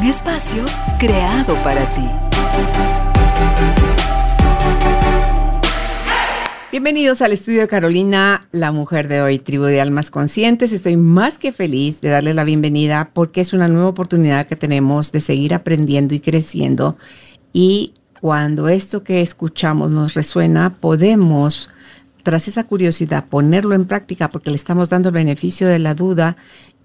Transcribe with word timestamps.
Un 0.00 0.06
espacio 0.06 0.64
creado 0.98 1.56
para 1.62 1.86
ti. 1.90 2.08
Bienvenidos 6.70 7.20
al 7.20 7.32
estudio 7.32 7.60
de 7.60 7.68
Carolina, 7.68 8.48
la 8.50 8.72
mujer 8.72 9.08
de 9.08 9.20
hoy, 9.20 9.38
tribu 9.38 9.64
de 9.64 9.78
almas 9.78 10.10
conscientes. 10.10 10.72
Estoy 10.72 10.96
más 10.96 11.36
que 11.36 11.52
feliz 11.52 12.00
de 12.00 12.08
darle 12.08 12.32
la 12.32 12.44
bienvenida 12.44 13.10
porque 13.12 13.42
es 13.42 13.52
una 13.52 13.68
nueva 13.68 13.90
oportunidad 13.90 14.46
que 14.46 14.56
tenemos 14.56 15.12
de 15.12 15.20
seguir 15.20 15.52
aprendiendo 15.52 16.14
y 16.14 16.20
creciendo. 16.20 16.96
Y 17.52 17.92
cuando 18.22 18.70
esto 18.70 19.04
que 19.04 19.20
escuchamos 19.20 19.90
nos 19.90 20.14
resuena, 20.14 20.76
podemos, 20.80 21.68
tras 22.22 22.48
esa 22.48 22.64
curiosidad, 22.64 23.26
ponerlo 23.26 23.74
en 23.74 23.84
práctica 23.84 24.30
porque 24.30 24.48
le 24.48 24.56
estamos 24.56 24.88
dando 24.88 25.10
el 25.10 25.14
beneficio 25.14 25.68
de 25.68 25.78
la 25.78 25.94
duda 25.94 26.36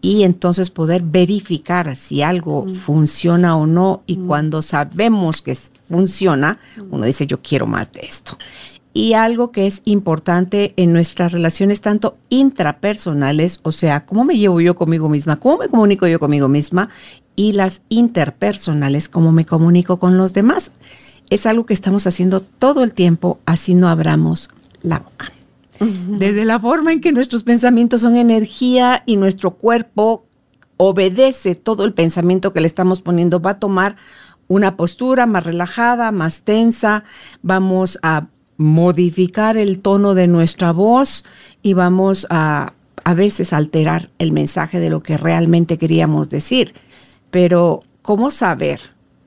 y 0.05 0.23
entonces 0.23 0.69
poder 0.69 1.01
verificar 1.01 1.95
si 1.95 2.21
algo 2.21 2.65
mm. 2.67 2.75
funciona 2.75 3.57
o 3.57 3.65
no. 3.65 4.03
Y 4.05 4.17
mm. 4.17 4.27
cuando 4.27 4.61
sabemos 4.61 5.41
que 5.41 5.55
funciona, 5.55 6.59
uno 6.91 7.05
dice, 7.05 7.25
yo 7.25 7.41
quiero 7.41 7.65
más 7.65 7.91
de 7.91 8.01
esto. 8.01 8.37
Y 8.93 9.13
algo 9.13 9.51
que 9.51 9.65
es 9.65 9.81
importante 9.83 10.75
en 10.77 10.93
nuestras 10.93 11.31
relaciones, 11.31 11.81
tanto 11.81 12.17
intrapersonales, 12.29 13.61
o 13.63 13.71
sea, 13.71 14.05
cómo 14.05 14.25
me 14.25 14.37
llevo 14.37 14.61
yo 14.61 14.75
conmigo 14.75 15.09
misma, 15.09 15.39
cómo 15.39 15.57
me 15.57 15.69
comunico 15.69 16.05
yo 16.05 16.19
conmigo 16.19 16.49
misma, 16.49 16.89
y 17.35 17.53
las 17.53 17.81
interpersonales, 17.89 19.09
cómo 19.09 19.31
me 19.31 19.45
comunico 19.45 19.97
con 19.97 20.19
los 20.19 20.35
demás. 20.35 20.73
Es 21.31 21.47
algo 21.47 21.65
que 21.65 21.73
estamos 21.73 22.05
haciendo 22.05 22.41
todo 22.41 22.83
el 22.83 22.93
tiempo, 22.93 23.39
así 23.47 23.73
no 23.73 23.89
abramos 23.89 24.51
la 24.83 24.99
boca. 24.99 25.31
Desde 25.79 26.45
la 26.45 26.59
forma 26.59 26.93
en 26.93 27.01
que 27.01 27.11
nuestros 27.11 27.43
pensamientos 27.43 28.01
son 28.01 28.15
energía 28.15 29.03
y 29.05 29.17
nuestro 29.17 29.51
cuerpo 29.51 30.25
obedece 30.77 31.55
todo 31.55 31.85
el 31.85 31.93
pensamiento 31.93 32.53
que 32.53 32.61
le 32.61 32.67
estamos 32.67 33.01
poniendo, 33.01 33.41
va 33.41 33.51
a 33.51 33.59
tomar 33.59 33.95
una 34.47 34.77
postura 34.77 35.25
más 35.25 35.43
relajada, 35.43 36.11
más 36.11 36.41
tensa, 36.41 37.03
vamos 37.41 37.99
a 38.03 38.27
modificar 38.57 39.57
el 39.57 39.79
tono 39.79 40.13
de 40.13 40.27
nuestra 40.27 40.71
voz 40.71 41.25
y 41.61 41.73
vamos 41.73 42.27
a 42.29 42.73
a 43.05 43.13
veces 43.13 43.53
alterar 43.53 44.09
el 44.17 44.31
mensaje 44.31 44.79
de 44.79 44.89
lo 44.89 45.01
que 45.01 45.15
realmente 45.15 45.77
queríamos 45.77 46.27
decir. 46.27 46.73
Pero, 47.29 47.83
¿cómo 48.01 48.31
saber 48.31 48.79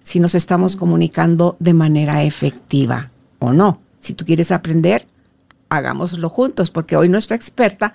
si 0.02 0.19
nos 0.20 0.34
estamos 0.34 0.74
comunicando 0.74 1.56
de 1.60 1.74
manera 1.74 2.24
efectiva 2.24 3.10
o 3.38 3.52
no? 3.52 3.80
Si 4.00 4.14
tú 4.14 4.24
quieres 4.24 4.50
aprender, 4.50 5.06
hagámoslo 5.69 6.28
juntos, 6.28 6.70
porque 6.70 6.97
hoy 6.97 7.08
nuestra 7.08 7.36
experta, 7.36 7.92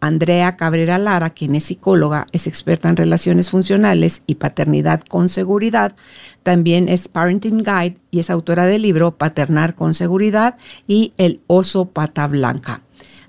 Andrea 0.00 0.56
Cabrera 0.56 0.98
Lara, 0.98 1.30
quien 1.30 1.54
es 1.54 1.64
psicóloga, 1.64 2.26
es 2.32 2.46
experta 2.46 2.88
en 2.88 2.96
relaciones 2.96 3.50
funcionales 3.50 4.22
y 4.26 4.36
paternidad 4.36 5.00
con 5.02 5.28
seguridad, 5.28 5.96
también 6.42 6.88
es 6.88 7.08
Parenting 7.08 7.58
Guide 7.58 7.96
y 8.10 8.20
es 8.20 8.30
autora 8.30 8.66
del 8.66 8.82
libro 8.82 9.16
Paternar 9.16 9.74
con 9.74 9.94
Seguridad 9.94 10.56
y 10.86 11.12
El 11.16 11.40
oso 11.46 11.86
pata 11.86 12.26
blanca. 12.26 12.82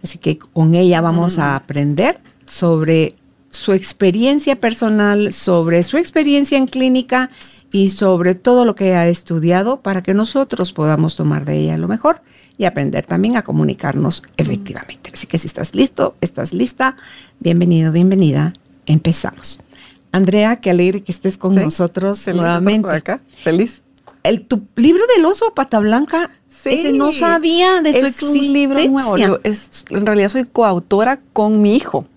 Así 0.04 0.20
que 0.20 0.38
con 0.38 0.76
ella 0.76 1.02
vamos 1.02 1.40
a 1.40 1.56
aprender 1.56 2.20
sobre 2.46 3.16
su 3.50 3.72
experiencia 3.74 4.58
personal, 4.58 5.32
sobre 5.34 5.84
su 5.84 5.98
experiencia 5.98 6.58
en 6.58 6.68
clínica 6.68 7.32
y 7.72 7.90
sobre 7.90 8.36
todo 8.36 8.66
lo 8.66 8.76
que 8.76 8.96
ha 8.96 9.08
estudiado 9.08 9.82
para 9.82 10.04
que 10.04 10.14
nosotros 10.14 10.74
podamos 10.74 11.16
tomar 11.16 11.46
de 11.46 11.58
ella 11.58 11.78
lo 11.78 11.88
mejor 11.88 12.22
y 12.58 12.66
aprender 12.66 13.06
también 13.06 13.38
a 13.38 13.44
comunicarnos 13.44 14.24
efectivamente. 14.38 15.12
Así 15.14 15.28
que 15.28 15.38
si 15.38 15.48
estás 15.48 15.76
listo, 15.76 16.16
estás 16.22 16.54
lista, 16.54 16.96
bienvenido, 17.40 17.92
bienvenida, 17.92 18.54
empezamos. 18.86 19.60
Andrea, 20.12 20.56
qué 20.58 20.72
alegre 20.72 21.04
que 21.04 21.12
estés 21.12 21.38
con 21.38 21.56
nosotros 21.56 22.28
nuevamente. 22.28 22.90
acá. 22.90 23.22
Feliz. 23.44 23.84
El, 24.24 24.42
tu 24.42 24.66
libro 24.76 25.04
del 25.16 25.26
oso 25.26 25.54
pata 25.54 25.80
blanca, 25.80 26.32
ese 26.66 26.92
no 26.92 27.14
sabía 27.14 27.82
de 27.82 27.94
su 27.94 28.06
es 28.06 28.24
un 28.24 28.54
libro 28.54 28.84
nuevo. 28.86 29.40
es, 29.44 29.86
en 29.90 30.06
realidad 30.06 30.30
soy 30.30 30.46
coautora 30.46 31.20
con 31.34 31.62
mi 31.62 31.76
hijo. 31.76 32.08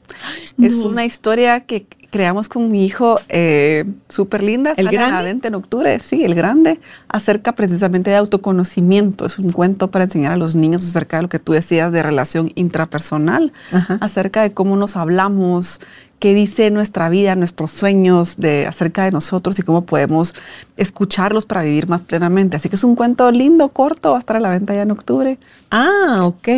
Es 0.60 0.76
una 0.84 1.04
historia 1.04 1.60
que 1.60 1.86
creamos 2.10 2.48
con 2.48 2.70
mi 2.70 2.84
hijo 2.84 3.18
eh, 3.28 3.84
súper 4.08 4.42
linda. 4.42 4.72
¿El 4.76 4.88
grande? 4.88 5.48
en 5.48 5.54
octubre, 5.54 5.98
sí, 6.00 6.24
el 6.24 6.34
grande, 6.34 6.80
acerca 7.08 7.52
precisamente 7.52 8.10
de 8.10 8.16
autoconocimiento. 8.16 9.26
Es 9.26 9.38
un 9.38 9.50
cuento 9.50 9.90
para 9.90 10.04
enseñar 10.04 10.32
a 10.32 10.36
los 10.36 10.54
niños 10.54 10.84
acerca 10.84 11.16
de 11.16 11.22
lo 11.22 11.28
que 11.28 11.38
tú 11.38 11.52
decías 11.52 11.92
de 11.92 12.02
relación 12.02 12.52
intrapersonal, 12.54 13.52
acerca 14.00 14.42
de 14.42 14.52
cómo 14.52 14.76
nos 14.76 14.96
hablamos, 14.96 15.80
qué 16.18 16.34
dice 16.34 16.70
nuestra 16.70 17.08
vida, 17.08 17.34
nuestros 17.34 17.70
sueños 17.70 18.36
de 18.36 18.66
acerca 18.66 19.04
de 19.04 19.12
nosotros 19.12 19.58
y 19.58 19.62
cómo 19.62 19.86
podemos 19.86 20.34
escucharlos 20.76 21.46
para 21.46 21.62
vivir 21.62 21.88
más 21.88 22.02
plenamente. 22.02 22.56
Así 22.56 22.68
que 22.68 22.76
es 22.76 22.84
un 22.84 22.96
cuento 22.96 23.30
lindo, 23.30 23.70
corto, 23.70 24.10
va 24.10 24.16
a 24.16 24.20
estar 24.20 24.36
a 24.36 24.40
la 24.40 24.50
venta 24.50 24.74
ya 24.74 24.82
en 24.82 24.90
octubre. 24.90 25.38
Ah, 25.70 26.20
ok. 26.24 26.48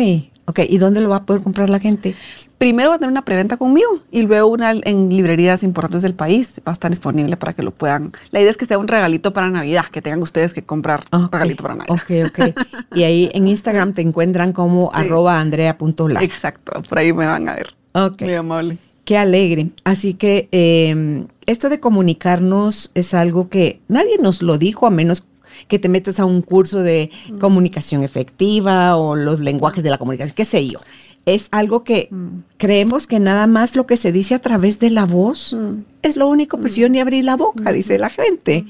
Ok, 0.45 0.59
¿y 0.67 0.77
dónde 0.77 0.99
lo 0.99 1.09
va 1.09 1.17
a 1.17 1.23
poder 1.23 1.41
comprar 1.41 1.69
la 1.69 1.79
gente? 1.79 2.15
Primero 2.57 2.89
va 2.89 2.95
a 2.95 2.99
tener 2.99 3.11
una 3.11 3.25
preventa 3.25 3.57
conmigo 3.57 3.89
y 4.11 4.21
luego 4.21 4.47
una 4.47 4.71
en 4.71 5.09
librerías 5.09 5.63
importantes 5.63 6.01
del 6.01 6.13
país. 6.13 6.61
Va 6.65 6.71
a 6.71 6.73
estar 6.73 6.91
disponible 6.91 7.37
para 7.37 7.53
que 7.53 7.63
lo 7.63 7.71
puedan. 7.71 8.11
La 8.31 8.39
idea 8.39 8.51
es 8.51 8.57
que 8.57 8.65
sea 8.65 8.77
un 8.77 8.87
regalito 8.87 9.33
para 9.33 9.49
Navidad, 9.49 9.85
que 9.91 10.01
tengan 10.01 10.21
ustedes 10.21 10.53
que 10.53 10.63
comprar 10.63 11.03
un 11.11 11.31
regalito 11.31 11.63
para 11.63 11.75
Navidad. 11.75 11.95
Ok, 11.95 12.29
ok. 12.29 12.65
y 12.95 13.03
ahí 13.03 13.29
en 13.33 13.47
Instagram 13.47 13.93
te 13.93 14.01
encuentran 14.01 14.53
como 14.53 14.91
arroba 14.93 15.39
andrea.la. 15.39 16.23
Exacto, 16.23 16.81
por 16.87 16.97
ahí 16.97 17.11
me 17.13 17.25
van 17.25 17.49
a 17.49 17.55
ver. 17.55 17.75
Ok. 17.93 18.21
Muy 18.21 18.33
amable. 18.33 18.77
Qué 19.05 19.17
alegre. 19.17 19.71
Así 19.83 20.13
que 20.13 20.47
em, 20.51 21.27
esto 21.45 21.67
de 21.67 21.79
comunicarnos 21.79 22.91
es 22.93 23.13
algo 23.13 23.49
que 23.49 23.81
nadie 23.89 24.17
nos 24.19 24.41
lo 24.41 24.57
dijo 24.57 24.87
a 24.87 24.89
menos 24.89 25.27
que 25.67 25.77
te 25.79 25.89
metas 25.89 26.19
a 26.19 26.25
un 26.25 26.41
curso 26.41 26.81
de 26.81 27.11
mm. 27.29 27.37
comunicación 27.37 28.03
efectiva 28.03 28.95
o 28.95 29.15
los 29.15 29.39
lenguajes 29.39 29.83
de 29.83 29.89
la 29.89 29.97
comunicación, 29.97 30.33
qué 30.35 30.45
sé 30.45 30.67
yo 30.67 30.79
es 31.25 31.47
algo 31.51 31.83
que 31.83 32.09
mm. 32.11 32.27
creemos 32.57 33.07
que 33.07 33.19
nada 33.19 33.47
más 33.47 33.75
lo 33.75 33.85
que 33.85 33.97
se 33.97 34.11
dice 34.11 34.35
a 34.35 34.39
través 34.39 34.79
de 34.79 34.89
la 34.89 35.05
voz 35.05 35.53
mm. 35.53 35.83
es 36.01 36.17
lo 36.17 36.27
único, 36.27 36.59
pues 36.59 36.75
yo 36.75 36.89
ni 36.89 36.99
abrí 36.99 37.21
la 37.21 37.35
boca, 37.35 37.71
mm. 37.71 37.73
dice 37.73 37.99
la 37.99 38.09
gente. 38.09 38.65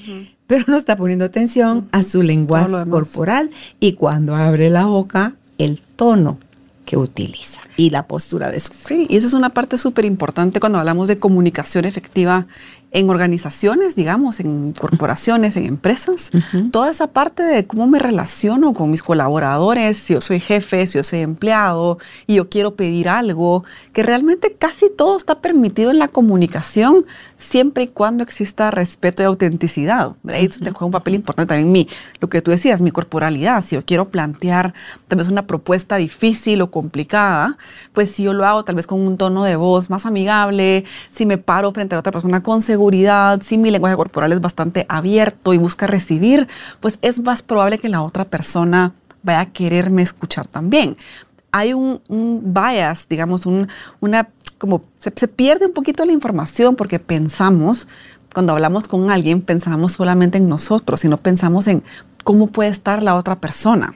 Pero 0.46 0.64
no 0.68 0.76
está 0.76 0.96
poniendo 0.96 1.24
atención 1.24 1.88
a 1.90 2.02
su 2.02 2.22
lenguaje 2.22 2.70
corporal 2.90 3.50
y 3.80 3.94
cuando 3.94 4.36
abre 4.36 4.68
la 4.68 4.84
boca, 4.84 5.34
el 5.56 5.80
tono 5.96 6.38
que 6.84 6.98
utiliza 6.98 7.62
y 7.78 7.90
la 7.90 8.06
postura 8.06 8.50
de 8.50 8.60
su 8.60 8.72
Sí, 8.74 9.06
y 9.08 9.16
esa 9.16 9.26
es 9.26 9.32
una 9.32 9.50
parte 9.50 9.78
súper 9.78 10.04
importante 10.04 10.60
cuando 10.60 10.78
hablamos 10.78 11.08
de 11.08 11.18
comunicación 11.18 11.86
efectiva 11.86 12.46
en 12.94 13.10
organizaciones, 13.10 13.96
digamos, 13.96 14.38
en 14.38 14.72
corporaciones, 14.72 15.56
en 15.56 15.66
empresas, 15.66 16.30
toda 16.70 16.92
esa 16.92 17.08
parte 17.08 17.42
de 17.42 17.66
cómo 17.66 17.88
me 17.88 17.98
relaciono 17.98 18.72
con 18.72 18.88
mis 18.88 19.02
colaboradores, 19.02 19.96
si 19.96 20.14
yo 20.14 20.20
soy 20.20 20.38
jefe, 20.38 20.86
si 20.86 20.98
yo 20.98 21.02
soy 21.02 21.18
empleado 21.18 21.98
y 22.28 22.36
yo 22.36 22.48
quiero 22.48 22.76
pedir 22.76 23.08
algo, 23.08 23.64
que 23.92 24.04
realmente 24.04 24.54
casi 24.56 24.86
todo 24.96 25.16
está 25.16 25.34
permitido 25.40 25.90
en 25.90 25.98
la 25.98 26.06
comunicación 26.06 27.04
siempre 27.36 27.82
y 27.82 27.88
cuando 27.88 28.22
exista 28.22 28.70
respeto 28.70 29.24
y 29.24 29.26
autenticidad. 29.26 30.12
Ahí 30.28 30.46
te 30.48 30.70
juega 30.70 30.86
un 30.86 30.92
papel 30.92 31.14
importante 31.14 31.48
también 31.48 31.72
mi, 31.72 31.88
lo 32.20 32.28
que 32.28 32.42
tú 32.42 32.52
decías, 32.52 32.80
mi 32.80 32.92
corporalidad. 32.92 33.64
Si 33.64 33.74
yo 33.74 33.84
quiero 33.84 34.08
plantear 34.08 34.72
tal 35.08 35.18
vez 35.18 35.26
una 35.26 35.48
propuesta 35.48 35.96
difícil 35.96 36.62
o 36.62 36.70
complicada, 36.70 37.58
pues 37.92 38.12
si 38.12 38.22
yo 38.22 38.32
lo 38.32 38.46
hago 38.46 38.64
tal 38.64 38.76
vez 38.76 38.86
con 38.86 39.00
un 39.00 39.16
tono 39.16 39.42
de 39.42 39.56
voz 39.56 39.90
más 39.90 40.06
amigable, 40.06 40.84
si 41.12 41.26
me 41.26 41.38
paro 41.38 41.72
frente 41.72 41.96
a 41.96 41.98
otra 41.98 42.12
persona 42.12 42.40
con 42.40 42.62
seguridad, 42.62 42.83
si 43.42 43.58
mi 43.58 43.70
lenguaje 43.70 43.96
corporal 43.96 44.32
es 44.32 44.40
bastante 44.40 44.86
abierto 44.88 45.54
y 45.54 45.58
busca 45.58 45.86
recibir, 45.86 46.48
pues 46.80 46.98
es 47.02 47.22
más 47.22 47.42
probable 47.42 47.78
que 47.78 47.88
la 47.88 48.02
otra 48.02 48.24
persona 48.24 48.92
vaya 49.22 49.40
a 49.40 49.46
quererme 49.46 50.02
escuchar 50.02 50.46
también. 50.46 50.96
Hay 51.52 51.72
un, 51.72 52.00
bias, 52.08 53.08
digamos, 53.08 53.46
un, 53.46 53.68
una, 54.00 54.28
como 54.58 54.82
se, 54.98 55.12
se 55.14 55.28
pierde 55.28 55.66
un 55.66 55.72
poquito 55.72 56.04
la 56.04 56.12
información 56.12 56.76
porque 56.76 56.98
pensamos, 56.98 57.88
cuando 58.32 58.52
hablamos 58.52 58.88
con 58.88 59.10
alguien, 59.10 59.40
pensamos 59.40 59.92
solamente 59.92 60.38
en 60.38 60.48
nosotros 60.48 61.04
y 61.04 61.08
no 61.08 61.16
pensamos 61.18 61.68
en 61.68 61.82
cómo 62.24 62.48
puede 62.48 62.70
estar 62.70 63.02
la 63.02 63.14
otra 63.14 63.36
persona. 63.40 63.94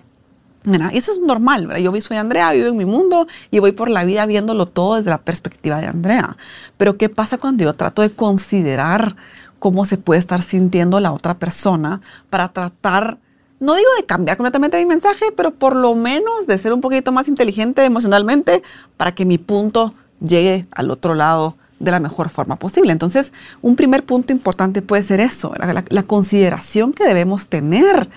Y 0.64 0.98
eso 0.98 1.12
es 1.12 1.20
normal, 1.20 1.76
Yo 1.78 1.98
soy 2.00 2.16
Andrea, 2.16 2.52
vivo 2.52 2.66
en 2.66 2.76
mi 2.76 2.84
mundo 2.84 3.26
y 3.50 3.58
voy 3.58 3.72
por 3.72 3.88
la 3.88 4.04
vida 4.04 4.26
viéndolo 4.26 4.66
todo 4.66 4.96
desde 4.96 5.10
la 5.10 5.18
perspectiva 5.18 5.80
de 5.80 5.86
Andrea. 5.86 6.36
Pero 6.76 6.96
¿qué 6.96 7.08
pasa 7.08 7.38
cuando 7.38 7.64
yo 7.64 7.72
trato 7.74 8.02
de 8.02 8.10
considerar 8.10 9.16
cómo 9.58 9.84
se 9.84 9.98
puede 9.98 10.20
estar 10.20 10.42
sintiendo 10.42 11.00
la 11.00 11.12
otra 11.12 11.34
persona 11.34 12.00
para 12.30 12.48
tratar, 12.48 13.18
no 13.60 13.74
digo 13.74 13.88
de 13.96 14.04
cambiar 14.04 14.36
completamente 14.36 14.78
mi 14.78 14.86
mensaje, 14.86 15.26
pero 15.36 15.52
por 15.52 15.74
lo 15.74 15.94
menos 15.94 16.46
de 16.46 16.58
ser 16.58 16.72
un 16.72 16.80
poquito 16.80 17.12
más 17.12 17.28
inteligente 17.28 17.84
emocionalmente 17.84 18.62
para 18.96 19.14
que 19.14 19.24
mi 19.24 19.38
punto 19.38 19.94
llegue 20.20 20.66
al 20.70 20.90
otro 20.90 21.14
lado 21.14 21.56
de 21.78 21.90
la 21.90 22.00
mejor 22.00 22.28
forma 22.28 22.56
posible. 22.56 22.92
Entonces, 22.92 23.32
un 23.62 23.76
primer 23.76 24.04
punto 24.04 24.32
importante 24.32 24.82
puede 24.82 25.02
ser 25.02 25.20
eso, 25.20 25.52
la, 25.88 26.02
consideración 26.02 26.92
que 26.92 27.04
debemos 27.04 27.48
tener 27.48 28.08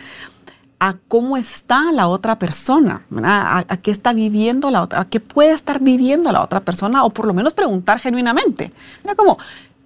a 0.82 0.96
cómo 1.08 1.38
está 1.38 1.92
la 1.92 2.08
otra 2.08 2.40
persona, 2.40 3.04
a, 3.24 3.78
qué 3.84 3.92
está 3.92 4.14
viviendo 4.14 4.72
la 4.72 4.82
otra, 4.82 5.02
a 5.02 5.06
qué 5.06 5.20
puede 5.20 5.52
estar 5.52 5.80
viviendo 5.80 6.32
la 6.32 6.42
otra 6.42 6.62
persona, 6.62 7.04
o 7.04 7.12
por 7.12 7.28
lo 7.28 7.36
menos 7.36 7.54
preguntar 7.54 8.00
genuinamente. 8.00 8.74
Era 9.04 9.14
como, 9.14 9.38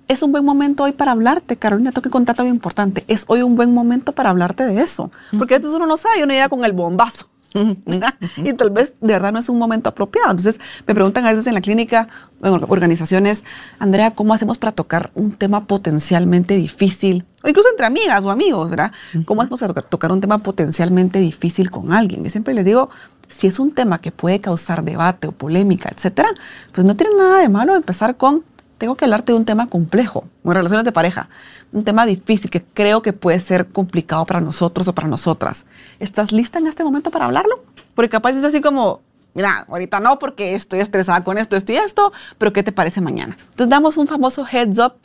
es 0.07 0.24
un 0.24 0.31
buen 0.31 0.45
momento 0.45 0.86
hoy 0.86 0.94
para 0.94 1.12
hablarte, 1.12 1.57
Carolina, 1.57 1.92
tengo 1.92 2.03
que 2.03 2.09
contarte 2.09 2.44
algo 2.44 2.53
importante. 2.53 3.03
Es 3.09 3.25
hoy 3.27 3.42
un 3.42 3.57
buen 3.57 3.74
momento 3.74 4.13
para 4.13 4.30
hablarte 4.30 4.65
de 4.65 4.81
eso. 4.81 5.12
Porque 5.38 5.56
a 5.56 5.57
veces 5.57 5.74
uno 5.75 5.86
no 5.86 5.97
sabe, 5.97 6.24
uno 6.24 6.31
llega 6.31 6.47
con 6.47 6.63
el 6.63 6.71
bombazo. 6.71 7.27
y 8.38 8.54
tal 8.54 8.69
vez 8.69 8.94
de 9.00 9.13
verdad 9.13 9.31
no 9.31 9.40
es 9.40 9.50
un 9.50 9.57
momento 9.57 9.90
apropiado. 9.90 10.31
Entonces 10.31 10.60
me 10.86 10.94
preguntan 10.94 11.25
a 11.25 11.31
veces 11.31 11.48
en 11.48 11.54
la 11.54 11.62
clínica, 11.62 12.07
en 12.44 12.54
organizaciones, 12.54 13.44
Andrea, 13.80 14.12
¿cómo 14.12 14.34
hacemos 14.34 14.57
para 14.57 14.74
tocar 14.74 15.12
un 15.16 15.31
tema 15.31 15.66
potencialmente 15.66 16.56
difícil? 16.56 17.25
O 17.44 17.48
incluso 17.48 17.69
entre 17.69 17.86
amigas 17.86 18.24
o 18.24 18.31
amigos, 18.31 18.69
¿verdad? 18.69 18.92
¿Cómo 19.25 19.42
hacemos 19.42 19.60
para 19.60 19.69
tocar, 19.69 19.84
tocar 19.86 20.12
un 20.12 20.22
tema 20.22 20.40
potencialmente 20.40 21.19
difícil 21.19 21.72
con 21.72 21.94
alguien? 21.94 22.24
Yo 22.24 22.30
siempre 22.30 22.54
les 22.54 22.66
digo, 22.66 22.90
si 23.28 23.48
es 23.48 23.60
un 23.60 23.72
tema 23.72 24.00
que 24.00 24.12
puede 24.12 24.42
causar 24.42 24.84
debate 24.84 25.28
o 25.28 25.31
polémica, 25.31 25.90
etcétera, 25.96 26.30
pues 26.74 26.86
no 26.86 26.96
tiene 26.96 27.16
nada 27.16 27.40
de 27.40 27.50
malo 27.50 27.75
empezar 27.75 28.18
con 28.18 28.44
tengo 28.77 28.95
que 28.95 29.06
hablarte 29.06 29.31
de 29.31 29.38
un 29.38 29.45
tema 29.45 29.68
complejo, 29.68 30.27
en 30.44 30.54
relaciones 30.54 30.86
de 30.86 30.92
pareja, 30.92 31.30
un 31.72 31.83
tema 31.83 32.06
difícil 32.06 32.50
que 32.50 32.63
creo 32.63 33.01
que 33.01 33.13
puede 33.13 33.39
ser 33.39 33.68
complicado 33.68 34.25
para 34.25 34.42
nosotros 34.42 34.88
o 34.88 34.94
para 34.94 35.07
nosotras. 35.07 35.66
¿Estás 36.00 36.31
lista 36.31 36.60
en 36.60 36.68
este 36.68 36.83
momento 36.83 37.12
para 37.12 37.25
hablarlo? 37.25 37.63
Porque 37.95 38.10
capaz 38.10 38.31
es 38.31 38.44
así 38.44 38.62
como, 38.62 39.01
mira, 39.33 39.66
ahorita 39.69 40.00
no 40.00 40.19
porque 40.19 40.56
estoy 40.56 40.80
estresada 40.80 41.24
con 41.24 41.38
esto, 41.38 41.56
esto 41.56 41.74
y 41.74 41.77
esto, 41.77 42.13
pero 42.38 42.54
¿qué 42.54 42.63
te 42.63 42.72
parece 42.72 43.01
mañana? 43.01 43.36
Entonces 43.39 43.69
damos 43.69 43.98
un 43.98 44.07
famoso 44.07 44.45
heads 44.45 44.80
up 44.80 44.95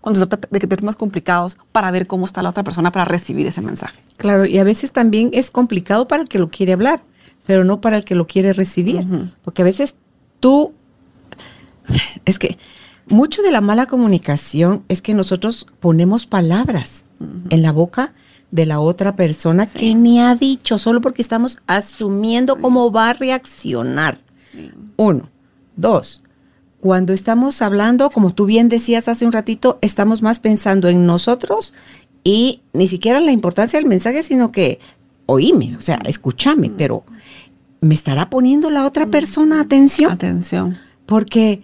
cuando 0.00 0.20
se 0.20 0.26
trata 0.26 0.48
de 0.50 0.76
temas 0.76 0.96
complicados 0.96 1.58
para 1.72 1.90
ver 1.90 2.06
cómo 2.06 2.24
está 2.24 2.42
la 2.42 2.50
otra 2.50 2.62
persona 2.62 2.92
para 2.92 3.04
recibir 3.04 3.46
ese 3.46 3.62
mensaje. 3.62 3.98
Claro, 4.16 4.44
y 4.44 4.58
a 4.58 4.64
veces 4.64 4.92
también 4.92 5.30
es 5.32 5.50
complicado 5.50 6.08
para 6.08 6.22
el 6.22 6.28
que 6.28 6.38
lo 6.38 6.50
quiere 6.50 6.72
hablar, 6.72 7.02
pero 7.46 7.64
no 7.64 7.80
para 7.80 7.96
el 7.96 8.04
que 8.04 8.14
lo 8.14 8.26
quiere 8.26 8.52
recibir, 8.52 9.04
porque 9.44 9.62
a 9.62 9.64
veces 9.64 9.96
tú, 10.40 10.72
es 12.24 12.38
que 12.38 12.58
mucho 13.10 13.42
de 13.42 13.50
la 13.50 13.60
mala 13.60 13.86
comunicación 13.86 14.84
es 14.88 15.02
que 15.02 15.14
nosotros 15.14 15.66
ponemos 15.80 16.26
palabras 16.26 17.04
en 17.50 17.62
la 17.62 17.72
boca 17.72 18.12
de 18.50 18.66
la 18.66 18.80
otra 18.80 19.16
persona 19.16 19.66
que 19.66 19.94
ni 19.94 20.20
ha 20.20 20.34
dicho, 20.34 20.78
solo 20.78 21.00
porque 21.00 21.22
estamos 21.22 21.58
asumiendo 21.66 22.60
cómo 22.60 22.90
va 22.90 23.10
a 23.10 23.12
reaccionar. 23.12 24.18
Uno. 24.96 25.28
Dos. 25.76 26.22
Cuando 26.80 27.12
estamos 27.12 27.60
hablando, 27.60 28.10
como 28.10 28.32
tú 28.32 28.46
bien 28.46 28.68
decías 28.68 29.08
hace 29.08 29.26
un 29.26 29.32
ratito, 29.32 29.78
estamos 29.80 30.22
más 30.22 30.40
pensando 30.40 30.88
en 30.88 31.06
nosotros 31.06 31.74
y 32.24 32.62
ni 32.72 32.86
siquiera 32.86 33.18
en 33.18 33.26
la 33.26 33.32
importancia 33.32 33.78
del 33.78 33.88
mensaje, 33.88 34.22
sino 34.22 34.52
que 34.52 34.78
oíme, 35.26 35.76
o 35.76 35.80
sea, 35.80 36.00
escúchame, 36.06 36.70
pero 36.70 37.04
¿me 37.80 37.94
estará 37.94 38.30
poniendo 38.30 38.70
la 38.70 38.86
otra 38.86 39.06
persona 39.06 39.60
atención? 39.60 40.12
Atención. 40.12 40.78
Porque 41.04 41.62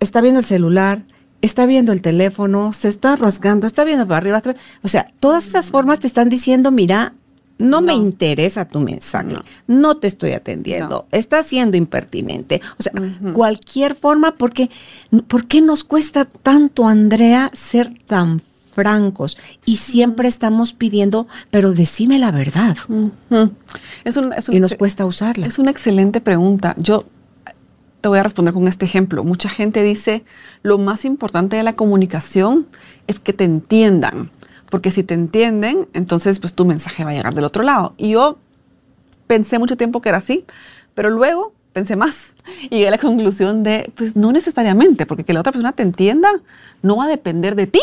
está 0.00 0.20
viendo 0.20 0.40
el 0.40 0.46
celular, 0.46 1.02
está 1.42 1.66
viendo 1.66 1.92
el 1.92 2.02
teléfono, 2.02 2.72
se 2.72 2.88
está 2.88 3.16
rasgando, 3.16 3.66
está 3.66 3.84
viendo 3.84 4.06
para 4.06 4.18
arriba. 4.18 4.42
o 4.82 4.88
sea, 4.88 5.08
todas 5.20 5.46
esas 5.46 5.70
formas 5.70 6.00
te 6.00 6.06
están 6.06 6.28
diciendo, 6.28 6.70
mira, 6.70 7.14
no, 7.58 7.80
me 7.80 7.94
interesa 7.94 8.66
tu 8.66 8.80
mensaje, 8.80 9.34
no, 9.66 9.96
te 9.96 10.06
estoy 10.08 10.32
atendiendo, 10.32 11.06
está 11.10 11.42
siendo 11.42 11.78
impertinente. 11.78 12.60
O 12.78 12.82
sea, 12.82 12.92
cualquier 13.32 13.94
forma, 13.94 14.34
porque 14.34 14.68
¿por 15.26 15.46
qué 15.46 15.62
nos 15.62 15.82
cuesta 15.82 16.26
tanto, 16.26 16.86
Andrea, 16.86 17.50
ser 17.54 17.92
tan 18.06 18.42
francos 18.74 19.38
y 19.64 19.76
siempre 19.76 20.28
estamos 20.28 20.74
pidiendo, 20.74 21.26
pero 21.50 21.72
decime 21.72 22.18
la 22.18 22.30
verdad. 22.30 22.76
es 24.04 24.16
un, 24.18 24.34
y 24.52 24.60
nos 24.60 24.74
cuesta 24.74 25.06
usarla. 25.06 25.46
Es 25.46 25.58
una 25.58 25.70
excelente 25.70 26.20
pregunta. 26.20 26.74
Yo 26.78 27.06
te 28.06 28.08
voy 28.08 28.20
a 28.20 28.22
responder 28.22 28.54
con 28.54 28.68
este 28.68 28.84
ejemplo. 28.84 29.24
Mucha 29.24 29.48
gente 29.48 29.82
dice, 29.82 30.22
lo 30.62 30.78
más 30.78 31.04
importante 31.04 31.56
de 31.56 31.64
la 31.64 31.74
comunicación 31.74 32.68
es 33.08 33.18
que 33.18 33.32
te 33.32 33.42
entiendan, 33.42 34.30
porque 34.70 34.92
si 34.92 35.02
te 35.02 35.14
entienden, 35.14 35.88
entonces 35.92 36.38
pues 36.38 36.54
tu 36.54 36.64
mensaje 36.64 37.02
va 37.02 37.10
a 37.10 37.14
llegar 37.14 37.34
del 37.34 37.42
otro 37.42 37.64
lado. 37.64 37.94
Y 37.96 38.10
yo 38.10 38.38
pensé 39.26 39.58
mucho 39.58 39.76
tiempo 39.76 40.02
que 40.02 40.10
era 40.10 40.18
así, 40.18 40.44
pero 40.94 41.10
luego 41.10 41.52
pensé 41.72 41.96
más 41.96 42.34
y 42.62 42.76
llegué 42.76 42.86
a 42.86 42.90
la 42.92 42.98
conclusión 42.98 43.64
de, 43.64 43.90
pues 43.96 44.14
no 44.14 44.30
necesariamente, 44.30 45.04
porque 45.04 45.24
que 45.24 45.32
la 45.32 45.40
otra 45.40 45.50
persona 45.50 45.72
te 45.72 45.82
entienda 45.82 46.30
no 46.82 46.98
va 46.98 47.06
a 47.06 47.08
depender 47.08 47.56
de 47.56 47.66
ti. 47.66 47.80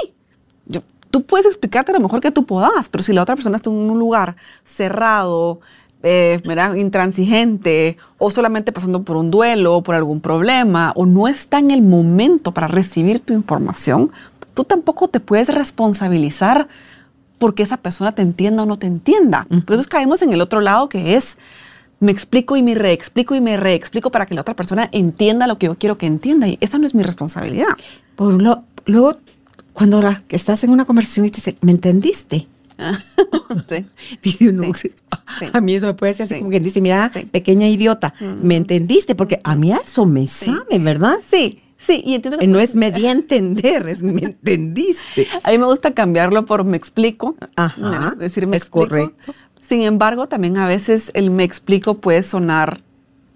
tú 1.12 1.24
puedes 1.24 1.48
explicarte 1.48 1.92
lo 1.92 2.00
mejor 2.00 2.22
que 2.22 2.32
tú 2.32 2.46
puedas, 2.46 2.88
pero 2.88 3.04
si 3.04 3.12
la 3.12 3.24
otra 3.24 3.36
persona 3.36 3.58
está 3.58 3.70
en 3.70 3.76
un 3.76 4.00
lugar 4.00 4.38
cerrado, 4.64 5.60
eh, 6.04 6.40
intransigente 6.76 7.98
o 8.18 8.30
solamente 8.30 8.72
pasando 8.72 9.04
por 9.04 9.16
un 9.16 9.32
duelo 9.32 9.78
o 9.78 9.84
por 9.84 9.96
algún 9.96 10.20
problema 10.20 10.92
o 10.96 11.06
no 11.06 11.28
está 11.28 11.60
en 11.60 11.72
el 11.72 11.82
momento 11.82 12.52
para 12.52 12.68
recibir 12.68 13.22
tu 13.22 13.34
información, 13.34 14.12
tú 14.54 14.66
tampoco 14.66 15.08
te 15.08 15.20
puedes 15.20 15.48
responsabilizar 15.48 16.68
porque 17.40 17.64
esa 17.64 17.78
persona 17.78 18.12
te 18.12 18.22
entienda 18.22 18.64
o 18.64 18.66
no 18.66 18.78
te 18.78 18.88
entienda. 18.88 19.48
Por 19.66 19.76
eso 19.76 19.90
caemos 19.90 20.22
en 20.22 20.34
el 20.34 20.42
otro 20.42 20.62
lado 20.62 20.90
que 20.90 21.16
es 21.16 21.38
me 22.00 22.12
explico 22.12 22.58
y 22.58 22.64
me 22.64 22.76
reexplico 22.76 23.34
y 23.34 23.42
me 23.42 23.56
reexplico 23.56 24.12
para 24.12 24.26
que 24.26 24.36
la 24.36 24.42
otra 24.42 24.56
persona 24.56 24.90
entienda 24.92 25.48
lo 25.48 25.58
que 25.58 25.68
yo 25.68 25.76
quiero 25.76 25.98
que 25.98 26.06
entienda 26.06 26.48
y 26.50 26.58
esa 26.60 26.78
no 26.78 26.86
es 26.86 26.94
mi 26.94 27.02
responsabilidad. 27.02 27.70
Por 28.18 28.42
lo, 28.42 28.64
luego, 28.86 29.18
cuando 29.72 30.04
estás 30.30 30.64
en 30.66 30.70
una 30.70 30.84
conversación 30.86 31.26
y 31.26 31.30
te 31.30 31.38
dice, 31.38 31.58
¿me 31.62 31.72
entendiste? 31.72 32.48
A 35.54 35.62
mí 35.62 35.76
eso 35.76 35.88
me 35.88 35.94
puede 35.94 36.12
decir 36.12 36.24
así 36.24 36.40
como 36.40 36.50
quien 36.50 36.64
dice, 36.64 36.82
mira, 36.82 37.12
pequeña 37.32 37.68
idiota, 37.68 38.14
¿me 38.42 38.56
entendiste? 38.56 39.16
Porque 39.16 39.40
a 39.44 39.56
mí 39.56 39.72
eso 39.72 40.06
me 40.06 40.28
sabe, 40.28 40.80
¿verdad? 40.80 41.18
Sí. 41.28 41.60
Sí, 41.78 42.02
y 42.06 42.16
entiendo 42.16 42.38
que 42.38 42.48
no 42.48 42.60
es 42.60 42.76
me 42.76 42.92
di 42.92 43.08
a 43.08 43.12
entender, 43.12 43.90
es 43.90 44.04
me 44.04 44.22
entendiste. 44.22 45.28
A 45.44 45.52
mí 45.52 45.58
me 45.58 45.66
gusta 45.66 45.94
cambiarlo 45.94 46.46
por 46.46 46.64
me 46.64 46.78
explico. 46.78 47.36
Ajá. 47.58 48.16
Decir 48.18 48.48
me 48.48 48.56
es 48.56 48.66
correcto. 48.66 49.34
Sin 49.60 49.82
embargo, 49.82 50.28
también 50.28 50.58
a 50.58 50.66
veces 50.66 51.12
el 51.14 51.30
me 51.30 51.44
explico 51.44 51.96
puede 51.96 52.24
sonar 52.24 52.82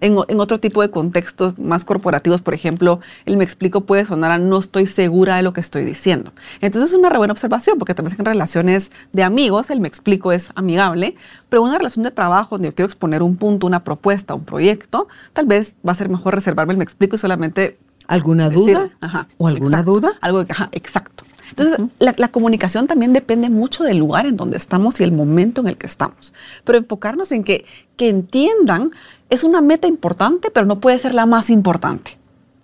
en, 0.00 0.40
otro 0.40 0.60
tipo 0.60 0.82
de 0.82 0.90
contextos 0.90 1.58
más 1.58 1.84
corporativos, 1.84 2.40
por 2.40 2.54
ejemplo, 2.54 3.00
el 3.26 3.36
me 3.36 3.44
explico 3.44 3.82
puede 3.82 4.04
sonar 4.04 4.30
a 4.30 4.38
no 4.38 4.58
estoy 4.58 4.86
segura 4.86 5.36
de 5.36 5.42
lo 5.42 5.52
que 5.52 5.60
estoy 5.60 5.84
diciendo. 5.84 6.32
Entonces 6.60 6.92
es 6.92 6.98
una 6.98 7.10
buena 7.10 7.32
observación, 7.32 7.78
porque 7.78 7.94
también 7.94 8.16
en 8.18 8.24
relaciones 8.24 8.92
de 9.12 9.22
amigos 9.22 9.70
el 9.70 9.80
me 9.80 9.88
explico 9.88 10.32
es 10.32 10.52
amigable, 10.54 11.16
pero 11.48 11.62
una 11.62 11.78
relación 11.78 12.04
de 12.04 12.10
trabajo 12.10 12.56
donde 12.56 12.68
yo 12.68 12.74
quiero 12.74 12.86
exponer 12.86 13.22
un 13.22 13.36
punto, 13.36 13.66
una 13.66 13.82
propuesta, 13.82 14.34
un 14.34 14.44
proyecto, 14.44 15.08
tal 15.32 15.46
vez 15.46 15.74
va 15.86 15.92
a 15.92 15.96
ser 15.96 16.08
mejor 16.08 16.34
reservarme 16.34 16.72
el 16.72 16.78
me 16.78 16.84
explico 16.84 17.16
y 17.16 17.18
solamente... 17.18 17.78
¿Alguna 18.06 18.48
duda? 18.48 18.90
¿O 19.36 19.48
alguna 19.48 19.82
duda? 19.82 20.12
Algo, 20.22 20.44
ajá, 20.48 20.70
exacto. 20.72 21.24
Entonces, 21.50 21.78
la, 21.98 22.28
comunicación 22.28 22.86
también 22.86 23.12
depende 23.12 23.50
mucho 23.50 23.84
del 23.84 23.98
lugar 23.98 24.26
en 24.26 24.36
donde 24.36 24.56
estamos 24.56 25.00
y 25.00 25.04
el 25.04 25.12
momento 25.12 25.60
en 25.60 25.68
el 25.68 25.76
que 25.76 25.86
estamos. 25.86 26.34
Pero 26.64 26.78
enfocarnos 26.78 27.32
en 27.32 27.44
que, 27.44 27.64
que 27.96 28.08
entiendan 28.08 28.90
es 29.30 29.44
una 29.44 29.60
meta 29.60 29.88
importante, 29.88 30.50
pero 30.50 30.66
no 30.66 30.80
puede 30.80 30.98
ser 30.98 31.14
la 31.14 31.26
más 31.26 31.50
importante. 31.50 32.18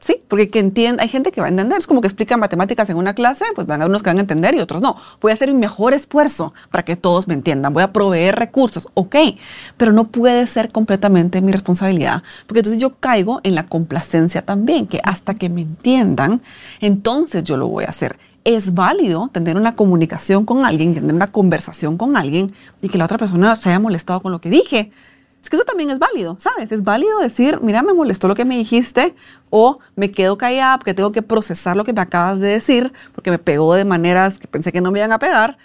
Sí, 0.04 0.20
porque 0.28 0.50
que 0.50 0.58
entiende, 0.58 1.02
hay 1.02 1.08
gente 1.08 1.32
que 1.32 1.40
va 1.40 1.46
a 1.46 1.48
entender, 1.48 1.78
es 1.78 1.86
como 1.86 2.02
que 2.02 2.08
explica 2.08 2.36
matemáticas 2.36 2.90
en 2.90 2.98
una 2.98 3.14
clase, 3.14 3.46
pues 3.54 3.66
van 3.66 3.80
a 3.80 3.84
haber 3.84 3.90
unos 3.90 4.02
que 4.02 4.10
van 4.10 4.18
a 4.18 4.20
entender 4.20 4.54
y 4.54 4.60
otros 4.60 4.82
no. 4.82 4.96
Voy 5.22 5.30
a 5.30 5.32
hacer 5.32 5.50
mi 5.50 5.58
mejor 5.58 5.94
esfuerzo 5.94 6.52
para 6.70 6.84
que 6.84 6.94
todos 6.94 7.26
me 7.26 7.32
entiendan, 7.32 7.72
voy 7.72 7.82
a 7.82 7.90
proveer 7.90 8.36
recursos, 8.36 8.86
ok, 8.92 9.16
pero 9.78 9.92
no 9.92 10.08
puede 10.08 10.46
ser 10.46 10.70
completamente 10.70 11.40
mi 11.40 11.52
responsabilidad, 11.52 12.22
porque 12.46 12.58
entonces 12.58 12.82
yo 12.82 12.96
caigo 12.96 13.40
en 13.44 13.54
la 13.54 13.62
complacencia 13.62 14.42
también, 14.42 14.86
que 14.86 15.00
hasta 15.02 15.34
que 15.34 15.48
me 15.48 15.62
entiendan, 15.62 16.42
entonces 16.82 17.42
yo 17.42 17.56
lo 17.56 17.68
voy 17.68 17.84
a 17.84 17.88
hacer. 17.88 18.18
Es 18.44 18.74
válido 18.74 19.30
tener 19.32 19.56
una 19.56 19.74
comunicación 19.74 20.44
con 20.44 20.66
alguien, 20.66 20.92
tener 20.92 21.14
una 21.14 21.28
conversación 21.28 21.96
con 21.96 22.18
alguien 22.18 22.52
y 22.82 22.90
que 22.90 22.98
la 22.98 23.06
otra 23.06 23.16
persona 23.16 23.56
se 23.56 23.70
haya 23.70 23.78
molestado 23.78 24.20
con 24.20 24.32
lo 24.32 24.42
que 24.42 24.50
dije 24.50 24.92
es 25.44 25.50
que 25.50 25.56
eso 25.56 25.66
también 25.66 25.90
es 25.90 25.98
válido, 25.98 26.36
¿sabes? 26.38 26.72
Es 26.72 26.82
válido 26.84 27.18
decir, 27.18 27.58
mira, 27.60 27.82
me 27.82 27.92
molestó 27.92 28.28
lo 28.28 28.34
que 28.34 28.46
me 28.46 28.56
dijiste 28.56 29.14
o 29.50 29.78
me 29.94 30.10
quedo 30.10 30.38
callada 30.38 30.78
porque 30.78 30.94
tengo 30.94 31.12
que 31.12 31.20
procesar 31.20 31.76
lo 31.76 31.84
que 31.84 31.92
me 31.92 32.00
acabas 32.00 32.40
de 32.40 32.48
decir 32.48 32.94
porque 33.14 33.30
me 33.30 33.38
pegó 33.38 33.74
de 33.74 33.84
maneras 33.84 34.38
que 34.38 34.48
pensé 34.48 34.72
que 34.72 34.80
no 34.80 34.90
me 34.90 35.00
iban 35.00 35.12
a 35.12 35.18
pegar 35.18 35.58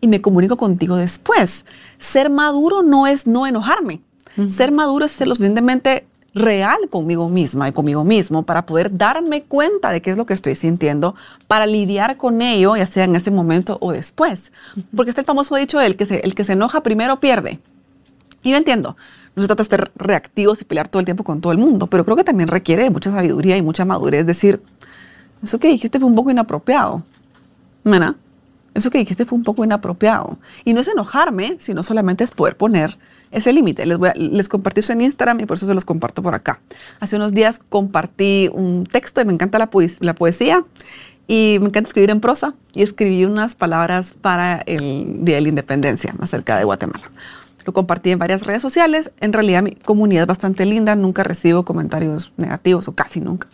y 0.00 0.08
me 0.08 0.22
comunico 0.22 0.56
contigo 0.56 0.96
después. 0.96 1.66
Ser 1.98 2.30
maduro 2.30 2.82
no 2.82 3.06
es 3.06 3.26
no 3.26 3.46
enojarme. 3.46 4.00
Ser 4.48 4.72
maduro 4.72 5.04
es 5.04 5.12
ser 5.12 5.28
lo 5.28 5.34
suficientemente 5.34 6.06
real 6.32 6.88
conmigo 6.88 7.28
misma 7.28 7.68
y 7.68 7.72
conmigo 7.72 8.04
mismo 8.04 8.42
para 8.44 8.64
poder 8.64 8.96
darme 8.96 9.42
cuenta 9.42 9.90
de 9.90 10.00
qué 10.00 10.12
es 10.12 10.16
lo 10.16 10.24
que 10.24 10.32
estoy 10.32 10.54
sintiendo, 10.54 11.14
para 11.46 11.66
lidiar 11.66 12.16
con 12.16 12.40
ello, 12.40 12.74
ya 12.74 12.86
sea 12.86 13.04
en 13.04 13.16
ese 13.16 13.30
momento 13.30 13.76
o 13.82 13.92
después. 13.92 14.50
Porque 14.96 15.10
está 15.10 15.20
el 15.20 15.26
famoso 15.26 15.56
dicho, 15.56 15.78
el 15.78 15.96
que 15.96 16.06
se, 16.06 16.20
el 16.20 16.34
que 16.34 16.44
se 16.44 16.54
enoja 16.54 16.82
primero 16.82 17.20
pierde. 17.20 17.60
Y 18.46 18.52
yo 18.52 18.56
entiendo, 18.56 18.96
no 19.36 19.42
se 19.42 19.48
trata 19.48 19.62
de 19.62 19.68
ser 19.68 19.92
reactivos 19.96 20.62
y 20.62 20.64
pelear 20.64 20.88
todo 20.88 21.00
el 21.00 21.04
tiempo 21.04 21.22
con 21.22 21.40
todo 21.40 21.52
el 21.52 21.58
mundo, 21.58 21.86
pero 21.86 22.04
creo 22.04 22.16
que 22.16 22.24
también 22.24 22.48
requiere 22.48 22.88
mucha 22.90 23.10
sabiduría 23.10 23.56
y 23.56 23.62
mucha 23.62 23.84
madurez 23.84 24.26
decir, 24.26 24.62
eso 25.42 25.60
que 25.60 25.68
dijiste 25.68 26.00
fue 26.00 26.08
un 26.08 26.14
poco 26.14 26.30
inapropiado. 26.30 27.04
¿Verdad? 27.84 28.16
Eso 28.74 28.90
que 28.90 28.98
dijiste 28.98 29.24
fue 29.24 29.38
un 29.38 29.44
poco 29.44 29.62
inapropiado. 29.62 30.38
Y 30.64 30.74
no 30.74 30.80
es 30.80 30.88
enojarme, 30.88 31.56
sino 31.58 31.82
solamente 31.82 32.24
es 32.24 32.32
poder 32.32 32.56
poner 32.56 32.98
ese 33.30 33.52
límite. 33.52 33.86
Les, 33.86 33.98
les 34.16 34.48
compartí 34.48 34.80
eso 34.80 34.92
en 34.92 35.02
Instagram 35.02 35.40
y 35.40 35.46
por 35.46 35.56
eso 35.56 35.66
se 35.66 35.74
los 35.74 35.84
comparto 35.84 36.22
por 36.22 36.34
acá. 36.34 36.60
Hace 37.00 37.16
unos 37.16 37.32
días 37.32 37.60
compartí 37.68 38.50
un 38.52 38.84
texto 38.84 39.20
y 39.20 39.24
me 39.24 39.32
encanta 39.32 39.58
la, 39.58 39.70
la 40.00 40.14
poesía 40.14 40.64
y 41.28 41.58
me 41.60 41.66
encanta 41.66 41.88
escribir 41.88 42.10
en 42.10 42.20
prosa 42.20 42.54
y 42.74 42.82
escribí 42.82 43.24
unas 43.24 43.54
palabras 43.54 44.14
para 44.20 44.62
el 44.66 45.24
Día 45.24 45.36
de 45.36 45.42
la 45.42 45.48
Independencia 45.48 46.14
acerca 46.20 46.56
de 46.58 46.64
Guatemala. 46.64 47.10
Lo 47.66 47.72
compartí 47.72 48.10
en 48.12 48.18
varias 48.18 48.46
redes 48.46 48.62
sociales. 48.62 49.10
En 49.20 49.32
realidad 49.32 49.62
mi 49.62 49.72
comunidad 49.72 50.22
es 50.22 50.28
bastante 50.28 50.64
linda, 50.64 50.96
nunca 50.96 51.22
recibo 51.22 51.64
comentarios 51.64 52.32
negativos 52.36 52.88
o 52.88 52.94
casi 52.94 53.20
nunca. 53.20 53.48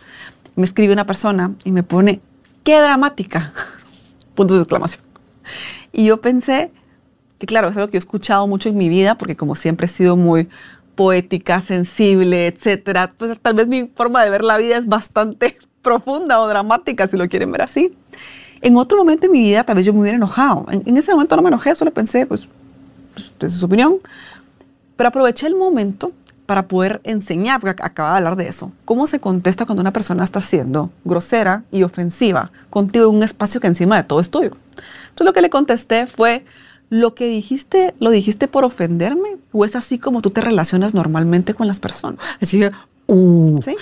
Me 0.55 0.65
escribe 0.65 0.93
una 0.93 1.07
persona 1.07 1.53
y 1.65 1.73
me 1.73 1.83
pone, 1.83 2.21
qué 2.63 2.79
dramática. 2.79 3.53
Puntos 4.35 4.59
de 4.59 4.63
exclamación. 4.63 5.03
Y 5.93 6.05
yo 6.05 6.21
pensé 6.21 6.71
que 7.43 7.47
claro, 7.47 7.69
es 7.69 7.77
algo 7.77 7.89
que 7.89 7.97
he 7.97 7.99
escuchado 7.99 8.47
mucho 8.47 8.69
en 8.69 8.77
mi 8.77 8.89
vida, 8.89 9.17
porque 9.17 9.35
como 9.35 9.57
siempre 9.57 9.87
he 9.87 9.89
sido 9.89 10.17
muy 10.17 10.49
poética, 10.95 11.61
sensible, 11.61 12.47
etcétera, 12.47 13.15
pues 13.17 13.37
tal 13.41 13.55
vez 13.55 13.67
mi 13.67 13.91
forma 13.95 14.23
de 14.23 14.31
ver 14.31 14.45
la 14.45 14.59
vida 14.59 14.77
es 14.77 14.87
bastante 14.87 15.59
profunda 15.83 16.39
o 16.41 16.47
dramática, 16.47 17.09
si 17.09 17.17
lo 17.17 17.29
quieren 17.29 17.51
ver 17.51 17.63
así. 17.63 17.97
En 18.61 18.77
otro 18.77 18.99
momento 18.99 19.27
de 19.27 19.33
mi 19.33 19.41
vida, 19.41 19.65
tal 19.65 19.75
vez 19.75 19.85
yo 19.85 19.93
me 19.93 20.01
hubiera 20.01 20.17
enojado. 20.17 20.67
En, 20.71 20.97
ese 20.97 21.11
momento 21.11 21.35
no 21.35 21.43
me 21.43 21.49
enojé, 21.49 21.75
solo 21.75 21.91
pensé, 21.91 22.27
pues, 22.27 22.49
es 23.41 23.53
su 23.55 23.67
opinión. 23.67 23.97
Pero 24.97 25.09
aproveché 25.09 25.47
el 25.47 25.57
momento 25.57 26.13
para 26.47 26.69
poder 26.69 27.01
enseñar, 27.05 27.61
porque 27.61 27.83
acababa 27.83 28.15
de 28.15 28.19
hablar 28.19 28.37
de 28.37 28.49
eso, 28.49 28.73
cómo 28.85 29.07
se 29.07 29.21
contesta 29.21 29.65
cuando 29.65 29.81
una 29.81 29.93
persona 29.93 30.25
está 30.25 30.41
siendo 30.41 30.91
grosera 31.05 31.65
y 31.71 31.83
ofensiva 31.83 32.51
contigo 32.69 33.09
en 33.09 33.17
un 33.17 33.23
espacio 33.23 33.61
que 33.61 33.69
encima 33.69 33.97
de 33.97 34.05
todo 34.05 34.21
es 34.21 34.31
tuyo. 34.31 34.51
Entonces 35.05 35.25
lo 35.25 35.33
que 35.33 35.41
le 35.41 35.51
contesté 35.51 36.07
fue, 36.07 36.45
¿lo 36.91 37.15
que 37.15 37.27
dijiste, 37.27 37.95
lo 38.01 38.11
dijiste 38.11 38.49
por 38.49 38.65
ofenderme? 38.65 39.37
¿O 39.53 39.65
es 39.65 39.77
así 39.77 39.99
como 39.99 40.21
tú 40.21 40.31
te 40.31 40.41
relacionas 40.41 40.95
normalmente 40.95 41.55
con 41.55 41.67
las 41.67 41.81
personas? 41.81 42.19
Así, 42.41 42.63
uh. 43.07 43.61
¿Sí? 43.63 43.77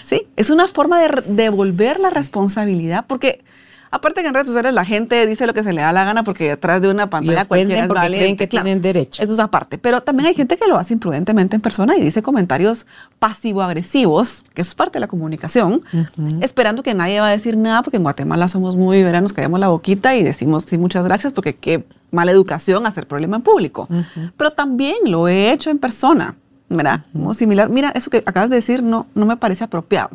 sí, 0.00 0.28
es 0.36 0.50
una 0.50 0.68
forma 0.68 1.00
de 1.00 1.22
devolver 1.28 1.98
la 1.98 2.10
responsabilidad 2.10 3.04
porque 3.08 3.42
Aparte 3.90 4.22
que 4.22 4.28
en 4.28 4.34
redes 4.34 4.48
sociales 4.48 4.74
la 4.74 4.84
gente 4.84 5.26
dice 5.26 5.46
lo 5.46 5.54
que 5.54 5.62
se 5.62 5.72
le 5.72 5.80
da 5.80 5.92
la 5.92 6.04
gana 6.04 6.22
porque 6.22 6.48
detrás 6.48 6.80
de 6.80 6.90
una 6.90 7.08
pantalla 7.08 7.44
cualquiera 7.44 7.82
es 7.82 7.88
porque 7.88 8.06
creen 8.06 8.36
que 8.36 8.46
tienen 8.46 8.82
derecho. 8.82 9.22
Eso 9.22 9.32
es 9.32 9.40
aparte. 9.40 9.78
Pero 9.78 10.02
también 10.02 10.28
hay 10.28 10.34
gente 10.34 10.56
que 10.56 10.66
lo 10.66 10.76
hace 10.76 10.94
imprudentemente 10.94 11.56
en 11.56 11.62
persona 11.62 11.96
y 11.96 12.02
dice 12.02 12.22
comentarios 12.22 12.86
pasivo-agresivos, 13.18 14.44
que 14.54 14.62
eso 14.62 14.70
es 14.70 14.74
parte 14.74 14.94
de 14.94 15.00
la 15.00 15.08
comunicación, 15.08 15.82
esperando 16.40 16.82
que 16.82 16.94
nadie 16.94 17.20
va 17.20 17.28
a 17.28 17.30
decir 17.30 17.56
nada 17.56 17.82
porque 17.82 17.96
en 17.96 18.02
Guatemala 18.02 18.48
somos 18.48 18.76
muy 18.76 19.02
veranos, 19.02 19.32
callamos 19.32 19.60
la 19.60 19.68
boquita 19.68 20.14
y 20.14 20.22
decimos 20.22 20.64
sí, 20.64 20.78
muchas 20.78 21.04
gracias 21.04 21.32
porque 21.32 21.54
qué 21.56 21.84
mala 22.10 22.32
educación 22.32 22.86
hacer 22.86 23.06
problema 23.06 23.36
en 23.36 23.42
público. 23.42 23.88
Pero 24.36 24.52
también 24.52 24.96
lo 25.04 25.28
he 25.28 25.52
hecho 25.52 25.70
en 25.70 25.78
persona, 25.78 26.36
¿verdad? 26.68 27.04
Como 27.12 27.34
similar. 27.34 27.70
Mira, 27.70 27.92
eso 27.94 28.10
que 28.10 28.18
acabas 28.26 28.50
de 28.50 28.56
decir 28.56 28.82
no, 28.82 29.06
no 29.14 29.26
me 29.26 29.36
parece 29.36 29.64
apropiado. 29.64 30.10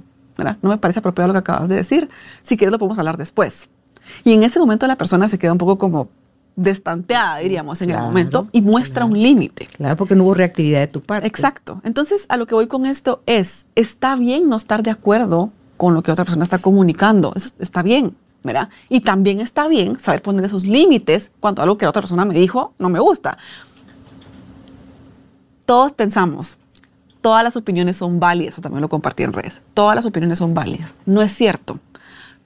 No 0.62 0.70
me 0.70 0.78
parece 0.78 1.00
apropiado 1.00 1.28
lo 1.28 1.34
que 1.34 1.40
acabas 1.40 1.70
de 1.70 1.76
decir. 1.76 2.10
Si 2.44 2.58
quieres 2.58 2.72
lo 2.72 2.80
podemos 2.80 2.98
hablar 2.98 3.18
después. 3.18 3.70
Y 4.24 4.34
en 4.34 4.44
ese 4.44 4.60
momento 4.60 4.88
la 4.88 4.96
persona 4.96 5.28
se 5.28 5.38
queda 5.40 5.52
un 5.52 5.58
poco 5.58 5.78
como 5.78 6.10
destanteada, 6.56 7.38
diríamos, 7.38 7.82
en 7.82 7.92
el 7.92 7.98
momento 7.98 8.48
y 8.52 8.62
muestra 8.62 9.06
un 9.06 9.14
límite. 9.14 9.68
Claro, 9.68 9.96
porque 9.96 10.16
no 10.16 10.24
hubo 10.24 10.34
reactividad 10.34 10.80
de 10.80 10.88
tu 10.88 11.02
parte. 11.02 11.28
Exacto. 11.28 11.82
Entonces, 11.84 12.26
a 12.30 12.38
lo 12.38 12.46
que 12.46 12.56
voy 12.56 12.68
con 12.68 12.86
esto 12.86 13.22
es, 13.26 13.68
está 13.76 14.16
bien 14.16 14.50
no 14.50 14.58
estar 14.58 14.84
de 14.84 14.92
acuerdo 14.92 15.52
con 15.78 15.94
lo 15.94 16.04
que 16.04 16.12
otra 16.12 16.26
persona 16.26 16.44
está 16.44 16.60
comunicando. 16.60 17.34
Eso 17.36 17.52
está 17.60 17.82
bien, 17.82 18.16
¿verdad? 18.44 18.70
Y 18.90 19.02
también 19.02 19.40
está 19.40 19.68
bien 19.68 19.98
saber 20.00 20.22
poner 20.22 20.46
esos 20.46 20.66
límites 20.66 21.32
cuando 21.40 21.62
algo 21.62 21.78
que 21.78 21.86
la 21.86 21.90
otra 21.90 22.02
persona 22.02 22.26
me 22.26 22.36
dijo 22.36 22.74
no 22.78 22.90
me 22.90 23.00
gusta. 23.00 23.38
Todos 25.66 25.94
pensamos, 25.94 26.58
todas 27.22 27.44
las 27.44 27.56
opiniones 27.56 27.98
son 27.98 28.20
válidas, 28.20 28.56
eso 28.56 28.62
también 28.62 28.82
lo 28.82 28.90
compartí 28.90 29.24
en 29.24 29.34
redes, 29.34 29.62
todas 29.74 29.96
las 29.96 30.06
opiniones 30.06 30.40
son 30.40 30.54
válidas. 30.54 30.96
No 31.06 31.22
es 31.22 31.32
cierto. 31.32 31.80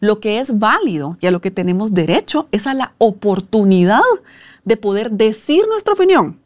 Lo 0.01 0.19
que 0.19 0.39
es 0.39 0.59
válido 0.59 1.17
y 1.21 1.27
a 1.27 1.31
lo 1.31 1.41
que 1.41 1.51
tenemos 1.51 1.93
derecho 1.93 2.47
es 2.51 2.67
a 2.67 2.73
la 2.73 2.93
oportunidad 2.97 4.01
de 4.65 4.77
poder 4.77 5.11
decir 5.11 5.65
nuestra 5.67 5.93
opinión. 5.93 6.39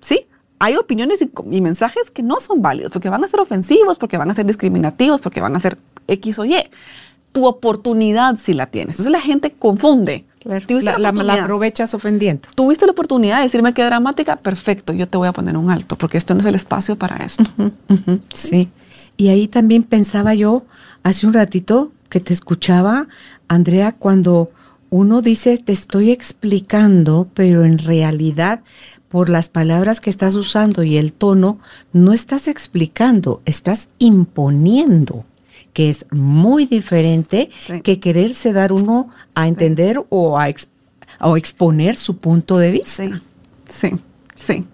¿Sí? 0.00 0.26
Hay 0.58 0.76
opiniones 0.76 1.22
y, 1.22 1.60
mensajes 1.60 2.10
que 2.10 2.22
no 2.22 2.40
son 2.40 2.62
válidos 2.62 2.92
porque 2.92 3.10
van 3.10 3.22
a 3.22 3.28
ser 3.28 3.40
ofensivos, 3.40 3.98
porque 3.98 4.16
van 4.16 4.30
a 4.30 4.34
ser 4.34 4.46
discriminativos, 4.46 5.20
porque 5.20 5.40
van 5.40 5.54
a 5.54 5.60
ser 5.60 5.78
X 6.08 6.38
o 6.38 6.44
Y. 6.44 6.56
Tu 7.38 7.46
oportunidad 7.46 8.36
si 8.42 8.52
la 8.52 8.66
tienes. 8.66 8.96
Entonces 8.96 9.12
la 9.12 9.20
gente 9.20 9.52
confunde 9.52 10.24
la, 10.44 11.12
la, 11.12 11.34
aprovechas 11.34 11.94
ofendiendo. 11.94 12.48
Tuviste 12.54 12.86
la 12.86 12.92
oportunidad 12.92 13.36
de 13.36 13.42
decirme 13.44 13.74
que 13.74 13.84
dramática, 13.84 14.36
perfecto, 14.36 14.92
yo 14.92 15.06
te 15.06 15.18
voy 15.18 15.28
a 15.28 15.32
poner 15.32 15.56
un 15.56 15.70
alto, 15.70 15.96
porque 15.96 16.18
esto 16.18 16.34
no 16.34 16.40
es 16.40 16.46
el 16.46 16.54
espacio 16.54 16.96
para 16.96 17.16
esto. 17.24 17.44
sí. 18.32 18.68
Y 19.16 19.28
ahí 19.28 19.48
también 19.48 19.82
pensaba 19.82 20.34
yo 20.34 20.64
hace 21.02 21.26
un 21.26 21.32
ratito 21.32 21.92
que 22.08 22.20
te 22.20 22.32
escuchaba, 22.32 23.08
Andrea, 23.48 23.92
cuando 23.92 24.48
uno 24.90 25.22
dice 25.22 25.58
te 25.58 25.72
estoy 25.72 26.10
explicando, 26.10 27.28
pero 27.34 27.64
en 27.64 27.78
realidad 27.78 28.60
por 29.08 29.28
las 29.28 29.48
palabras 29.48 30.00
que 30.00 30.10
estás 30.10 30.34
usando 30.34 30.82
y 30.82 30.98
el 30.98 31.12
tono, 31.12 31.58
no 31.92 32.12
estás 32.12 32.46
explicando, 32.46 33.40
estás 33.46 33.88
imponiendo 33.98 35.24
que 35.72 35.90
es 35.90 36.06
muy 36.10 36.66
diferente 36.66 37.50
que 37.82 38.00
quererse 38.00 38.52
dar 38.52 38.72
uno 38.72 39.08
a 39.34 39.48
entender 39.48 40.04
o 40.08 40.38
a, 40.38 40.48
exponer 40.48 41.96
su 41.96 42.18
punto 42.18 42.58
de 42.58 42.70
vista. 42.70 43.04
Sí, 43.04 43.12
sí, 43.68 43.96
sí. 44.34 44.64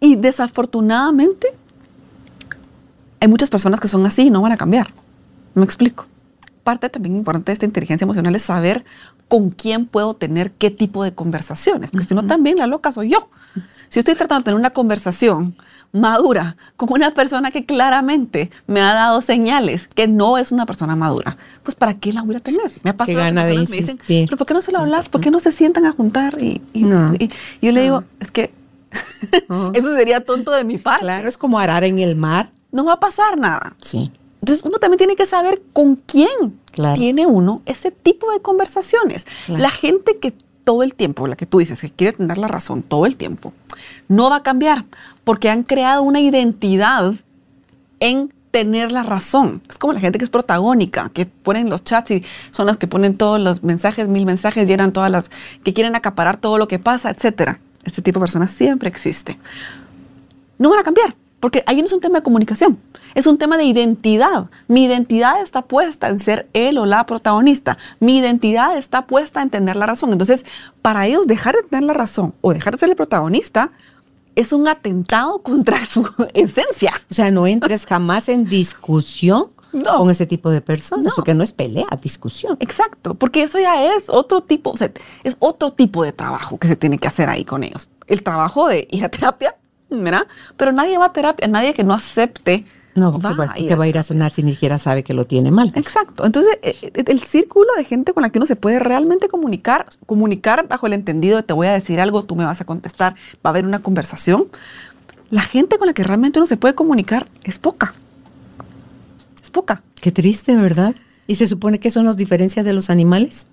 Y 0.00 0.16
desafortunadamente 0.16 1.48
hay 3.20 3.28
muchas 3.28 3.50
personas 3.50 3.78
que 3.78 3.88
son 3.88 4.04
así 4.06 4.22
y 4.22 4.30
no 4.30 4.42
van 4.42 4.52
a 4.52 4.56
cambiar. 4.56 4.88
Me 5.54 5.64
explico. 5.64 6.06
Parte 6.64 6.88
también 6.88 7.16
importante 7.16 7.50
de 7.50 7.54
esta 7.54 7.66
inteligencia 7.66 8.04
emocional 8.04 8.34
es 8.34 8.42
saber 8.42 8.84
con 9.28 9.50
quién 9.50 9.86
puedo 9.86 10.14
tener 10.14 10.52
qué 10.52 10.70
tipo 10.70 11.02
de 11.04 11.14
conversaciones, 11.14 11.90
porque 11.90 12.06
si 12.06 12.14
no 12.14 12.26
también 12.26 12.58
la 12.58 12.66
loca 12.66 12.92
soy 12.92 13.10
yo. 13.10 13.30
Si 13.88 13.98
estoy 13.98 14.14
tratando 14.14 14.40
de 14.40 14.44
tener 14.44 14.58
una 14.58 14.70
conversación 14.70 15.56
madura 15.92 16.56
con 16.76 16.92
una 16.92 17.12
persona 17.12 17.50
que 17.50 17.64
claramente 17.64 18.50
me 18.66 18.80
ha 18.80 18.94
dado 18.94 19.20
señales 19.20 19.88
que 19.88 20.08
no 20.08 20.38
es 20.38 20.50
una 20.50 20.66
persona 20.66 20.96
madura, 20.96 21.36
pues 21.62 21.74
¿para 21.74 21.94
qué 21.94 22.12
la 22.12 22.22
voy 22.22 22.36
a 22.36 22.40
tener? 22.40 22.70
Me 22.82 22.90
ha 22.90 22.96
pasado 22.96 23.18
gana 23.18 23.44
de 23.44 23.54
me 23.54 23.60
dicen, 23.60 23.98
pero 24.06 24.36
¿por 24.36 24.46
qué 24.46 24.54
no 24.54 24.62
se 24.62 24.72
lo 24.72 24.78
hablas? 24.78 25.08
¿Por 25.08 25.20
qué 25.20 25.30
no 25.30 25.38
se 25.38 25.52
sientan 25.52 25.86
a 25.86 25.92
juntar? 25.92 26.36
Y, 26.42 26.60
yo 26.74 27.72
le 27.72 27.82
digo, 27.82 28.04
es 28.20 28.30
que 28.30 28.52
eso 29.74 29.94
sería 29.94 30.24
tonto 30.24 30.50
de 30.50 30.64
mi 30.64 30.78
parte. 30.78 31.04
Claro, 31.04 31.28
es 31.28 31.38
como 31.38 31.58
arar 31.58 31.84
en 31.84 31.98
el 31.98 32.16
mar. 32.16 32.50
No 32.72 32.84
va 32.84 32.94
a 32.94 33.00
pasar 33.00 33.38
nada. 33.38 33.74
Sí. 33.80 34.10
Entonces 34.40 34.64
uno 34.64 34.78
también 34.78 34.98
tiene 34.98 35.14
que 35.14 35.26
saber 35.26 35.62
con 35.72 35.96
quién 35.96 36.58
tiene 36.94 37.26
uno 37.26 37.62
ese 37.66 37.90
tipo 37.90 38.32
de 38.32 38.40
conversaciones. 38.40 39.26
La 39.46 39.70
gente 39.70 40.18
que 40.18 40.34
todo 40.64 40.82
el 40.82 40.94
tiempo, 40.94 41.26
la 41.26 41.36
que 41.36 41.46
tú 41.46 41.58
dices, 41.58 41.80
que 41.80 41.90
quiere 41.90 42.16
tener 42.16 42.38
la 42.38 42.48
razón 42.48 42.82
todo 42.82 43.06
el 43.06 43.16
tiempo, 43.16 43.52
no 44.08 44.30
va 44.30 44.36
a 44.36 44.42
cambiar 44.42 44.84
porque 45.24 45.50
han 45.50 45.62
creado 45.62 46.02
una 46.02 46.20
identidad 46.20 47.14
en 48.00 48.32
tener 48.52 48.92
la 48.92 49.02
razón. 49.02 49.62
Es 49.68 49.78
como 49.78 49.94
la 49.94 50.00
gente 50.00 50.18
que 50.18 50.24
es 50.24 50.30
protagónica, 50.30 51.10
que 51.12 51.26
ponen 51.26 51.70
los 51.70 51.82
chats 51.82 52.10
y 52.12 52.24
son 52.50 52.66
las 52.66 52.76
que 52.76 52.86
ponen 52.86 53.14
todos 53.14 53.40
los 53.40 53.62
mensajes, 53.64 54.08
mil 54.08 54.26
mensajes, 54.26 54.68
llenan 54.68 54.92
todas 54.92 55.10
las, 55.10 55.30
que 55.64 55.72
quieren 55.72 55.96
acaparar 55.96 56.36
todo 56.36 56.58
lo 56.58 56.68
que 56.68 56.78
pasa, 56.78 57.10
etc. 57.10 57.56
Este 57.82 58.02
tipo 58.02 58.20
de 58.20 58.24
personas 58.24 58.52
siempre 58.52 58.88
existe. 58.88 59.38
No 60.58 60.70
van 60.70 60.80
a 60.80 60.82
cambiar, 60.84 61.16
porque 61.42 61.64
ahí 61.66 61.78
no 61.78 61.86
es 61.86 61.92
un 61.92 62.00
tema 62.00 62.20
de 62.20 62.22
comunicación, 62.22 62.78
es 63.16 63.26
un 63.26 63.36
tema 63.36 63.56
de 63.56 63.64
identidad. 63.64 64.48
Mi 64.68 64.84
identidad 64.84 65.42
está 65.42 65.62
puesta 65.62 66.08
en 66.08 66.20
ser 66.20 66.48
él 66.52 66.78
o 66.78 66.86
la 66.86 67.04
protagonista. 67.04 67.76
Mi 67.98 68.18
identidad 68.18 68.76
está 68.78 69.08
puesta 69.08 69.42
en 69.42 69.50
tener 69.50 69.74
la 69.74 69.86
razón. 69.86 70.12
Entonces, 70.12 70.46
para 70.82 71.04
ellos 71.08 71.26
dejar 71.26 71.56
de 71.56 71.64
tener 71.64 71.82
la 71.82 71.94
razón 71.94 72.32
o 72.42 72.54
dejar 72.54 72.74
de 72.74 72.78
ser 72.78 72.90
el 72.90 72.94
protagonista 72.94 73.72
es 74.36 74.52
un 74.52 74.68
atentado 74.68 75.42
contra 75.42 75.84
su 75.84 76.08
esencia. 76.34 76.92
O 77.10 77.14
sea, 77.14 77.32
no 77.32 77.48
entres 77.48 77.86
jamás 77.86 78.28
en 78.28 78.44
discusión 78.44 79.48
con 79.72 80.10
ese 80.10 80.26
tipo 80.26 80.48
de 80.48 80.60
personas, 80.60 81.12
porque 81.16 81.34
no 81.34 81.42
es 81.42 81.50
pelea, 81.50 81.88
discusión. 82.00 82.56
Exacto, 82.60 83.14
porque 83.14 83.42
eso 83.42 83.58
ya 83.58 83.84
es 83.96 84.10
otro 84.10 84.42
tipo, 84.42 84.70
o 84.70 84.76
sea, 84.76 84.92
es 85.24 85.36
otro 85.40 85.72
tipo 85.72 86.04
de 86.04 86.12
trabajo 86.12 86.56
que 86.58 86.68
se 86.68 86.76
tiene 86.76 86.98
que 86.98 87.08
hacer 87.08 87.28
ahí 87.28 87.44
con 87.44 87.64
ellos. 87.64 87.88
El 88.06 88.22
trabajo 88.22 88.68
de 88.68 88.86
ir 88.92 89.04
a 89.04 89.08
terapia, 89.08 89.56
¿verdad? 89.92 90.26
Pero 90.56 90.72
nadie 90.72 90.98
va 90.98 91.06
a 91.06 91.12
terapia, 91.12 91.46
nadie 91.48 91.74
que 91.74 91.84
no 91.84 91.94
acepte 91.94 92.64
No, 92.94 93.18
va, 93.18 93.54
que 93.54 93.74
va 93.74 93.84
a 93.84 93.88
ir 93.88 93.98
a 93.98 94.02
cenar 94.02 94.30
si 94.30 94.42
ni 94.42 94.52
siquiera 94.52 94.78
sabe 94.78 95.02
que 95.02 95.14
lo 95.14 95.24
tiene 95.24 95.50
mal. 95.50 95.72
Exacto. 95.76 96.26
Entonces, 96.26 96.58
eh, 96.62 96.76
eh, 96.82 97.04
el 97.06 97.20
círculo 97.22 97.68
de 97.76 97.84
gente 97.84 98.12
con 98.12 98.22
la 98.22 98.30
que 98.30 98.38
uno 98.38 98.46
se 98.46 98.56
puede 98.56 98.78
realmente 98.78 99.28
comunicar, 99.28 99.86
comunicar 100.06 100.68
bajo 100.68 100.86
el 100.86 100.92
entendido 100.92 101.36
de 101.36 101.42
te 101.42 101.52
voy 101.52 101.66
a 101.66 101.72
decir 101.72 102.00
algo, 102.00 102.24
tú 102.24 102.36
me 102.36 102.44
vas 102.44 102.60
a 102.60 102.64
contestar, 102.64 103.14
va 103.14 103.40
a 103.44 103.48
haber 103.48 103.66
una 103.66 103.80
conversación. 103.80 104.48
La 105.30 105.40
gente 105.40 105.78
con 105.78 105.86
la 105.86 105.94
que 105.94 106.04
realmente 106.04 106.38
uno 106.38 106.46
se 106.46 106.58
puede 106.58 106.74
comunicar 106.74 107.26
es 107.44 107.58
poca. 107.58 107.94
Es 109.42 109.50
poca. 109.50 109.82
Qué 110.00 110.12
triste, 110.12 110.54
¿verdad? 110.56 110.94
¿Y 111.26 111.36
se 111.36 111.46
supone 111.46 111.80
que 111.80 111.88
eso 111.88 112.02
nos 112.02 112.16
diferencia 112.16 112.62
de 112.62 112.72
los 112.72 112.90
animales? 112.90 113.46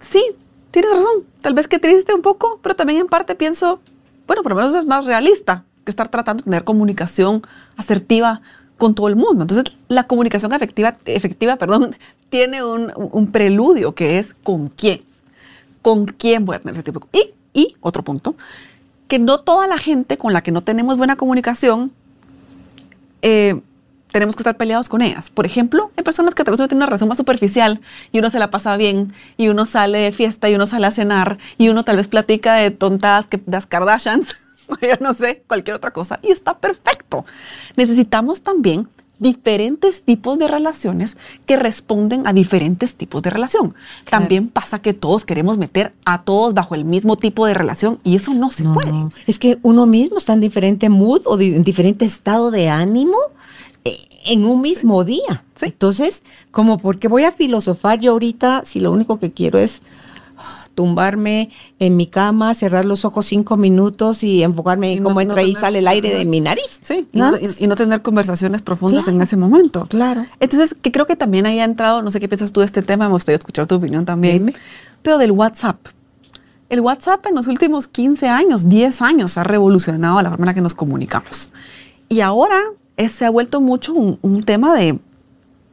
Sí, 0.00 0.22
tienes 0.70 0.90
razón. 0.90 1.24
Tal 1.40 1.54
vez 1.54 1.68
que 1.68 1.78
triste 1.78 2.12
un 2.12 2.22
poco, 2.22 2.60
pero 2.62 2.76
también 2.76 3.00
en 3.00 3.06
parte 3.06 3.34
pienso, 3.34 3.80
bueno, 4.26 4.42
por 4.42 4.52
lo 4.52 4.56
menos 4.56 4.74
es 4.74 4.86
más 4.86 5.06
realista 5.06 5.64
que 5.84 5.90
estar 5.90 6.08
tratando 6.08 6.42
de 6.42 6.44
tener 6.44 6.64
comunicación 6.64 7.42
asertiva 7.76 8.40
con 8.76 8.94
todo 8.94 9.08
el 9.08 9.16
mundo. 9.16 9.42
Entonces, 9.42 9.72
la 9.88 10.04
comunicación 10.04 10.52
efectiva, 10.52 10.96
efectiva 11.06 11.56
perdón, 11.56 11.96
tiene 12.28 12.62
un, 12.64 13.30
preludio 13.32 13.94
que 13.94 14.18
es 14.18 14.34
con 14.34 14.68
quién. 14.68 15.02
¿Con 15.82 16.06
quién 16.06 16.44
voy 16.44 16.56
a 16.56 16.58
tener 16.58 16.74
ese 16.74 16.82
tipo. 16.82 17.06
Y, 17.12 17.30
y 17.54 17.76
otro 17.80 18.02
punto, 18.02 18.34
que 19.08 19.18
no 19.18 19.40
toda 19.40 19.68
la 19.68 19.78
gente 19.78 20.18
con 20.18 20.32
la 20.32 20.42
que 20.42 20.50
no 20.50 20.62
tenemos 20.62 20.96
buena 20.96 21.16
comunicación 21.16 21.92
eh, 23.22 23.60
tenemos 24.16 24.34
que 24.34 24.40
estar 24.40 24.56
peleados 24.56 24.88
con 24.88 25.02
ellas. 25.02 25.28
Por 25.28 25.44
ejemplo, 25.44 25.90
hay 25.94 26.02
personas 26.02 26.34
que 26.34 26.42
tal 26.42 26.52
vez 26.52 26.60
uno 26.60 26.68
tiene 26.68 26.78
una 26.78 26.86
relación 26.86 27.08
más 27.10 27.18
superficial 27.18 27.82
y 28.12 28.18
uno 28.18 28.30
se 28.30 28.38
la 28.38 28.48
pasa 28.48 28.74
bien 28.78 29.12
y 29.36 29.48
uno 29.48 29.66
sale 29.66 29.98
de 29.98 30.10
fiesta 30.10 30.48
y 30.48 30.54
uno 30.54 30.64
sale 30.64 30.86
a 30.86 30.90
cenar 30.90 31.36
y 31.58 31.68
uno 31.68 31.84
tal 31.84 31.98
vez 31.98 32.08
platica 32.08 32.54
de 32.54 32.70
tontadas 32.70 33.26
que 33.26 33.38
las 33.44 33.66
Kardashians 33.66 34.36
yo 34.80 34.96
no 35.00 35.12
sé, 35.12 35.42
cualquier 35.46 35.76
otra 35.76 35.90
cosa, 35.90 36.18
y 36.22 36.30
está 36.30 36.56
perfecto. 36.56 37.26
Necesitamos 37.76 38.42
también 38.42 38.88
diferentes 39.18 40.02
tipos 40.02 40.38
de 40.38 40.48
relaciones 40.48 41.18
que 41.44 41.56
responden 41.56 42.26
a 42.26 42.32
diferentes 42.32 42.94
tipos 42.94 43.22
de 43.22 43.28
relación. 43.28 43.74
También 44.08 44.48
pasa 44.48 44.80
que 44.80 44.94
todos 44.94 45.26
queremos 45.26 45.58
meter 45.58 45.92
a 46.06 46.22
todos 46.22 46.54
bajo 46.54 46.74
el 46.74 46.86
mismo 46.86 47.16
tipo 47.16 47.44
de 47.46 47.52
relación 47.52 47.98
y 48.02 48.16
eso 48.16 48.32
no 48.32 48.50
se 48.50 48.64
puede. 48.64 48.92
Es 49.26 49.38
que 49.38 49.58
uno 49.62 49.84
mismo 49.86 50.18
está 50.18 50.32
en 50.32 50.40
diferente 50.40 50.88
mood 50.88 51.22
o 51.26 51.38
en 51.38 51.64
diferente 51.64 52.06
estado 52.06 52.50
de 52.50 52.68
ánimo 52.68 53.18
en 54.26 54.44
un 54.44 54.60
mismo 54.60 55.04
día. 55.04 55.44
Entonces, 55.60 56.22
como 56.50 56.78
porque 56.78 57.08
voy 57.08 57.24
a 57.24 57.32
filosofar 57.32 58.00
yo 58.00 58.12
ahorita 58.12 58.62
si 58.64 58.80
lo 58.80 58.92
único 58.92 59.18
que 59.18 59.32
quiero 59.32 59.58
es 59.58 59.82
tumbarme 60.76 61.50
en 61.80 61.96
mi 61.96 62.06
cama, 62.06 62.54
cerrar 62.54 62.84
los 62.84 63.04
ojos 63.04 63.26
cinco 63.26 63.56
minutos 63.56 64.22
y 64.22 64.44
enfocarme 64.44 64.92
en 64.92 65.02
cómo 65.02 65.20
entra 65.20 65.42
y 65.42 65.54
sale 65.54 65.80
el 65.80 65.88
aire 65.88 66.14
de 66.14 66.24
mi 66.24 66.40
nariz. 66.40 66.78
Sí, 66.82 67.08
y, 67.12 67.66
no, 67.66 67.74
tener 67.74 68.02
conversaciones 68.02 68.62
profundas 68.62 69.08
en 69.08 69.20
ese 69.20 69.36
momento. 69.36 69.86
Claro. 69.86 70.26
Entonces, 70.38 70.76
que 70.80 70.92
creo 70.92 71.06
que 71.06 71.16
también 71.16 71.46
ahí 71.46 71.58
ha 71.58 71.64
entrado, 71.64 72.02
no 72.02 72.10
sé 72.12 72.20
qué 72.20 72.28
piensas 72.28 72.52
tú 72.52 72.60
de 72.60 72.66
este 72.66 72.82
tema, 72.82 73.06
me 73.06 73.14
gustaría 73.14 73.36
escuchar 73.36 73.66
tu 73.66 73.74
opinión 73.74 74.04
también, 74.04 74.54
pero 75.02 75.18
del 75.18 75.32
WhatsApp. 75.32 75.78
El 76.68 76.80
WhatsApp 76.80 77.24
en 77.26 77.36
los 77.36 77.46
últimos 77.46 77.88
15 77.88 78.28
años, 78.28 78.68
10 78.68 79.02
años, 79.02 79.38
ha 79.38 79.44
revolucionado 79.44 80.20
la 80.20 80.30
forma 80.30 80.44
en 80.44 80.48
la 80.48 80.54
que 80.54 80.60
nos 80.60 80.74
comunicamos. 80.74 81.52
Y 82.08 82.20
ahora 82.20 82.60
se 83.08 83.24
ha 83.24 83.30
vuelto 83.30 83.60
mucho 83.60 83.94
un, 83.94 84.18
un 84.22 84.42
tema 84.42 84.74
de 84.74 84.98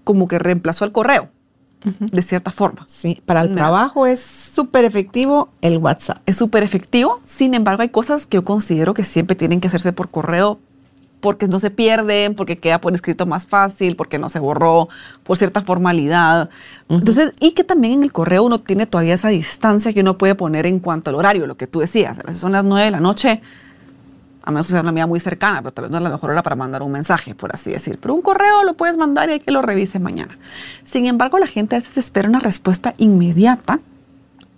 como 0.03 0.27
que 0.27 0.39
reemplazó 0.39 0.85
al 0.85 0.91
correo 0.91 1.29
de 1.83 2.21
cierta 2.21 2.51
forma. 2.51 2.85
Sí, 2.87 3.21
para 3.25 3.41
el 3.41 3.53
trabajo 3.53 4.07
es 4.07 4.21
súper 4.21 4.85
efectivo 4.85 5.49
el 5.61 5.77
WhatsApp. 5.77 6.21
Es 6.25 6.37
súper 6.37 6.63
efectivo, 6.63 7.19
sin 7.23 7.53
embargo 7.53 7.81
hay 7.81 7.89
cosas 7.89 8.25
que 8.25 8.37
yo 8.37 8.43
considero 8.43 8.93
que 8.93 9.03
siempre 9.03 9.35
tienen 9.35 9.59
que 9.59 9.67
hacerse 9.67 9.91
por 9.91 10.09
correo 10.09 10.59
porque 11.19 11.47
no 11.47 11.57
se 11.59 11.71
pierden, 11.71 12.35
porque 12.35 12.57
queda 12.57 12.81
por 12.81 12.93
escrito 12.93 13.25
más 13.25 13.47
fácil, 13.47 13.95
porque 13.95 14.19
no 14.19 14.27
se 14.27 14.39
borró, 14.39 14.89
por 15.23 15.37
cierta 15.37 15.61
formalidad. 15.61 16.49
Entonces, 16.89 17.33
y 17.39 17.51
que 17.51 17.63
también 17.63 17.93
en 17.93 18.03
el 18.03 18.11
correo 18.11 18.43
uno 18.43 18.59
tiene 18.59 18.85
todavía 18.85 19.13
esa 19.13 19.29
distancia 19.29 19.93
que 19.93 20.01
uno 20.01 20.17
puede 20.17 20.35
poner 20.35 20.65
en 20.65 20.79
cuanto 20.79 21.09
al 21.09 21.15
horario, 21.15 21.47
lo 21.47 21.55
que 21.55 21.65
tú 21.65 21.79
decías, 21.79 22.19
son 22.33 22.51
las 22.51 22.65
9 22.65 22.85
de 22.85 22.91
la 22.91 22.99
noche, 22.99 23.41
a 24.43 24.51
menos 24.51 24.67
que 24.67 24.71
sea 24.71 24.81
una 24.81 24.89
amiga 24.89 25.07
muy 25.07 25.19
cercana, 25.19 25.61
pero 25.61 25.71
tal 25.71 25.83
vez 25.83 25.91
no 25.91 25.97
es 25.97 26.03
la 26.03 26.09
mejor 26.09 26.31
hora 26.31 26.43
para 26.43 26.55
mandar 26.55 26.83
un 26.83 26.91
mensaje, 26.91 27.33
por 27.33 27.53
así 27.53 27.71
decir. 27.71 27.97
Pero 28.01 28.13
un 28.13 28.21
correo 28.21 28.63
lo 28.63 28.73
puedes 28.73 28.97
mandar 28.97 29.29
y 29.29 29.33
hay 29.33 29.39
que 29.39 29.51
lo 29.51 29.61
revise 29.61 29.99
mañana. 29.99 30.37
Sin 30.83 31.05
embargo, 31.05 31.39
la 31.39 31.47
gente 31.47 31.75
a 31.75 31.79
veces 31.79 31.97
espera 31.97 32.27
una 32.27 32.39
respuesta 32.39 32.93
inmediata 32.97 33.79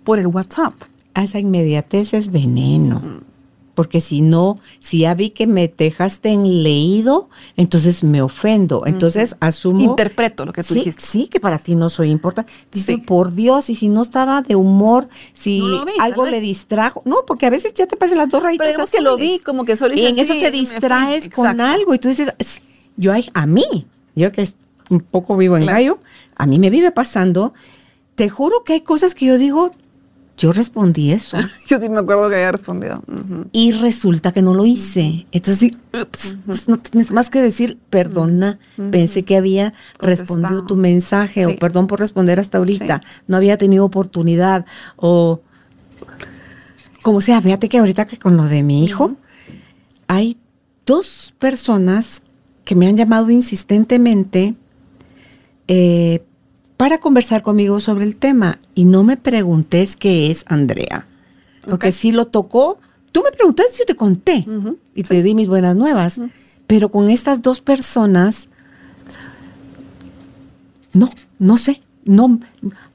por 0.02 0.18
el 0.18 0.26
WhatsApp. 0.26 0.74
A 1.14 1.22
esa 1.22 1.38
inmediatez 1.38 2.14
es 2.14 2.30
veneno. 2.30 3.00
Mm 3.00 3.35
porque 3.76 4.00
si 4.00 4.22
no, 4.22 4.58
si 4.80 5.00
ya 5.00 5.14
vi 5.14 5.28
que 5.28 5.46
me 5.46 5.68
dejaste 5.68 6.30
en 6.30 6.62
leído, 6.62 7.28
entonces 7.58 8.02
me 8.02 8.22
ofendo. 8.22 8.84
Entonces 8.86 9.36
asumo. 9.38 9.82
Interpreto 9.82 10.46
lo 10.46 10.52
que 10.54 10.62
tú 10.62 10.72
sí, 10.72 10.74
dijiste. 10.76 11.02
Sí, 11.04 11.28
que 11.28 11.40
para 11.40 11.58
ti 11.58 11.74
no 11.74 11.90
soy 11.90 12.10
importante. 12.10 12.50
Dice, 12.72 12.96
por 12.96 13.34
Dios, 13.34 13.68
y 13.68 13.74
si 13.74 13.88
no 13.88 14.00
estaba 14.00 14.40
de 14.40 14.56
humor, 14.56 15.08
si 15.34 15.62
algo 16.00 16.24
le 16.24 16.40
distrajo. 16.40 17.02
No, 17.04 17.18
porque 17.26 17.44
a 17.44 17.50
veces 17.50 17.74
ya 17.74 17.86
te 17.86 17.98
pasan 17.98 18.16
las 18.16 18.30
dos 18.30 18.42
rayitas. 18.42 18.66
Pero 18.66 18.86
que 18.86 19.00
lo 19.02 19.16
vi, 19.18 19.40
como 19.40 19.66
que 19.66 19.76
solo 19.76 19.94
Y 19.94 20.06
en 20.06 20.18
eso 20.18 20.32
te 20.32 20.50
distraes 20.50 21.28
con 21.28 21.60
algo 21.60 21.94
y 21.94 21.98
tú 21.98 22.08
dices, 22.08 22.32
yo 22.96 23.12
a 23.34 23.46
mí, 23.46 23.86
yo 24.14 24.32
que 24.32 24.48
un 24.88 25.00
poco 25.00 25.36
vivo 25.36 25.58
en 25.58 25.66
gallo, 25.66 25.98
a 26.34 26.46
mí 26.46 26.58
me 26.58 26.70
vive 26.70 26.92
pasando. 26.92 27.52
Te 28.14 28.30
juro 28.30 28.64
que 28.64 28.72
hay 28.72 28.80
cosas 28.80 29.14
que 29.14 29.26
yo 29.26 29.36
digo, 29.36 29.72
yo 30.36 30.52
respondí 30.52 31.12
eso. 31.12 31.38
Yo 31.66 31.80
sí 31.80 31.88
me 31.88 31.98
acuerdo 31.98 32.28
que 32.28 32.36
había 32.36 32.52
respondido. 32.52 33.02
Y 33.52 33.72
resulta 33.72 34.32
que 34.32 34.42
no 34.42 34.54
lo 34.54 34.66
hice. 34.66 35.26
Entonces, 35.32 35.72
no 36.68 36.76
tienes 36.78 37.10
más 37.10 37.30
que 37.30 37.40
decir, 37.40 37.78
perdona, 37.90 38.58
pensé 38.90 39.22
que 39.22 39.36
había 39.36 39.72
respondido 39.98 40.64
tu 40.64 40.76
mensaje 40.76 41.46
o 41.46 41.56
perdón 41.56 41.86
por 41.86 42.00
responder 42.00 42.38
hasta 42.38 42.58
ahorita. 42.58 43.02
No 43.26 43.36
había 43.36 43.56
tenido 43.56 43.84
oportunidad 43.84 44.66
o 44.96 45.40
como 47.06 47.20
sea, 47.20 47.40
fíjate 47.40 47.68
que 47.68 47.78
ahorita 47.78 48.06
que 48.06 48.18
con 48.18 48.36
lo 48.36 48.46
de 48.46 48.64
mi 48.64 48.82
hijo, 48.82 49.14
hay 50.08 50.36
dos 50.84 51.34
personas 51.38 52.22
que 52.64 52.74
me 52.74 52.88
han 52.88 52.96
llamado 52.96 53.30
insistentemente 53.30 54.56
eh, 55.68 56.24
para 56.76 56.98
conversar 56.98 57.42
conmigo 57.42 57.80
sobre 57.80 58.04
el 58.04 58.16
tema. 58.16 58.58
Y 58.74 58.84
no 58.84 59.04
me 59.04 59.16
preguntes 59.16 59.96
qué 59.96 60.30
es 60.30 60.44
Andrea, 60.48 61.06
porque 61.68 61.92
si 61.92 62.12
lo 62.12 62.26
tocó, 62.26 62.78
tú 63.12 63.22
me 63.22 63.30
preguntaste, 63.32 63.78
yo 63.78 63.84
te 63.84 63.96
conté. 63.96 64.46
Y 64.94 65.02
te 65.02 65.22
di 65.22 65.34
mis 65.34 65.48
buenas 65.48 65.76
nuevas. 65.76 66.20
Pero 66.66 66.90
con 66.90 67.10
estas 67.10 67.42
dos 67.42 67.60
personas, 67.60 68.48
no, 70.92 71.10
no 71.38 71.58
sé, 71.58 71.80
no, 72.04 72.40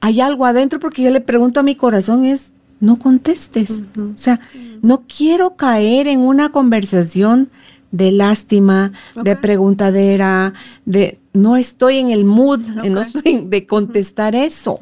hay 0.00 0.20
algo 0.20 0.46
adentro 0.46 0.78
porque 0.78 1.02
yo 1.02 1.10
le 1.10 1.20
pregunto 1.20 1.60
a 1.60 1.62
mi 1.62 1.74
corazón 1.76 2.24
es, 2.24 2.52
no 2.80 2.98
contestes. 2.98 3.82
O 3.96 4.18
sea, 4.18 4.40
no 4.82 5.04
quiero 5.06 5.54
caer 5.56 6.08
en 6.08 6.20
una 6.20 6.50
conversación 6.50 7.50
de 7.92 8.10
lástima, 8.10 8.92
de 9.22 9.36
preguntadera, 9.36 10.54
de 10.84 11.18
no 11.32 11.56
estoy 11.56 11.98
en 11.98 12.10
el 12.10 12.24
mood, 12.24 12.60
no 12.60 13.00
estoy 13.00 13.44
de 13.46 13.66
contestar 13.66 14.34
eso. 14.34 14.76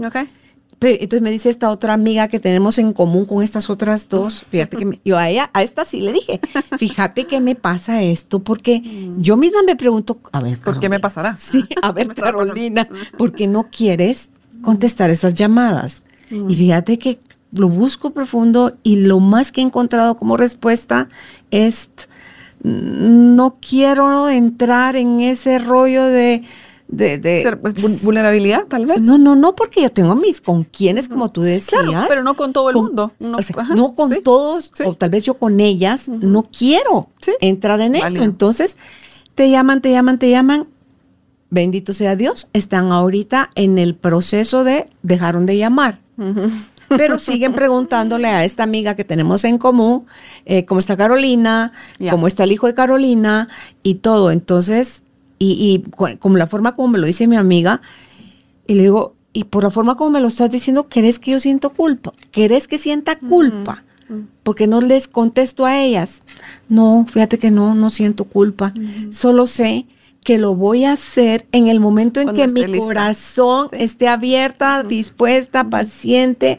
entonces 0.80 1.22
me 1.22 1.30
dice 1.30 1.48
esta 1.48 1.70
otra 1.70 1.92
amiga 1.92 2.28
que 2.28 2.40
tenemos 2.40 2.78
en 2.78 2.92
común 2.92 3.24
con 3.24 3.42
estas 3.42 3.70
otras 3.70 4.08
dos, 4.08 4.44
fíjate 4.48 4.76
que 4.76 5.00
yo 5.04 5.18
a 5.18 5.28
ella, 5.28 5.50
a 5.52 5.62
esta 5.62 5.84
sí 5.84 6.00
le 6.00 6.12
dije, 6.12 6.40
fíjate 6.78 7.26
que 7.26 7.40
me 7.40 7.54
pasa 7.54 8.02
esto, 8.02 8.40
porque 8.40 8.80
mm. 8.80 9.20
yo 9.20 9.36
misma 9.36 9.62
me 9.62 9.76
pregunto, 9.76 10.18
a 10.32 10.40
ver, 10.40 10.58
¿por 10.58 10.80
qué 10.80 10.88
me 10.88 11.00
pasará? 11.00 11.36
Sí, 11.36 11.64
a 11.82 11.92
ver, 11.92 12.08
Carolina, 12.14 12.88
¿por 13.16 13.32
qué 13.32 13.46
no 13.46 13.68
quieres 13.70 14.30
contestar 14.62 15.10
esas 15.10 15.34
llamadas? 15.34 16.02
Mm. 16.30 16.50
Y 16.50 16.54
fíjate 16.54 16.98
que 16.98 17.20
lo 17.52 17.68
busco 17.68 18.10
profundo 18.10 18.76
y 18.82 18.96
lo 18.96 19.20
más 19.20 19.52
que 19.52 19.60
he 19.60 19.64
encontrado 19.64 20.16
como 20.16 20.36
respuesta 20.36 21.08
es 21.50 21.90
no 22.62 23.54
quiero 23.60 24.28
entrar 24.28 24.96
en 24.96 25.20
ese 25.20 25.58
rollo 25.58 26.04
de... 26.04 26.42
de, 26.88 27.58
pues, 27.60 28.02
vulnerabilidad, 28.02 28.66
tal 28.66 28.86
vez. 28.86 29.00
No, 29.00 29.16
no, 29.18 29.36
no, 29.36 29.54
porque 29.54 29.82
yo 29.82 29.90
tengo 29.90 30.14
mis 30.16 30.40
con 30.40 30.64
quienes, 30.64 31.08
como 31.08 31.30
tú 31.30 31.42
decías. 31.42 31.82
Claro, 31.82 32.06
pero 32.08 32.22
no 32.22 32.34
con 32.34 32.52
todo 32.52 32.70
el 32.70 32.76
mundo. 32.76 33.12
No, 33.18 33.94
con 33.94 34.22
todos, 34.22 34.72
o 34.84 34.94
tal 34.94 35.10
vez 35.10 35.24
yo 35.24 35.34
con 35.34 35.60
ellas, 35.60 36.08
no 36.08 36.42
quiero 36.42 37.08
entrar 37.40 37.80
en 37.80 37.94
eso. 37.94 38.22
Entonces, 38.22 38.76
te 39.34 39.50
llaman, 39.50 39.80
te 39.80 39.90
llaman, 39.90 40.18
te 40.18 40.30
llaman. 40.30 40.66
Bendito 41.52 41.92
sea 41.92 42.14
Dios, 42.14 42.48
están 42.52 42.92
ahorita 42.92 43.50
en 43.56 43.78
el 43.78 43.96
proceso 43.96 44.62
de 44.62 44.86
dejaron 45.02 45.46
de 45.46 45.56
llamar 45.56 45.98
pero 46.96 47.18
siguen 47.18 47.54
preguntándole 47.54 48.28
a 48.28 48.44
esta 48.44 48.62
amiga 48.62 48.94
que 48.94 49.04
tenemos 49.04 49.44
en 49.44 49.58
común, 49.58 50.06
eh, 50.44 50.64
cómo 50.64 50.80
está 50.80 50.96
Carolina, 50.96 51.72
cómo 52.10 52.26
está 52.26 52.44
el 52.44 52.52
hijo 52.52 52.66
de 52.66 52.74
Carolina 52.74 53.48
y 53.82 53.96
todo. 53.96 54.30
Entonces, 54.30 55.02
y, 55.38 55.84
como 56.18 56.36
la 56.36 56.46
forma 56.46 56.74
como 56.74 56.88
me 56.88 56.98
lo 56.98 57.06
dice 57.06 57.26
mi 57.26 57.36
amiga, 57.36 57.80
y 58.66 58.74
le 58.74 58.82
digo, 58.82 59.14
y 59.32 59.44
por 59.44 59.64
la 59.64 59.70
forma 59.70 59.96
como 59.96 60.10
me 60.10 60.20
lo 60.20 60.28
estás 60.28 60.50
diciendo, 60.50 60.88
¿crees 60.88 61.18
que 61.18 61.30
yo 61.32 61.40
siento 61.40 61.70
culpa? 61.70 62.12
¿Querés 62.32 62.68
que 62.68 62.78
sienta 62.78 63.18
culpa? 63.18 63.84
Porque 64.42 64.66
no 64.66 64.80
les 64.80 65.06
contesto 65.06 65.66
a 65.66 65.80
ellas. 65.80 66.22
No, 66.68 67.06
fíjate 67.08 67.38
que 67.38 67.52
no, 67.52 67.76
no 67.76 67.90
siento 67.90 68.24
culpa. 68.24 68.74
Solo 69.10 69.46
sé 69.46 69.86
que 70.24 70.38
lo 70.38 70.54
voy 70.54 70.84
a 70.84 70.92
hacer 70.92 71.46
en 71.52 71.68
el 71.68 71.80
momento 71.80 72.20
en 72.20 72.26
Cuando 72.28 72.42
que 72.46 72.52
mi 72.52 72.66
lista. 72.66 72.86
corazón 72.86 73.68
Sí. 73.70 73.76
esté 73.80 74.08
abierta, 74.08 74.82
dispuesta, 74.82 75.64
paciente. 75.64 76.58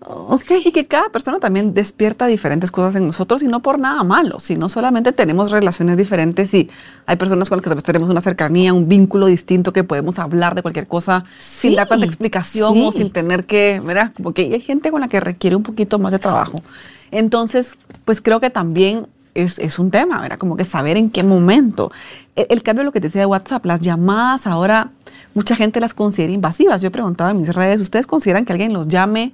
Ok. 0.00 0.44
Y 0.64 0.72
que 0.72 0.86
cada 0.86 1.10
persona 1.10 1.38
también 1.38 1.74
despierta 1.74 2.26
diferentes 2.26 2.70
cosas 2.70 2.94
en 2.94 3.06
nosotros 3.06 3.42
y 3.42 3.46
no 3.46 3.60
por 3.60 3.78
nada 3.78 4.04
malo, 4.04 4.40
sino 4.40 4.68
solamente 4.68 5.12
tenemos 5.12 5.50
relaciones 5.50 5.96
diferentes 5.96 6.54
y 6.54 6.70
hay 7.06 7.16
personas 7.16 7.48
con 7.48 7.60
las 7.62 7.76
que 7.76 7.82
tenemos 7.82 8.08
una 8.08 8.20
cercanía, 8.20 8.72
un 8.72 8.88
vínculo 8.88 9.26
distinto 9.26 9.72
que 9.72 9.84
podemos 9.84 10.18
hablar 10.18 10.54
de 10.54 10.62
cualquier 10.62 10.86
cosa 10.86 11.24
sin 11.38 11.74
dar 11.74 11.88
tanta 11.88 12.06
explicación 12.06 12.80
o 12.84 12.92
sin 12.92 13.10
tener 13.10 13.44
que, 13.44 13.82
¿verdad? 13.84 14.12
Como 14.16 14.32
que 14.32 14.42
hay 14.42 14.60
gente 14.60 14.90
con 14.90 15.00
la 15.00 15.08
que 15.08 15.20
requiere 15.20 15.56
un 15.56 15.62
poquito 15.64 15.98
más 15.98 16.12
de 16.12 16.18
trabajo. 16.20 16.62
Entonces, 17.10 17.76
pues 18.04 18.20
creo 18.20 18.38
que 18.40 18.50
también 18.50 19.06
es, 19.42 19.58
es 19.58 19.78
un 19.78 19.90
tema, 19.90 20.20
¿verdad? 20.20 20.38
Como 20.38 20.56
que 20.56 20.64
saber 20.64 20.96
en 20.96 21.10
qué 21.10 21.22
momento. 21.22 21.90
El, 22.36 22.46
el 22.50 22.62
cambio 22.62 22.82
de 22.82 22.84
lo 22.86 22.92
que 22.92 23.00
te 23.00 23.08
decía 23.08 23.22
de 23.22 23.26
WhatsApp, 23.26 23.64
las 23.66 23.80
llamadas 23.80 24.46
ahora, 24.46 24.92
mucha 25.34 25.56
gente 25.56 25.80
las 25.80 25.94
considera 25.94 26.32
invasivas. 26.32 26.82
Yo 26.82 26.90
preguntaba 26.90 27.30
en 27.30 27.38
mis 27.38 27.54
redes, 27.54 27.80
¿ustedes 27.80 28.06
consideran 28.06 28.44
que 28.44 28.52
alguien 28.52 28.72
los 28.72 28.88
llame 28.88 29.32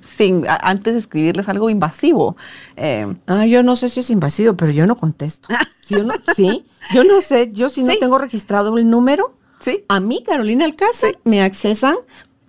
sin 0.00 0.46
a- 0.48 0.56
antes 0.62 0.94
de 0.94 1.00
escribirles 1.00 1.48
algo 1.48 1.70
invasivo? 1.70 2.36
Eh, 2.76 3.06
Ah, 3.26 3.46
yo 3.46 3.62
no 3.62 3.76
sé 3.76 3.88
si 3.88 4.00
es 4.00 4.10
invasivo, 4.10 4.54
pero 4.54 4.72
yo 4.72 4.86
no 4.86 4.96
contesto. 4.96 5.48
Si 5.82 5.94
yo 5.94 6.04
no, 6.04 6.14
sí, 6.36 6.64
yo 6.94 7.04
no 7.04 7.20
sé, 7.20 7.50
yo 7.52 7.68
si 7.68 7.82
no 7.82 7.92
Sí. 7.92 7.98
tengo 8.00 8.18
registrado 8.18 8.76
el 8.78 8.88
número, 8.88 9.34
sí, 9.60 9.84
a 9.88 10.00
mí, 10.00 10.22
Carolina 10.26 10.64
Alcázar, 10.64 11.12
me 11.24 11.42
accesan 11.42 11.96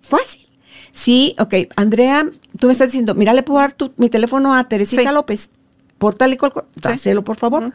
fácil. 0.01 0.45
Sí, 0.91 1.35
ok, 1.39 1.53
Andrea, 1.75 2.25
tú 2.59 2.67
me 2.67 2.73
estás 2.73 2.87
diciendo, 2.89 3.13
mira, 3.15 3.33
le 3.33 3.43
puedo 3.43 3.59
dar 3.59 3.71
tu- 3.73 3.93
mi 3.97 4.09
teléfono 4.09 4.53
a 4.53 4.63
Teresita 4.67 5.03
Sí. 5.03 5.07
López, 5.13 5.49
por 5.99 6.15
tal 6.15 6.33
y 6.33 6.37
cual, 6.37 6.51
Sí. 6.55 6.61
dáselo, 6.81 7.23
por 7.23 7.37
favor. 7.37 7.71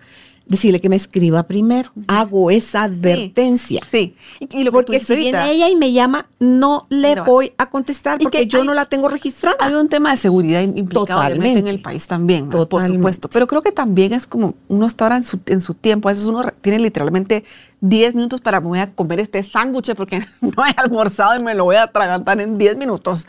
Decirle 0.47 0.79
que 0.79 0.91
me 0.91 0.97
escriba 0.97 1.45
primero. 1.45 1.91
Hago 2.07 2.51
esa 2.51 2.83
advertencia. 2.83 3.81
Sí. 3.91 4.15
Y, 4.41 4.59
y 4.61 4.65
lo 4.65 4.73
Porque 4.73 4.99
si 5.01 5.17
viene 5.17 5.39
ahorita, 5.39 5.53
ella 5.55 5.69
y 5.71 5.77
me 5.77 5.91
llama, 5.93 6.27
no 6.39 6.87
le 6.91 7.15
No. 7.15 7.25
voy 7.25 7.53
a 7.57 7.71
contestar 7.71 8.19
porque 8.19 8.41
que 8.41 8.47
yo 8.47 8.61
hay- 8.61 8.67
no 8.67 8.75
la 8.75 8.85
tengo 8.85 9.09
registrada. 9.09 9.57
Hay 9.61 9.73
un 9.75 9.89
tema 9.89 10.11
de 10.11 10.19
seguridad 10.19 10.61
im- 10.63 10.77
implicado 10.77 11.21
obviamente, 11.21 11.47
en 11.49 11.55
Totalmente. 11.55 11.71
el 11.71 11.81
país 11.81 12.07
también, 12.07 12.41
¿verdad? 12.51 12.59
por 12.59 12.81
Totalmente. 12.81 12.99
supuesto. 12.99 13.29
Pero 13.31 13.47
creo 13.47 13.63
que 13.63 13.73
también 13.73 14.13
es 14.13 14.27
como 14.27 14.55
uno 14.69 14.87
está 14.87 15.07
ahora 15.07 15.17
en 15.17 15.25
su, 15.25 15.41
en 15.47 15.63
su 15.63 15.73
tiempo. 15.73 16.11
A 16.11 16.13
veces 16.13 16.27
uno 16.27 16.43
tiene 16.61 16.79
literalmente 16.79 17.45
10 17.87 18.15
minutos 18.15 18.41
para 18.41 18.61
me 18.61 18.69
voy 18.69 18.79
a 18.79 18.87
comer 18.87 19.21
este 19.21 19.43
sándwich 19.43 19.95
porque 19.95 20.27
no 20.41 20.65
he 20.67 20.71
almorzado 20.77 21.39
y 21.39 21.43
me 21.45 21.55
lo 21.55 21.65
voy 21.65 21.77
a 21.77 21.83
atragantar 21.83 22.41
en 22.41 22.57
10 22.57 22.79
minutos. 22.79 23.27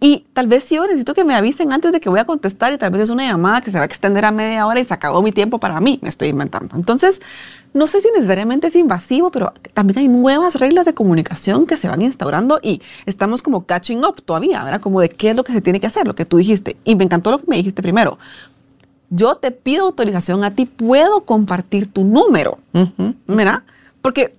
Y 0.00 0.26
tal 0.34 0.46
vez 0.46 0.64
sí 0.64 0.74
yo 0.74 0.86
necesito 0.86 1.14
que 1.14 1.24
me 1.24 1.34
avisen 1.34 1.72
antes 1.72 1.92
de 1.92 2.00
que 2.00 2.10
voy 2.10 2.20
a 2.20 2.26
contestar 2.26 2.70
y 2.72 2.76
tal 2.76 2.90
vez 2.90 3.02
es 3.02 3.10
una 3.10 3.24
llamada 3.24 3.62
que 3.62 3.70
se 3.70 3.78
va 3.78 3.84
a 3.84 3.86
extender 3.86 4.26
a 4.26 4.30
media 4.30 4.66
hora 4.66 4.78
y 4.78 4.84
se 4.84 4.92
acabó 4.92 5.22
mi 5.22 5.32
tiempo 5.32 5.58
para 5.58 5.80
mí, 5.80 5.98
me 6.02 6.10
estoy 6.10 6.28
inventando. 6.28 6.76
Entonces, 6.76 7.22
no 7.72 7.86
sé 7.86 8.02
si 8.02 8.08
necesariamente 8.14 8.66
es 8.66 8.76
invasivo, 8.76 9.30
pero 9.30 9.54
también 9.72 9.98
hay 10.00 10.08
nuevas 10.08 10.56
reglas 10.56 10.84
de 10.84 10.92
comunicación 10.92 11.66
que 11.66 11.78
se 11.78 11.88
van 11.88 12.02
instaurando 12.02 12.60
y 12.62 12.82
estamos 13.06 13.40
como 13.42 13.64
catching 13.64 14.04
up 14.04 14.20
todavía, 14.22 14.64
¿verdad? 14.64 14.82
Como 14.82 15.00
de 15.00 15.08
qué 15.08 15.30
es 15.30 15.36
lo 15.36 15.44
que 15.44 15.52
se 15.54 15.62
tiene 15.62 15.80
que 15.80 15.86
hacer, 15.86 16.06
lo 16.06 16.14
que 16.14 16.26
tú 16.26 16.36
dijiste. 16.36 16.76
Y 16.84 16.94
me 16.94 17.04
encantó 17.04 17.30
lo 17.30 17.38
que 17.38 17.46
me 17.46 17.56
dijiste 17.56 17.80
primero. 17.80 18.18
Yo 19.10 19.36
te 19.36 19.50
pido 19.50 19.86
autorización 19.86 20.44
a 20.44 20.50
ti, 20.54 20.66
puedo 20.66 21.22
compartir 21.22 21.90
tu 21.90 22.04
número, 22.04 22.58
Ujú. 22.74 23.14
¿verdad? 23.26 23.62
Porque 24.08 24.32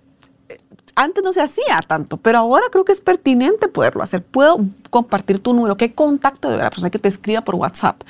eh, 0.49 0.57
antes 0.95 1.23
no 1.23 1.31
se 1.31 1.43
hacía 1.43 1.79
tanto, 1.85 2.17
pero 2.17 2.39
ahora 2.39 2.65
creo 2.71 2.83
que 2.83 2.91
es 2.91 3.01
pertinente 3.01 3.67
poderlo 3.67 4.01
hacer. 4.01 4.23
Puedo 4.23 4.65
compartir 4.89 5.37
tu 5.37 5.53
número, 5.53 5.77
qué 5.77 5.93
contacto 5.93 6.49
de 6.49 6.57
la 6.57 6.71
persona 6.71 6.89
que 6.89 6.97
te 6.97 7.07
escriba 7.07 7.41
por 7.41 7.53
WhatsApp. 7.53 8.01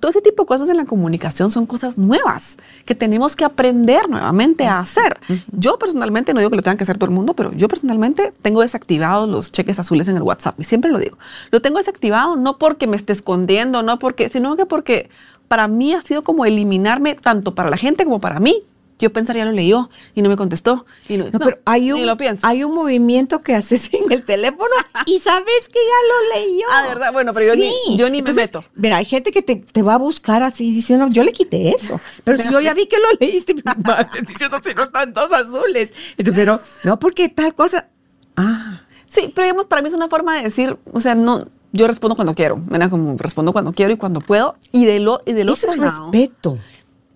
Todo 0.00 0.10
ese 0.10 0.20
tipo 0.22 0.42
de 0.42 0.46
cosas 0.48 0.68
en 0.70 0.76
la 0.76 0.86
comunicación 0.86 1.52
son 1.52 1.66
cosas 1.66 1.96
nuevas 1.98 2.56
que 2.84 2.96
tenemos 2.96 3.36
que 3.36 3.44
aprender 3.44 4.08
nuevamente 4.08 4.66
a 4.66 4.80
hacer. 4.80 5.20
Yo 5.52 5.78
personalmente, 5.78 6.34
no 6.34 6.40
digo 6.40 6.50
que 6.50 6.56
lo 6.56 6.62
tengan 6.62 6.78
que 6.78 6.82
hacer 6.82 6.98
todo 6.98 7.10
el 7.10 7.14
mundo, 7.14 7.34
pero 7.34 7.52
yo 7.52 7.68
personalmente 7.68 8.32
tengo 8.42 8.62
desactivados 8.62 9.28
los 9.28 9.52
cheques 9.52 9.78
azules 9.78 10.08
en 10.08 10.16
el 10.16 10.22
WhatsApp 10.22 10.58
y 10.58 10.64
siempre 10.64 10.90
lo 10.90 10.98
digo. 10.98 11.16
Lo 11.52 11.62
tengo 11.62 11.78
desactivado 11.78 12.34
no 12.34 12.58
porque 12.58 12.88
me 12.88 12.96
esté 12.96 13.12
escondiendo, 13.12 13.84
no 13.84 14.00
porque, 14.00 14.28
sino 14.30 14.56
que 14.56 14.66
porque 14.66 15.10
para 15.46 15.68
mí 15.68 15.94
ha 15.94 16.00
sido 16.00 16.24
como 16.24 16.44
eliminarme 16.44 17.14
tanto 17.14 17.54
para 17.54 17.70
la 17.70 17.76
gente 17.76 18.02
como 18.02 18.20
para 18.20 18.40
mí. 18.40 18.64
Yo 18.98 19.12
pensaría 19.12 19.44
lo 19.44 19.50
leyó 19.52 19.90
y 20.14 20.22
no 20.22 20.28
me 20.28 20.36
contestó. 20.36 20.86
Y 21.08 21.16
no, 21.16 21.24
No, 21.30 21.38
pero 21.40 21.58
hay 21.64 21.90
un, 21.92 22.06
lo 22.06 22.16
pienso. 22.16 22.46
hay 22.46 22.62
un 22.64 22.74
movimiento 22.74 23.42
que 23.42 23.54
haces 23.54 23.90
en 23.92 24.10
el 24.12 24.22
teléfono 24.22 24.70
y 25.06 25.18
sabes 25.18 25.68
que 25.68 25.78
ya 25.80 26.38
lo 26.38 26.40
leyó. 26.46 26.66
Ah, 26.70 26.82
¿de 26.82 26.88
verdad? 26.90 27.12
Bueno, 27.12 27.32
pero 27.34 27.54
yo 27.54 27.56
ni- 27.56 27.96
yo 27.96 28.08
ni 28.08 28.22
me 28.22 28.32
meto. 28.32 28.64
Mira, 28.74 28.98
hay 28.98 29.04
gente 29.04 29.32
que 29.32 29.42
te, 29.42 29.56
te 29.56 29.82
va 29.82 29.94
a 29.94 29.98
buscar 29.98 30.42
así 30.42 30.70
diciendo, 30.72 31.08
yo 31.10 31.24
le 31.24 31.32
quité 31.32 31.70
eso. 31.70 32.00
Pero 32.22 32.38
si 32.42 32.50
yo 32.50 32.60
ya 32.60 32.72
vi 32.74 32.86
que 32.86 32.98
lo 32.98 33.08
leíste, 33.18 33.54
madre, 33.84 34.22
diciendo 34.26 34.58
si 34.62 34.72
no 34.74 34.84
están 34.84 35.12
dos 35.12 35.32
azules. 35.32 35.92
Entonces, 36.16 36.34
pero 36.44 36.60
no 36.84 36.98
porque 36.98 37.28
tal 37.28 37.54
cosa. 37.54 37.88
Ah, 38.36 38.80
Sí, 39.06 39.30
pero 39.32 39.44
digamos, 39.44 39.66
para 39.66 39.80
mí 39.80 39.86
es 39.88 39.94
una 39.94 40.08
forma 40.08 40.36
de 40.36 40.42
decir, 40.42 40.76
o 40.92 40.98
sea, 41.00 41.14
no, 41.14 41.46
yo 41.70 41.86
respondo 41.86 42.16
cuando 42.16 42.34
quiero, 42.34 42.56
¿verdad? 42.66 42.90
Como 42.90 43.16
respondo 43.16 43.52
cuando 43.52 43.72
quiero 43.72 43.92
y 43.92 43.96
cuando 43.96 44.20
puedo. 44.20 44.56
Y 44.72 44.86
de 44.86 44.98
lo, 44.98 45.20
y 45.24 45.30
eso 45.38 45.52
otro 45.68 45.72
es 45.72 45.78
respeto. 45.80 46.58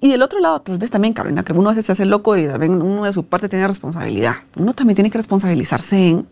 Y 0.00 0.10
del 0.10 0.22
otro 0.22 0.38
lado, 0.38 0.60
tal 0.60 0.78
vez 0.78 0.90
también, 0.90 1.12
Carolina, 1.12 1.42
que 1.42 1.52
uno 1.52 1.70
a 1.70 1.72
veces 1.72 1.86
se 1.86 1.92
hace 1.92 2.04
loco 2.04 2.36
y 2.36 2.46
también 2.46 2.80
uno 2.80 3.04
de 3.04 3.12
su 3.12 3.24
parte 3.24 3.48
tiene 3.48 3.66
responsabilidad. 3.66 4.34
Uno 4.56 4.72
también 4.72 4.94
tiene 4.94 5.10
que 5.10 5.18
responsabilizarse 5.18 6.08
en, 6.08 6.26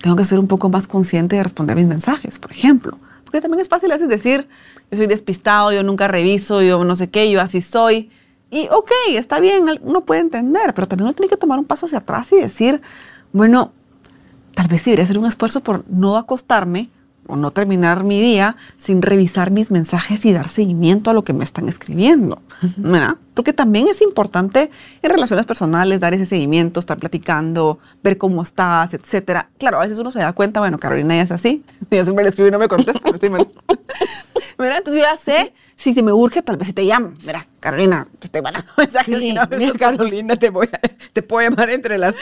tengo 0.00 0.16
que 0.16 0.24
ser 0.24 0.40
un 0.40 0.48
poco 0.48 0.68
más 0.68 0.88
consciente 0.88 1.36
de 1.36 1.44
responder 1.44 1.76
mis 1.76 1.86
mensajes, 1.86 2.40
por 2.40 2.50
ejemplo. 2.50 2.98
Porque 3.24 3.40
también 3.40 3.60
es 3.60 3.68
fácil 3.68 3.90
a 3.92 3.94
veces 3.94 4.08
decir, 4.08 4.48
yo 4.90 4.98
soy 4.98 5.06
despistado, 5.06 5.72
yo 5.72 5.84
nunca 5.84 6.08
reviso, 6.08 6.60
yo 6.60 6.84
no 6.84 6.96
sé 6.96 7.08
qué, 7.08 7.30
yo 7.30 7.40
así 7.40 7.60
soy. 7.60 8.10
Y 8.50 8.68
ok, 8.70 8.90
está 9.10 9.38
bien, 9.38 9.64
uno 9.82 10.00
puede 10.00 10.20
entender, 10.20 10.74
pero 10.74 10.88
también 10.88 11.06
uno 11.06 11.14
tiene 11.14 11.30
que 11.30 11.36
tomar 11.36 11.60
un 11.60 11.64
paso 11.64 11.86
hacia 11.86 11.98
atrás 11.98 12.32
y 12.32 12.36
decir, 12.36 12.82
bueno, 13.32 13.72
tal 14.54 14.66
vez 14.66 14.84
debería 14.84 15.04
hacer 15.04 15.18
un 15.18 15.26
esfuerzo 15.26 15.60
por 15.62 15.84
no 15.88 16.16
acostarme 16.16 16.90
o 17.26 17.36
no 17.36 17.50
terminar 17.50 18.04
mi 18.04 18.20
día 18.20 18.56
sin 18.76 19.02
revisar 19.02 19.50
mis 19.50 19.70
mensajes 19.70 20.24
y 20.24 20.32
dar 20.32 20.48
seguimiento 20.48 21.10
a 21.10 21.14
lo 21.14 21.24
que 21.24 21.32
me 21.32 21.44
están 21.44 21.68
escribiendo. 21.68 22.40
¿verdad? 22.76 23.16
Porque 23.34 23.52
también 23.52 23.88
es 23.88 24.02
importante 24.02 24.70
en 25.02 25.10
relaciones 25.10 25.46
personales 25.46 26.00
dar 26.00 26.14
ese 26.14 26.26
seguimiento, 26.26 26.80
estar 26.80 26.98
platicando, 26.98 27.78
ver 28.02 28.18
cómo 28.18 28.42
estás, 28.42 28.94
etcétera. 28.94 29.48
Claro, 29.58 29.78
a 29.78 29.82
veces 29.82 29.98
uno 29.98 30.10
se 30.10 30.20
da 30.20 30.32
cuenta, 30.32 30.60
bueno, 30.60 30.78
Carolina 30.78 31.16
ya 31.16 31.22
es 31.22 31.32
así, 31.32 31.64
yo 31.90 32.04
siempre 32.04 32.24
le 32.24 32.30
escribo 32.30 32.48
y 32.48 32.52
no 32.52 32.58
me 32.58 32.68
contesta. 32.68 33.00
¿verdad? 34.58 34.78
Entonces 34.78 35.02
yo 35.02 35.08
ya 35.10 35.16
sé, 35.16 35.54
si 35.82 35.94
se 35.94 36.02
me 36.02 36.12
urge, 36.12 36.42
tal 36.42 36.56
vez 36.56 36.68
si 36.68 36.72
te 36.72 36.82
llamo. 36.84 37.12
Mira, 37.26 37.46
Carolina, 37.60 38.06
te 38.18 38.26
estoy 38.26 38.42
mandando 38.42 38.68
mensajes. 38.76 39.18
Sí, 39.18 39.32
no 39.32 39.42
mira, 39.56 39.72
Carolina, 39.74 40.36
te, 40.36 40.50
voy 40.50 40.68
a, 40.72 40.78
te 41.12 41.22
puedo 41.22 41.48
llamar 41.48 41.70
entre 41.70 41.98
las 41.98 42.14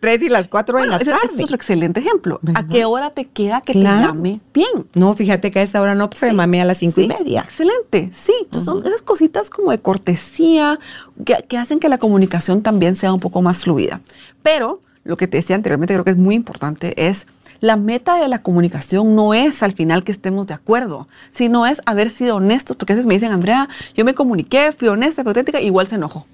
3 0.00 0.22
y 0.22 0.28
las 0.28 0.48
4 0.48 0.80
de 0.80 0.86
la 0.86 0.96
ese- 0.96 1.10
tarde. 1.10 1.26
ese 1.26 1.34
es 1.36 1.44
otro 1.44 1.56
excelente 1.56 2.00
ejemplo. 2.00 2.40
¿A 2.54 2.66
qué 2.66 2.84
hora 2.84 3.10
te 3.10 3.26
queda 3.26 3.60
que 3.60 3.72
Claro. 3.72 3.98
te 4.00 4.06
llame 4.06 4.40
bien? 4.52 4.86
No, 4.94 5.14
fíjate 5.14 5.50
que 5.50 5.60
a 5.60 5.62
esa 5.62 5.80
hora 5.80 5.94
no, 5.94 6.10
pues 6.10 6.20
Sí. 6.20 6.26
a 6.28 6.64
las 6.64 6.78
5 6.78 7.00
y 7.00 7.08
media. 7.08 7.42
Excelente, 7.42 8.10
sí. 8.12 8.34
Son 8.50 8.86
esas 8.86 9.02
cositas 9.02 9.50
como 9.50 9.70
de 9.70 9.78
cortesía 9.78 10.78
que, 11.24 11.36
que 11.48 11.56
hacen 11.58 11.80
que 11.80 11.88
la 11.88 11.98
comunicación 11.98 12.62
también 12.62 12.94
sea 12.94 13.12
un 13.12 13.20
poco 13.20 13.42
más 13.42 13.62
fluida. 13.64 14.00
Pero 14.42 14.80
lo 15.04 15.16
que 15.16 15.26
te 15.28 15.36
decía 15.36 15.56
anteriormente 15.56 15.94
creo 15.94 16.04
que 16.04 16.10
es 16.12 16.16
muy 16.16 16.34
importante 16.34 17.06
es 17.08 17.26
la 17.60 17.76
meta 17.76 18.16
de 18.16 18.28
la 18.28 18.42
comunicación 18.42 19.14
no 19.14 19.34
es 19.34 19.62
al 19.62 19.72
final 19.72 20.04
que 20.04 20.12
estemos 20.12 20.46
de 20.46 20.54
acuerdo, 20.54 21.08
sino 21.30 21.66
es 21.66 21.80
haber 21.86 22.10
sido 22.10 22.36
honestos, 22.36 22.76
porque 22.76 22.92
a 22.92 22.96
veces 22.96 23.06
me 23.06 23.14
dicen, 23.14 23.32
Andrea, 23.32 23.68
yo 23.96 24.04
me 24.04 24.14
comuniqué, 24.14 24.72
fui 24.72 24.88
honesta, 24.88 25.22
fui 25.22 25.30
auténtica, 25.30 25.60
igual 25.60 25.86
se 25.86 25.96
enojó. 25.96 26.26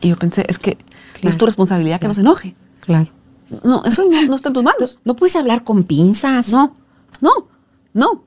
Y 0.00 0.08
yo 0.08 0.16
pensé, 0.16 0.44
es 0.48 0.58
que 0.58 0.78
no 1.22 1.30
es 1.30 1.36
tu 1.36 1.46
responsabilidad 1.46 2.00
que 2.00 2.08
no 2.08 2.14
se 2.14 2.20
enoje. 2.20 2.54
Claro. 2.80 3.08
No, 3.64 3.84
eso 3.84 4.04
no, 4.10 4.22
no 4.22 4.36
está 4.36 4.50
en 4.50 4.54
tus 4.54 4.62
manos. 4.62 5.00
No 5.04 5.16
puedes 5.16 5.34
hablar 5.36 5.64
con 5.64 5.84
pinzas. 5.84 6.50
No, 6.50 6.72
no, 7.20 7.32
no. 7.94 8.24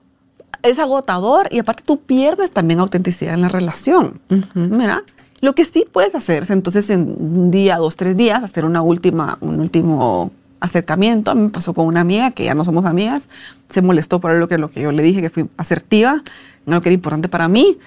Es 0.64 0.80
agotador 0.80 1.48
y 1.52 1.60
aparte 1.60 1.84
tú 1.86 2.02
pierdes 2.02 2.52
también 2.52 2.80
autenticidad 2.80 3.34
en 3.34 3.42
la 3.42 3.50
relación. 3.50 4.20
¿verdad? 4.54 5.02
Lo 5.42 5.56
que 5.56 5.66
sí 5.66 5.86
puedes 5.92 6.14
hacer 6.14 6.44
es 6.44 6.52
entonces 6.52 6.90
en 6.92 7.16
un 7.20 7.50
día, 7.50 7.78
dos, 7.78 7.96
tres 7.96 8.16
días, 8.16 8.44
hacer 8.44 8.66
una 8.66 8.82
última, 8.82 9.38
un 9.42 9.60
último 9.60 10.32
acercamiento. 10.62 11.32
A 11.32 11.36
mí 11.36 11.42
me 11.42 11.50
pasó 11.50 11.74
con 11.74 11.86
una 11.86 12.00
amiga 12.00 12.32
que 12.32 12.46
ya 12.46 12.54
no 12.56 12.64
somos 12.64 12.86
amigas. 12.86 13.28
Se 13.68 13.82
molestó 13.82 14.22
por 14.22 14.34
lo 14.36 14.48
que, 14.48 14.58
lo 14.58 14.72
que 14.72 14.82
yo 14.82 14.92
le 14.94 15.04
dije, 15.04 15.22
que 15.22 15.30
fui 15.30 15.50
asertiva, 15.58 16.24
en 16.66 16.74
lo 16.74 16.82
que 16.82 16.90
era 16.90 16.94
importante 16.94 17.28
para 17.28 17.50
mí. 17.50 17.78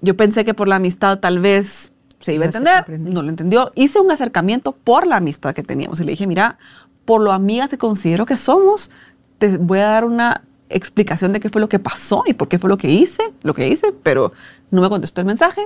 Yo 0.00 0.16
pensé 0.16 0.44
que 0.44 0.54
por 0.54 0.68
la 0.68 0.76
amistad 0.76 1.18
tal 1.18 1.40
vez 1.40 1.92
se 2.20 2.34
iba 2.34 2.44
a 2.44 2.46
entender, 2.46 3.00
no 3.00 3.22
lo 3.22 3.28
entendió. 3.28 3.72
Hice 3.74 4.00
un 4.00 4.10
acercamiento 4.10 4.72
por 4.72 5.06
la 5.06 5.16
amistad 5.16 5.54
que 5.54 5.62
teníamos 5.62 6.00
y 6.00 6.04
le 6.04 6.12
dije, 6.12 6.26
mira, 6.26 6.58
por 7.04 7.20
lo 7.20 7.32
amigas 7.32 7.68
que 7.68 7.78
considero 7.78 8.24
que 8.24 8.36
somos, 8.36 8.90
te 9.38 9.58
voy 9.58 9.80
a 9.80 9.86
dar 9.86 10.04
una 10.04 10.42
explicación 10.68 11.32
de 11.32 11.40
qué 11.40 11.48
fue 11.48 11.60
lo 11.60 11.68
que 11.68 11.78
pasó 11.78 12.24
y 12.26 12.34
por 12.34 12.48
qué 12.48 12.58
fue 12.58 12.68
lo 12.68 12.78
que 12.78 12.90
hice, 12.90 13.22
lo 13.42 13.54
que 13.54 13.68
hice, 13.68 13.92
pero 14.02 14.32
no 14.70 14.82
me 14.82 14.88
contestó 14.88 15.20
el 15.20 15.26
mensaje, 15.26 15.62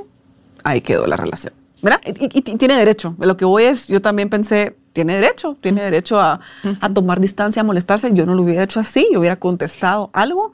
ahí 0.65 0.81
quedó 0.81 1.07
la 1.07 1.17
relación. 1.17 1.55
¿Verdad? 1.83 2.01
Y, 2.05 2.25
y- 2.27 2.31
y 2.51 2.57
tiene 2.57 2.77
derecho. 2.77 3.15
Lo 3.19 3.37
que 3.37 3.45
voy 3.45 3.65
es, 3.65 3.89
yo 3.89 4.01
también 4.03 4.29
pensé, 4.29 4.77
tiene 4.93 5.15
derecho, 5.15 5.57
tiene 5.61 5.83
derecho 5.83 6.19
a, 6.21 6.41
a 6.81 6.89
tomar 6.93 7.21
distancia, 7.21 7.61
a 7.61 7.65
molestarse. 7.65 8.11
Yo 8.13 8.27
no 8.27 8.35
lo 8.35 8.43
hubiera 8.43 8.63
hecho 8.65 8.81
así, 8.81 9.07
yo 9.13 9.21
hubiera 9.21 9.37
contestado 9.37 10.11
algo, 10.13 10.53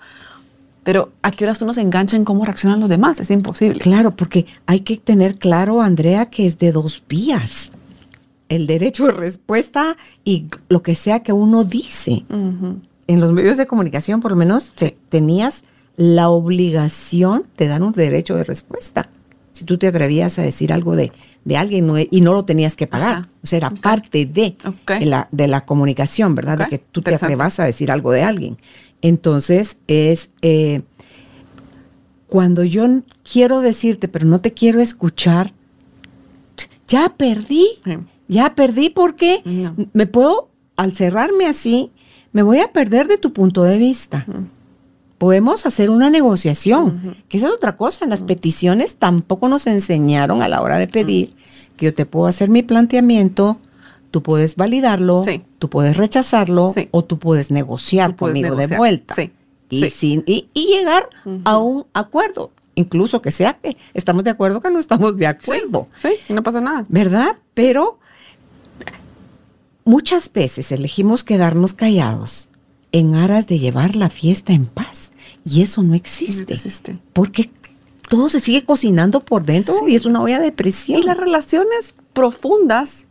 pero 0.85 1.11
¿a 1.23 1.33
qué 1.33 1.45
horas 1.45 1.61
uno 1.63 1.75
se 1.75 1.81
engancha 1.81 2.17
en 2.17 2.25
cómo 2.25 2.45
reaccionan 2.45 2.79
los 2.79 2.89
demás? 2.89 3.19
Es 3.19 3.31
imposible. 3.33 3.81
Claro, 3.81 4.13
porque 4.13 4.47
hay 4.67 4.81
que 4.81 4.97
tener 4.99 5.35
claro, 5.37 5.83
Andrea, 5.83 6.27
que 6.27 6.47
es 6.47 6.59
de 6.59 6.71
dos 6.71 7.03
vías. 7.09 7.73
el 8.49 8.69
derecho 8.69 9.07
de 9.07 9.11
respuesta 9.13 9.97
y 10.25 10.47
lo 10.69 10.81
que 10.83 10.95
sea 10.95 11.21
que 11.25 11.33
uno 11.33 11.65
dice. 11.65 12.25
En 13.09 13.21
los 13.21 13.33
medios 13.33 13.57
de 13.57 13.67
comunicación, 13.67 14.21
por 14.21 14.31
lo 14.31 14.37
menos, 14.37 14.73
tenías 15.09 15.65
la 15.97 16.29
obligación 16.29 17.45
de 17.57 17.67
dar 17.67 17.83
un 17.83 17.93
derecho 17.93 18.37
de 18.37 18.45
respuesta. 18.45 19.09
Si 19.57 19.65
tú 19.65 19.79
te 19.79 19.87
atrevías 19.87 20.39
a 20.39 20.43
decir 20.43 20.71
algo 20.71 20.97
de, 20.97 21.13
de 21.47 21.57
alguien 21.57 21.91
y 22.11 22.21
no 22.21 22.35
lo 22.35 22.45
tenías 22.45 22.77
que 22.77 22.87
pagar. 22.87 23.31
O 23.43 23.47
sea, 23.47 23.57
era 23.57 23.71
parte 23.71 24.27
de, 24.27 24.55
la, 25.01 25.29
de 25.33 25.49
la 25.49 25.63
comunicación, 25.63 26.35
¿verdad? 26.35 26.59
De 26.59 26.67
que 26.67 26.77
tú 26.77 27.01
te 27.01 27.15
atrevas 27.15 27.59
a 27.59 27.65
decir 27.65 27.91
algo 27.91 28.13
de 28.13 28.23
alguien. 28.23 28.59
Entonces, 29.01 29.79
es 29.87 30.29
eh, 30.43 30.83
cuando 32.27 32.65
yo 32.65 32.87
quiero 33.25 33.63
decirte, 33.63 34.09
pero 34.09 34.27
no 34.27 34.43
te 34.43 34.53
quiero 34.53 34.79
escuchar, 34.81 35.55
ya 36.87 37.09
perdí. 37.17 37.67
Ya 38.29 38.55
perdí 38.55 38.91
porque 38.91 39.43
me 39.95 40.07
puedo, 40.07 40.51
al 40.77 40.93
cerrarme 40.93 41.47
así, 41.47 41.93
me 42.33 42.43
voy 42.43 42.59
a 42.59 42.73
perder 42.73 43.09
de 43.09 43.17
tu 43.17 43.33
punto 43.33 43.63
de 43.63 43.79
vista 43.79 44.27
podemos 45.19 45.67
hacer 45.67 45.91
una 45.91 46.11
negociación, 46.11 47.17
que 47.29 47.39
esa 47.39 47.47
es 47.47 47.53
otra 47.53 47.77
cosa. 47.77 48.05
En 48.05 48.11
las 48.11 48.23
peticiones 48.23 48.97
tampoco 48.97 49.49
nos 49.49 49.67
enseñaron 49.67 50.43
a 50.43 50.49
la 50.49 50.61
hora 50.61 50.79
de 50.79 50.87
pedir 50.87 51.35
que 51.77 51.87
yo 51.87 51.95
te 51.95 52.07
puedo 52.07 52.27
hacer 52.27 52.49
mi 52.49 52.63
planteamiento, 52.63 53.59
tú 54.11 54.23
puedes 54.23 54.57
validarlo, 54.57 55.23
tú 55.59 55.71
puedes 55.71 55.97
rechazarlo 55.97 56.75
o 56.91 57.05
tú 57.05 57.19
puedes 57.19 57.51
negociar 57.51 58.17
conmigo 58.17 58.57
de 58.57 58.67
vuelta. 58.67 59.15
Y, 59.69 59.91
Sin, 59.91 60.23
y, 60.27 60.49
llegar 60.55 61.09
a 61.45 61.59
un 61.59 61.87
acuerdo, 61.93 62.53
incluso 62.77 63.21
que 63.21 63.33
sea 63.33 63.55
que 63.55 63.77
estamos 63.95 64.23
de 64.23 64.31
acuerdo 64.31 64.61
que 64.61 64.71
no 64.71 64.79
estamos 64.79 65.17
de 65.17 65.27
acuerdo. 65.27 65.89
Sí, 65.99 66.11
no 66.29 66.43
pasa 66.43 66.61
nada. 66.61 66.87
¿Verdad? 66.89 67.37
Pero 67.53 67.99
muchas 69.85 70.33
veces 70.33 70.71
elegimos 70.73 71.25
quedarnos 71.25 71.73
callados 71.73 72.49
en 72.93 73.15
aras 73.15 73.47
de 73.47 73.59
llevar 73.59 73.97
la 73.97 74.09
fiesta 74.09 74.53
en 74.53 74.67
paz. 74.67 75.06
Y 75.47 75.63
eso 75.63 75.83
no 75.83 75.95
existe. 75.95 76.53
existe. 76.53 76.99
Porque 77.13 77.51
todo 78.09 78.29
se 78.29 78.41
sigue 78.41 78.65
cocinando 78.65 79.21
por 79.21 79.45
dentro 79.45 79.87
y 79.87 79.95
es 79.95 80.05
una 80.05 80.21
olla 80.21 80.41
de 80.41 80.51
presión. 80.51 81.01
Y 81.01 81.05
las 81.05 81.17
relaciones 81.17 81.95
profundas 82.13 83.07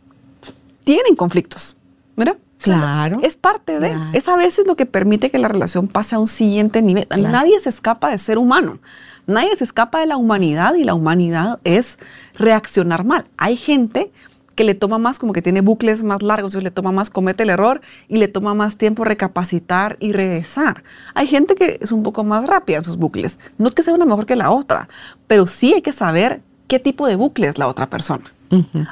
tienen 0.84 1.16
conflictos, 1.16 1.78
¿verdad? 2.14 2.36
Claro. 2.58 3.20
es 3.22 3.36
parte 3.36 3.78
de. 3.80 3.94
Es 4.12 4.28
a 4.28 4.36
veces 4.36 4.66
lo 4.66 4.76
que 4.76 4.86
permite 4.86 5.30
que 5.30 5.38
la 5.38 5.48
relación 5.48 5.88
pase 5.88 6.14
a 6.14 6.18
un 6.18 6.28
siguiente 6.28 6.82
nivel. 6.82 7.06
Nadie 7.18 7.58
se 7.60 7.70
escapa 7.70 8.10
de 8.10 8.18
ser 8.18 8.38
humano. 8.38 8.80
Nadie 9.26 9.56
se 9.56 9.64
escapa 9.64 10.00
de 10.00 10.06
la 10.06 10.16
humanidad 10.16 10.74
y 10.74 10.84
la 10.84 10.94
humanidad 10.94 11.58
es 11.64 11.98
reaccionar 12.34 13.04
mal. 13.04 13.26
Hay 13.36 13.56
gente 13.56 14.12
que 14.56 14.64
le 14.64 14.74
toma 14.74 14.98
más, 14.98 15.18
como 15.18 15.32
que 15.32 15.42
tiene 15.42 15.60
bucles 15.60 16.02
más 16.02 16.22
largos, 16.22 16.54
le 16.54 16.70
toma 16.70 16.90
más, 16.90 17.10
comete 17.10 17.44
el 17.44 17.50
error 17.50 17.82
y 18.08 18.16
le 18.16 18.26
toma 18.26 18.54
más 18.54 18.76
tiempo 18.76 19.04
recapacitar 19.04 19.98
y 20.00 20.12
regresar. 20.12 20.82
Hay 21.14 21.26
gente 21.26 21.54
que 21.54 21.78
es 21.80 21.92
un 21.92 22.02
poco 22.02 22.24
más 22.24 22.46
rápida 22.48 22.78
en 22.78 22.84
sus 22.84 22.96
bucles. 22.96 23.38
No 23.58 23.68
es 23.68 23.74
que 23.74 23.82
sea 23.82 23.94
una 23.94 24.06
mejor 24.06 24.24
que 24.24 24.34
la 24.34 24.50
otra, 24.50 24.88
pero 25.26 25.46
sí 25.46 25.74
hay 25.74 25.82
que 25.82 25.92
saber 25.92 26.40
qué 26.68 26.78
tipo 26.78 27.06
de 27.06 27.16
bucle 27.16 27.46
es 27.46 27.58
la 27.58 27.68
otra 27.68 27.88
persona. 27.88 28.24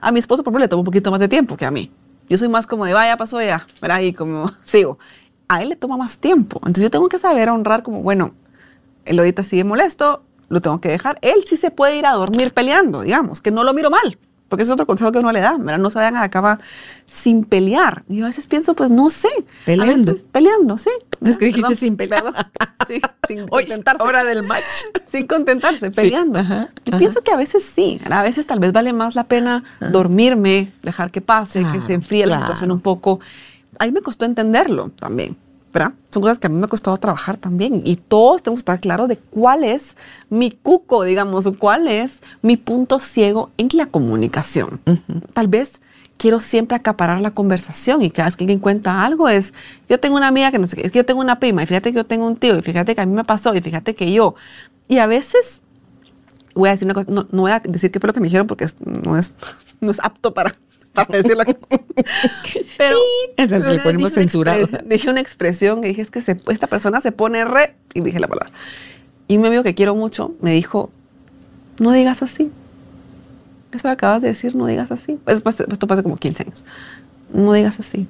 A 0.03 0.12
mi 0.12 0.20
esposo, 0.20 0.42
por 0.44 0.53
ejemplo, 0.53 0.64
le 0.64 0.68
toma 0.68 0.81
un 0.81 0.87
poquito 0.87 1.11
más 1.11 1.20
de 1.20 1.29
tiempo 1.29 1.57
que 1.57 1.64
a 1.64 1.70
mí. 1.70 1.90
Yo 2.29 2.37
soy 2.37 2.48
más 2.48 2.66
como 2.66 2.85
de, 2.85 2.92
vaya, 2.92 3.16
pasó 3.16 3.40
ya, 3.40 3.66
¿verdad? 3.81 4.00
Y 4.00 4.12
como 4.12 4.53
sigo. 4.64 4.98
A 5.48 5.62
él 5.62 5.70
le 5.70 5.77
toma 5.77 5.96
más 5.96 6.18
tiempo. 6.18 6.59
Entonces 6.59 6.85
yo 6.85 6.90
tengo 6.90 7.09
que 7.09 7.18
saber 7.18 7.48
honrar 7.48 7.83
como, 7.83 8.03
bueno, 8.03 8.33
él 9.07 9.18
ahorita 9.18 9.42
sigue 9.42 9.64
molesto, 9.64 10.22
lo 10.50 10.61
tengo 10.61 10.81
que 10.81 10.90
dejar. 10.90 11.18
Él 11.22 11.44
sí 11.46 11.57
se 11.57 11.70
puede 11.70 11.96
ir 11.96 12.05
a 12.05 12.12
dormir 12.12 12.53
peleando, 12.53 13.00
digamos, 13.00 13.40
que 13.40 13.50
no 13.50 13.64
lo 13.64 13.72
miro 13.72 13.88
mal 13.88 14.18
porque 14.48 14.62
es 14.62 14.70
otro 14.70 14.87
consejo 14.87 15.11
que 15.11 15.18
uno 15.18 15.33
le 15.33 15.40
da, 15.40 15.57
¿verdad? 15.59 15.78
No 15.78 15.90
se 15.90 15.98
vayan 15.98 16.16
a 16.16 16.20
la 16.20 16.28
cama 16.28 16.61
sin 17.07 17.44
pelear. 17.44 18.04
Y 18.09 18.16
yo 18.16 18.24
a 18.24 18.28
veces 18.28 18.46
pienso, 18.46 18.74
pues 18.74 18.90
no 18.90 19.11
sé. 19.11 19.28
Peleando. 19.64 20.14
peleando, 20.30 20.78
sí. 20.78 20.90
No 21.20 21.30
es 21.30 21.38
que 21.38 21.46
dijiste 21.46 21.74
sin 21.74 21.96
pelear. 21.96 22.24
sí, 22.87 23.00
sin 23.26 23.48
contentarse. 23.48 24.02
Hora 24.02 24.24
del 24.24 24.42
match. 24.42 24.62
sin 25.11 25.26
contentarse, 25.26 25.90
peleando. 25.90 26.42
yo 26.85 26.98
pienso 26.98 27.22
que 27.22 27.33
a 27.33 27.37
veces 27.37 27.64
sí. 27.64 28.00
A 28.09 28.22
veces 28.22 28.46
tal 28.46 28.61
vez 28.61 28.72
vale 28.72 28.92
más 28.92 29.14
la 29.14 29.24
pena 29.24 29.64
dormirme, 29.80 30.72
dejar 30.83 31.11
que 31.11 31.20
pase, 31.20 31.64
que 31.72 31.80
se 31.80 31.94
enfríe 31.94 32.26
la 32.26 32.40
situación 32.40 32.70
un 32.70 32.80
poco. 32.80 33.20
Ahí 33.78 33.90
me 33.92 34.02
costó 34.02 34.24
entenderlo 34.24 34.90
también. 34.90 35.37
Son 36.10 36.22
cosas 36.22 36.38
que 36.38 36.46
a 36.46 36.50
mí 36.50 36.56
me 36.56 36.66
ha 36.66 36.68
costado 36.68 36.96
trabajar 36.96 37.37
también 37.37 37.82
y 37.84 37.96
todos 37.96 38.42
tenemos 38.42 38.58
que 38.58 38.62
estar 38.62 38.80
claros 38.80 39.08
de 39.08 39.16
cuál 39.16 39.64
es 39.64 39.96
mi 40.30 40.52
cuco, 40.52 41.02
digamos, 41.02 41.48
cuál 41.58 41.88
es 41.88 42.20
mi 42.42 42.56
punto 42.56 43.00
ciego 43.00 43.50
en 43.58 43.68
la 43.72 43.87
comunicación. 43.87 44.80
Tal 45.32 45.48
vez 45.48 45.80
quiero 46.16 46.38
siempre 46.38 46.76
acaparar 46.76 47.20
la 47.20 47.32
conversación 47.32 48.02
y 48.02 48.10
cada 48.10 48.28
vez 48.28 48.37
que 48.37 48.44
alguien 48.44 48.60
cuenta 48.60 49.04
algo 49.04 49.28
es, 49.28 49.52
yo 49.88 49.98
tengo 49.98 50.16
una 50.16 50.28
amiga 50.28 50.52
que 50.52 50.60
no 50.60 50.66
sé 50.66 50.76
qué, 50.76 50.87
es 50.87 50.92
que 50.92 50.98
yo 50.98 51.04
tengo 51.04 51.20
una 51.20 51.40
prima 51.40 51.64
y 51.64 51.66
fíjate 51.66 51.90
que 51.90 51.96
yo 51.96 52.06
tengo 52.06 52.26
un 52.26 52.37
tío 52.37 52.56
y 52.56 52.62
fíjate 52.62 52.94
que 52.94 53.00
a 53.00 53.06
mí 53.06 53.14
me 53.14 53.24
pasó 53.24 53.52
y 53.54 53.60
fíjate 53.60 53.96
que 53.96 54.12
yo. 54.12 54.37
Y 54.87 54.98
a 54.98 55.06
veces 55.06 55.62
voy 56.54 56.68
a 56.68 56.72
decir 56.72 56.87
una 56.87 56.94
cosa, 56.94 57.10
no, 57.10 57.26
voy 57.32 57.50
a 57.50 57.58
decir 57.58 57.90
qué 57.90 57.98
fue 57.98 58.06
lo 58.06 58.12
que 58.12 58.20
me 58.20 58.26
dijeron 58.28 58.46
porque 58.46 58.66
no, 59.04 59.18
es, 59.18 59.34
no 59.80 59.90
es 59.90 59.98
apto 60.00 60.34
para 60.34 60.54
para 61.07 61.18
decirlo. 61.18 61.44
Pero 62.78 62.96
eso 63.37 63.59
le 63.59 63.78
ponemos 63.80 64.12
censurado. 64.12 64.68
Dije 64.87 65.11
una 65.11 65.20
expresión 65.20 65.85
y 65.85 65.88
dije, 65.88 66.02
es 66.02 66.11
que 66.11 66.20
esta 66.20 66.66
persona 66.66 67.00
se 67.00 67.12
pone 67.12 67.44
re, 67.44 67.74
y 67.92 68.00
dije 68.00 68.20
la 68.20 68.28
palabra. 68.28 68.50
Y 69.26 69.37
un 69.37 69.46
amigo 69.46 69.62
que 69.62 69.74
quiero 69.74 69.94
mucho 69.94 70.35
me 70.40 70.52
dijo, 70.52 70.90
no 71.78 71.92
digas 71.92 72.22
así. 72.22 72.50
Eso 73.72 73.83
que 73.83 73.88
acabas 73.88 74.22
de 74.22 74.28
decir, 74.28 74.54
no 74.54 74.66
digas 74.66 74.92
así. 74.92 75.18
Esto 75.26 75.87
pasa 75.87 76.02
como 76.02 76.16
15 76.16 76.44
años. 76.44 76.64
No 77.33 77.52
digas 77.52 77.80
así. 77.80 78.07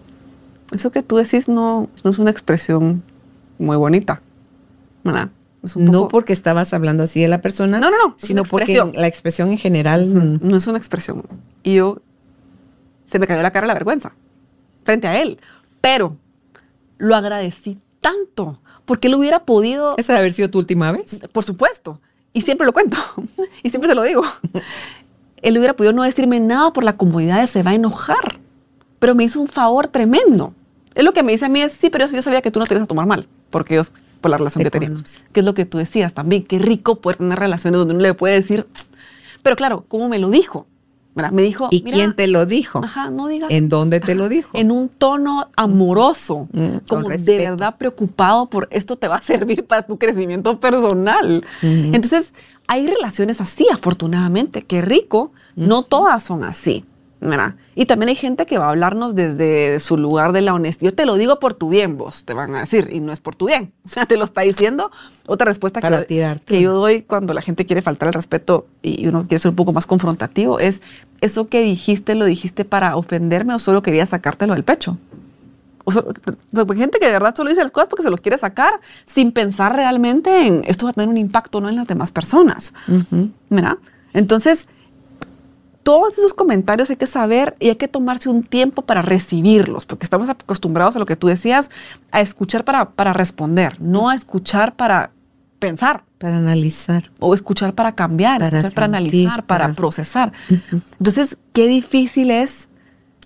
Eso 0.73 0.91
que 0.91 1.03
tú 1.03 1.17
decís 1.17 1.49
no, 1.49 1.89
no 2.03 2.11
es 2.11 2.19
una 2.19 2.31
expresión 2.31 3.03
muy 3.59 3.77
bonita. 3.77 4.21
no 5.05 6.09
porque 6.09 6.33
estabas 6.33 6.75
hablando 6.75 7.05
así 7.05 7.23
de 7.23 7.29
la 7.29 7.41
persona, 7.41 7.81
no, 7.81 7.91
no, 7.91 8.09
no, 8.09 8.15
sino 8.19 8.45
porque 8.45 8.83
la 8.95 9.07
expresión 9.07 9.51
en 9.51 9.59
general 9.59 10.07
mm. 10.07 10.47
no 10.47 10.57
es 10.57 10.67
una 10.67 10.79
expresión. 10.79 11.23
Y 11.63 11.75
yo 11.75 12.03
se 13.15 13.21
me 13.21 13.29
cayó 13.29 13.43
la 13.43 13.53
cara 13.53 13.69
la 13.69 13.75
vergüenza 13.75 14.11
frente 14.83 15.07
a 15.07 15.23
él. 15.23 15.39
Pero 15.81 16.17
lo 16.99 17.15
agradecí 17.15 17.79
tanto 18.01 18.59
porque 18.87 19.07
él 19.07 19.15
hubiera 19.15 19.45
podido... 19.45 19.95
¿Esa 19.99 20.15
debe 20.15 20.23
haber 20.23 20.33
sido 20.33 20.51
tu 20.51 20.59
última 20.59 20.91
vez? 20.91 21.21
Por 21.31 21.45
supuesto. 21.45 22.01
Y 22.33 22.43
siempre 22.43 22.67
lo 22.67 22.73
cuento. 22.73 22.97
y 23.63 23.71
siempre 23.71 23.89
se 23.89 23.95
lo 23.95 24.03
digo. 24.03 24.25
él 25.43 25.57
hubiera 25.57 25.75
podido 25.75 25.93
no 25.93 26.03
decirme 26.03 26.41
nada 26.41 26.73
por 26.73 26.83
la 26.83 26.97
comodidad 26.97 27.41
de 27.41 27.47
se 27.47 27.63
va 27.63 27.71
a 27.71 27.75
enojar. 27.75 28.41
Pero 28.99 29.15
me 29.15 29.23
hizo 29.23 29.41
un 29.41 29.47
favor 29.47 29.87
tremendo. 29.87 30.53
Es 30.97 31.05
lo 31.05 31.13
que 31.13 31.23
me 31.23 31.31
dice 31.31 31.45
a 31.45 31.49
mí 31.49 31.63
es, 31.63 31.71
sí, 31.71 31.89
pero 31.89 32.07
yo 32.07 32.21
sabía 32.21 32.43
que 32.43 32.51
tú 32.51 32.59
no 32.59 32.67
te 32.67 32.75
ibas 32.75 32.83
a 32.83 32.89
tomar 32.89 33.07
mal. 33.07 33.29
Porque 33.51 33.77
yo, 33.77 33.83
por 34.21 34.33
la 34.33 34.39
relación 34.39 34.65
que 34.65 34.73
teníamos. 34.73 35.05
Que 35.33 35.39
es 35.39 35.47
lo 35.47 35.55
que 35.55 35.67
tú 35.67 35.79
decías 35.79 36.15
también. 36.15 36.43
Qué 36.43 36.59
rico 36.59 37.01
poder 37.01 37.19
tener 37.19 37.39
relaciones 37.39 37.79
donde 37.79 37.95
uno 37.95 38.03
le 38.03 38.15
puede 38.15 38.35
decir... 38.35 38.67
Pero 39.45 39.55
claro, 39.55 39.85
¿cómo 39.87 40.09
me 40.09 40.19
lo 40.19 40.31
dijo? 40.31 40.67
Me 41.15 41.43
dijo. 41.43 41.69
¿Y 41.71 41.83
quién 41.83 42.15
te 42.17 42.27
lo 42.27 42.45
dijo? 42.45 42.81
Ajá, 42.85 43.11
no 43.11 43.29
digas. 43.29 43.51
¿En 43.51 43.69
dónde 43.69 44.01
te 44.01 44.15
lo 44.15 44.29
dijo? 44.29 44.51
En 44.55 44.71
un 44.71 44.89
tono 44.89 45.49
amoroso, 45.57 46.49
mm, 46.53 46.79
como 46.89 47.09
de 47.09 47.39
verdad 47.39 47.77
preocupado 47.77 48.47
por 48.47 48.69
esto 48.71 48.97
te 48.97 49.07
va 49.07 49.17
a 49.17 49.23
servir 49.23 49.65
para 49.65 49.83
tu 49.83 49.99
crecimiento 49.99 50.59
personal. 50.59 51.45
Entonces, 51.63 52.35
hay 52.67 52.87
relaciones 52.87 53.41
así, 53.41 53.67
afortunadamente. 53.73 54.63
Qué 54.63 54.83
rico. 54.83 55.33
No 55.55 55.83
todas 55.83 56.23
son 56.25 56.43
así. 56.45 56.85
Y 57.75 57.87
también 57.87 58.11
hay 58.11 58.17
gente 58.17 58.45
que 58.45 58.59
va 58.59 58.67
a 58.67 58.71
hablarnos 58.71 59.15
desde 59.15 59.81
su 59.81 59.97
lugar 59.97 60.33
de 60.33 60.43
la 60.43 60.53
honestidad. 60.53 60.91
Yo 60.91 60.95
te 60.95 61.07
lo 61.07 61.17
digo 61.17 61.39
por 61.39 61.55
tu 61.55 61.71
bien, 61.71 61.97
vos, 61.97 62.25
te 62.25 62.35
van 62.35 62.55
a 62.55 62.61
decir, 62.61 62.91
y 62.93 63.01
no 63.01 63.13
es 63.13 63.21
por 63.21 63.35
tu 63.35 63.47
bien. 63.47 63.73
O 63.85 63.89
sea, 63.89 64.07
te 64.07 64.17
lo 64.17 64.25
está 64.25 64.41
diciendo. 64.41 64.91
Otra 65.27 65.47
respuesta 65.47 65.81
que, 65.81 66.41
que 66.45 66.61
yo 66.61 66.73
doy 66.73 67.03
cuando 67.03 67.33
la 67.33 67.43
gente 67.43 67.65
quiere 67.67 67.81
faltar 67.81 68.09
el 68.09 68.15
respeto 68.15 68.67
y 68.83 69.07
uno 69.07 69.23
quiere 69.23 69.39
ser 69.39 69.51
un 69.51 69.57
poco 69.57 69.73
más 69.73 69.87
confrontativo 69.87 70.59
es, 70.59 70.83
¿eso 71.21 71.49
que 71.49 71.61
dijiste 71.61 72.15
lo 72.15 72.25
dijiste 72.25 72.65
para 72.65 72.97
ofenderme 72.97 73.55
o 73.55 73.59
solo 73.59 73.83
quería 73.83 74.05
sacártelo 74.07 74.55
del 74.55 74.65
pecho? 74.65 74.99
O 75.85 75.93
sea, 75.93 76.03
hay 76.03 76.79
gente 76.79 76.99
que 76.99 77.07
de 77.07 77.13
verdad 77.13 77.35
solo 77.37 77.51
dice 77.51 77.63
las 77.63 77.71
cosas 77.71 77.89
porque 77.89 78.03
se 78.03 78.11
los 78.11 78.21
quiere 78.21 78.39
sacar 78.39 78.81
sin 79.07 79.33
pensar 79.33 79.77
realmente 79.77 80.47
en 80.47 80.63
esto 80.67 80.87
va 80.87 80.91
a 80.91 80.95
tener 80.95 81.09
un 81.09 81.19
impacto 81.19 81.61
no 81.61 81.69
en 81.69 81.77
las 81.77 81.87
demás 81.87 82.11
personas. 82.11 82.73
¿verdad? 83.51 83.77
Entonces, 84.15 84.69
todos 85.85 86.15
esos 86.15 86.35
comentarios 86.35 86.91
hay 86.91 86.97
que 86.97 87.07
saber 87.07 87.55
y 87.61 87.69
hay 87.69 87.77
que 87.77 87.87
tomarse 87.87 88.29
un 88.29 88.43
tiempo 88.43 88.83
para 88.83 89.03
recibirlos, 89.03 89.87
porque 89.87 90.05
estamos 90.05 90.29
acostumbrados 90.29 90.97
a 90.97 90.99
lo 90.99 91.07
que 91.07 91.15
tú 91.15 91.29
decías, 91.29 91.71
a 92.11 92.21
escuchar 92.21 92.65
para, 92.65 92.91
para 92.91 93.13
responder, 93.13 93.81
no 93.81 94.09
a 94.09 94.15
escuchar 94.15 94.75
para 94.75 95.11
pensar. 95.59 96.03
Para 96.19 96.39
analizar. 96.39 97.11
O 97.21 97.35
escuchar 97.35 97.75
para 97.75 97.95
cambiar, 97.95 98.41
para 98.41 98.59
escuchar 98.59 98.75
para 98.75 98.87
analizar, 98.87 99.45
para, 99.45 99.73
procesar. 99.75 100.33
Entonces, 100.99 101.37
qué 101.53 101.69
difícil 101.69 102.31
es 102.31 102.69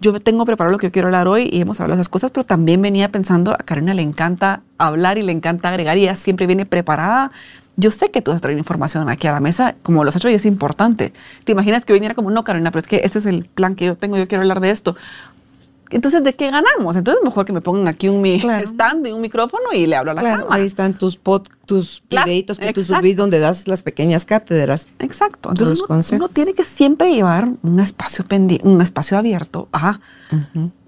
yo 0.01 0.18
tengo 0.21 0.44
preparado 0.44 0.73
lo 0.73 0.79
que 0.79 0.87
yo 0.87 0.92
quiero 0.92 1.09
hablar 1.09 1.27
hoy 1.27 1.49
y 1.51 1.61
hemos 1.61 1.81
hablado 1.81 1.97
de 1.97 2.03
esas 2.03 2.09
cosas, 2.09 2.31
pero 2.31 2.44
también 2.44 2.81
venía 2.81 3.11
pensando, 3.11 3.53
a 3.53 3.59
Karina 3.59 3.94
le 3.94 4.03
encanta 4.03 4.62
hablar 4.79 5.18
y 5.18 5.23
le 5.23 5.33
encanta 5.33 5.68
agregar 5.68 5.99
y 5.99 6.03
ella 6.03 6.16
siempre 6.16 6.47
viene 6.47 6.66
preparada. 6.66 7.33
Yo 7.81 7.93
sé 7.93 8.11
que 8.11 8.21
tú 8.23 8.33
vas 8.33 8.38
a 8.38 8.41
traer 8.43 8.59
información 8.59 9.09
aquí 9.09 9.29
a 9.29 9.33
la 9.33 9.38
mesa, 9.41 9.77
como 9.85 10.03
lo 10.03 10.09
has 10.11 10.17
hecho 10.17 10.29
y 10.29 10.35
es 10.35 10.45
importante. 10.47 11.12
¿Te 11.45 11.53
imaginas 11.53 11.85
que 11.85 11.93
viniera 11.93 12.14
como, 12.17 12.29
no, 12.31 12.43
Karina, 12.43 12.73
pero 12.73 12.81
es 12.83 12.88
que 12.88 13.03
este 13.05 13.21
es 13.21 13.27
el 13.27 13.45
plan 13.47 13.77
que 13.77 13.87
yo 13.87 13.95
tengo, 13.97 14.17
yo 14.19 14.27
quiero 14.27 14.43
hablar 14.43 14.59
de 14.61 14.71
esto? 14.73 14.97
Entonces, 15.91 16.23
¿de 16.23 16.35
qué 16.35 16.51
ganamos? 16.51 16.97
Entonces, 16.97 17.23
mejor 17.25 17.47
que 17.47 17.53
me 17.55 17.62
pongan 17.62 17.88
aquí 17.88 18.09
un 18.11 18.23
Claro. 18.41 18.67
stand 18.69 19.07
y 19.07 19.12
un 19.12 19.23
micrófono 19.23 19.73
y 19.73 19.87
le 19.87 19.97
hablo 19.97 20.11
a 20.11 20.14
la 20.14 20.21
Claro, 20.21 20.43
cámara. 20.43 20.61
ahí 20.61 20.67
están 20.67 20.93
tus 20.93 21.17
pod, 21.17 21.47
tus 21.64 22.03
Claro, 22.11 22.27
videitos 22.27 22.59
que 22.59 22.73
tú 22.75 22.81
exacto. 22.81 23.01
subís 23.03 23.17
donde 23.17 23.38
das 23.38 23.67
las 23.69 23.83
pequeñas 23.83 24.27
cátedras. 24.27 24.88
Exacto. 24.99 25.49
Los 25.51 25.61
Entonces, 25.61 26.12
uno, 26.12 26.25
uno 26.25 26.29
tiene 26.29 26.53
que 26.53 26.64
siempre 26.64 27.11
llevar 27.14 27.49
un 27.62 27.81
espacio 27.81 28.25
pendi- 28.27 28.61
un 28.64 28.83
espacio 28.83 29.17
abierto 29.17 29.69
a 29.73 30.01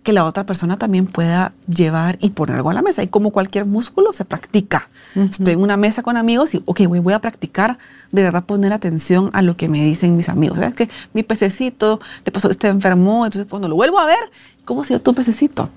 que 0.02 0.12
la 0.12 0.24
otra 0.24 0.46
persona 0.46 0.78
también 0.78 1.06
pueda 1.06 1.52
llevar 1.68 2.16
y 2.20 2.30
poner 2.30 2.56
algo 2.56 2.70
a 2.70 2.74
la 2.74 2.82
mesa. 2.82 3.02
Y 3.02 3.08
como 3.08 3.30
cualquier 3.30 3.66
músculo, 3.66 4.12
se 4.12 4.24
practica. 4.24 4.88
Estoy 5.14 5.54
en 5.54 5.60
una 5.60 5.76
mesa 5.76 6.02
con 6.02 6.16
amigos 6.16 6.54
y, 6.54 6.62
ok, 6.64 6.86
voy, 6.86 7.00
voy 7.00 7.12
a 7.12 7.18
practicar 7.18 7.78
de 8.10 8.22
verdad 8.22 8.44
poner 8.44 8.72
atención 8.72 9.30
a 9.34 9.42
lo 9.42 9.56
que 9.56 9.68
me 9.68 9.84
dicen 9.84 10.16
mis 10.16 10.28
amigos. 10.28 10.58
¿Sabes 10.58 10.74
que 10.74 10.88
mi 11.12 11.22
pececito 11.22 12.00
le 12.24 12.32
pasó, 12.32 12.50
este 12.50 12.68
enfermó, 12.68 13.26
entonces 13.26 13.48
cuando 13.48 13.68
lo 13.68 13.74
vuelvo 13.74 13.98
a 13.98 14.06
ver, 14.06 14.18
¿cómo 14.64 14.84
se 14.84 14.94
dio 14.94 15.02
tu 15.02 15.14
pececito? 15.14 15.68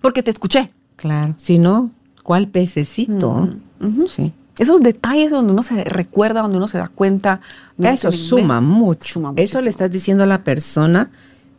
Porque 0.00 0.22
te 0.22 0.30
escuché. 0.30 0.68
Claro. 0.96 1.34
Si 1.36 1.58
no, 1.58 1.90
¿cuál 2.22 2.46
pececito? 2.46 3.48
Sí. 4.06 4.32
Esos 4.58 4.80
detalles 4.82 5.32
donde 5.32 5.52
uno 5.52 5.62
se 5.62 5.82
recuerda, 5.82 6.42
donde 6.42 6.58
uno 6.58 6.68
se 6.68 6.78
da 6.78 6.88
cuenta. 6.88 7.40
Eso 7.78 8.12
suma 8.12 8.60
mucho. 8.60 9.14
suma 9.14 9.30
Eso 9.30 9.34
muchísimo. 9.34 9.62
le 9.62 9.70
estás 9.70 9.90
diciendo 9.90 10.22
a 10.22 10.26
la 10.26 10.44
persona, 10.44 11.10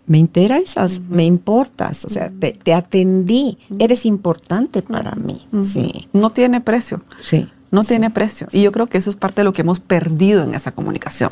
me 0.05 0.17
interesas, 0.17 1.01
me 1.09 1.23
importas, 1.25 2.03
o 2.05 2.09
sea, 2.09 2.29
te, 2.29 2.51
te 2.51 2.73
atendí, 2.73 3.57
eres 3.79 4.05
importante 4.05 4.81
para 4.81 5.15
mí. 5.15 5.47
Sí, 5.61 6.07
No 6.13 6.29
tiene 6.31 6.61
precio. 6.61 7.01
sí. 7.19 7.49
No 7.71 7.83
tiene 7.83 8.11
precio. 8.11 8.45
Y 8.51 8.61
yo 8.61 8.71
creo 8.71 8.85
que 8.85 8.99
eso 8.99 9.09
es 9.09 9.15
parte 9.15 9.41
de 9.41 9.45
lo 9.45 9.51
que 9.53 9.61
hemos 9.63 9.79
perdido 9.79 10.43
en 10.43 10.53
esa 10.53 10.73
comunicación. 10.73 11.31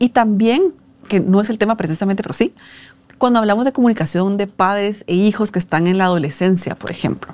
Y 0.00 0.08
también, 0.08 0.74
que 1.06 1.20
no 1.20 1.40
es 1.40 1.50
el 1.50 1.58
tema 1.58 1.76
precisamente, 1.76 2.20
pero 2.24 2.32
sí, 2.34 2.52
cuando 3.16 3.38
hablamos 3.38 3.64
de 3.64 3.70
comunicación 3.72 4.36
de 4.38 4.48
padres 4.48 5.04
e 5.06 5.14
hijos 5.14 5.52
que 5.52 5.60
están 5.60 5.86
en 5.86 5.96
la 5.96 6.06
adolescencia, 6.06 6.74
por 6.74 6.90
ejemplo. 6.90 7.32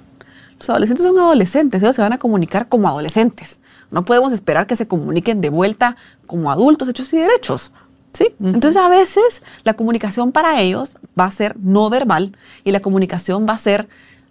Los 0.59 0.69
adolescentes 0.69 1.07
son 1.07 1.19
adolescentes, 1.19 1.83
ellos 1.83 1.97
se 1.97 2.03
van 2.03 2.13
a 2.13 2.19
comunicar 2.19 2.69
como 2.69 2.87
adolescentes. 2.87 3.61
No 3.91 4.05
podemos 4.05 4.31
esperar 4.35 4.67
que 4.67 4.77
se 4.77 4.87
comuniquen 4.87 5.41
de 5.41 5.49
vuelta 5.49 5.97
como 6.27 6.51
adultos 6.53 6.87
hechos 6.89 7.11
y 7.15 7.17
derechos. 7.17 7.73
¿Sí? 8.15 8.29
Entonces 8.43 8.77
a 8.81 8.89
veces 8.89 9.43
la 9.65 9.75
comunicación 9.75 10.33
para 10.33 10.61
ellos 10.63 10.97
va 11.19 11.27
a 11.27 11.31
ser 11.31 11.57
no 11.59 11.91
verbal 11.91 12.35
y 12.65 12.71
la 12.73 12.81
comunicación 12.81 13.47
va 13.47 13.53
a 13.53 13.59
ser, 13.59 13.89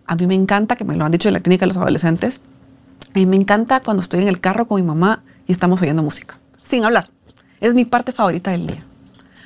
a 0.08 0.16
mí 0.16 0.26
me 0.26 0.34
encanta, 0.36 0.76
que 0.76 0.84
me 0.84 0.96
lo 0.96 1.06
han 1.06 1.12
dicho 1.12 1.30
en 1.30 1.34
la 1.36 1.40
clínica 1.42 1.64
de 1.64 1.68
los 1.68 1.78
adolescentes, 1.78 2.42
a 3.14 3.20
mí 3.20 3.26
me 3.28 3.36
encanta 3.36 3.82
cuando 3.82 4.02
estoy 4.02 4.24
en 4.24 4.28
el 4.28 4.40
carro 4.40 4.68
con 4.68 4.82
mi 4.82 4.88
mamá 4.88 5.22
y 5.48 5.52
estamos 5.52 5.80
oyendo 5.84 6.02
música, 6.02 6.38
sin 6.64 6.84
hablar. 6.84 7.10
Es 7.62 7.76
mi 7.76 7.86
parte 7.86 8.12
favorita 8.12 8.50
del 8.52 8.66
día. 8.68 8.84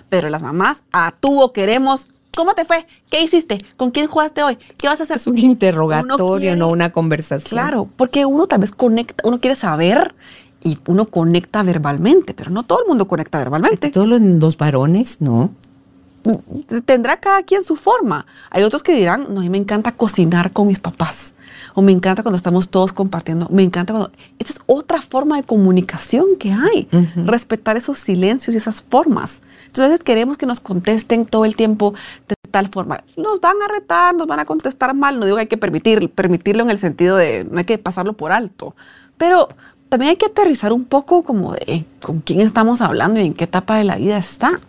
Pero 0.10 0.30
las 0.30 0.42
mamás 0.42 0.84
a 0.94 1.12
tubo 1.20 1.52
queremos. 1.52 2.08
¿Cómo 2.36 2.54
te 2.54 2.66
fue? 2.66 2.86
¿Qué 3.10 3.22
hiciste? 3.22 3.58
¿Con 3.78 3.92
quién 3.92 4.08
jugaste 4.08 4.42
hoy? 4.44 4.58
¿Qué 4.78 4.88
vas 4.88 5.00
a 5.00 5.04
hacer? 5.04 5.18
Es 5.18 5.28
un 5.28 5.38
interrogatorio, 5.38 6.38
quiere- 6.38 6.56
no 6.56 6.70
una 6.70 6.92
conversación. 6.92 7.50
Claro, 7.50 7.90
porque 7.98 8.26
uno 8.26 8.46
tal 8.48 8.60
vez 8.62 8.72
conecta, 8.72 9.28
uno 9.28 9.40
quiere 9.40 9.56
saber 9.56 10.16
y 10.68 10.78
uno 10.88 11.06
conecta 11.06 11.64
verbalmente, 11.64 12.34
pero 12.34 12.52
no 12.52 12.64
todo 12.64 12.82
el 12.82 12.88
mundo 12.88 13.08
conecta 13.08 13.38
verbalmente. 13.38 13.90
Todos 13.90 14.08
los, 14.08 14.22
los 14.22 14.58
varones, 14.58 15.22
no. 15.22 15.52
tendrá 16.86 17.20
cada 17.20 17.44
quien 17.44 17.64
su 17.64 17.76
forma. 17.76 18.26
Hay 18.50 18.64
otros 18.64 18.84
que 18.84 18.94
dirán, 18.94 19.28
no, 19.34 19.40
a 19.40 19.44
mí 19.44 19.50
me 19.50 19.58
encanta 19.58 19.94
cocinar 19.94 20.52
con 20.52 20.68
mis 20.68 20.80
papás. 20.80 21.34
O 21.74 21.82
me 21.84 21.92
encanta 21.92 22.24
cuando 22.24 22.38
estamos 22.38 22.70
todos 22.70 22.92
compartiendo. 22.92 23.48
Me 23.52 23.62
encanta 23.62 23.94
cuando... 23.94 24.12
Esa 24.40 24.54
es 24.54 24.60
otra 24.66 25.00
forma 25.02 25.38
de 25.38 25.44
comunicación 25.44 26.26
que 26.40 26.52
hay. 26.52 26.88
Respetar 27.16 27.78
esos 27.78 28.00
silencios 28.00 28.56
y 28.56 28.58
esas 28.58 28.82
formas. 28.82 29.44
Entonces 29.68 30.04
queremos 30.04 30.38
que 30.38 30.48
nos 30.48 30.60
contesten 30.60 31.28
todo 31.28 31.46
el 31.46 31.56
tiempo 31.56 31.94
de 32.28 32.36
tal 32.50 32.70
forma. 32.70 33.04
Nos 33.16 33.40
van 33.42 33.58
a 33.62 33.68
retar, 33.68 34.16
nos 34.16 34.26
van 34.26 34.40
a 34.40 34.46
contestar 34.46 34.96
mal. 34.96 35.20
No 35.20 35.26
digo 35.26 35.38
que 35.38 35.42
hay 35.42 35.48
que 35.48 35.58
permitir, 35.58 36.10
permitirlo 36.10 36.64
en 36.64 36.72
el 36.72 36.80
sentido 36.80 37.16
de 37.16 37.46
no 37.50 37.60
hay 37.60 37.66
que 37.66 37.78
pasarlo 37.78 38.14
por 38.14 38.32
alto. 38.32 38.76
Pero 39.18 39.50
también 39.90 40.12
hay 40.12 40.16
que 40.18 40.26
aterrizar 40.26 40.74
un 40.74 40.86
poco 40.86 41.24
como 41.24 41.54
de 41.54 41.86
con 42.02 42.20
quién 42.22 42.42
estamos 42.42 42.82
hablando 42.82 43.20
y 43.20 43.26
en 43.26 43.34
qué 43.34 43.46
etapa 43.46 43.78
de 43.78 43.84
la 43.84 43.96
vida 43.98 44.18
está. 44.18 44.60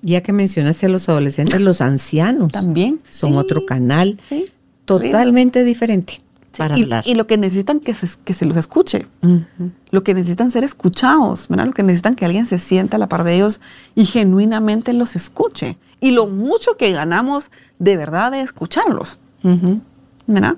Ya 0.00 0.22
que 0.22 0.32
mencionaste 0.32 0.86
a 0.86 0.88
los 0.88 1.08
adolescentes, 1.08 1.60
los 1.60 1.80
ancianos 1.80 2.52
También. 2.52 3.00
son 3.10 3.32
Sí. 3.32 3.36
otro 3.38 3.66
canal 3.66 4.18
Sí. 4.28 4.46
totalmente 4.84 5.64
diferente 5.64 6.18
para 6.56 6.78
y, 6.78 6.82
hablar. 6.84 7.04
y 7.06 7.14
lo 7.14 7.26
que 7.26 7.36
necesitan 7.36 7.80
que 7.80 7.94
se, 7.94 8.06
que 8.24 8.32
se 8.32 8.46
los 8.46 8.56
escuche. 8.56 9.06
Ujú. 9.22 9.70
Lo 9.90 10.02
que 10.04 10.14
necesitan 10.14 10.50
ser 10.50 10.64
escuchados, 10.64 11.48
¿verdad? 11.48 11.66
Lo 11.66 11.72
que 11.72 11.82
necesitan 11.82 12.14
que 12.14 12.24
alguien 12.24 12.46
se 12.46 12.58
sienta 12.58 12.96
a 12.96 12.98
la 13.00 13.08
par 13.08 13.24
de 13.24 13.34
ellos 13.36 13.60
y 13.94 14.04
genuinamente 14.06 14.92
los 14.92 15.16
escuche. 15.16 15.76
Y 16.00 16.12
lo 16.12 16.26
mucho 16.28 16.76
que 16.76 16.92
ganamos 16.92 17.50
de 17.80 17.96
verdad 17.96 18.30
de 18.30 18.40
escucharlos, 18.40 19.18
Ujú. 19.42 19.80
¿verdad? 20.28 20.54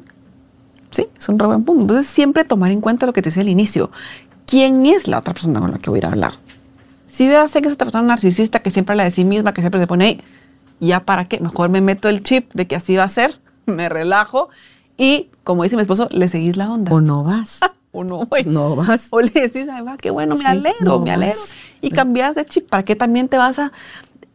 Sí, 0.91 1.07
es 1.17 1.29
un 1.29 1.39
re 1.39 1.47
buen 1.47 1.65
punto. 1.65 1.83
Entonces, 1.83 2.07
siempre 2.07 2.45
tomar 2.45 2.71
en 2.71 2.81
cuenta 2.81 3.07
lo 3.07 3.13
que 3.13 3.23
te 3.23 3.29
decía 3.31 3.43
al 3.43 3.49
inicio. 3.49 3.91
¿Quién 4.47 4.85
es 4.87 5.07
la 5.09 5.19
otra 5.19 5.33
persona 5.35 5.61
con 5.61 5.71
la 5.71 5.79
que 5.79 5.91
voy 5.91 5.99
a 5.99 6.01
ir 6.01 6.07
a 6.07 6.09
hablar? 6.09 6.33
Si 7.07 7.29
veo 7.29 7.47
sé 7.49 7.63
que 7.63 7.69
es 7.69 7.75
otra 7.75 7.87
persona 7.87 8.07
narcisista 8.09 8.61
que 8.61 8.71
siempre 8.71 8.93
habla 8.95 9.05
de 9.05 9.11
sí 9.11 9.25
misma, 9.25 9.53
que 9.55 9.61
siempre 9.61 9.81
se 9.81 9.87
pone 9.87 10.05
ahí, 10.05 10.21
¿ya 10.81 11.01
para 11.01 11.25
qué? 11.27 11.41
Mejor 11.41 11.69
me 11.69 11.81
meto 11.81 12.09
el 12.09 12.23
chip 12.23 12.53
de 12.55 12.67
que 12.67 12.77
así 12.77 12.97
va 12.97 13.05
a 13.05 13.09
ser, 13.09 13.41
me 13.67 13.89
relajo 13.89 14.49
y, 14.97 15.29
como 15.45 15.63
dice 15.63 15.77
mi 15.77 15.83
esposo, 15.83 16.09
le 16.11 16.29
seguís 16.29 16.57
la 16.57 16.71
onda. 16.71 16.93
O 16.93 17.01
no 17.01 17.23
vas. 17.25 17.61
O 17.93 18.05
no, 18.05 18.25
voy. 18.25 18.45
No 18.45 18.77
vas. 18.77 19.09
O 19.11 19.21
le 19.21 19.31
decís, 19.31 19.67
ay, 19.69 19.83
va, 19.83 19.97
qué 19.97 20.11
bueno, 20.11 20.37
me 20.37 20.43
Sí, 20.43 20.47
alegro, 20.47 20.85
no 20.85 21.01
me 21.01 21.11
alegro. 21.11 21.37
vas. 21.41 21.57
Y 21.81 21.91
cambias 21.91 22.37
de 22.37 22.47
chip. 22.47 22.69
¿Para 22.69 22.85
qué 22.85 22.95
también 22.95 23.27
te 23.27 23.37
vas 23.37 23.59
a 23.59 23.73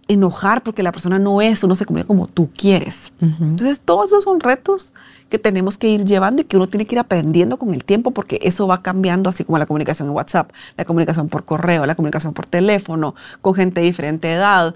enojar 0.08 0.62
porque 0.64 0.84
la 0.84 0.92
persona 0.92 1.18
no 1.18 1.42
es 1.42 1.64
o 1.64 1.68
no 1.68 1.76
se 1.76 1.86
comunica 1.86 2.08
como 2.08 2.28
tú 2.28 2.50
quieres? 2.56 3.12
Entonces, 3.22 3.82
todos 3.82 4.08
esos 4.08 4.24
son 4.24 4.40
retos 4.40 4.94
que 5.30 5.40
tenemos 5.40 5.78
que 5.80 5.90
ir 5.90 6.06
llevando 6.06 6.42
y 6.42 6.46
que 6.46 6.56
uno 6.58 6.68
tiene 6.68 6.86
que 6.86 6.96
ir 6.96 7.00
aprendiendo 7.00 7.58
con 7.58 7.74
el 7.74 7.84
tiempo 7.84 8.12
porque 8.12 8.40
eso 8.44 8.68
va 8.68 8.82
cambiando, 8.84 9.30
así 9.30 9.44
como 9.44 9.58
la 9.58 9.66
comunicación 9.66 10.08
en 10.10 10.14
WhatsApp, 10.14 10.52
la 10.78 10.86
comunicación 10.86 11.30
por 11.30 11.44
correo, 11.44 11.86
la 11.88 11.96
comunicación 11.96 12.34
por 12.34 12.46
teléfono, 12.46 13.16
con 13.42 13.56
gente 13.56 13.82
de 13.82 13.88
diferente 13.88 14.32
edad. 14.32 14.76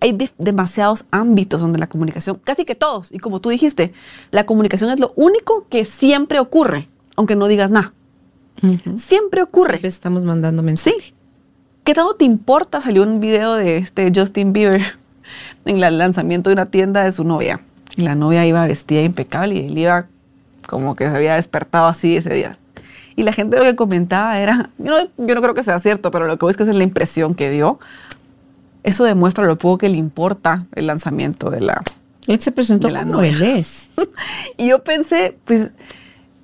Hay 0.00 0.12
de- 0.12 0.30
demasiados 0.38 1.04
ámbitos 1.10 1.60
donde 1.60 1.78
la 1.78 1.88
comunicación, 1.88 2.40
casi 2.42 2.64
que 2.64 2.74
todos, 2.74 3.12
y 3.12 3.18
como 3.18 3.40
tú 3.40 3.50
dijiste, 3.50 3.92
la 4.30 4.46
comunicación 4.46 4.90
es 4.90 4.98
lo 5.00 5.12
único 5.16 5.66
que 5.68 5.84
siempre 5.84 6.38
ocurre, 6.40 6.88
aunque 7.16 7.36
no 7.36 7.46
digas 7.48 7.70
nada. 7.70 7.92
Siempre 8.96 9.42
ocurre. 9.42 9.72
Siempre 9.72 9.88
estamos 9.88 10.24
mandando 10.24 10.62
mensajes. 10.62 11.04
Sí. 11.04 11.14
¿Qué 11.88 11.94
tanto 11.94 12.16
te 12.16 12.26
importa? 12.26 12.82
Salió 12.82 13.02
un 13.02 13.18
video 13.18 13.54
de 13.54 13.78
este 13.78 14.12
Justin 14.14 14.52
Bieber 14.52 14.82
en 15.64 15.82
el 15.82 15.96
lanzamiento 15.96 16.50
de 16.50 16.52
una 16.52 16.66
tienda 16.66 17.02
de 17.02 17.12
su 17.12 17.24
novia. 17.24 17.60
Y 17.96 18.02
la 18.02 18.14
novia 18.14 18.44
iba 18.44 18.66
vestida 18.66 19.00
impecable 19.00 19.54
y 19.54 19.66
él 19.68 19.78
iba 19.78 20.04
como 20.66 20.94
que 20.96 21.08
se 21.08 21.16
había 21.16 21.36
despertado 21.36 21.86
así 21.86 22.18
ese 22.18 22.34
día. 22.34 22.58
Y 23.16 23.22
la 23.22 23.32
gente 23.32 23.56
lo 23.56 23.62
que 23.62 23.74
comentaba 23.74 24.38
era, 24.38 24.68
yo 24.76 24.90
no, 24.90 25.26
yo 25.26 25.34
no 25.34 25.40
creo 25.40 25.54
que 25.54 25.62
sea 25.62 25.80
cierto, 25.80 26.10
pero 26.10 26.26
lo 26.26 26.38
que 26.38 26.44
voy 26.44 26.50
es 26.50 26.58
que 26.58 26.64
esa 26.64 26.72
es 26.72 26.76
la 26.76 26.84
impresión 26.84 27.34
que 27.34 27.48
dio. 27.48 27.80
Eso 28.82 29.04
demuestra 29.04 29.46
lo 29.46 29.56
poco 29.56 29.78
que 29.78 29.88
le 29.88 29.96
importa 29.96 30.66
el 30.74 30.88
lanzamiento 30.88 31.48
de 31.48 31.62
la, 31.62 31.82
Él 32.26 32.38
se 32.38 32.52
presentó 32.52 32.92
como 32.92 33.22
él 33.22 33.40
es. 33.40 33.92
y 34.58 34.68
yo 34.68 34.84
pensé, 34.84 35.38
pues 35.46 35.70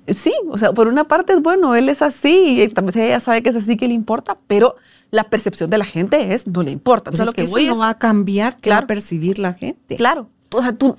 sí, 0.07 0.33
o 0.49 0.57
sea, 0.57 0.73
por 0.73 0.87
una 0.87 1.03
parte 1.05 1.33
es 1.33 1.41
bueno, 1.41 1.75
él 1.75 1.89
es 1.89 2.01
así, 2.01 2.61
y 2.61 2.67
también 2.69 3.05
ella 3.05 3.19
sabe 3.19 3.41
que 3.43 3.49
es 3.49 3.55
así 3.55 3.77
que 3.77 3.87
le 3.87 3.93
importa, 3.93 4.37
pero 4.47 4.75
la 5.11 5.23
percepción 5.25 5.69
de 5.69 5.77
la 5.77 5.85
gente 5.85 6.33
es 6.33 6.47
no 6.47 6.63
le 6.63 6.71
importa. 6.71 7.09
Entonces, 7.09 7.21
es 7.21 7.25
lo 7.27 7.31
que 7.31 7.51
que 7.51 7.61
eso 7.61 7.73
no 7.73 7.79
va 7.79 7.89
a 7.89 7.97
cambiar, 7.97 8.57
que 8.57 8.69
va 8.69 8.75
a 8.75 8.79
Claro. 8.79 8.87
percibir 8.87 9.39
la 9.39 9.53
gente. 9.53 9.95
claro, 9.95 10.27
o 10.51 10.61
sea, 10.61 10.73
tú, 10.73 10.95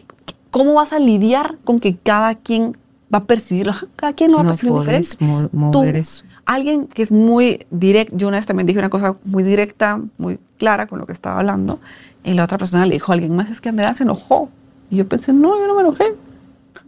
¿cómo 0.50 0.74
vas 0.74 0.92
a 0.92 0.98
lidiar 0.98 1.56
con 1.64 1.78
que 1.78 1.96
cada 1.96 2.34
quien 2.34 2.76
va 3.12 3.18
a 3.18 3.24
percibirlo? 3.24 3.74
Cada 3.96 4.12
quien 4.12 4.30
lo 4.32 4.36
va 4.38 4.42
a 4.42 4.44
No 4.44 4.50
percibir 4.50 4.72
podés 4.74 5.10
diferente. 5.18 5.50
mo- 5.56 5.70
Tú, 5.70 5.78
mover 5.80 5.96
eso. 5.96 6.24
alguien 6.44 6.86
que 6.86 7.02
es 7.02 7.10
muy 7.10 7.64
directo, 7.70 8.16
yo 8.16 8.28
una 8.28 8.36
vez 8.38 8.46
también 8.46 8.66
dije 8.66 8.78
una 8.78 8.90
cosa 8.90 9.14
muy 9.24 9.42
directa, 9.42 10.00
muy 10.18 10.38
clara 10.58 10.86
con 10.86 10.98
lo 10.98 11.06
que 11.06 11.12
estaba 11.12 11.38
hablando, 11.40 11.78
y 12.24 12.34
la 12.34 12.44
otra 12.44 12.58
persona 12.58 12.86
le 12.86 12.94
dijo 12.94 13.12
a 13.12 13.14
alguien 13.14 13.36
más, 13.36 13.50
es 13.50 13.60
que 13.60 13.68
Andrea 13.68 13.94
se 13.94 14.02
enojó. 14.02 14.48
Y 14.90 14.96
yo 14.96 15.07
pensé, 15.07 15.32
no, 15.32 15.59
yo 15.59 15.66
no 15.66 15.74
me 15.74 15.80
enojé. 15.82 16.07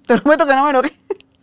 Te 0.06 0.18
prometo 0.18 0.46
que 0.46 0.54
no 0.54 0.64
me 0.64 0.70
enojé. 0.70 0.92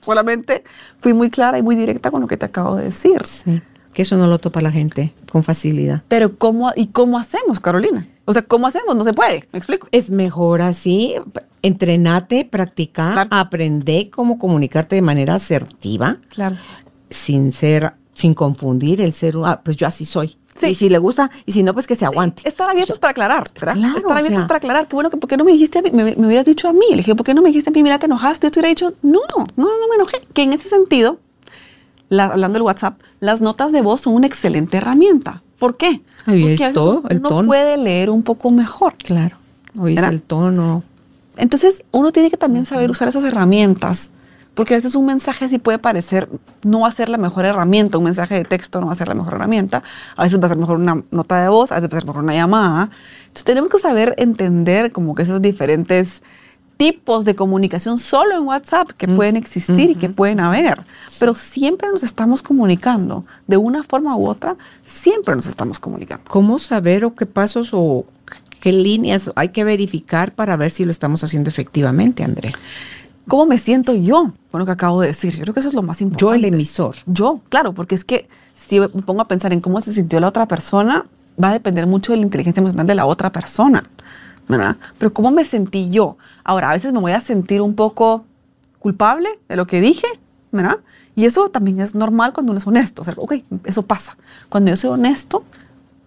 Solamente 0.05 0.63
fui 0.99 1.13
muy 1.13 1.29
clara 1.29 1.57
y 1.57 1.61
muy 1.63 1.75
directa 1.75 2.11
con 2.11 2.21
lo 2.21 2.27
que 2.27 2.37
te 2.37 2.45
acabo 2.45 2.75
de 2.77 2.85
decir. 2.85 3.21
Sí. 3.25 3.61
Que 3.93 4.01
eso 4.01 4.17
no 4.17 4.27
lo 4.27 4.39
topa 4.39 4.59
la 4.61 4.71
gente 4.71 5.13
con 5.31 5.41
facilidad. 5.43 6.03
Pero 6.09 6.37
¿cómo, 6.37 6.71
¿y 6.75 6.87
cómo 6.87 7.17
hacemos, 7.17 7.59
Carolina? 7.61 8.05
O 8.25 8.33
sea, 8.33 8.41
¿cómo 8.41 8.67
hacemos? 8.67 8.95
No 8.95 9.03
se 9.05 9.13
puede, 9.13 9.47
me 9.53 9.57
explico. 9.59 9.87
Es 9.91 10.09
mejor 10.09 10.61
así, 10.61 11.15
entrenate, 11.61 12.45
practicar, 12.45 13.13
Claro. 13.13 13.29
aprende 13.31 14.09
cómo 14.11 14.37
comunicarte 14.37 14.95
de 14.95 15.01
manera 15.01 15.35
asertiva, 15.35 16.17
Claro. 16.29 16.55
sin 17.09 17.51
ser, 17.51 17.93
sin 18.13 18.33
confundir 18.33 19.01
el 19.01 19.13
ser, 19.13 19.35
ah, 19.43 19.61
pues 19.63 19.77
yo 19.77 19.87
así 19.87 20.05
soy. 20.05 20.37
Sí. 20.59 20.67
Y 20.67 20.75
si 20.75 20.89
le 20.89 20.97
gusta, 20.99 21.29
y 21.45 21.51
si 21.51 21.63
no, 21.63 21.73
pues 21.73 21.85
que 21.85 21.95
se 21.95 22.05
aguante. 22.05 22.47
Estar 22.47 22.69
abiertos 22.69 22.97
para 22.97 23.11
aclarar, 23.11 23.51
¿verdad? 23.59 23.73
claro, 23.75 23.97
Estar 23.97 24.11
o 24.11 24.13
abiertos 24.15 24.39
sea- 24.39 24.47
para 24.47 24.57
aclarar. 24.57 24.87
Que 24.87 24.95
bueno, 24.95 25.09
que 25.09 25.17
¿por 25.17 25.29
qué 25.29 25.35
no 25.37 25.43
me 25.43 25.51
dijiste 25.51 25.79
a 25.79 25.81
mí? 25.81 25.91
Me, 25.91 26.15
me 26.15 26.27
hubieras 26.27 26.45
dicho 26.45 26.69
a 26.69 26.73
mí. 26.73 26.85
Le 26.91 26.97
dije, 26.97 27.13
¿por 27.15 27.25
qué 27.25 27.33
no 27.33 27.41
me 27.41 27.49
dijiste 27.49 27.69
a 27.69 27.73
mí? 27.73 27.83
Mira, 27.83 27.99
te 27.99 28.05
enojaste. 28.05 28.47
Yo 28.47 28.51
te 28.51 28.59
hubiera 28.59 28.69
dicho, 28.69 28.93
no, 29.01 29.19
no, 29.35 29.45
no, 29.57 29.87
me 29.89 29.95
enojé. 29.95 30.17
Que 30.33 30.43
en 30.43 30.53
ese 30.53 30.69
sentido, 30.69 31.19
la- 32.09 32.25
hablando 32.25 32.55
del 32.55 32.63
WhatsApp, 32.63 32.99
las 33.19 33.41
notas 33.41 33.71
de 33.71 33.81
voz 33.81 34.01
son 34.01 34.13
una 34.13 34.27
excelente 34.27 34.77
herramienta. 34.77 35.41
¿Por 35.59 35.77
qué? 35.77 36.01
Porque 36.25 36.53
es 36.53 36.61
a 36.61 36.65
veces 36.67 36.73
todo, 36.73 37.03
el 37.09 37.17
uno 37.19 37.29
tono. 37.29 37.47
puede 37.47 37.77
leer 37.77 38.09
un 38.09 38.23
poco 38.23 38.49
mejor. 38.51 38.93
Claro. 38.95 39.37
¿Verdad? 39.73 40.13
el 40.13 40.21
tono. 40.21 40.83
Entonces, 41.37 41.83
uno 41.91 42.11
tiene 42.13 42.29
que 42.31 42.37
también 42.37 42.63
saber 42.65 42.89
usar 42.89 43.09
esas 43.09 43.25
herramientas, 43.25 44.11
porque 44.55 44.73
a 44.73 44.77
veces 44.77 44.95
un 44.95 45.05
mensaje 45.05 45.47
sí 45.47 45.59
puede 45.59 45.77
parecer, 45.77 46.29
no 46.63 46.81
va 46.81 46.87
a 46.87 46.91
ser 46.91 47.09
la 47.09 47.17
mejor 47.17 47.45
herramienta, 47.45 47.97
un 47.97 48.05
mensaje 48.05 48.35
de 48.35 48.45
texto 48.45 48.79
no 48.81 48.87
va 48.87 48.93
a 48.93 48.95
ser 48.95 49.09
la 49.09 49.13
mejor 49.13 49.35
herramienta, 49.35 49.83
a 50.15 50.23
veces 50.23 50.41
va 50.41 50.45
a 50.45 50.49
ser 50.49 50.57
mejor 50.57 50.79
una 50.79 51.03
nota 51.11 51.41
de 51.41 51.49
voz, 51.49 51.71
a 51.71 51.75
veces 51.75 51.89
va 51.91 51.97
a 51.97 52.01
ser 52.01 52.07
mejor 52.07 52.23
una 52.23 52.33
llamada. 52.33 52.89
Entonces, 53.23 53.43
tenemos 53.43 53.69
que 53.69 53.79
saber 53.79 54.15
entender 54.17 54.91
como 54.91 55.13
que 55.13 55.23
esos 55.23 55.41
diferentes 55.41 56.23
tipos 56.77 57.25
de 57.25 57.35
comunicación 57.35 57.97
solo 57.97 58.35
en 58.35 58.43
WhatsApp 58.43 58.91
que 58.91 59.07
pueden 59.07 59.35
existir 59.35 59.91
y 59.91 59.95
que 59.95 60.09
pueden 60.09 60.39
haber, 60.39 60.83
pero 61.19 61.35
siempre 61.35 61.89
nos 61.89 62.03
estamos 62.03 62.41
comunicando, 62.41 63.25
de 63.47 63.57
una 63.57 63.83
forma 63.83 64.15
u 64.15 64.27
otra, 64.27 64.55
siempre 64.83 65.35
nos 65.35 65.45
estamos 65.45 65.79
comunicando. 65.79 66.25
¿Cómo 66.27 66.59
saber 66.59 67.05
o 67.05 67.15
qué 67.15 67.25
pasos 67.25 67.69
o 67.71 68.05
qué 68.59 68.71
líneas 68.71 69.31
hay 69.35 69.49
que 69.49 69.63
verificar 69.63 70.33
para 70.33 70.57
ver 70.57 70.71
si 70.71 70.83
lo 70.83 70.91
estamos 70.91 71.23
haciendo 71.23 71.49
efectivamente, 71.49 72.23
André? 72.23 72.53
¿Cómo 73.27 73.45
me 73.45 73.57
siento 73.57 73.93
yo 73.93 74.31
con 74.51 74.59
lo 74.59 74.65
que 74.65 74.71
acabo 74.71 75.01
de 75.01 75.07
decir? 75.07 75.35
Yo 75.35 75.41
creo 75.43 75.53
que 75.53 75.59
eso 75.59 75.69
es 75.69 75.75
lo 75.75 75.81
más 75.81 76.01
importante. 76.01 76.39
Yo, 76.39 76.47
el 76.47 76.53
emisor. 76.53 76.95
Yo, 77.05 77.41
claro, 77.49 77.73
porque 77.73 77.95
es 77.95 78.05
que 78.05 78.27
si 78.53 78.79
me 78.79 78.87
pongo 78.87 79.21
a 79.21 79.27
pensar 79.27 79.51
en 79.53 79.61
cómo 79.61 79.81
se 79.81 79.93
sintió 79.93 80.19
la 80.19 80.27
otra 80.27 80.47
persona, 80.47 81.05
va 81.41 81.49
a 81.49 81.53
depender 81.53 81.87
mucho 81.87 82.11
de 82.13 82.17
la 82.17 82.23
inteligencia 82.23 82.61
emocional 82.61 82.87
de 82.87 82.95
la 82.95 83.05
otra 83.05 83.31
persona, 83.31 83.83
¿verdad? 84.47 84.77
Pero 84.97 85.13
cómo 85.13 85.31
me 85.31 85.43
sentí 85.43 85.89
yo. 85.89 86.17
Ahora, 86.43 86.69
a 86.69 86.73
veces 86.73 86.93
me 86.93 86.99
voy 86.99 87.11
a 87.11 87.19
sentir 87.19 87.61
un 87.61 87.75
poco 87.75 88.25
culpable 88.79 89.29
de 89.49 89.55
lo 89.55 89.65
que 89.65 89.81
dije, 89.81 90.07
¿verdad? 90.51 90.77
Y 91.15 91.25
eso 91.25 91.49
también 91.49 91.79
es 91.79 91.95
normal 91.95 92.33
cuando 92.33 92.51
uno 92.51 92.59
es 92.59 92.67
honesto. 92.67 93.01
O 93.01 93.05
sea, 93.05 93.15
ok, 93.17 93.35
eso 93.63 93.83
pasa. 93.83 94.17
Cuando 94.49 94.69
yo 94.69 94.75
soy 94.75 94.91
honesto, 94.91 95.43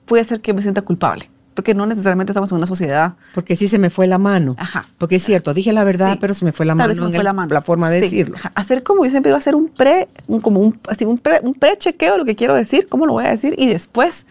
puede 0.04 0.24
ser 0.24 0.40
que 0.40 0.52
me 0.52 0.62
sienta 0.62 0.82
culpable, 0.82 1.30
porque 1.58 1.74
no 1.74 1.86
necesariamente 1.86 2.30
estamos 2.30 2.52
en 2.52 2.58
una 2.58 2.68
sociedad 2.68 3.14
Porque 3.34 3.56
sí 3.56 3.66
se 3.66 3.78
me 3.80 3.90
fue 3.90 4.06
la 4.06 4.16
mano. 4.16 4.54
Ajá. 4.58 4.86
Porque 4.96 5.16
es 5.16 5.24
cierto, 5.24 5.52
dije 5.54 5.72
la 5.72 5.82
verdad, 5.82 6.12
Sí. 6.12 6.18
pero 6.20 6.32
se 6.34 6.44
me 6.44 6.52
fue 6.52 6.64
la 6.64 6.70
Tal 6.70 6.76
mano. 6.76 6.88
vez 6.88 6.98
se 6.98 7.02
me 7.04 7.10
fue 7.12 7.24
la 7.24 7.32
mano. 7.32 7.62
forma 7.62 7.90
de 7.90 7.96
Sí. 7.98 8.02
decirlo. 8.04 8.36
Ajá. 8.36 8.52
Hacer 8.54 8.84
como 8.84 9.04
yo 9.04 9.10
siempre 9.10 9.30
digo, 9.30 9.38
hacer 9.38 9.56
un 9.56 9.68
pre, 9.68 10.08
un- 10.28 10.38
como 10.40 10.60
un, 10.60 10.78
así, 10.88 11.04
un 11.04 11.18
pre, 11.18 11.40
un 11.42 11.54
pre-chequeo 11.54 12.12
de 12.12 12.18
lo 12.18 12.24
que 12.24 12.36
quiero 12.36 12.54
decir, 12.54 12.86
cómo 12.88 13.06
lo 13.06 13.14
voy 13.14 13.24
a 13.24 13.30
decir 13.30 13.56
y 13.58 13.66
después, 13.66 14.26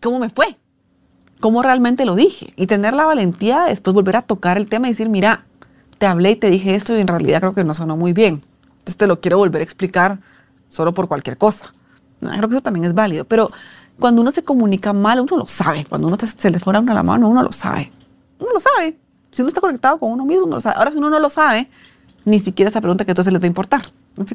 cómo 0.00 0.20
me 0.20 0.28
fue, 0.30 0.56
cómo 1.40 1.62
realmente 1.62 2.04
lo 2.04 2.14
dije 2.14 2.52
y 2.54 2.68
tener 2.68 2.94
la 2.94 3.06
valentía 3.06 3.62
de 3.64 3.70
después 3.70 3.92
volver 3.92 4.14
a 4.16 4.22
tocar 4.22 4.56
el 4.56 4.68
tema 4.68 4.86
y 4.86 4.90
decir, 4.92 5.08
mira, 5.08 5.44
te 5.98 6.06
hablé 6.06 6.30
y 6.30 6.36
te 6.36 6.48
dije 6.48 6.74
esto 6.76 6.96
y 6.96 7.00
en 7.00 7.08
realidad 7.08 7.40
creo 7.40 7.54
que 7.54 7.64
no 7.64 7.74
sonó 7.74 7.96
muy 7.96 8.12
bien. 8.12 8.42
Entonces 8.74 8.96
te 8.96 9.06
lo 9.08 9.20
quiero 9.20 9.38
volver 9.38 9.60
a 9.62 9.64
explicar 9.64 10.18
solo 10.68 10.94
por 10.94 11.08
cualquier 11.08 11.36
cosa. 11.38 11.72
¿no? 12.20 12.30
Creo 12.30 12.48
que 12.48 12.54
eso 12.54 12.62
también 12.62 12.84
es 12.84 12.94
válido, 12.94 13.24
pero 13.24 13.48
cuando 13.98 14.22
uno 14.22 14.30
se 14.30 14.42
comunica 14.42 14.92
mal, 14.92 15.20
uno 15.20 15.36
lo 15.36 15.46
sabe. 15.46 15.84
Cuando 15.88 16.08
uno 16.08 16.16
se, 16.16 16.50
le 16.50 16.58
fuera 16.58 16.78
a 16.78 16.82
uno 16.82 16.92
la 16.92 17.02
mano, 17.02 17.28
uno 17.28 17.42
lo 17.42 17.52
sabe. 17.52 17.90
Uno 18.38 18.52
lo 18.52 18.60
sabe. 18.60 18.98
Si 19.30 19.42
uno 19.42 19.48
está 19.48 19.60
conectado 19.60 19.98
con 19.98 20.10
uno 20.10 20.24
mismo, 20.24 20.44
uno 20.44 20.56
lo 20.56 20.60
sabe. 20.60 20.76
Ahora, 20.76 20.90
si 20.90 20.98
uno 20.98 21.10
no 21.10 21.18
lo 21.18 21.28
sabe, 21.28 21.68
ni 22.24 22.38
siquiera 22.40 22.70
esa 22.70 22.80
pregunta 22.80 23.04
que 23.04 23.12
entonces 23.12 23.32
les 23.32 23.40
va 23.40 23.44
a 23.44 23.48
importar. 23.48 23.82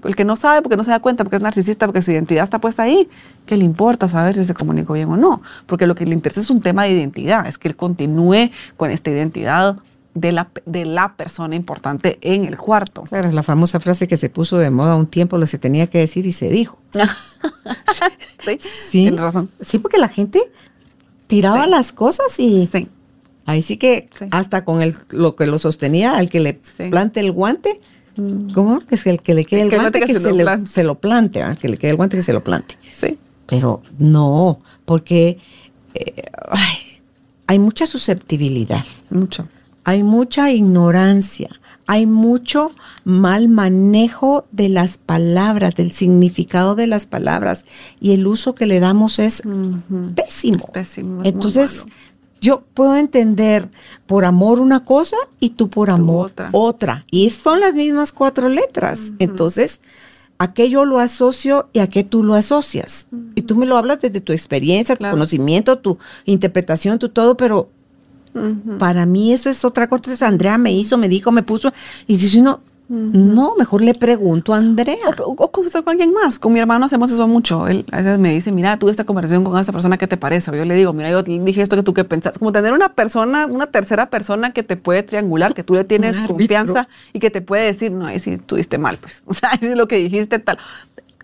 El 0.04 0.16
que 0.16 0.26
no 0.26 0.36
sabe 0.36 0.62
porque 0.62 0.76
no 0.76 0.84
se 0.84 0.92
da 0.92 1.00
cuenta, 1.00 1.24
porque 1.24 1.38
es 1.38 1.42
narcisista, 1.42 1.86
porque 1.86 2.02
su 2.02 2.12
identidad 2.12 2.44
está 2.44 2.60
puesta 2.60 2.84
ahí, 2.84 3.08
¿qué 3.46 3.56
le 3.56 3.64
importa 3.64 4.10
saber 4.10 4.36
si 4.36 4.44
se 4.44 4.54
comunicó 4.54 4.94
bien 4.94 5.10
o 5.10 5.16
no? 5.16 5.42
Porque 5.68 5.88
lo 5.88 5.96
que 5.96 6.06
le 6.06 6.14
interesa 6.14 6.42
es 6.42 6.50
un 6.50 6.62
tema 6.62 6.84
de 6.84 6.92
identidad, 6.92 7.48
es 7.48 7.58
que 7.58 7.70
él 7.70 7.78
continúe 7.78 8.52
con 8.76 8.92
esta 8.92 9.10
identidad 9.10 9.78
de 10.16 10.32
la, 10.32 10.50
de 10.66 10.86
la 10.86 11.16
persona 11.16 11.56
importante 11.56 12.18
en 12.22 12.46
el 12.46 12.58
cuarto. 12.58 13.04
Claro, 13.04 13.28
es 13.28 13.34
la 13.34 13.44
famosa 13.44 13.80
frase 13.80 14.08
que 14.08 14.18
se 14.18 14.30
puso 14.30 14.58
de 14.58 14.70
moda 14.72 14.96
un 14.96 15.08
tiempo, 15.08 15.38
lo 15.38 15.46
se 15.48 15.58
tenía 15.60 15.88
que 15.88 16.00
decir 16.00 16.26
y 16.26 16.32
se 16.32 16.50
dijo. 16.50 16.80
¿Sí? 18.44 18.58
Sí. 18.60 18.68
Tienes 18.92 19.20
razón. 19.20 19.50
Sí, 19.62 19.80
porque 19.80 19.98
la 19.98 20.10
gente 20.10 20.42
tiraba 21.28 21.66
Sí. 21.66 21.70
las 21.70 21.92
cosas 21.92 22.40
y 22.40 22.68
Sí. 22.72 22.88
ahí 23.46 23.62
sí 23.62 23.78
que 23.78 24.10
hasta 24.32 24.66
con 24.66 24.82
el, 24.82 24.96
lo 25.10 25.36
que 25.36 25.46
lo 25.46 25.60
sostenía, 25.60 26.18
al 26.18 26.30
que 26.30 26.40
le 26.40 26.60
plante 26.90 27.20
el 27.20 27.32
guante, 27.32 27.80
¿cómo? 28.54 28.80
Que 28.82 28.96
es 28.96 29.06
el 29.08 29.22
que 29.22 29.34
le 29.36 29.46
quede 29.46 29.62
El 29.62 29.66
el, 29.68 29.72
que 29.72 29.78
guante, 29.80 30.00
que, 30.02 30.06
que 30.08 30.14
se, 30.16 30.22
se 30.22 30.34
lo 30.34 30.56
le- 30.58 30.68
se 30.68 30.84
lo 30.84 30.96
plante, 31.00 31.40
¿verdad? 31.40 31.58
que 31.58 31.70
le 31.70 31.78
quede 31.78 31.92
el 31.92 31.98
guante, 31.98 32.18
que 32.18 32.24
se 32.24 32.34
lo 32.34 32.44
plante. 32.44 32.76
Sí. 32.96 33.18
Pero 33.46 33.82
no, 34.00 34.60
porque 34.86 35.38
eh, 35.94 36.24
ay, 36.50 36.78
hay 37.48 37.60
mucha 37.60 37.86
susceptibilidad. 37.86 38.84
Mucho. 39.10 39.48
Hay 39.90 40.04
mucha 40.04 40.52
ignorancia, 40.52 41.50
hay 41.88 42.06
mucho 42.06 42.70
mal 43.06 43.50
manejo 43.50 44.46
de 44.52 44.70
las 44.70 45.00
palabras, 45.00 45.74
del 45.74 45.92
significado 45.92 46.76
de 46.76 46.86
las 46.86 47.08
palabras 47.08 47.66
y 48.00 48.14
el 48.14 48.28
uso 48.28 48.54
que 48.54 48.68
le 48.68 48.80
damos 48.80 49.18
es 49.18 49.42
pésimo. 50.14 50.58
Es 50.60 50.66
pésimo, 50.68 51.22
es 51.24 51.28
Entonces, 51.34 51.86
yo 52.40 52.62
puedo 52.76 52.96
entender 52.98 53.68
por 54.06 54.26
amor 54.26 54.60
una 54.60 54.86
cosa 54.86 55.18
y 55.40 55.50
tú 55.50 55.70
por 55.72 55.90
amor 55.90 56.28
otra. 56.28 56.50
otra. 56.52 57.06
Y 57.10 57.32
son 57.32 57.60
las 57.60 57.74
mismas 57.74 58.12
cuatro 58.12 58.48
letras. 58.48 59.14
Entonces, 59.18 59.82
¿a 60.38 60.54
qué 60.54 60.70
yo 60.70 60.86
lo 60.86 61.00
asocio 61.00 61.68
y 61.74 61.80
a 61.80 61.88
qué 61.90 62.04
tú 62.04 62.24
lo 62.24 62.36
asocias? 62.36 63.10
Y 63.34 63.42
tú 63.42 63.56
me 63.56 63.66
lo 63.66 63.76
hablas 63.78 64.00
desde 64.02 64.22
tu 64.22 64.32
experiencia, 64.34 64.96
tu 64.96 65.00
Claro. 65.00 65.16
conocimiento, 65.16 65.80
tu 65.80 65.98
interpretación, 66.26 67.00
tu 67.00 67.10
todo, 67.10 67.36
pero 67.36 67.72
Ujú. 68.34 68.78
para 68.78 69.06
mí 69.06 69.34
eso 69.34 69.50
es 69.50 69.66
otra 69.66 69.88
cosa. 69.88 69.98
Entonces, 70.00 70.24
Andrea 70.24 70.58
me 70.58 70.72
hizo, 70.72 70.98
me 70.98 71.10
dijo, 71.10 71.32
me 71.32 71.44
puso. 71.44 71.74
Y 72.08 72.18
dice 72.18 72.40
uno, 72.40 72.62
no, 72.90 73.54
mejor 73.56 73.84
le 73.84 73.94
pregunto 73.94 74.52
a 74.52 74.58
Andrea. 74.58 74.98
O, 75.24 75.36
o 75.38 75.52
consultar 75.52 75.84
con 75.84 75.92
alguien 75.92 76.12
más. 76.12 76.40
Con 76.40 76.54
mi 76.54 76.60
hermano 76.60 76.86
hacemos 76.86 77.12
eso 77.12 77.28
mucho. 77.28 77.68
Él 77.68 77.86
a 77.92 77.98
veces 77.98 78.18
me 78.18 78.34
dice, 78.34 78.52
mira, 78.52 78.78
tuve 78.78 78.90
esta 78.90 79.04
conversación 79.04 79.44
con 79.44 79.60
esa 79.60 79.72
persona, 79.72 79.98
¿qué 79.98 80.08
te 80.08 80.18
parece? 80.18 80.50
O 80.50 80.56
yo 80.56 80.66
le 80.66 80.74
digo, 80.74 80.92
mira, 80.92 81.12
yo 81.12 81.22
dije 81.22 81.62
esto 81.62 81.76
que 81.76 81.84
tú 81.84 81.94
qué 81.94 82.04
pensás. 82.04 82.40
Como 82.40 82.52
tener 82.52 82.74
una 82.74 82.94
persona, 82.94 83.46
una 83.46 83.68
tercera 83.68 84.10
persona 84.10 84.54
que 84.54 84.64
te 84.64 84.76
puede 84.76 85.04
triangular, 85.04 85.54
que 85.54 85.64
tú 85.64 85.76
le 85.76 85.84
tienes 85.84 86.20
confianza 86.24 86.88
y 87.14 87.20
que 87.20 87.30
te 87.30 87.42
puede 87.42 87.66
decir, 87.66 87.92
no, 87.92 88.08
ahí 88.08 88.20
sí 88.20 88.38
tuviste 88.38 88.80
mal, 88.80 88.98
pues. 88.98 89.22
O 89.28 89.36
sea, 89.36 89.52
sí 89.60 89.76
lo 89.76 89.88
que 89.88 89.98
dijiste 89.98 90.40
tal. 90.40 90.58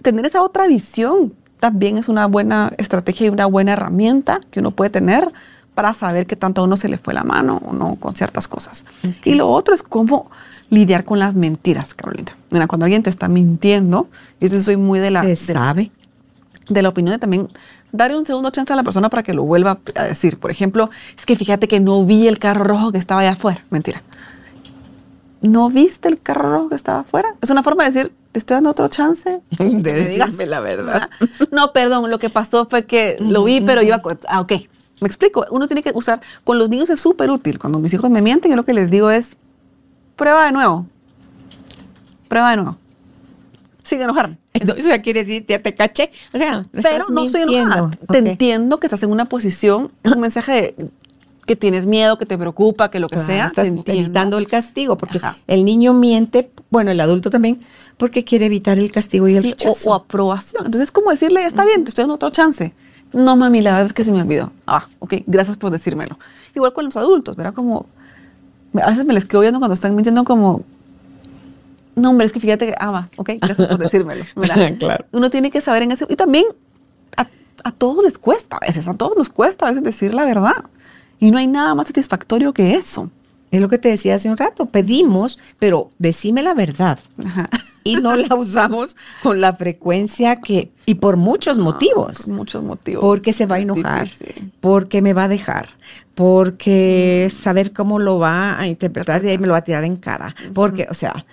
Tener 0.03 0.27
esa 0.27 0.43
otra 0.43 0.67
visión 0.67 1.33
también 1.59 1.97
es 1.97 2.09
una 2.09 2.27
buena 2.27 2.73
estrategia 2.77 3.25
y 3.25 3.29
una 3.29 3.47
buena 3.47 3.73
herramienta 3.73 4.39
que 4.51 4.59
uno 4.59 4.69
puede 4.69 4.91
tener 4.91 5.31
para 5.75 5.93
saber 5.93 6.25
qué 6.25 6.35
tanto 6.35 6.61
a 6.61 6.63
uno 6.63 6.77
se 6.77 6.87
le 6.89 6.97
fue 6.97 7.13
la 7.13 7.23
mano 7.23 7.61
o 7.65 7.73
no 7.73 7.95
con 7.95 8.15
ciertas 8.15 8.47
cosas. 8.47 8.85
Y 9.23 9.35
lo 9.35 9.49
otro 9.49 9.75
es 9.75 9.83
cómo 9.83 10.31
lidiar 10.69 11.03
con 11.03 11.19
las 11.19 11.35
mentiras, 11.35 11.93
Carolina. 11.93 12.35
Mira, 12.49 12.65
cuando 12.65 12.85
alguien 12.85 13.03
te 13.03 13.09
está 13.09 13.27
mintiendo, 13.27 14.07
yo 14.39 14.49
soy 14.49 14.77
muy 14.77 14.99
de 14.99 15.11
la, 15.11 15.21
Se 15.23 15.35
sabe. 15.35 15.91
de 16.69 16.81
la 16.81 16.89
opinión 16.89 17.11
de 17.13 17.19
también 17.19 17.49
darle 17.91 18.17
un 18.17 18.25
segundo 18.25 18.49
chance 18.49 18.71
a 18.71 18.75
la 18.75 18.83
persona 18.83 19.09
para 19.09 19.21
que 19.21 19.33
lo 19.33 19.43
vuelva 19.43 19.79
a 19.95 20.03
decir. 20.03 20.39
Por 20.39 20.49
ejemplo, 20.49 20.89
es 21.17 21.25
que 21.25 21.35
fíjate 21.35 21.67
que 21.67 21.79
no 21.79 22.05
vi 22.05 22.27
el 22.27 22.39
carro 22.39 22.63
rojo 22.63 22.91
que 22.93 22.97
estaba 22.97 23.21
allá 23.21 23.31
afuera. 23.31 23.63
Mentira. 23.69 24.01
¿No 25.41 25.69
viste 25.69 26.07
el 26.07 26.19
carro 26.21 26.51
rojo 26.51 26.69
que 26.69 26.75
estaba 26.75 26.99
afuera? 27.01 27.35
Es 27.41 27.49
una 27.49 27.61
forma 27.61 27.83
de 27.83 27.91
decir, 27.91 28.13
te 28.31 28.39
estoy 28.39 28.55
dando 28.55 28.71
otro 28.71 28.87
chance. 28.87 29.41
De 29.59 29.93
decirme 29.93 30.45
la 30.45 30.59
verdad. 30.61 31.09
No, 31.51 31.71
perdón, 31.73 32.09
lo 32.09 32.17
que 32.17 32.29
pasó 32.29 32.65
fue 32.65 32.85
que 32.85 33.17
lo 33.19 33.43
vi, 33.43 33.61
pero 33.61 33.81
yo... 33.81 33.95
Ah, 34.27 34.39
ok. 34.41 34.53
Me 35.01 35.07
explico. 35.07 35.45
Uno 35.51 35.67
tiene 35.67 35.83
que 35.83 35.91
usar... 35.93 36.21
Con 36.43 36.57
los 36.57 36.69
niños 36.69 36.89
es 36.89 36.99
súper 36.99 37.29
útil. 37.29 37.59
Cuando 37.59 37.79
mis 37.79 37.93
hijos 37.93 38.09
me 38.09 38.21
mienten, 38.21 38.49
yo 38.51 38.55
lo 38.55 38.63
que 38.65 38.73
les 38.73 38.89
digo 38.89 39.09
es, 39.11 39.35
prueba 40.15 40.45
de 40.45 40.51
nuevo. 40.51 40.85
Prueba 42.27 42.51
de 42.51 42.55
nuevo. 42.57 42.77
Sin 43.83 44.01
enojarme. 44.01 44.37
Eso 44.53 44.75
ya 44.77 45.01
quiere 45.01 45.23
decir, 45.23 45.45
ya 45.47 45.61
te 45.61 45.75
caché. 45.75 46.11
O 46.33 46.37
sea, 46.37 46.65
me 46.71 46.81
Pero 46.81 47.05
no 47.09 47.25
estoy 47.25 47.41
mintiendo. 47.41 47.73
enojada. 47.75 47.97
Te 48.09 48.17
entiendo 48.19 48.79
que 48.79 48.87
estás 48.87 49.03
en 49.03 49.11
una 49.11 49.25
posición, 49.25 49.91
es 50.03 50.13
un 50.13 50.21
mensaje 50.21 50.51
de 50.53 50.89
que 51.45 51.55
tienes 51.55 51.85
miedo, 51.85 52.17
que 52.17 52.25
te 52.25 52.35
preocupa, 52.39 52.89
que 52.89 52.99
lo 52.99 53.07
que 53.07 53.17
Claro, 53.17 53.27
sea. 53.31 53.45
estás 53.45 53.67
te 53.83 53.91
evitando 53.93 54.39
el 54.39 54.47
castigo, 54.47 54.97
porque 54.97 55.19
Ajá. 55.19 55.37
el 55.45 55.63
niño 55.63 55.93
miente, 55.93 56.49
bueno, 56.71 56.89
el 56.89 56.99
adulto 56.99 57.29
también, 57.29 57.59
porque 57.97 58.23
quiere 58.23 58.47
evitar 58.47 58.79
el 58.79 58.91
castigo 58.91 59.27
y 59.27 59.35
el 59.35 59.43
rechazo. 59.43 59.91
o, 59.91 59.93
o 59.93 59.95
aprobación. 59.95 60.65
Entonces 60.65 60.87
es 60.87 60.91
como 60.91 61.11
decirle, 61.11 61.45
está 61.45 61.63
bien, 61.63 61.83
te 61.83 61.89
estoy 61.89 62.01
dando 62.03 62.15
otro 62.15 62.31
chance. 62.31 62.73
No, 63.15 63.37
mami, 63.37 63.61
la 63.61 63.71
verdad 63.71 63.85
es 63.87 63.93
que 63.93 64.03
se 64.03 64.11
me 64.11 64.21
olvidó. 64.21 64.51
Ah, 64.67 64.87
ok, 64.99 65.13
gracias 65.25 65.55
por 65.55 65.71
decírmelo. 65.71 66.19
Igual 66.53 66.73
con 66.73 66.85
los 66.85 66.97
adultos, 66.97 67.37
¿verdad? 67.37 67.53
Como, 67.53 67.85
a 68.73 68.89
veces 68.89 69.05
me 69.05 69.13
les 69.13 69.25
quedo 69.25 69.39
viendo 69.39 69.59
cuando 69.59 69.73
están 69.73 69.95
mintiendo 69.95 70.25
como, 70.25 70.63
no, 71.95 72.09
hombre, 72.09 72.25
es 72.25 72.33
que 72.33 72.41
fíjate 72.41 72.67
que, 72.67 72.75
ah, 72.77 72.91
va, 72.91 73.09
ok, 73.15 73.31
gracias 73.41 73.67
por 73.69 73.77
decírmelo. 73.77 74.25
¿verdad? 74.35 74.75
Claro. 74.77 75.05
Uno 75.13 75.29
tiene 75.29 75.49
que 75.49 75.61
saber 75.61 75.83
en 75.83 75.93
ese, 75.93 76.05
y 76.09 76.17
también 76.17 76.45
a, 77.15 77.27
a 77.63 77.71
todos 77.71 78.03
les 78.03 78.17
cuesta 78.17 78.57
a 78.57 78.65
veces, 78.65 78.85
a 78.89 78.93
todos 78.93 79.15
nos 79.15 79.29
cuesta 79.29 79.65
a 79.65 79.69
veces 79.69 79.83
decir 79.83 80.13
la 80.13 80.25
verdad. 80.25 80.65
Y 81.17 81.31
no 81.31 81.37
hay 81.37 81.47
nada 81.47 81.73
más 81.73 81.87
satisfactorio 81.87 82.53
que 82.53 82.75
eso. 82.75 83.09
Es 83.49 83.61
lo 83.61 83.69
que 83.69 83.77
te 83.77 83.87
decía 83.87 84.15
hace 84.15 84.29
un 84.29 84.35
rato, 84.35 84.65
pedimos, 84.65 85.39
pero 85.57 85.89
decime 85.97 86.43
la 86.43 86.53
verdad. 86.53 86.99
Ajá. 87.25 87.49
Y 87.85 87.95
no 87.97 88.15
la 88.17 88.35
usamos 88.35 88.97
con 89.23 89.39
la 89.39 89.53
frecuencia 89.53 90.41
que, 90.41 90.71
y 90.85 90.95
por 90.95 91.15
muchos 91.15 91.57
motivos. 91.57 92.25
Por 92.25 92.33
muchos 92.35 92.63
motivos. 92.63 93.01
Porque 93.01 93.31
se 93.31 93.45
va 93.45 93.55
a 93.55 93.59
enojar, 93.59 94.03
difícil. 94.03 94.51
porque 94.59 95.01
me 95.01 95.13
va 95.13 95.23
a 95.25 95.27
dejar, 95.29 95.69
porque 96.15 97.31
saber 97.35 97.71
cómo 97.71 97.99
lo 97.99 98.17
va 98.19 98.59
a 98.59 98.67
interpretar 98.67 99.23
y 99.23 99.29
ahí 99.29 99.37
me 99.37 99.47
lo 99.47 99.53
va 99.53 99.59
a 99.59 99.63
tirar 99.63 99.83
en 99.83 99.95
cara. 99.97 100.35
Porque, 100.53 100.87
o 100.89 100.93
sea, 100.93 101.25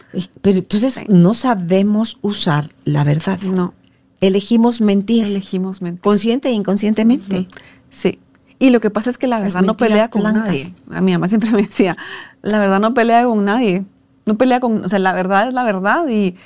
pero 0.42 0.58
entonces 0.58 0.92
Sí. 0.94 1.04
no 1.08 1.34
sabemos 1.34 2.18
usar 2.22 2.66
la 2.84 3.02
verdad. 3.04 3.40
No, 3.40 3.74
Elegimos 4.20 4.80
mentir, 4.80 5.24
elegimos 5.24 5.82
mentir. 5.82 6.00
consciente 6.02 6.48
e 6.48 6.52
inconscientemente. 6.52 7.48
Sí. 7.90 8.20
Y 8.60 8.70
lo 8.70 8.78
que 8.78 8.90
pasa 8.90 9.10
es 9.10 9.18
que 9.18 9.26
la 9.26 9.40
verdad 9.40 9.62
no 9.62 9.76
pelea 9.76 10.08
con 10.08 10.22
blancas. 10.22 10.44
nadie. 10.46 10.74
A 10.92 11.00
mi 11.00 11.10
mamá 11.12 11.28
siempre 11.28 11.50
me 11.50 11.62
decía, 11.62 11.96
la 12.42 12.60
verdad 12.60 12.78
no 12.78 12.94
pelea 12.94 13.24
con 13.24 13.44
nadie. 13.44 13.84
No 14.26 14.36
pelea 14.36 14.60
con, 14.60 14.84
o 14.84 14.88
sea, 14.88 14.98
la 14.98 15.12
verdad 15.12 15.48
es 15.48 15.54
la 15.54 15.64
verdad 15.64 16.06
y 16.08 16.36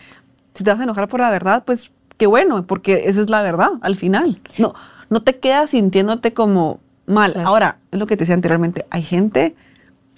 si 0.55 0.65
te 0.65 0.71
vas 0.71 0.81
a 0.81 0.85
enojar 0.85 1.09
por 1.09 1.21
la 1.21 1.31
verdad, 1.31 1.65
pues 1.67 1.93
qué 2.17 2.27
bueno, 2.27 2.67
porque 2.67 3.05
esa 3.09 3.21
es 3.21 3.29
la 3.31 3.43
verdad 3.43 3.71
al 3.83 3.97
final. 3.97 4.41
No, 4.59 4.75
no 5.11 5.23
te 5.23 5.39
quedas 5.39 5.71
sintiéndote 5.71 6.33
como 6.33 6.81
mal. 7.07 7.33
Claro. 7.35 7.49
Ahora, 7.49 7.79
es 7.93 8.01
lo 8.01 8.07
que 8.07 8.17
te 8.17 8.21
decía 8.25 8.35
anteriormente, 8.35 8.87
hay 8.91 9.03
gente, 9.03 9.55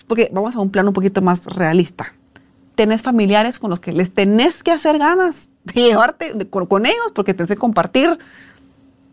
porque 0.06 0.30
vamos 0.32 0.54
a 0.54 0.60
un 0.60 0.70
plano 0.70 0.90
un 0.90 0.94
poquito 0.94 1.20
más 1.22 1.46
realista. 1.46 2.14
Tenés 2.76 3.02
familiares 3.02 3.58
con 3.58 3.70
los 3.70 3.80
que 3.80 3.90
les 3.92 4.14
tenés 4.14 4.62
que 4.62 4.70
hacer 4.70 4.98
ganas 4.98 5.48
de 5.64 5.82
llevarte 5.82 6.32
de- 6.34 6.48
con, 6.48 6.66
con 6.66 6.86
ellos 6.86 7.10
porque 7.12 7.34
tenés 7.34 7.48
que 7.48 7.56
compartir 7.56 8.18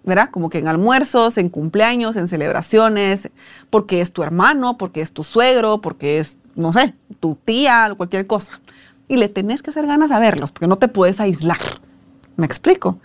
¿verdad? 0.03 0.29
Como 0.29 0.51
que 0.51 0.59
en 0.59 0.67
almuerzos, 0.67 1.39
en 1.39 1.49
cumpleaños, 1.49 2.15
en 2.15 2.27
celebraciones, 2.27 3.31
porque 3.71 4.01
es 4.01 4.13
tu 4.13 4.21
hermano, 4.21 4.77
porque 4.77 5.01
es 5.01 5.11
tu 5.11 5.23
suegro, 5.23 5.81
porque 5.81 6.19
es, 6.19 6.37
no 6.55 6.73
sé, 6.73 6.93
tu 7.19 7.37
tía, 7.43 7.93
cualquier 7.95 8.27
cosa. 8.27 8.59
Y 9.07 9.17
le 9.17 9.29
tenés 9.29 9.61
que 9.61 9.69
hacer 9.69 9.85
ganas 9.85 10.11
a 10.11 10.19
verlos, 10.19 10.51
porque 10.51 10.67
no 10.67 10.77
te 10.77 10.87
puedes 10.87 11.19
aislar. 11.19 11.59
¿Me 12.37 12.45
explico? 12.45 12.99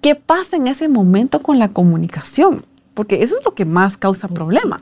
¿Qué 0.00 0.14
pasa 0.14 0.56
en 0.56 0.66
ese 0.66 0.88
momento 0.88 1.42
con 1.42 1.58
la 1.58 1.68
comunicación? 1.68 2.64
Porque 2.94 3.22
eso 3.22 3.38
es 3.38 3.44
lo 3.44 3.54
que 3.54 3.64
más 3.64 3.96
causa 3.96 4.28
problema, 4.28 4.80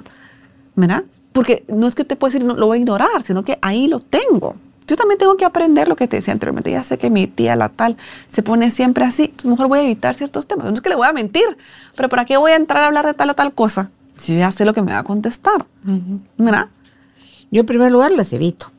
¿verdad? 0.74 1.04
Porque 1.32 1.64
no 1.68 1.86
es 1.86 1.94
que 1.94 2.04
te 2.04 2.16
puedes 2.16 2.34
decir, 2.34 2.46
no 2.46 2.54
lo 2.54 2.66
voy 2.66 2.78
a 2.78 2.80
ignorar, 2.80 3.22
sino 3.22 3.44
que 3.44 3.58
ahí 3.62 3.86
lo 3.86 4.00
tengo. 4.00 4.56
Yo 4.86 4.96
también 4.96 5.18
tengo 5.18 5.36
que 5.36 5.44
aprender 5.44 5.86
lo 5.86 5.94
que 5.94 6.08
te 6.08 6.16
decía 6.16 6.32
anteriormente. 6.32 6.72
Ya 6.72 6.82
sé 6.82 6.98
que 6.98 7.10
mi 7.10 7.28
tía, 7.28 7.54
la 7.54 7.68
tal, 7.68 7.96
se 8.28 8.42
pone 8.42 8.72
siempre 8.72 9.04
así. 9.04 9.24
Entonces, 9.24 9.48
mejor 9.48 9.68
voy 9.68 9.78
a 9.78 9.82
evitar 9.82 10.14
ciertos 10.14 10.48
temas. 10.48 10.66
No 10.66 10.72
es 10.72 10.80
que 10.80 10.88
le 10.88 10.96
voy 10.96 11.06
a 11.06 11.12
mentir, 11.12 11.44
pero 11.94 12.08
¿para 12.08 12.24
qué 12.24 12.36
voy 12.36 12.50
a 12.50 12.56
entrar 12.56 12.82
a 12.82 12.86
hablar 12.88 13.06
de 13.06 13.14
tal 13.14 13.30
o 13.30 13.34
tal 13.34 13.52
cosa? 13.52 13.90
Si 14.16 14.32
yo 14.32 14.40
ya 14.40 14.50
sé 14.50 14.64
lo 14.64 14.74
que 14.74 14.82
me 14.82 14.92
va 14.92 14.98
a 14.98 15.04
contestar. 15.04 15.64
¿Verdad? 16.36 16.68
Yo 17.50 17.60
en 17.60 17.66
primer 17.66 17.90
lugar 17.92 18.12
las 18.12 18.32
evito. 18.32 18.70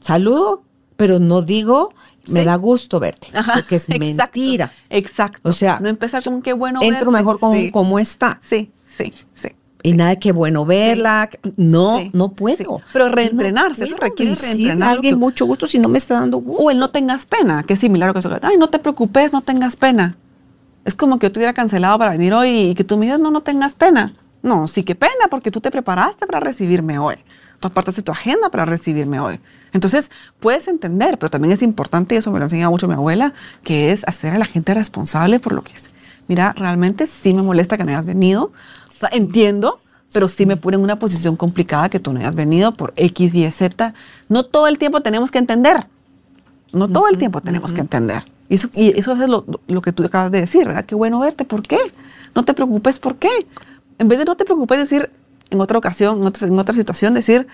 Saludo, 0.00 0.62
pero 0.96 1.18
no 1.18 1.42
digo, 1.42 1.92
me 2.28 2.40
Sí. 2.40 2.46
da 2.46 2.56
gusto 2.56 2.98
verte, 3.00 3.28
Ajá, 3.34 3.54
porque 3.54 3.76
es 3.76 3.88
exacto, 3.88 4.00
mentira. 4.06 4.72
Exacto. 4.90 5.48
O 5.48 5.52
sea, 5.52 5.78
no 5.80 5.88
empezar 5.88 6.22
con 6.24 6.42
qué 6.42 6.52
bueno 6.52 6.80
Entro 6.82 7.10
mejor 7.10 7.38
con 7.38 7.54
Sí. 7.54 7.70
cómo 7.70 7.98
está. 7.98 8.38
Sí, 8.40 8.70
sí, 8.86 9.12
sí. 9.32 9.48
Y 9.82 9.92
nada 9.92 10.16
que 10.16 10.32
bueno 10.32 10.64
verla. 10.64 11.28
No, 11.56 12.00
no 12.12 12.30
puedo. 12.32 12.80
Pero 12.92 13.08
reentrenarse, 13.08 13.82
no 13.82 13.86
eso 13.86 13.96
requiere 13.98 14.34
reentrenar 14.34 14.88
alguien 14.88 15.16
mucho 15.18 15.46
gusto 15.46 15.66
si 15.68 15.78
no 15.78 15.88
me 15.88 15.98
está 15.98 16.14
dando 16.14 16.38
gusto. 16.38 16.64
O 16.64 16.70
el 16.72 16.78
no 16.78 16.90
tengas 16.90 17.24
pena, 17.26 17.62
que 17.62 17.74
es 17.74 17.78
similar 17.80 18.08
a 18.08 18.10
lo 18.10 18.14
que 18.14 18.18
eso. 18.20 18.36
Ay, 18.42 18.56
no 18.56 18.68
te 18.68 18.80
preocupes, 18.80 19.32
no 19.32 19.42
tengas 19.42 19.76
pena. 19.76 20.16
Es 20.84 20.94
como 20.96 21.18
que 21.18 21.26
yo 21.26 21.32
te 21.32 21.38
hubiera 21.38 21.52
cancelado 21.52 21.98
para 21.98 22.12
venir 22.12 22.32
hoy 22.34 22.48
y 22.70 22.74
que 22.74 22.82
tú 22.82 22.96
me 22.96 23.06
digas, 23.06 23.20
no, 23.20 23.30
no 23.30 23.42
tengas 23.42 23.74
pena. 23.74 24.14
No, 24.42 24.66
sí 24.66 24.82
que 24.82 24.94
pena, 24.96 25.28
porque 25.30 25.50
tú 25.52 25.60
te 25.60 25.70
preparaste 25.70 26.26
para 26.26 26.40
recibirme 26.40 26.98
hoy. 26.98 27.16
Tú 27.66 27.72
apartaste 27.72 28.02
tu 28.02 28.12
agenda 28.12 28.48
para 28.48 28.64
recibirme 28.64 29.18
hoy. 29.18 29.40
Entonces, 29.72 30.12
puedes 30.38 30.68
entender, 30.68 31.18
pero 31.18 31.30
también 31.30 31.52
es 31.52 31.62
importante, 31.62 32.14
y 32.14 32.18
eso 32.18 32.30
me 32.30 32.38
lo 32.38 32.44
enseñaba 32.44 32.70
mucho 32.70 32.86
mi 32.86 32.94
abuela, 32.94 33.32
que 33.64 33.90
es 33.90 34.04
hacer 34.06 34.32
a 34.34 34.38
la 34.38 34.44
gente 34.44 34.72
responsable 34.72 35.40
por 35.40 35.52
lo 35.52 35.62
que 35.62 35.72
es. 35.74 35.90
Mira, 36.28 36.54
realmente 36.56 37.08
sí 37.08 37.34
me 37.34 37.42
molesta 37.42 37.76
que 37.76 37.82
no 37.82 37.90
hayas 37.90 38.06
venido. 38.06 38.52
O 38.88 38.92
sea, 38.92 39.08
entiendo, 39.12 39.80
pero 40.12 40.28
sí. 40.28 40.46
me 40.46 40.56
pone 40.56 40.76
en 40.76 40.84
una 40.84 40.98
posición 41.00 41.34
complicada 41.34 41.88
que 41.88 41.98
tú 41.98 42.12
no 42.12 42.20
hayas 42.20 42.36
venido 42.36 42.70
por 42.70 42.92
X, 42.94 43.34
Y, 43.34 43.50
Z. 43.50 43.94
No 44.28 44.44
todo 44.44 44.68
el 44.68 44.78
tiempo 44.78 45.00
tenemos 45.00 45.32
que 45.32 45.38
entender. 45.38 45.88
No 46.72 46.86
todo 46.86 47.08
el 47.08 47.18
tiempo 47.18 47.40
tenemos 47.40 47.72
que 47.72 47.80
entender. 47.80 48.22
Y 48.48 48.54
eso, 48.54 48.68
y 48.74 48.96
eso 48.96 49.12
es 49.12 49.28
lo, 49.28 49.44
lo 49.66 49.82
que 49.82 49.90
tú 49.90 50.04
acabas 50.04 50.30
de 50.30 50.40
decir, 50.40 50.66
¿verdad? 50.66 50.84
Qué 50.84 50.94
bueno 50.94 51.18
verte. 51.18 51.44
¿Por 51.44 51.62
qué? 51.62 51.78
No 52.32 52.44
te 52.44 52.54
preocupes, 52.54 53.00
¿por 53.00 53.16
qué? 53.16 53.48
En 53.98 54.08
vez 54.08 54.20
de 54.20 54.24
no 54.24 54.36
te 54.36 54.44
preocupes, 54.44 54.78
decir 54.78 55.10
en 55.50 55.60
otra 55.60 55.78
ocasión, 55.78 56.20
en 56.20 56.26
otra, 56.26 56.46
en 56.48 56.58
otra 56.58 56.74
situación, 56.74 57.14
decir 57.14 57.46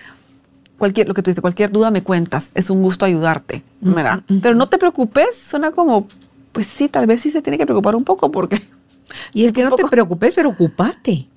cualquier, 0.77 1.07
lo 1.07 1.13
que 1.13 1.21
tú 1.21 1.29
dices, 1.31 1.41
cualquier 1.41 1.71
duda 1.71 1.91
me 1.91 2.01
cuentas, 2.01 2.51
es 2.55 2.69
un 2.69 2.81
gusto 2.81 3.05
ayudarte, 3.05 3.63
¿verdad? 3.81 4.21
Pero 4.41 4.55
no 4.55 4.67
te 4.67 4.77
preocupes, 4.77 5.27
suena 5.45 5.71
como, 5.71 6.07
pues 6.51 6.67
sí, 6.67 6.89
tal 6.89 7.05
vez 7.07 7.21
sí 7.21 7.31
se 7.31 7.41
tiene 7.41 7.57
que 7.57 7.65
preocupar 7.65 7.95
un 7.95 8.03
poco 8.03 8.31
porque... 8.31 8.61
Y 9.33 9.45
es 9.45 9.53
que 9.53 9.63
no 9.63 9.75
te 9.75 9.85
preocupes, 9.85 10.33
pero 10.35 10.49
ocupate. 10.49 11.27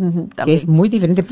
Que 0.45 0.55
es 0.55 0.67
muy 0.67 0.89
diferente. 0.89 1.23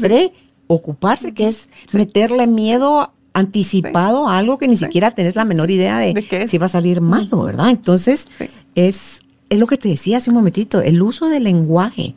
Preocuparse, 0.68 1.34
que 1.34 1.48
es 1.48 1.68
meterle 1.92 2.46
miedo 2.46 3.12
anticipado 3.32 4.28
a 4.28 4.38
algo 4.38 4.58
que 4.58 4.68
ni 4.68 4.76
siquiera 4.76 5.10
tenés 5.10 5.34
la 5.34 5.44
menor 5.44 5.70
idea 5.70 5.98
de, 5.98 6.46
si 6.48 6.58
va 6.58 6.66
a 6.66 6.68
salir 6.68 7.00
malo, 7.00 7.42
¿verdad? 7.42 7.70
Entonces, 7.70 8.28
Sí. 8.30 8.46
es, 8.76 9.18
es 9.50 9.58
lo 9.58 9.66
que 9.66 9.76
te 9.76 9.88
decía 9.88 10.18
hace 10.18 10.30
un 10.30 10.36
momentito, 10.36 10.80
el 10.80 11.02
uso 11.02 11.28
del 11.28 11.44
lenguaje 11.44 12.14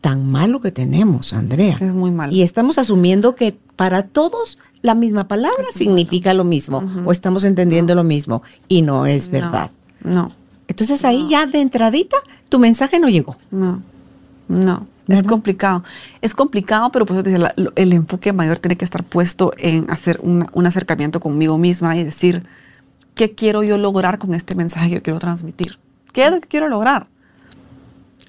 tan 0.00 0.30
malo 0.30 0.60
que 0.60 0.70
tenemos, 0.72 1.32
Andrea. 1.32 1.76
Es 1.80 1.94
muy 1.94 2.10
malo. 2.10 2.32
Y 2.32 2.42
estamos 2.42 2.78
asumiendo 2.78 3.34
que 3.34 3.56
para 3.76 4.02
todos 4.04 4.58
la 4.82 4.94
misma 4.94 5.26
palabra 5.28 5.64
significa 5.74 6.34
lo 6.34 6.44
mismo 6.44 6.82
o 7.04 7.12
estamos 7.12 7.44
entendiendo 7.44 7.94
lo 7.94 8.04
mismo 8.04 8.42
y 8.68 8.82
no 8.82 9.06
es 9.06 9.28
verdad. 9.30 9.70
No, 10.04 10.30
Entonces 10.68 11.04
ahí 11.04 11.26
ya 11.28 11.46
de 11.46 11.60
entradita 11.60 12.16
tu 12.48 12.58
mensaje 12.58 12.98
no 13.00 13.08
llegó. 13.08 13.36
no, 13.50 13.82
no. 14.48 14.86
Es 15.08 15.16
¿Verdad? 15.16 15.30
complicado. 15.30 15.84
Es 16.20 16.34
complicado, 16.34 16.90
pero 16.92 17.06
pues 17.06 17.24
el, 17.26 17.48
el 17.76 17.92
enfoque 17.94 18.34
mayor 18.34 18.58
tiene 18.58 18.76
que 18.76 18.84
estar 18.84 19.02
puesto 19.02 19.52
en 19.56 19.90
hacer 19.90 20.20
una- 20.22 20.46
un 20.52 20.66
acercamiento 20.66 21.18
conmigo 21.18 21.56
misma 21.56 21.96
y 21.96 22.04
decir, 22.04 22.42
¿qué 23.14 23.34
quiero 23.34 23.62
yo 23.62 23.78
lograr 23.78 24.18
con 24.18 24.34
este 24.34 24.54
mensaje 24.54 24.90
que 24.90 24.94
yo 24.96 25.02
quiero 25.02 25.18
transmitir? 25.18 25.78
¿Qué 26.12 26.26
es 26.26 26.30
lo 26.30 26.40
que 26.42 26.46
quiero 26.48 26.68
lograr? 26.68 27.06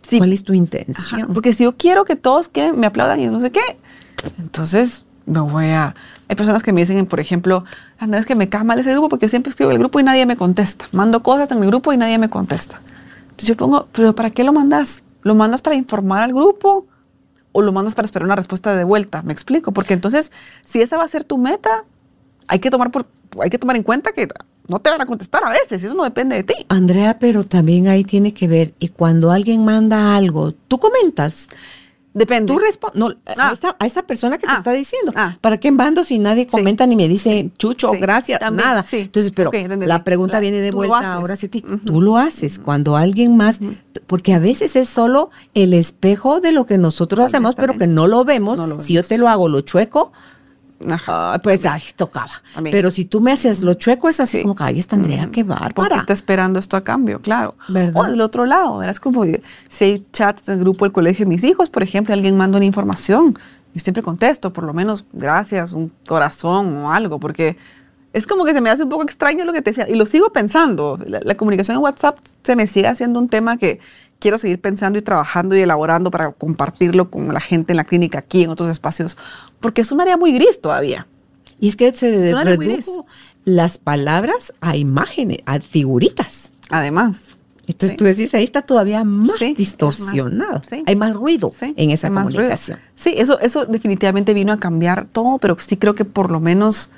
Sí, 0.10 0.18
¿Cuál 0.18 0.34
es 0.34 0.44
tu 0.44 0.54
Ajá, 0.54 0.58
intención? 0.58 1.34
porque 1.34 1.54
si 1.54 1.64
yo 1.64 1.76
quiero 1.78 2.06
que 2.06 2.16
todos 2.16 2.48
que 2.48 2.74
me 2.74 2.88
aplaudan 2.88 3.20
y 3.20 3.28
no 3.28 3.40
sé 3.42 3.52
qué, 3.52 3.62
entonces 4.40 5.06
me 5.26 5.40
voy 5.40 5.66
a... 5.68 5.94
Hay 6.28 6.36
personas 6.36 6.62
que 6.64 6.74
me 6.74 6.82
dicen, 6.82 7.06
por 7.06 7.20
ejemplo, 7.20 7.64
Andrés, 7.98 8.26
que 8.26 8.36
me 8.36 8.50
cae 8.50 8.64
mal 8.64 8.78
ese 8.80 8.92
grupo 8.92 9.10
porque 9.10 9.26
yo 9.26 9.30
siempre 9.30 9.50
escribo 9.50 9.72
el 9.72 9.80
grupo 9.80 10.00
y 10.00 10.04
nadie 10.04 10.26
me 10.26 10.36
contesta. 10.36 10.86
Mando 10.92 11.24
cosas 11.24 11.50
en 11.52 11.62
el 11.64 11.68
grupo 11.68 11.92
y 11.94 11.98
nadie 11.98 12.18
me 12.18 12.30
contesta. 12.30 12.82
Entonces 13.24 13.48
yo 13.48 13.58
pongo, 13.58 13.88
pero 13.92 14.14
¿para 14.14 14.30
qué 14.30 14.44
lo 14.44 14.54
mandas? 14.54 15.04
¿Lo 15.24 15.36
mandas 15.36 15.62
para 15.62 15.76
informar 15.76 16.22
al 16.24 16.34
grupo 16.34 16.86
o 17.52 17.62
lo 17.62 17.72
mandas 17.72 17.96
para 17.96 18.06
esperar 18.06 18.26
una 18.26 18.36
respuesta 18.36 18.76
de 18.76 18.84
vuelta? 18.84 19.22
Me 19.24 19.34
explico, 19.34 19.72
porque 19.72 19.94
entonces 19.94 20.32
si 20.66 20.82
esa 20.82 20.98
va 20.98 21.04
a 21.04 21.08
ser 21.08 21.24
tu 21.24 21.38
meta, 21.38 21.84
hay 22.48 22.60
que 22.60 22.70
tomar, 22.70 22.92
por, 22.92 23.08
hay 23.42 23.50
que 23.50 23.58
tomar 23.58 23.76
en 23.76 23.84
cuenta 23.84 24.12
que 24.12 24.28
no 24.70 24.80
te 24.80 24.90
van 24.90 25.02
a 25.02 25.06
contestar 25.06 25.44
a 25.44 25.50
veces, 25.50 25.84
eso 25.84 25.94
no 25.96 26.04
depende 26.04 26.36
de 26.38 26.44
ti. 26.44 26.54
Andrea, 26.70 27.20
pero 27.20 27.44
también 27.44 27.88
ahí 27.88 28.04
tiene 28.04 28.34
que 28.34 28.48
ver, 28.48 28.74
y 28.80 28.88
cuando 28.90 29.32
alguien 29.32 29.66
manda 29.66 30.16
algo, 30.16 30.54
tú 30.68 30.78
comentas, 30.78 31.50
Depende. 32.14 32.52
tú 32.52 32.58
respondes, 32.60 33.00
no, 33.00 33.14
Ah. 33.38 33.50
a, 33.50 33.54
esta, 33.54 33.76
a 33.80 33.86
esta 33.86 34.02
persona 34.04 34.38
que 34.40 34.48
te 34.48 34.52
Ah. 34.54 34.58
está 34.58 34.72
diciendo, 34.74 35.12
Ah. 35.16 35.38
¿para 35.42 35.58
qué 35.58 35.72
mando 35.72 36.04
si 36.04 36.18
nadie 36.18 36.44
Sí. 36.46 36.50
comenta 36.50 36.88
ni 36.88 36.96
me 36.96 37.08
dice 37.08 37.30
Sí. 37.30 37.52
chucho, 37.58 37.92
Sí. 37.94 38.00
gracias, 38.00 38.40
También, 38.40 38.68
nada? 38.68 38.82
sí. 38.84 38.98
Entonces, 39.02 39.32
pero 39.36 39.52
la 39.86 40.04
pregunta 40.04 40.40
viene 40.40 40.60
de 40.60 40.72
vuelta 40.72 41.14
ahora 41.14 41.36
hacia 41.36 41.50
ti. 41.50 41.64
Tú 41.86 42.02
lo 42.02 42.18
haces 42.18 42.58
cuando 42.60 42.96
alguien 42.96 43.38
más, 43.38 43.60
porque 44.08 44.34
a 44.34 44.40
veces 44.40 44.76
es 44.76 44.90
solo 44.90 45.30
el 45.54 45.74
espejo 45.74 46.42
de 46.42 46.52
lo 46.52 46.66
que 46.66 46.80
nosotros 46.80 47.26
hacemos, 47.26 47.54
pero 47.56 47.78
que 47.78 47.86
no 47.88 48.08
lo 48.08 48.26
vemos. 48.26 48.58
No 48.58 48.66
lo 48.66 48.82
si 48.82 48.94
yo 48.94 49.04
te 49.04 49.18
lo 49.20 49.30
hago, 49.30 49.48
lo 49.48 49.62
chueco, 49.62 50.12
Ajá. 50.88 51.34
ah, 51.34 51.40
pues 51.42 51.66
ay, 51.66 51.82
tocaba. 51.96 52.32
Pero 52.72 52.92
si 52.92 53.06
tú 53.06 53.22
me 53.22 53.32
haces 53.32 53.62
lo 53.62 53.74
chueco, 53.74 54.08
es 54.10 54.20
así 54.20 54.38
Sí. 54.38 54.44
como 54.44 54.56
que, 54.56 54.64
ay, 54.64 54.80
esta 54.80 54.96
Andrea, 54.96 55.30
qué 55.32 55.44
Porque 55.44 55.62
bárbara. 55.62 55.98
está 55.98 56.14
esperando 56.14 56.60
esto 56.60 56.78
a 56.78 56.82
cambio, 56.84 57.22
claro. 57.22 57.56
¿Verdad? 57.68 58.02
O 58.02 58.04
del 58.06 58.22
otro 58.22 58.46
lado, 58.46 58.78
¿verdad? 58.78 58.92
Es 58.92 59.00
como 59.00 59.26
si 59.68 59.84
hay 59.86 60.06
chats 60.14 60.46
del 60.46 60.60
grupo 60.60 60.86
del 60.86 60.92
colegio 60.92 61.26
de 61.26 61.30
mis 61.30 61.44
hijos, 61.44 61.70
por 61.70 61.84
ejemplo, 61.84 62.14
alguien 62.14 62.38
manda 62.38 62.58
una 62.58 62.66
información. 62.66 63.38
Yo 63.74 63.80
siempre 63.82 64.02
contesto, 64.02 64.52
por 64.54 64.64
lo 64.64 64.74
menos 64.74 65.06
gracias, 65.14 65.74
un 65.74 65.92
corazón 66.08 66.76
o 66.78 66.92
algo, 66.92 67.20
porque 67.20 67.56
es 68.14 68.26
como 68.26 68.44
que 68.46 68.54
se 68.54 68.62
me 68.62 68.70
hace 68.72 68.84
un 68.84 68.90
poco 68.90 69.04
extraño 69.04 69.46
lo 69.46 69.54
que 69.54 69.62
te 69.62 69.70
decía. 69.72 69.88
Y 69.88 69.94
lo 69.96 70.06
sigo 70.08 70.32
pensando. 70.32 70.98
La, 71.06 71.20
la 71.24 71.36
comunicación 71.36 71.78
en 71.78 71.84
WhatsApp 71.84 72.18
se 72.44 72.56
me 72.56 72.66
sigue 72.66 72.88
haciendo 72.88 73.20
un 73.20 73.30
tema 73.30 73.58
que 73.58 73.80
quiero 74.18 74.38
seguir 74.38 74.60
pensando 74.60 74.98
y 75.00 75.02
trabajando 75.02 75.56
y 75.56 75.60
elaborando 75.62 76.10
para 76.12 76.32
compartirlo 76.32 77.10
con 77.12 77.32
la 77.34 77.40
gente 77.40 77.72
en 77.74 77.78
la 77.78 77.84
clínica 77.86 78.20
aquí, 78.20 78.44
en 78.44 78.50
otros 78.50 78.68
espacios, 78.70 79.18
porque 79.60 79.82
es 79.82 79.92
un 79.92 80.02
área 80.02 80.18
muy 80.18 80.32
gris 80.34 80.62
todavía. 80.62 81.08
Y 81.60 81.68
es 81.70 81.76
que 81.76 81.92
se 81.92 82.34
muy 82.34 82.44
redujo 82.44 83.06
las 83.46 83.78
palabras 83.78 84.54
a 84.62 84.78
imágenes, 84.78 85.40
a 85.46 85.60
figuritas. 85.60 86.52
Además. 86.70 87.38
Entonces 87.68 87.92
Sí. 87.92 87.98
tú 87.98 88.04
decís, 88.06 88.34
ahí 88.34 88.44
está 88.44 88.62
todavía 88.64 89.04
más 89.04 89.38
Sí, 89.38 89.46
es 89.46 89.50
más- 89.52 89.58
distorsionado. 89.58 90.62
sí. 90.68 90.82
Hay 90.88 90.96
más 90.96 91.14
ruido 91.14 91.52
en 91.62 91.92
esa 91.92 92.10
ruido. 92.10 92.24
comunicación. 92.24 92.80
Sí, 92.96 93.14
eso, 93.18 93.40
eso 93.42 93.66
definitivamente 93.66 94.34
vino 94.34 94.52
a 94.54 94.58
cambiar 94.60 95.06
todo, 95.06 95.38
pero 95.38 95.56
sí 95.60 95.78
creo 95.78 95.94
que 95.96 96.06
por 96.06 96.32
lo 96.32 96.40
menos 96.40 96.92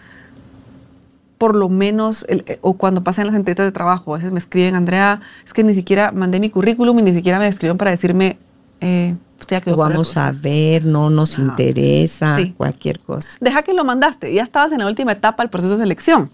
por 1.38 1.56
lo 1.56 1.70
menos, 1.70 2.24
el- 2.30 2.44
eh, 2.46 2.60
o 2.62 2.74
cuando 2.76 3.04
pasan 3.04 3.26
las 3.26 3.36
entrevistas 3.36 3.66
de 3.66 3.72
trabajo, 3.72 4.14
a 4.14 4.18
veces 4.20 4.32
me 4.32 4.38
escriben, 4.38 4.76
Andrea, 4.76 5.22
es 5.44 5.54
que 5.54 5.64
ni 5.64 5.74
siquiera 5.74 6.12
mandé 6.12 6.40
mi 6.40 6.52
currículum 6.52 7.00
y 7.00 7.02
ni 7.02 7.14
siquiera 7.16 7.40
me 7.40 7.48
escribieron 7.48 7.80
para 7.80 7.90
decirme, 7.90 8.38
eh, 8.82 9.16
usted 9.40 9.64
quedó 9.64 9.76
Lo 9.76 9.78
vamos 9.84 10.18
a 10.18 10.26
proceso". 10.26 10.44
ver, 10.44 10.86
no 10.86 11.10
nos 11.10 11.34
Ajá. 11.40 11.44
interesa, 11.44 12.38
Sí. 12.38 12.54
cualquier 12.58 13.00
cosa. 13.00 13.38
Deja 13.40 13.64
que 13.64 13.74
lo 13.74 13.84
mandaste, 13.84 14.34
ya 14.34 14.44
estabas 14.44 14.72
en 14.74 14.80
la 14.80 14.88
última 14.88 15.14
etapa 15.14 15.44
del 15.44 15.50
proceso 15.50 15.78
de 15.78 15.84
selección 15.84 16.30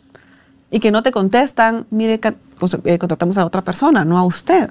y 0.71 0.79
que 0.79 0.91
no 0.91 1.03
te 1.03 1.11
contestan, 1.11 1.85
mire, 1.91 2.19
cos- 2.19 2.81
eh, 2.83 2.97
contratamos 2.97 3.37
a 3.37 3.45
otra 3.45 3.61
persona, 3.61 4.03
no 4.05 4.17
a 4.17 4.23
usted. 4.25 4.69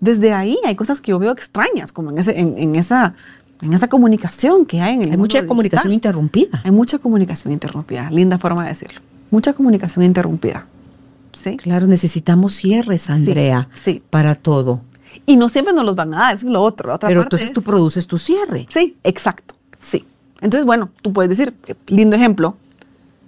Desde 0.00 0.32
ahí 0.32 0.58
hay 0.64 0.76
cosas 0.76 1.00
que 1.00 1.10
yo 1.10 1.18
veo 1.18 1.32
extrañas, 1.32 1.90
como 1.92 2.10
en, 2.10 2.18
ese, 2.18 2.38
en, 2.38 2.54
en 2.56 2.76
esa, 2.76 3.14
en 3.62 3.72
esa 3.72 3.88
comunicación 3.88 4.64
que 4.64 4.80
hay 4.80 4.94
en 4.94 5.00
el 5.02 5.04
Hay 5.06 5.10
mundo 5.12 5.22
mucha 5.22 5.38
digital. 5.38 5.48
comunicación 5.48 5.92
interrumpida. 5.92 6.60
Hay 6.64 6.70
mucha 6.70 6.98
comunicación 6.98 7.52
interrumpida, 7.52 8.08
linda 8.10 8.38
forma 8.38 8.62
de 8.62 8.68
decirlo. 8.68 9.00
Mucha 9.32 9.52
comunicación 9.54 10.04
interrumpida. 10.04 10.66
¿Sí? 11.32 11.56
Claro, 11.56 11.86
necesitamos 11.88 12.54
cierres, 12.54 13.10
Andrea, 13.10 13.68
sí. 13.74 14.02
para 14.10 14.34
todo. 14.36 14.82
Y 15.28 15.36
no 15.36 15.48
siempre 15.48 15.72
nos 15.74 15.84
los 15.84 15.94
van 15.94 16.12
a 16.14 16.18
dar, 16.18 16.34
eso 16.34 16.46
es 16.46 16.52
lo 16.52 16.62
otro. 16.62 16.88
la 16.88 16.94
otra 16.96 17.08
Pero 17.08 17.20
parte 17.20 17.26
entonces 17.36 17.48
es- 17.48 17.54
tú 17.54 17.62
produces 17.62 18.06
tu 18.06 18.18
cierre. 18.18 18.66
Sí, 18.70 18.96
exacto, 19.04 19.54
sí. 19.78 20.04
Entonces, 20.40 20.64
bueno, 20.66 20.90
tú 21.02 21.12
puedes 21.12 21.28
decir, 21.28 21.54
lindo 21.86 22.16
ejemplo, 22.16 22.56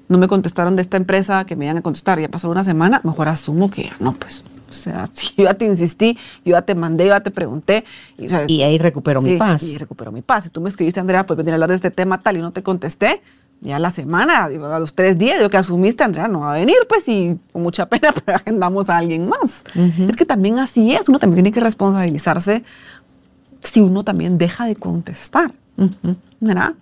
no 0.09 0.19
me 0.19 0.27
contestaron 0.29 0.77
de 0.77 0.83
esta 0.83 0.97
empresa 0.97 1.45
que 1.45 1.55
me 1.57 1.67
iban 1.67 1.77
a 1.77 1.83
contestar, 1.83 2.19
ya 2.21 2.29
pasó 2.29 2.49
una 2.51 2.65
semana, 2.65 3.01
mejor 3.05 3.29
asumo 3.29 3.71
que 3.71 3.91
no, 4.01 4.13
pues, 4.15 4.45
o 4.69 4.73
sea, 4.73 5.07
si 5.13 5.29
yo 5.37 5.45
ya 5.45 5.55
te 5.55 5.67
insistí, 5.67 6.17
yo 6.45 6.53
ya 6.53 6.63
te 6.63 6.75
mandé, 6.75 7.05
yo 7.05 7.11
ya 7.11 7.21
te 7.21 7.31
pregunté. 7.31 7.85
Y, 8.19 8.27
o 8.27 8.29
sea, 8.29 8.45
Y 8.49 8.63
ahí 8.63 8.79
recupero 8.79 9.21
mi 9.21 9.37
paz. 9.37 9.63
Y 9.63 9.77
recupero 9.79 10.11
mi 10.13 10.23
paz. 10.23 10.45
Si 10.45 10.51
tú 10.51 10.61
me 10.61 10.69
escribiste, 10.69 11.01
Andrea, 11.01 11.27
pues 11.27 11.37
venir 11.37 11.51
a 11.53 11.55
hablar 11.57 11.69
de 11.71 11.77
este 11.77 11.91
tema 11.91 12.19
tal 12.19 12.37
y 12.37 12.41
no 12.41 12.51
te 12.53 12.63
contesté, 12.63 13.21
ya 13.61 13.79
la 13.79 13.91
semana, 13.91 14.45
a 14.45 14.79
los 14.79 14.95
tres 14.95 15.19
días, 15.19 15.41
yo 15.41 15.51
que 15.51 15.59
asumiste, 15.59 16.03
Andrea 16.03 16.29
no 16.29 16.41
va 16.41 16.53
a 16.53 16.55
venir, 16.55 16.77
pues, 16.89 17.07
y 17.09 17.39
con 17.53 17.63
mucha 17.63 17.87
pena, 17.87 18.13
pero 18.25 18.39
agendamos 18.39 18.89
a 18.89 18.97
alguien 18.97 19.29
más. 19.29 19.63
Es 20.09 20.17
que 20.17 20.25
también 20.25 20.59
así 20.59 20.93
es, 20.93 21.09
uno 21.09 21.19
también 21.19 21.45
tiene 21.45 21.53
que 21.53 21.61
responsabilizarse 21.61 22.65
si 23.63 23.81
uno 23.81 24.03
también 24.05 24.39
deja 24.39 24.65
de 24.65 24.77
contestar, 24.77 25.53
¿verdad? 26.41 26.75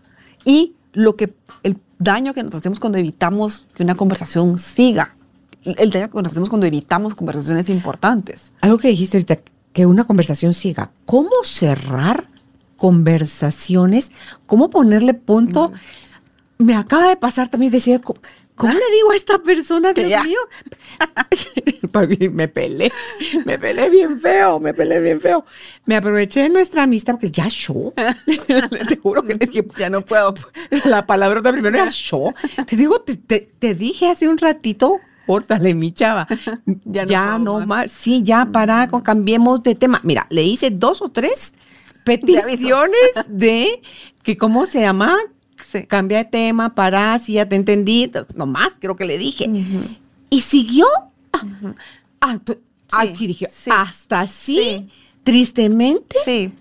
Y 0.45 0.75
lo 0.93 1.17
que, 1.17 1.35
el 1.65 1.79
daño 1.99 2.33
que 2.35 2.43
nos 2.43 2.55
hacemos 2.55 2.79
cuando 2.79 2.99
evitamos 2.99 3.67
que 3.75 3.83
una 3.83 3.97
conversación 3.97 4.59
siga, 4.59 5.17
el 5.65 5.91
daño 5.91 6.11
que 6.11 6.23
nos 6.23 6.31
hacemos 6.31 6.49
cuando 6.49 6.67
evitamos 6.67 7.17
conversaciones 7.17 7.69
importantes. 7.69 8.53
Algo 8.61 8.79
que 8.79 8.89
dijiste 8.89 9.17
ahorita, 9.17 9.39
que 9.73 9.87
una 9.87 10.05
conversación 10.05 10.55
siga. 10.55 10.91
¿Cómo 11.05 11.31
cerrar 11.43 12.29
conversaciones? 12.77 14.13
¿Cómo 14.47 14.71
ponerle 14.71 15.15
punto? 15.15 15.73
Me 16.59 16.75
acaba 16.75 17.09
de 17.09 17.17
pasar 17.17 17.49
también, 17.49 17.71
decía, 17.73 18.01
¿cómo, 18.01 18.21
cómo 18.57 18.73
le 18.73 18.81
digo 18.97 19.13
a 19.13 19.17
esta 19.17 19.39
persona, 19.39 19.93
Dios 19.93 20.11
ya. 20.11 20.25
mío? 20.25 20.39
Me 22.33 22.49
pelé, 22.49 22.93
me 23.45 23.59
pelé 23.59 23.89
bien 23.91 24.21
feo, 24.21 24.59
me 24.61 24.75
pelé 24.75 25.01
bien 25.01 25.21
feo. 25.21 25.45
Me 25.87 25.97
aproveché 25.97 26.43
de 26.43 26.49
nuestra 26.49 26.83
amistad 26.85 27.15
porque 27.15 27.31
ya 27.31 27.49
yo, 27.49 27.93
te 28.89 28.97
juro 28.97 29.23
que 29.23 29.39
Ya 29.79 29.89
no 29.91 30.03
puedo. 30.03 30.35
la 30.85 31.07
palabra 31.07 31.41
de 31.41 31.53
primero 31.53 31.77
era 31.79 31.89
yo. 31.89 32.35
Te 32.67 32.77
digo, 32.77 33.01
te, 33.01 33.17
te- 33.17 33.49
te 33.59 33.75
dije 33.75 34.09
hace 34.09 34.29
un 34.29 34.39
ratito, 34.39 34.99
córtale, 35.27 35.75
mi 35.75 35.93
chava. 35.93 36.27
Ya 36.85 37.05
Ya 37.07 37.39
no 37.39 37.59
más. 37.61 37.67
más. 37.67 37.91
Sí, 37.91 38.23
ya 38.23 38.47
para, 38.53 38.89
con, 38.89 39.01
cambiemos 39.03 39.63
de 39.63 39.75
tema. 39.75 40.01
Mira, 40.05 40.27
le 40.31 40.43
hice 40.43 40.71
dos 40.71 41.03
o 41.03 41.09
tres 41.09 41.55
peticiones 42.05 42.99
de 43.29 43.81
que, 44.23 44.37
¿cómo 44.37 44.67
se 44.67 44.81
llama? 44.81 45.17
Sí. 45.71 45.85
Cambia 45.87 46.19
de 46.19 46.25
tema, 46.25 46.75
para, 46.75 47.19
si 47.19 47.35
ya 47.35 47.49
te 47.49 47.57
entendí. 47.57 48.11
No 48.35 48.47
más, 48.47 48.73
creo 48.79 48.97
que 48.97 49.05
le 49.05 49.19
dije. 49.19 49.51
Y 50.31 50.41
siguió. 50.41 50.87
Ah, 51.33 51.43
ah, 52.21 52.39
tú- 52.43 52.59
ay, 52.93 53.15
Sí, 53.15 53.27
dije, 53.27 53.47
sí. 53.51 53.71
hasta 53.73 54.21
así, 54.21 54.55
Sí. 54.57 54.89
tristemente. 55.25 56.17
Sí. 56.25 56.53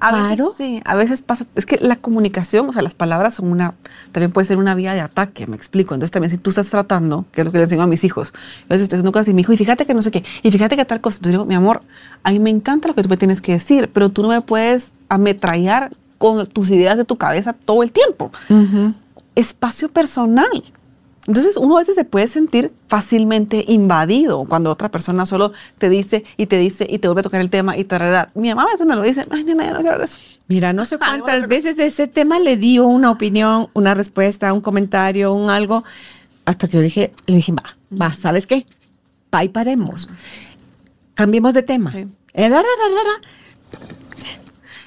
A 0.00 0.12
veces, 0.12 0.26
Claro. 0.36 0.54
sí, 0.56 0.80
a 0.84 0.94
veces 0.94 1.22
pasa, 1.22 1.44
es 1.56 1.66
que 1.66 1.76
la 1.80 1.96
comunicación, 1.96 2.68
o 2.68 2.72
sea, 2.72 2.82
las 2.82 2.94
palabras 2.94 3.34
son 3.34 3.50
una, 3.50 3.74
también 4.12 4.30
puede 4.30 4.46
ser 4.46 4.56
una 4.56 4.76
vía 4.76 4.94
de 4.94 5.00
ataque, 5.00 5.48
me 5.48 5.56
explico. 5.56 5.92
Entonces 5.94 6.12
también 6.12 6.30
si 6.30 6.38
tú 6.38 6.50
estás 6.50 6.70
tratando, 6.70 7.24
que 7.32 7.40
es 7.40 7.44
lo 7.44 7.50
que 7.50 7.58
le 7.58 7.64
enseño 7.64 7.82
a 7.82 7.86
mis 7.88 8.04
hijos, 8.04 8.32
a 8.32 8.68
veces 8.68 8.82
estoy 8.84 8.98
haciendo 8.98 9.10
cosas 9.10 9.26
y 9.28 9.34
mi 9.34 9.42
hijo, 9.42 9.52
y 9.52 9.56
fíjate 9.56 9.86
que 9.86 9.94
no 9.94 10.02
sé 10.02 10.12
qué, 10.12 10.22
y 10.44 10.52
fíjate 10.52 10.76
que 10.76 10.84
tal 10.84 11.00
cosa. 11.00 11.16
Entonces 11.16 11.32
digo, 11.32 11.46
mi 11.46 11.56
amor, 11.56 11.82
a 12.22 12.30
mí 12.30 12.38
me 12.38 12.50
encanta 12.50 12.86
lo 12.86 12.94
que 12.94 13.02
tú 13.02 13.08
me 13.08 13.16
tienes 13.16 13.40
que 13.42 13.52
decir, 13.52 13.90
pero 13.92 14.08
tú 14.10 14.22
no 14.22 14.28
me 14.28 14.40
puedes 14.40 14.92
ametrallar 15.08 15.90
con 16.18 16.46
tus 16.46 16.70
ideas 16.70 16.96
de 16.96 17.04
tu 17.04 17.16
cabeza 17.16 17.52
todo 17.52 17.82
el 17.82 17.92
tiempo. 17.92 18.30
Espacio 19.34 19.88
personal. 19.88 20.64
Entonces 21.26 21.58
uno 21.58 21.76
a 21.76 21.80
veces 21.80 21.94
se 21.94 22.04
puede 22.04 22.26
sentir 22.26 22.72
fácilmente 22.88 23.62
invadido 23.68 24.46
cuando 24.46 24.70
otra 24.70 24.90
persona 24.90 25.26
solo 25.26 25.52
te 25.76 25.90
dice 25.90 26.24
y 26.38 26.46
te 26.46 26.56
dice 26.56 26.86
y 26.88 26.98
te 27.00 27.06
vuelve 27.06 27.20
a 27.20 27.24
tocar 27.24 27.42
el 27.42 27.50
tema 27.50 27.76
y 27.76 27.84
tarará. 27.84 28.30
Mi 28.34 28.48
mamá 28.48 28.62
a 28.62 28.72
veces 28.72 28.86
me 28.86 28.96
lo 28.96 29.02
dice, 29.02 29.26
ay, 29.30 29.44
nena, 29.44 29.64
ya 29.64 29.70
no 29.72 29.76
quiero 29.80 29.92
hablar 29.92 30.08
eso. 30.08 30.18
Mira, 30.48 30.72
no 30.72 30.86
sé 30.86 30.94
Ay, 30.94 30.98
cuántas 31.20 31.40
bueno. 31.40 31.48
veces 31.48 31.76
de 31.76 31.84
ese 31.84 32.06
tema 32.08 32.38
le 32.38 32.56
dio 32.56 32.86
una 32.86 33.10
opinión, 33.10 33.68
una 33.74 33.92
respuesta, 33.94 34.50
un 34.54 34.62
comentario, 34.62 35.34
un 35.34 35.50
algo, 35.50 35.84
hasta 36.46 36.66
que 36.66 36.78
yo 36.78 36.80
dije, 36.82 37.12
le 37.26 37.36
dije, 37.36 37.52
va, 37.52 37.64
va, 37.94 38.14
¿sabes 38.14 38.46
qué? 38.46 38.64
Va 39.32 39.44
y 39.44 39.50
paremos. 39.50 40.08
Cambiemos 41.12 41.52
de 41.52 41.62
tema. 41.62 41.92
Sí. 41.92 42.06
Eh, 42.32 42.48
da, 42.48 42.56
da, 42.56 42.62
da. 42.62 43.28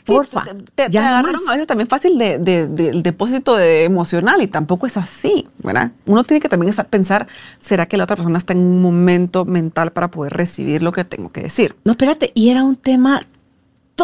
Porfa. 0.05 0.43
Te, 0.45 0.53
te- 0.85 0.89
te 0.89 0.97
agarraron 0.99 1.41
a 1.47 1.51
veces 1.51 1.67
también 1.67 1.87
fácil 1.87 2.17
de, 2.17 2.37
de- 2.39 2.67
del 2.67 3.03
depósito 3.03 3.55
de 3.55 3.83
emocional 3.83 4.41
y 4.41 4.47
tampoco 4.47 4.85
es 4.87 4.97
así, 4.97 5.47
¿verdad? 5.63 5.91
Uno 6.05 6.23
tiene 6.23 6.39
que 6.41 6.49
también 6.49 6.73
pensar, 6.89 7.27
¿será 7.59 7.85
que 7.85 7.97
la 7.97 8.03
otra 8.05 8.15
persona 8.15 8.37
está 8.37 8.53
en 8.53 8.59
un 8.59 8.81
momento 8.81 9.45
mental 9.45 9.91
para 9.91 10.09
poder 10.09 10.33
recibir 10.33 10.81
lo 10.83 10.91
que 10.91 11.03
tengo 11.05 11.31
que 11.31 11.41
decir? 11.41 11.75
No, 11.85 11.91
espérate, 11.91 12.31
y 12.33 12.49
era 12.49 12.63
un 12.63 12.75
tema 12.75 13.25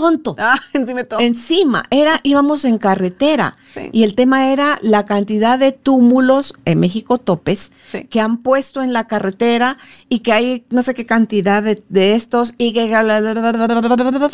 tonto. 0.02 0.36
Ah, 0.40 0.60
encima. 0.74 1.02
Encima, 1.20 1.84
era, 1.90 2.20
íbamos 2.24 2.66
en 2.66 2.78
carretera 2.78 3.58
Sí. 3.74 3.90
y 3.92 4.04
el 4.04 4.16
tema 4.16 4.52
era 4.52 4.80
la 4.82 5.06
cantidad 5.06 5.58
de 5.60 5.72
túmulos 5.72 6.54
en 6.66 6.80
México 6.80 7.18
topes 7.18 7.72
Sí. 7.92 8.06
que 8.06 8.20
han 8.22 8.38
puesto 8.38 8.82
en 8.82 8.94
la 8.94 9.08
carretera 9.08 9.78
y 10.10 10.20
que 10.20 10.34
hay 10.34 10.66
no 10.70 10.82
sé 10.84 10.94
qué 10.94 11.06
cantidad 11.06 11.62
de, 11.64 11.84
de 11.90 12.16
estos 12.16 12.54
y 12.58 12.74
que 12.74 12.88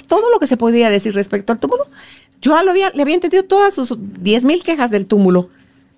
todo 0.07 0.29
lo 0.29 0.39
que 0.39 0.47
se 0.47 0.57
podía 0.57 0.89
decir 0.89 1.13
respecto 1.15 1.53
al 1.53 1.59
túmulo. 1.59 1.85
Yo 2.41 2.61
lo 2.61 2.71
había, 2.71 2.89
le 2.91 3.01
había 3.01 3.15
entendido 3.15 3.43
todas 3.43 3.73
sus 3.73 3.97
10 3.99 4.43
mil 4.45 4.63
quejas 4.63 4.91
del 4.91 5.05
túmulo. 5.07 5.49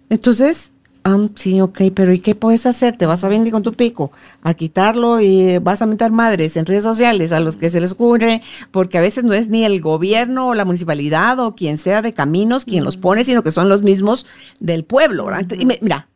Entonces, 0.09 0.73
ah, 1.05 1.27
sí, 1.35 1.61
ok, 1.61 1.79
pero 1.93 2.11
¿y 2.11 2.19
qué 2.19 2.35
puedes 2.35 2.65
hacer? 2.65 2.97
Te 2.97 3.05
vas 3.05 3.23
a 3.23 3.29
venir 3.29 3.51
con 3.53 3.63
tu 3.63 3.73
pico 3.73 4.11
a 4.43 4.53
quitarlo 4.53 5.21
y 5.21 5.59
vas 5.59 5.81
a 5.81 5.85
meter 5.85 6.11
madres 6.11 6.57
en 6.57 6.65
redes 6.65 6.83
sociales 6.83 7.31
a 7.31 7.39
los 7.39 7.55
que 7.55 7.69
se 7.69 7.79
les 7.79 7.93
ocurre, 7.93 8.41
porque 8.71 8.97
a 8.97 9.01
veces 9.01 9.23
no 9.23 9.33
es 9.33 9.47
ni 9.47 9.63
el 9.63 9.79
gobierno 9.81 10.49
o 10.49 10.53
la 10.55 10.65
municipalidad 10.65 11.39
o 11.39 11.55
quien 11.55 11.77
sea 11.77 12.01
de 12.01 12.13
caminos 12.13 12.65
quien 12.65 12.83
los 12.83 12.97
pone, 12.97 13.23
sino 13.23 13.41
que 13.43 13.51
son 13.51 13.69
los 13.69 13.81
mismos 13.83 14.25
del 14.59 14.83
pueblo. 14.83 15.25
¿verdad? 15.25 15.45
Y 15.57 15.65
me- 15.65 15.79
mira, 15.81 16.07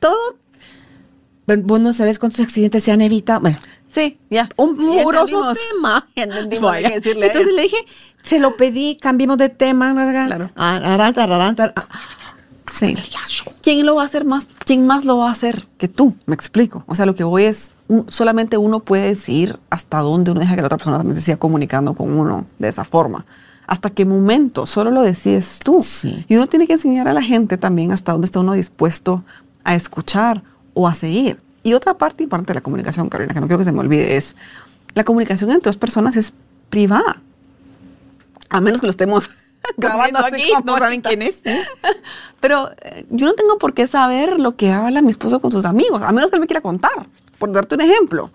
todo, 0.00 0.16
pero 1.46 1.62
vos 1.62 1.78
no 1.80 1.92
sabes 1.92 2.18
cuántos 2.18 2.40
accidentes 2.40 2.82
se 2.82 2.90
han 2.92 3.00
evitado. 3.02 3.40
Bueno, 3.40 3.58
Sí, 3.86 4.18
ya. 4.28 4.48
un 4.56 4.76
muroso 4.76 5.36
tema. 5.74 6.08
Vaya. 6.72 6.88
Entonces 7.26 7.54
le 7.54 7.62
dije, 7.62 7.76
se 8.24 8.40
lo 8.40 8.56
pedí, 8.56 8.96
cambiemos 8.96 9.38
de 9.38 9.50
tema. 9.50 9.92
Claro. 10.26 10.50
Tar- 11.54 11.72
ah, 11.76 12.33
Sí. 12.72 12.94
¿Quién 13.62 13.84
lo 13.86 13.94
va 13.94 14.02
a 14.02 14.06
hacer 14.06 14.24
más? 14.24 14.46
¿Quién 14.64 14.86
más 14.86 15.04
lo 15.04 15.18
va 15.18 15.28
a 15.28 15.32
hacer 15.32 15.64
que 15.78 15.86
tú? 15.86 16.14
Me 16.26 16.34
explico. 16.34 16.82
O 16.86 16.94
sea, 16.94 17.06
lo 17.06 17.14
que 17.14 17.22
voy 17.24 17.44
es, 17.44 17.74
un- 17.88 18.06
solamente 18.08 18.56
uno 18.56 18.80
puede 18.80 19.08
decidir 19.08 19.58
hasta 19.70 19.98
dónde 20.00 20.30
uno 20.30 20.40
deja 20.40 20.54
que 20.54 20.62
la 20.62 20.66
otra 20.66 20.78
persona 20.78 20.96
también 20.96 21.16
se 21.16 21.22
siga 21.22 21.36
comunicando 21.36 21.94
con 21.94 22.10
uno 22.18 22.46
de 22.58 22.68
esa 22.68 22.84
forma. 22.84 23.26
¿Hasta 23.66 23.90
qué 23.90 24.04
momento? 24.04 24.66
Solo 24.66 24.90
lo 24.90 25.02
decides 25.02 25.60
tú. 25.62 25.82
Sí. 25.82 26.24
Y 26.28 26.36
uno 26.36 26.46
tiene 26.46 26.66
que 26.66 26.72
enseñar 26.74 27.06
a 27.08 27.12
la 27.12 27.22
gente 27.22 27.56
también 27.56 27.92
hasta 27.92 28.12
dónde 28.12 28.24
está 28.26 28.40
uno 28.40 28.54
dispuesto 28.54 29.24
a 29.62 29.74
escuchar 29.74 30.42
o 30.74 30.88
a 30.88 30.94
seguir. 30.94 31.38
Y 31.62 31.74
otra 31.74 31.94
parte 31.96 32.22
importante 32.22 32.50
de 32.52 32.56
la 32.56 32.60
comunicación, 32.62 33.08
Carolina, 33.08 33.32
que 33.34 33.40
no 33.40 33.46
quiero 33.46 33.58
que 33.58 33.64
se 33.64 33.72
me 33.72 33.80
olvide, 33.80 34.16
es 34.16 34.36
la 34.94 35.04
comunicación 35.04 35.50
entre 35.50 35.68
dos 35.68 35.76
personas 35.76 36.16
es 36.16 36.34
privada. 36.70 37.20
A 38.50 38.60
menos 38.60 38.80
que 38.80 38.86
lo 38.86 38.90
estemos 38.90 39.30
grabando 39.76 40.18
aquí, 40.24 40.50
no 40.64 40.78
saben 40.78 41.00
quién 41.00 41.22
es. 41.22 41.42
Pero 42.40 42.70
eh, 42.82 43.06
yo 43.10 43.26
no 43.26 43.34
tengo 43.34 43.58
por 43.58 43.74
qué 43.74 43.86
saber 43.86 44.38
lo 44.38 44.56
que 44.56 44.70
habla 44.70 45.02
mi 45.02 45.10
esposo 45.10 45.40
con 45.40 45.50
sus 45.52 45.64
amigos, 45.64 46.02
a 46.02 46.12
menos 46.12 46.30
que 46.30 46.36
él 46.36 46.40
me 46.40 46.46
quiera 46.46 46.60
contar, 46.60 47.06
por 47.38 47.52
darte 47.52 47.74
un 47.74 47.80
ejemplo. 47.80 48.30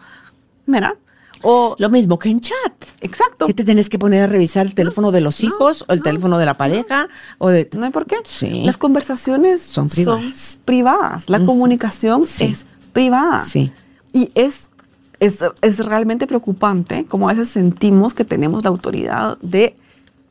Mira. 0.66 0.96
O, 1.42 1.74
Lo 1.80 1.90
mismo 1.90 2.20
que 2.20 2.28
en 2.28 2.42
chat. 2.42 2.74
exacto. 3.00 3.46
¿Qué 3.46 3.54
te 3.54 3.64
tenés 3.64 3.88
que 3.88 3.98
poner 3.98 4.24
a 4.24 4.28
revisar 4.28 4.66
el 4.66 4.76
teléfono 4.76 5.10
de 5.14 5.22
los 5.22 5.42
hijos 5.42 5.86
o 5.88 5.94
el 5.94 6.02
teléfono 6.04 6.38
de 6.38 6.46
la 6.46 6.58
pareja? 6.58 7.08
o 7.38 7.48
de 7.48 7.70
¿No 7.78 7.86
hay 7.86 7.92
por 7.92 8.06
qué? 8.08 8.18
Sí. 8.26 8.64
Las 8.66 8.78
conversaciones 8.78 9.62
Son 9.62 9.88
privadas. 9.88 10.60
privadas. 10.66 11.30
La 11.30 11.40
comunicación 11.46 12.24
Sí. 12.24 12.44
es 12.48 12.66
privada. 12.92 13.42
Sí. 13.44 13.72
Y 14.12 14.32
es, 14.36 14.70
es, 15.22 15.40
es 15.62 15.86
realmente 15.86 16.28
preocupante 16.28 17.06
como 17.06 17.30
a 17.30 17.34
veces 17.34 17.48
sentimos 17.48 18.14
que 18.14 18.26
tenemos 18.26 18.64
la 18.66 18.70
autoridad 18.72 19.38
de 19.42 19.76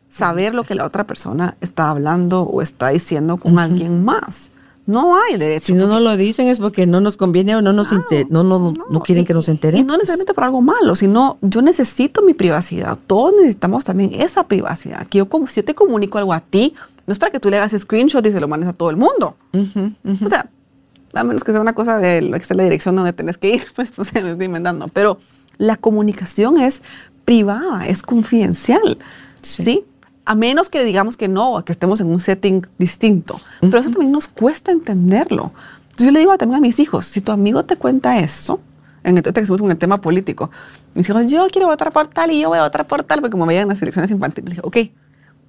saber 0.08 0.54
lo 0.54 0.64
que 0.64 0.74
la 0.74 0.84
otra 0.84 1.04
persona 1.04 1.56
está 1.60 1.90
hablando 1.90 2.42
o 2.42 2.62
está 2.62 2.88
diciendo 2.88 3.36
con 3.36 3.58
alguien 3.58 4.04
más. 4.04 4.50
No 4.86 5.20
hay 5.20 5.36
derecho. 5.36 5.66
Si 5.66 5.74
no 5.74 5.86
nos 5.86 6.00
lo 6.00 6.16
dicen 6.16 6.48
es 6.48 6.60
porque 6.60 6.86
no 6.86 7.02
nos 7.02 7.18
conviene 7.18 7.54
o 7.54 7.60
no 7.60 7.74
nos 7.74 7.92
inte- 7.92 8.26
no, 8.30 8.42
no, 8.42 8.72
no, 8.88 9.00
quieren 9.02 9.24
y- 9.24 9.26
que 9.26 9.34
nos 9.34 9.46
Y 9.48 9.50
enteremos. 9.50 9.86
no 9.86 9.94
necesariamente 9.98 10.32
por 10.32 10.44
algo 10.44 10.62
malo, 10.62 10.94
sino 10.94 11.36
yo 11.42 11.60
necesito 11.60 12.22
mi 12.22 12.32
privacidad. 12.32 12.96
Todos 13.06 13.34
necesitamos 13.34 13.84
también 13.84 14.14
esa 14.14 14.46
privacidad. 14.48 15.06
Que 15.06 15.18
yo, 15.18 15.28
como, 15.28 15.46
si 15.46 15.60
yo 15.60 15.64
te 15.66 15.74
comunico 15.74 16.16
algo 16.16 16.32
a 16.32 16.40
ti, 16.40 16.72
no 17.06 17.12
es 17.12 17.18
para 17.18 17.30
que 17.30 17.38
tú 17.38 17.50
le 17.50 17.58
hagas 17.58 17.72
screenshot 17.78 18.24
y 18.24 18.30
se 18.30 18.40
lo 18.40 18.48
mandes 18.48 18.70
a 18.70 18.72
todo 18.72 18.88
el 18.88 18.96
mundo. 18.96 19.36
Ujú, 19.52 19.92
ujú. 20.04 20.26
O 20.26 20.30
sea, 20.30 20.48
a 21.12 21.22
menos 21.22 21.44
que 21.44 21.52
sea 21.52 21.60
una 21.60 21.74
cosa 21.74 21.98
de 21.98 22.22
la 22.22 22.38
que 22.38 22.46
sea 22.46 22.56
la 22.56 22.62
dirección 22.64 22.96
donde 22.96 23.12
tenés 23.12 23.36
que 23.36 23.50
ir, 23.56 23.64
pues 23.76 23.92
no 23.98 24.04
sé, 24.04 24.22
me 24.22 24.30
estoy 24.30 24.46
inventando. 24.46 24.88
Pero 24.88 25.18
la 25.58 25.76
comunicación 25.76 26.58
es 26.58 26.80
privada, 27.26 27.86
es 27.86 28.00
confidencial. 28.00 28.96
Sí. 29.42 29.64
Sí. 29.64 29.84
A 30.28 30.34
menos 30.34 30.68
que 30.68 30.84
digamos 30.84 31.16
que 31.16 31.26
no, 31.26 31.64
que 31.64 31.72
estemos 31.72 32.00
en 32.02 32.08
un 32.08 32.20
setting 32.20 32.66
distinto. 32.78 33.40
Pero 33.60 33.78
eso 33.78 33.90
también 33.90 34.12
nos 34.12 34.28
cuesta 34.28 34.70
entenderlo. 34.72 35.52
Entonces 35.82 36.04
yo 36.04 36.12
le 36.12 36.18
digo 36.18 36.36
también 36.36 36.58
a 36.58 36.60
mis 36.60 36.78
hijos, 36.78 37.06
si 37.06 37.22
tu 37.22 37.32
amigo 37.32 37.64
te 37.64 37.76
cuenta 37.76 38.18
eso, 38.18 38.60
en 39.04 39.16
el, 39.16 39.22
que 39.22 39.46
con 39.46 39.70
el 39.70 39.78
tema 39.78 40.02
político, 40.02 40.50
mis 40.94 41.08
hijos, 41.08 41.26
yo 41.28 41.46
quiero 41.50 41.68
votar 41.68 41.92
por 41.92 42.08
tal 42.08 42.30
y 42.30 42.40
yo 42.40 42.50
voy 42.50 42.58
a 42.58 42.62
votar 42.62 42.86
por 42.86 43.04
tal, 43.04 43.20
porque 43.20 43.32
como 43.32 43.46
veían 43.46 43.68
las 43.68 43.80
elecciones 43.80 44.10
infantiles, 44.10 44.50
le 44.50 44.54
dije, 44.56 44.62
ok, 44.64 44.92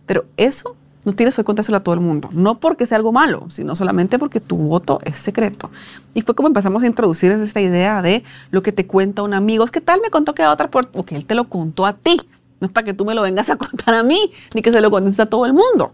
pero 0.06 0.26
eso 0.38 0.76
no 1.06 1.14
tienes 1.14 1.36
que 1.36 1.44
contárselo 1.44 1.78
a 1.78 1.84
todo 1.84 1.94
el 1.94 2.02
mundo. 2.02 2.30
No 2.32 2.60
porque 2.60 2.86
sea 2.86 2.98
algo 2.98 3.12
malo, 3.12 3.46
sino 3.50 3.76
solamente 3.76 4.18
porque 4.18 4.40
tu 4.40 4.56
voto 4.56 5.00
es 5.04 5.18
secreto. 5.18 5.70
Y 6.14 6.22
fue 6.22 6.36
como 6.36 6.48
empezamos 6.48 6.84
a 6.84 6.88
introducir 6.88 7.32
esta 7.32 7.62
idea 7.62 8.02
de 8.02 8.24
lo 8.52 8.64
que 8.64 8.72
te 8.72 8.86
cuenta 8.88 9.24
un 9.24 9.34
amigo. 9.34 9.64
Es 9.64 9.72
que 9.72 9.82
tal 9.82 10.02
me 10.02 10.10
contó 10.10 10.34
que 10.34 10.42
va 10.42 10.50
a 10.50 10.52
votar 10.54 10.70
por... 10.70 10.90
Ok, 10.94 11.12
él 11.14 11.26
te 11.26 11.36
lo 11.36 11.50
contó 11.50 11.86
a 11.86 11.94
ti. 11.94 12.18
No 12.60 12.68
es 12.68 12.72
para 12.74 12.86
que 12.86 12.94
tú 12.94 13.06
me 13.06 13.14
lo 13.16 13.22
vengas 13.22 13.50
a 13.50 13.56
contar 13.58 13.96
a 13.96 14.04
mí, 14.04 14.32
ni 14.54 14.62
que 14.62 14.72
se 14.72 14.82
lo 14.82 14.92
contes 14.92 15.20
a 15.20 15.26
todo 15.26 15.46
el 15.46 15.54
mundo. 15.54 15.94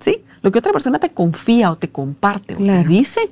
¿Sí? 0.00 0.22
Lo 0.42 0.52
que 0.52 0.58
otra 0.58 0.72
persona 0.72 0.98
te 0.98 1.10
confía 1.10 1.70
o 1.70 1.76
te 1.76 1.88
comparte 1.88 2.54
o 2.54 2.56
Claro. 2.56 2.82
te 2.82 2.88
dice 2.88 3.30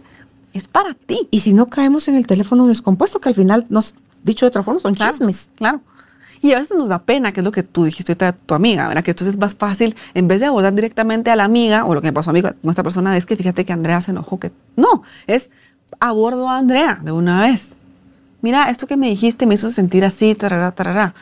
es 0.52 0.68
para 0.68 0.94
ti. 0.94 1.28
Y 1.30 1.40
si 1.40 1.52
no 1.52 1.66
caemos 1.66 2.08
en 2.08 2.14
el 2.14 2.26
teléfono 2.26 2.66
descompuesto, 2.66 3.20
que 3.20 3.28
al 3.28 3.34
final, 3.34 3.66
nos, 3.70 3.94
dicho 4.22 4.46
de 4.46 4.48
otra 4.48 4.62
forma, 4.62 4.80
son 4.80 4.94
Claro, 4.94 5.12
chismes. 5.12 5.48
Claro. 5.56 5.80
Y 6.40 6.52
a 6.52 6.58
veces 6.58 6.76
nos 6.76 6.88
da 6.88 6.98
pena, 7.00 7.32
que 7.32 7.40
es 7.40 7.44
lo 7.44 7.52
que 7.52 7.62
tú 7.62 7.84
dijiste 7.84 8.14
de 8.14 8.32
tu 8.32 8.54
amiga, 8.54 8.86
¿verdad? 8.86 9.02
Que 9.02 9.12
entonces 9.12 9.34
es 9.34 9.40
más 9.40 9.54
fácil, 9.56 9.96
en 10.12 10.28
vez 10.28 10.40
de 10.40 10.46
abordar 10.46 10.74
directamente 10.74 11.30
a 11.30 11.36
la 11.36 11.44
amiga, 11.44 11.84
o 11.86 11.94
lo 11.94 12.00
que 12.02 12.08
me 12.08 12.12
pasó 12.12 12.30
a 12.30 12.32
mí 12.34 12.42
con 12.42 12.54
esta 12.68 12.82
persona, 12.82 13.16
es 13.16 13.24
que 13.26 13.34
fíjate 13.34 13.64
que 13.64 13.72
Andrea 13.72 14.00
se 14.00 14.10
enojó. 14.10 14.38
que 14.38 14.52
No, 14.76 15.02
es 15.26 15.50
abordo 16.00 16.48
a 16.48 16.58
Andrea 16.58 17.00
de 17.02 17.12
una 17.12 17.40
vez. 17.42 17.74
Mira, 18.44 18.68
esto 18.68 18.86
que 18.86 18.98
me 18.98 19.08
dijiste 19.08 19.46
me 19.46 19.54
hizo 19.54 19.70
sentir 19.70 20.04
así, 20.04 20.34
tarará, 20.34 20.70
tarará. 20.70 21.14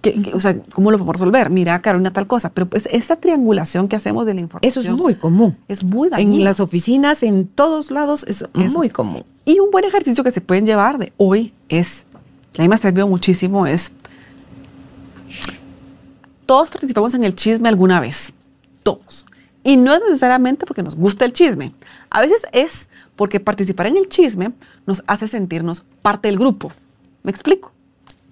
que- 0.00 0.30
o 0.32 0.40
sea, 0.40 0.58
¿cómo 0.72 0.90
lo 0.90 0.96
podemos 0.96 1.16
resolver? 1.16 1.50
Mira, 1.50 1.82
Carolina, 1.82 2.14
tal 2.14 2.26
cosa. 2.26 2.48
Pero 2.48 2.64
pues 2.66 2.88
esa 2.90 3.16
triangulación 3.16 3.88
que 3.88 3.96
hacemos 3.96 4.24
de 4.24 4.32
la 4.32 4.40
información. 4.40 4.66
Eso 4.70 4.80
es 4.80 4.88
muy 4.88 5.16
común. 5.16 5.54
Es 5.68 5.84
muy 5.84 6.08
dañino. 6.08 6.36
En 6.38 6.44
las 6.44 6.58
oficinas, 6.60 7.22
en 7.22 7.46
todos 7.46 7.90
lados, 7.90 8.24
es 8.26 8.40
Eso. 8.54 8.78
muy 8.78 8.88
común. 8.88 9.22
Y 9.44 9.60
un 9.60 9.70
buen 9.70 9.84
ejercicio 9.84 10.24
que 10.24 10.30
se 10.30 10.40
pueden 10.40 10.64
llevar 10.64 10.96
de 10.96 11.12
hoy 11.18 11.52
es, 11.68 12.06
que 12.54 12.62
a 12.62 12.64
mí 12.64 12.70
me 12.70 12.76
ha 12.76 12.78
servido 12.78 13.06
muchísimo, 13.06 13.66
es, 13.66 13.92
todos 16.46 16.70
participamos 16.70 17.12
en 17.12 17.24
el 17.24 17.34
chisme 17.34 17.68
alguna 17.68 18.00
vez, 18.00 18.32
todos. 18.82 19.26
Y 19.62 19.76
no 19.76 19.92
es 19.92 20.00
necesariamente 20.00 20.64
porque 20.64 20.82
nos 20.82 20.96
gusta 20.96 21.26
el 21.26 21.34
chisme. 21.34 21.72
A 22.08 22.22
veces 22.22 22.40
es 22.52 22.88
porque 23.16 23.40
participar 23.40 23.86
en 23.88 23.96
el 23.96 24.08
chisme 24.08 24.52
nos 24.86 25.02
hace 25.06 25.26
sentirnos 25.28 25.82
parte 26.02 26.28
del 26.28 26.38
grupo. 26.38 26.70
¿Me 27.24 27.30
explico? 27.30 27.72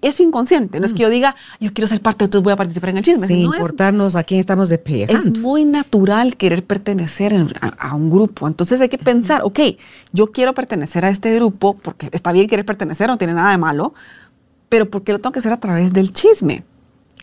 Es 0.02 0.20
inconsciente. 0.20 0.78
No 0.80 0.84
es 0.84 0.92
que 0.92 1.00
yo 1.02 1.08
diga, 1.08 1.34
yo 1.60 1.72
quiero 1.72 1.88
ser 1.88 2.02
parte, 2.02 2.24
entonces 2.24 2.44
voy 2.44 2.52
a 2.52 2.56
participar 2.56 2.90
en 2.90 2.98
el 2.98 3.04
chisme. 3.04 3.26
Sin 3.26 3.42
No 3.44 3.54
es- 3.54 3.58
importarnos 3.58 4.16
a 4.16 4.22
quién 4.22 4.38
estamos 4.38 4.66
es 4.70 4.70
despegando. 4.78 5.40
muy 5.40 5.64
natural 5.64 6.36
querer 6.36 6.62
pertenecer 6.62 7.32
en- 7.32 7.54
a, 7.62 7.68
a 7.88 7.94
un 7.94 8.10
grupo. 8.10 8.46
Entonces 8.46 8.82
hay 8.82 8.90
que 8.90 8.98
pensar, 8.98 9.40
ok, 9.44 9.58
yo 10.12 10.26
quiero 10.30 10.52
pertenecer 10.52 11.06
a 11.06 11.08
este 11.08 11.34
grupo 11.34 11.74
porque 11.74 12.10
está 12.12 12.32
bien 12.32 12.46
querer 12.48 12.66
pertenecer, 12.66 13.08
no 13.08 13.16
tiene 13.16 13.32
nada 13.32 13.50
de 13.52 13.56
malo, 13.58 13.94
pero 14.68 14.90
¿por 14.90 15.02
qué 15.04 15.12
lo 15.12 15.20
tengo 15.20 15.32
que 15.32 15.38
hacer 15.38 15.54
a 15.54 15.60
través 15.60 15.94
del 15.94 16.12
chisme? 16.12 16.64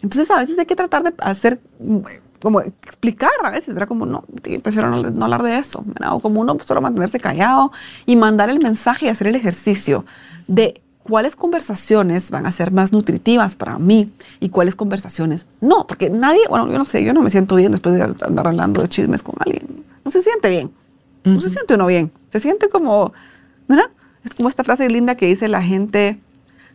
Entonces 0.01 0.31
a 0.31 0.39
veces 0.39 0.57
hay 0.57 0.65
que 0.65 0.75
tratar 0.75 1.03
de 1.03 1.13
hacer, 1.19 1.59
mm, 1.79 1.97
como 2.41 2.61
explicar 2.61 3.31
a 3.43 3.49
veces, 3.49 3.73
¿verdad? 3.73 3.87
Como 3.87 4.05
no, 4.05 4.23
prefiero 4.63 4.89
no, 4.89 5.09
no 5.09 5.25
hablar 5.25 5.43
de 5.43 5.57
eso, 5.57 5.83
¿verdad? 5.85 6.13
O 6.13 6.19
como 6.19 6.41
uno 6.41 6.57
solo 6.59 6.81
mantenerse 6.81 7.19
callado 7.19 7.71
y 8.05 8.15
mandar 8.15 8.49
el 8.49 8.59
mensaje 8.59 9.05
y 9.05 9.09
hacer 9.09 9.27
el 9.27 9.35
ejercicio 9.35 10.05
de 10.47 10.81
cuáles 11.03 11.35
conversaciones 11.35 12.31
van 12.31 12.45
a 12.45 12.51
ser 12.51 12.71
más 12.71 12.91
nutritivas 12.91 13.55
para 13.55 13.79
mí 13.79 14.11
y 14.39 14.49
cuáles 14.49 14.75
conversaciones 14.75 15.47
no, 15.59 15.87
porque 15.87 16.09
nadie, 16.09 16.41
bueno, 16.49 16.71
yo 16.71 16.77
no 16.77 16.85
sé, 16.85 17.03
yo 17.03 17.13
no 17.13 17.21
me 17.21 17.29
siento 17.29 17.55
bien 17.55 17.71
después 17.71 17.95
de 17.95 18.03
andar 18.03 18.47
hablando 18.47 18.81
de 18.81 18.89
chismes 18.89 19.23
con 19.23 19.35
alguien. 19.39 19.83
No 20.03 20.11
se 20.11 20.21
siente 20.21 20.49
bien. 20.49 20.71
No 21.23 21.39
se 21.39 21.49
siente 21.49 21.75
uno 21.75 21.85
bien. 21.85 22.11
Se 22.31 22.39
siente 22.39 22.69
como, 22.69 23.13
¿verdad? 23.67 23.89
Es 24.23 24.35
como 24.35 24.49
esta 24.49 24.63
frase 24.63 24.89
linda 24.89 25.15
que 25.15 25.27
dice 25.27 25.47
la 25.47 25.61
gente 25.61 26.19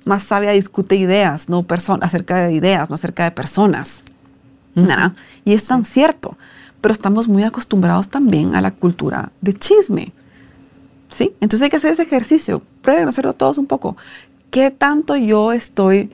más 0.04 0.22
sabia 0.22 0.52
discute 0.52 0.94
ideas, 0.94 1.48
no 1.48 1.64
personas, 1.64 2.06
acerca 2.06 2.36
de 2.36 2.52
ideas, 2.52 2.88
no 2.88 2.94
acerca 2.94 3.24
de 3.24 3.32
personas. 3.32 4.02
¿Verdad? 4.76 5.12
Y 5.44 5.54
es 5.54 5.66
tan 5.66 5.84
cierto. 5.84 6.36
Pero 6.80 6.92
estamos 6.92 7.26
muy 7.26 7.42
acostumbrados 7.42 8.08
también 8.08 8.54
a 8.54 8.60
la 8.60 8.70
cultura 8.70 9.32
de 9.40 9.54
chisme. 9.54 10.12
¿Sí? 11.08 11.34
Entonces 11.40 11.62
hay 11.62 11.70
que 11.70 11.76
hacer 11.76 11.92
ese 11.92 12.02
ejercicio. 12.02 12.62
Prueben 12.82 13.08
hacerlo 13.08 13.32
todos 13.32 13.58
un 13.58 13.66
poco. 13.66 13.96
¿Qué 14.50 14.70
tanto 14.70 15.16
yo 15.16 15.52
estoy, 15.52 16.10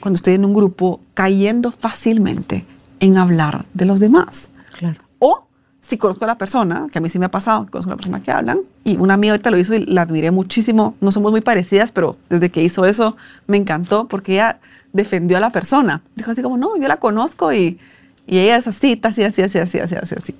cuando 0.00 0.16
estoy 0.16 0.34
en 0.34 0.44
un 0.44 0.54
grupo, 0.54 1.00
cayendo 1.14 1.72
fácilmente 1.72 2.64
en 3.00 3.18
hablar 3.18 3.66
de 3.74 3.84
los 3.84 4.00
demás? 4.00 4.50
Claro. 4.78 4.96
O 5.18 5.46
si 5.80 5.98
conozco 5.98 6.24
a 6.24 6.28
la 6.28 6.38
persona, 6.38 6.86
que 6.90 6.98
a 6.98 7.00
mí 7.00 7.08
sí 7.08 7.18
me 7.18 7.26
ha 7.26 7.30
pasado, 7.30 7.66
conozco 7.70 7.90
a 7.90 7.94
la 7.94 7.96
persona 7.96 8.20
que 8.20 8.30
hablan, 8.30 8.60
y 8.84 8.96
una 8.96 9.14
amiga 9.14 9.32
ahorita 9.32 9.50
lo 9.50 9.58
hizo 9.58 9.74
y 9.74 9.84
la 9.86 10.02
admiré 10.02 10.30
muchísimo. 10.30 10.94
No 11.00 11.12
somos 11.12 11.30
muy 11.30 11.40
parecidas, 11.40 11.92
pero 11.92 12.16
desde 12.28 12.50
que 12.50 12.62
hizo 12.62 12.86
eso 12.86 13.16
me 13.46 13.56
encantó 13.56 14.08
porque 14.08 14.34
ella 14.34 14.60
defendió 14.92 15.36
a 15.36 15.40
la 15.40 15.50
persona. 15.50 16.02
Dijo 16.14 16.30
así 16.30 16.42
como, 16.42 16.56
no, 16.56 16.76
yo 16.76 16.88
la 16.88 16.96
conozco 16.96 17.52
y, 17.52 17.78
y 18.26 18.38
ella 18.38 18.56
es 18.56 18.66
así, 18.66 18.98
así, 19.02 19.22
así, 19.22 19.42
así, 19.42 19.58
así, 19.58 19.78
así, 19.78 19.94
así, 19.96 20.14
así. 20.16 20.34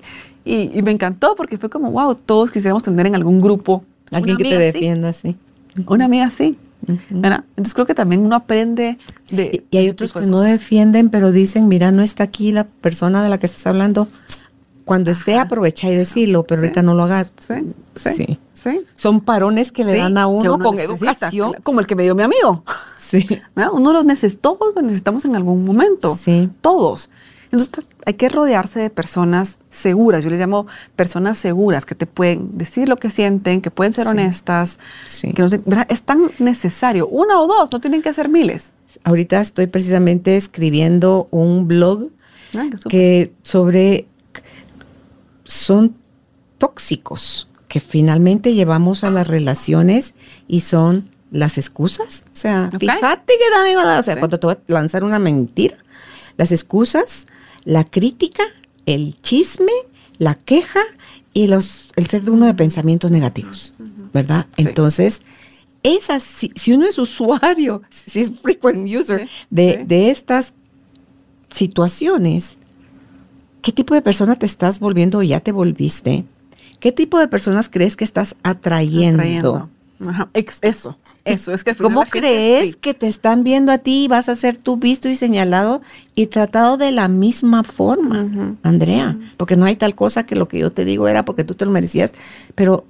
Y, 0.45 0.71
y 0.77 0.81
me 0.81 0.91
encantó 0.91 1.35
porque 1.35 1.57
fue 1.57 1.69
como, 1.69 1.91
wow, 1.91 2.15
todos 2.15 2.51
quisiéramos 2.51 2.83
tener 2.83 3.05
en 3.05 3.15
algún 3.15 3.39
grupo 3.39 3.83
Alguien 4.11 4.37
que 4.37 4.43
te 4.43 4.55
así, 4.55 4.63
defienda, 4.63 5.13
sí. 5.13 5.35
Una 5.87 6.05
amiga 6.05 6.25
así. 6.25 6.57
¿verdad? 7.09 7.43
Entonces 7.51 7.73
creo 7.73 7.85
que 7.87 7.95
también 7.95 8.21
uno 8.23 8.35
aprende 8.35 8.97
de... 9.29 9.65
Y, 9.69 9.75
y 9.75 9.77
hay 9.79 9.85
ese 9.85 9.91
otros 9.93 10.13
que 10.13 10.21
no 10.21 10.41
defienden, 10.41 11.09
pero 11.09 11.31
dicen, 11.31 11.67
mira, 11.67 11.91
no 11.91 12.03
está 12.03 12.23
aquí 12.23 12.51
la 12.51 12.65
persona 12.65 13.23
de 13.23 13.29
la 13.29 13.37
que 13.39 13.47
estás 13.47 13.67
hablando. 13.67 14.07
Cuando 14.85 15.11
esté, 15.11 15.37
aprovecha 15.37 15.89
y 15.89 15.95
decirlo, 15.95 16.43
pero 16.43 16.61
ahorita 16.61 16.81
no 16.81 16.93
lo 16.93 17.03
hagas. 17.03 17.33
Sí, 17.39 17.55
sí, 17.95 18.09
Sí. 18.15 18.39
sí. 18.53 18.81
Son 18.95 19.19
parones 19.19 19.73
que 19.73 19.83
le 19.83 19.93
Sí, 19.93 19.97
dan 19.97 20.17
a 20.17 20.21
que 20.21 20.27
uno, 20.27 20.59
con 20.59 20.75
necesita, 20.77 21.11
educación. 21.11 21.55
Como 21.63 21.81
el 21.81 21.87
que 21.87 21.95
me 21.95 22.03
dio 22.03 22.15
mi 22.15 22.23
amigo. 22.23 22.63
Sí. 22.99 23.25
¿verdad? 23.55 23.71
Uno 23.73 23.91
los 23.91 24.05
necesita, 24.05 24.41
todos 24.41 24.75
los 24.75 24.83
necesitamos 24.83 25.25
en 25.25 25.35
algún 25.35 25.65
momento. 25.65 26.17
Sí. 26.21 26.49
Todos. 26.61 27.09
Entonces 27.51 27.85
hay 28.05 28.13
que 28.15 28.29
rodearse 28.29 28.79
de 28.79 28.89
personas 28.89 29.57
seguras. 29.69 30.23
Yo 30.23 30.29
les 30.29 30.39
llamo 30.39 30.67
personas 30.95 31.37
seguras 31.37 31.85
que 31.85 31.95
te 31.95 32.05
pueden 32.05 32.57
decir 32.57 32.89
lo 32.89 32.97
que 32.97 33.09
sienten, 33.09 33.61
que 33.61 33.71
pueden 33.71 33.93
ser 33.93 34.05
Sí. 34.05 34.09
honestas. 34.11 34.79
Sí. 35.05 35.33
Que 35.33 35.41
no 35.41 35.49
se-. 35.49 35.61
Es 35.89 36.01
tan 36.03 36.19
necesario. 36.39 37.07
Una 37.07 37.39
o 37.39 37.47
dos, 37.47 37.71
no 37.71 37.79
tienen 37.79 38.01
que 38.01 38.11
ser 38.13 38.27
miles. 38.29 38.73
Ahorita 39.03 39.39
estoy 39.41 39.67
precisamente 39.67 40.35
escribiendo 40.37 41.27
un 41.31 41.67
blog 41.67 42.09
Ay, 42.53 42.69
súper. 42.71 42.91
que 42.91 43.33
sobre 43.43 44.07
son 45.43 45.95
tóxicos 46.57 47.47
que 47.67 47.79
finalmente 47.79 48.53
llevamos 48.53 49.03
a 49.03 49.09
las 49.11 49.27
relaciones 49.27 50.15
y 50.47 50.61
son 50.61 51.09
las 51.31 51.57
excusas. 51.57 52.23
O 52.27 52.29
sea, 52.35 52.69
fíjate 52.79 53.33
que 53.33 53.49
dan 53.55 53.69
igual, 53.69 53.99
o 53.99 54.03
sea, 54.03 54.13
Sí. 54.13 54.19
cuando 54.19 54.39
te 54.39 54.47
voy 54.47 54.55
a 54.55 54.59
lanzar 54.71 55.03
una 55.03 55.19
mentira, 55.19 55.77
las 56.37 56.51
excusas, 56.51 57.27
la 57.65 57.83
crítica, 57.83 58.43
el 58.85 59.19
chisme, 59.21 59.71
la 60.17 60.35
queja 60.35 60.81
y 61.33 61.47
los 61.47 61.91
el 61.95 62.07
ser 62.07 62.23
de 62.23 62.31
uno 62.31 62.45
de 62.45 62.53
pensamientos 62.53 63.11
negativos, 63.11 63.73
¿verdad? 64.13 64.45
Sí. 64.55 64.63
Entonces, 64.63 65.21
esas, 65.83 66.23
si, 66.23 66.51
si 66.55 66.73
uno 66.73 66.87
es 66.87 66.97
usuario, 66.97 67.81
si 67.89 68.21
es 68.21 68.31
frequent 68.31 68.87
user 68.87 69.29
de, 69.49 69.83
de 69.85 70.09
estas 70.09 70.53
situaciones, 71.49 72.57
¿qué 73.61 73.71
tipo 73.71 73.93
de 73.93 74.01
persona 74.01 74.35
te 74.35 74.45
estás 74.45 74.79
volviendo 74.79 75.19
o 75.19 75.23
ya 75.23 75.39
te 75.39 75.51
volviste? 75.51 76.25
¿Qué 76.79 76.91
tipo 76.91 77.19
de 77.19 77.27
personas 77.27 77.69
crees 77.69 77.95
que 77.95 78.03
estás 78.03 78.35
atrayendo? 78.43 79.21
Atrayendo. 79.21 79.69
Ajá, 80.07 80.29
Eso, 80.33 80.97
eso. 81.33 81.53
Es 81.53 81.63
que 81.63 81.71
al 81.71 81.75
final 81.75 81.91
¿Cómo 81.91 82.01
gente- 82.03 82.19
crees 82.19 82.69
sí. 82.71 82.77
que 82.79 82.93
te 82.93 83.07
están 83.07 83.43
viendo 83.43 83.71
a 83.71 83.77
ti 83.77 84.05
y 84.05 84.07
vas 84.07 84.29
a 84.29 84.35
ser 84.35 84.57
tú 84.57 84.77
visto 84.77 85.09
y 85.09 85.15
señalado 85.15 85.81
y 86.15 86.27
tratado 86.27 86.77
de 86.77 86.91
la 86.91 87.07
misma 87.07 87.63
forma. 87.63 88.55
Andrea? 88.63 89.17
Porque 89.37 89.55
no 89.55 89.65
hay 89.65 89.75
tal 89.75 89.95
cosa 89.95 90.25
que 90.25 90.35
lo 90.35 90.47
que 90.47 90.59
yo 90.59 90.71
te 90.71 90.85
digo 90.85 91.07
era 91.07 91.23
porque 91.25 91.43
tú 91.43 91.53
te 91.55 91.65
lo 91.65 91.71
merecías, 91.71 92.13
pero 92.55 92.85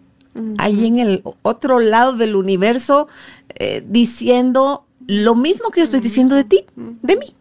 hay 0.57 0.85
en 0.85 0.99
el 0.99 1.23
otro 1.41 1.79
lado 1.79 2.13
del 2.13 2.35
universo 2.35 3.07
eh, 3.55 3.83
diciendo 3.87 4.83
lo 5.07 5.35
mismo 5.35 5.71
que 5.71 5.79
yo 5.79 5.85
estoy 5.85 5.99
diciendo 6.01 6.35
de 6.35 6.43
ti, 6.43 6.65
de 6.75 7.15
mí. 7.15 7.33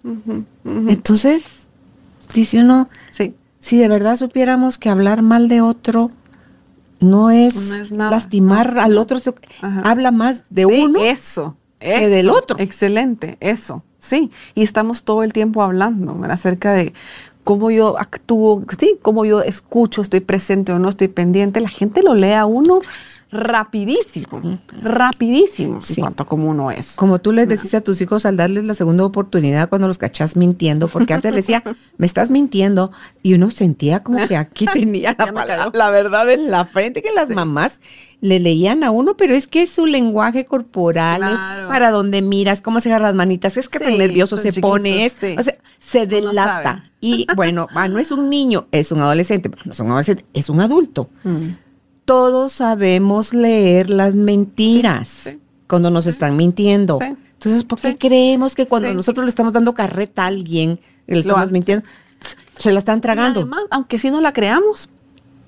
Entonces, 0.88 1.60
dice 2.34 2.60
uno, 2.60 2.88
Sí. 3.10 3.34
si 3.60 3.76
de 3.76 3.88
verdad 3.88 4.16
supiéramos 4.16 4.78
que 4.78 4.88
hablar 4.88 5.22
mal 5.22 5.48
de 5.48 5.60
otro 5.60 6.10
no 7.00 7.30
es, 7.30 7.54
No 7.56 7.74
es 7.74 7.92
nada, 7.92 8.10
lastimar 8.10 8.78
al 8.78 8.96
otro, 8.98 9.18
Ajá. 9.62 9.80
habla 9.84 10.10
más 10.10 10.42
de 10.50 10.64
Sí, 10.66 10.82
uno. 10.84 11.00
Eso. 11.02 11.56
que 11.78 12.08
del 12.08 12.30
otro. 12.30 12.56
Excelente, 12.58 13.36
eso. 13.40 13.84
Sí. 13.98 14.30
Y 14.54 14.62
estamos 14.62 15.02
todo 15.04 15.22
el 15.22 15.32
tiempo 15.32 15.62
hablando 15.62 16.14
¿verdad? 16.14 16.32
acerca 16.34 16.72
de 16.72 16.92
cómo 17.44 17.70
yo 17.70 17.98
actúo, 17.98 18.64
sí, 18.78 18.98
cómo 19.02 19.24
yo 19.24 19.40
escucho, 19.42 20.02
estoy 20.02 20.20
presente 20.20 20.72
o 20.72 20.78
no 20.78 20.88
estoy 20.88 21.08
pendiente. 21.08 21.60
La 21.60 21.68
gente 21.68 22.02
lo 22.02 22.14
lee 22.14 22.32
a 22.32 22.46
uno 22.46 22.78
rapidísimo, 23.30 24.58
rapidísimo 24.82 25.80
Sí. 25.80 25.94
en 25.96 26.00
cuanto 26.02 26.22
a 26.22 26.26
cómo 26.26 26.48
uno 26.48 26.70
es. 26.70 26.94
Como 26.94 27.18
tú 27.18 27.32
les 27.32 27.48
decís 27.48 27.74
a 27.74 27.80
tus 27.80 28.00
hijos 28.00 28.24
al 28.26 28.36
darles 28.36 28.64
la 28.64 28.74
segunda 28.74 29.04
oportunidad 29.04 29.68
cuando 29.68 29.86
los 29.86 29.98
cachás 29.98 30.36
mintiendo, 30.36 30.88
porque 30.88 31.14
antes 31.14 31.34
decía, 31.34 31.62
me 31.98 32.06
estás 32.06 32.30
mintiendo, 32.30 32.92
y 33.22 33.34
uno 33.34 33.50
sentía 33.50 34.02
como 34.02 34.26
que 34.26 34.36
aquí 34.36 34.66
tenía 34.72 35.14
la, 35.18 35.32
palabra- 35.32 35.70
la 35.74 35.90
verdad 35.90 36.30
en 36.30 36.50
la 36.50 36.64
frente, 36.66 37.02
que 37.02 37.12
las 37.12 37.30
mamás 37.30 37.80
le 38.20 38.40
leían 38.40 38.82
a 38.84 38.90
uno, 38.90 39.16
pero 39.16 39.34
es 39.34 39.46
que 39.46 39.62
es 39.62 39.70
su 39.70 39.86
lenguaje 39.86 40.46
corporal, 40.46 41.22
es 41.22 41.66
para 41.68 41.90
donde 41.90 42.22
miras, 42.22 42.60
cómo 42.60 42.80
se 42.80 42.88
agarra 42.88 43.08
las 43.08 43.14
manitas, 43.14 43.56
es 43.56 43.68
que 43.68 43.78
tan 43.78 43.98
nervioso 43.98 44.36
se 44.36 44.52
pone, 44.60 45.04
es- 45.04 45.16
o 45.38 45.42
sea, 45.42 45.56
se 45.78 46.06
delata. 46.06 46.84
Y 47.00 47.26
bueno, 47.36 47.68
ah, 47.74 47.88
no 47.88 47.98
es 47.98 48.10
un 48.10 48.30
niño, 48.30 48.66
es 48.72 48.90
un 48.90 49.00
adolescente, 49.02 49.50
no 49.64 49.72
es 49.72 49.80
un 49.80 49.88
adolescente, 49.88 50.24
es 50.32 50.48
un 50.48 50.60
adulto 50.60 51.10
Mm. 51.24 51.48
Todos 52.06 52.52
sabemos 52.54 53.34
leer 53.34 53.90
las 53.90 54.16
mentiras 54.16 55.08
Sí, 55.08 55.30
sí. 55.32 55.40
cuando 55.68 55.90
nos 55.90 56.06
están 56.06 56.36
mintiendo. 56.36 56.98
Sí. 57.02 57.14
Entonces, 57.34 57.64
¿por 57.64 57.78
qué 57.78 57.98
creemos 57.98 58.54
que 58.54 58.64
cuando 58.66 58.94
nosotros 58.94 59.26
le 59.26 59.28
estamos 59.28 59.52
dando 59.52 59.74
carreta 59.74 60.22
a 60.24 60.28
alguien, 60.28 60.80
le 61.06 61.18
estamos 61.18 61.50
mintiendo, 61.50 61.84
se 62.56 62.72
la 62.72 62.78
están 62.78 63.02
tragando? 63.02 63.40
Además, 63.40 63.64
aunque 63.70 63.98
si 63.98 64.10
no 64.10 64.22
la 64.22 64.32
creamos, 64.32 64.88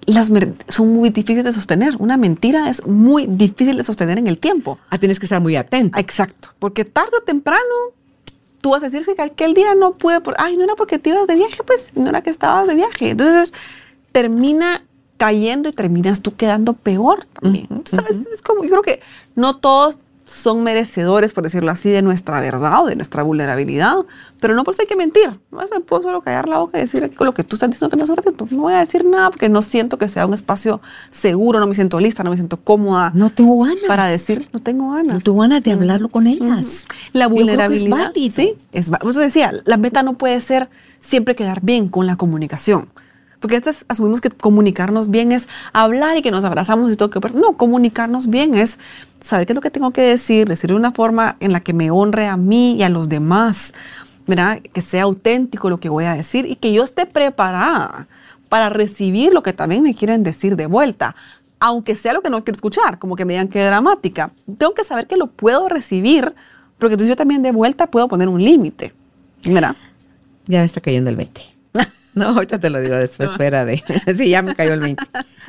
las 0.05 0.31
son 0.69 0.93
muy 0.93 1.09
difíciles 1.11 1.45
de 1.45 1.53
sostener. 1.53 1.97
Una 1.99 2.17
mentira 2.17 2.69
es 2.69 2.87
muy 2.87 3.27
difícil 3.27 3.77
de 3.77 3.85
sostener 3.85 4.19
en 4.19 4.27
el 4.27 4.39
tiempo. 4.39 4.79
Ah, 4.91 4.99
tienes 4.99 5.19
que 5.19 5.27
estar 5.27 5.41
muy 5.41 5.57
atento. 5.57 5.99
Exacto, 5.99 6.51
porque 6.59 6.85
tarde 6.85 7.13
o 7.19 7.23
temprano 7.23 7.63
tú 8.61 8.71
vas 8.71 8.83
a 8.83 8.89
decir 8.89 9.07
que 9.15 9.23
aquel 9.23 9.55
día 9.55 9.75
no 9.75 9.93
pude, 9.93 10.21
por, 10.21 10.35
ay, 10.39 10.57
no 10.57 10.65
era 10.65 10.75
porque 10.75 10.99
te 10.99 11.11
ibas 11.11 11.27
de 11.27 11.37
viaje, 11.37 11.63
pues, 11.65 11.93
no 11.95 12.09
era 12.09 12.23
que 12.23 12.31
estabas 12.31 12.67
de 12.67 12.75
viaje. 12.75 13.11
Entonces, 13.11 13.55
termina 14.13 14.83
cayendo 15.19 15.69
y 15.69 15.73
terminas 15.73 16.23
tú 16.23 16.35
quedando 16.37 16.73
peor 16.73 17.25
también. 17.27 17.67
Entonces, 17.71 17.99
a 17.99 18.03
veces 18.03 18.27
es 18.35 18.41
como, 18.41 18.63
yo 18.65 18.71
creo 18.71 18.83
que 18.83 19.01
no 19.35 19.57
todos 19.57 19.99
son 20.25 20.63
merecedores, 20.63 21.33
por 21.33 21.43
decirlo 21.43 21.71
así, 21.71 21.89
de 21.89 22.03
nuestra 22.03 22.39
verdad 22.41 22.83
o 22.83 22.87
de 22.87 22.97
nuestra 22.97 23.23
vulnerabilidad, 23.23 23.97
pero 24.41 24.55
no 24.55 24.63
por 24.63 24.75
eso 24.75 24.83
hay 24.83 24.87
que 24.87 24.95
mentir. 24.95 25.31
No 25.51 25.59
me 25.59 25.81
puedo 25.81 26.03
solo 26.03 26.21
callar 26.21 26.49
la 26.49 26.59
boca 26.59 26.77
y 26.77 26.83
decir 26.83 27.11
lo 27.19 27.33
que 27.33 27.45
tú 27.45 27.57
estás 27.57 27.71
diciendo 27.71 27.89
que 27.91 27.97
no 27.97 28.05
es. 28.05 28.51
No 28.53 28.59
voy 28.63 28.75
a 28.75 28.81
decir 28.81 29.07
nada 29.07 29.31
porque 29.31 29.49
no 29.49 29.63
siento 29.63 29.97
que 29.97 30.07
sea 30.07 30.27
un 30.27 30.35
espacio 30.35 30.83
seguro, 31.11 31.61
no 31.61 31.67
me 31.67 31.75
siento 31.75 31.99
lista, 31.99 32.23
no 32.25 32.31
me 32.31 32.37
siento 32.37 32.59
cómoda 32.59 33.11
No 33.15 33.31
tengo 33.31 33.59
ganas. 33.65 33.79
para 33.87 34.07
decir, 34.07 34.49
no 34.53 34.61
tengo 34.61 34.93
ganas. 34.93 35.15
no 35.15 35.21
tengo 35.21 35.39
ganas 35.41 35.63
de 35.63 35.73
hablarlo 35.73 36.11
con 36.11 36.27
ellas. 36.27 36.87
La 37.15 37.25
Yo 37.25 37.35
creo 37.35 37.37
que 37.37 37.43
es 37.43 37.47
vulnerabilidad. 37.49 37.97
válido. 38.13 38.35
sí, 38.37 38.55
es 38.73 38.91
Por 38.91 39.11
eso 39.11 39.21
decía, 39.21 39.53
la 39.65 39.79
meta 39.79 40.03
no 40.03 40.13
puede 40.13 40.41
ser 40.43 40.69
siempre 41.01 41.35
quedar 41.37 41.63
bien 41.63 41.89
con 41.89 42.07
la 42.07 42.17
comunicación. 42.17 42.91
Porque 43.41 43.57
a 43.57 43.61
veces 43.61 43.85
asumimos 43.89 44.21
que 44.21 44.31
comunicarnos 44.31 45.11
bien 45.11 45.31
es 45.33 45.49
hablar 45.73 46.17
y 46.17 46.23
que 46.23 46.31
nos 46.31 46.45
abrazamos 46.45 46.93
y 46.93 46.97
todo. 46.97 47.11
Que, 47.11 47.21
pero 47.21 47.35
no, 47.35 47.57
comunicarnos 47.57 48.29
bien 48.29 48.55
es 48.55 48.79
saber 49.21 49.47
qué 49.47 49.53
es 49.53 49.57
lo 49.57 49.63
que 49.63 49.71
tengo 49.71 49.93
que 49.93 50.03
decir, 50.03 50.49
decirlo 50.49 50.75
de 50.75 50.81
una 50.81 50.93
forma 50.93 51.37
en 51.41 51.53
la 51.53 51.61
que 51.61 51.73
me 51.73 51.91
honre 51.91 52.27
a 52.27 52.37
mí 52.37 52.75
y 52.77 52.83
a 52.83 52.89
los 52.89 53.09
demás, 53.09 53.75
¿verdad? 54.27 54.61
Que 54.61 54.81
sea 54.81 55.05
auténtico 55.05 55.71
lo 55.71 55.79
que 55.79 55.89
voy 55.89 56.05
a 56.05 56.15
decir 56.15 56.47
y 56.47 56.57
que 56.57 56.73
yo 56.73 56.83
esté 56.83 57.07
preparada 57.07 58.09
para 58.49 58.71
recibir 58.71 59.33
lo 59.33 59.43
que 59.43 59.53
también 59.53 59.83
me 59.83 59.95
quieren 59.95 60.23
decir 60.23 60.57
de 60.57 60.67
vuelta. 60.67 61.15
Aunque 61.61 61.97
sea 61.97 62.13
lo 62.13 62.23
que 62.23 62.31
no 62.31 62.45
quiero 62.45 62.57
escuchar, 62.57 62.99
como 62.99 63.17
que 63.17 63.25
me 63.25 63.35
digan 63.35 63.49
que 63.49 63.65
dramática. 63.65 64.31
Tengo 64.59 64.75
que 64.75 64.85
saber 64.85 65.07
que 65.07 65.17
lo 65.17 65.27
puedo 65.27 65.69
recibir, 65.69 66.35
porque 66.79 66.95
entonces 66.95 67.09
yo 67.09 67.17
también 67.17 67.43
de 67.43 67.53
vuelta 67.53 67.89
puedo 67.89 68.09
poner 68.09 68.29
un 68.29 68.43
límite. 68.43 68.95
¿Verdad? 69.45 69.77
Ya 70.47 70.61
me 70.61 70.65
está 70.65 70.81
cayendo 70.81 71.11
el 71.11 71.17
20. 71.17 71.41
No, 72.15 72.27
ahorita 72.29 72.59
te 72.59 72.71
lo 72.71 72.81
digo 72.81 72.97
después, 72.97 73.33
fuera 73.37 73.65
de. 73.65 73.83
Sí, 74.17 74.31
ya 74.31 74.43
me 74.43 74.55
cayó 74.55 74.75
el 74.75 74.81
20. 74.81 75.03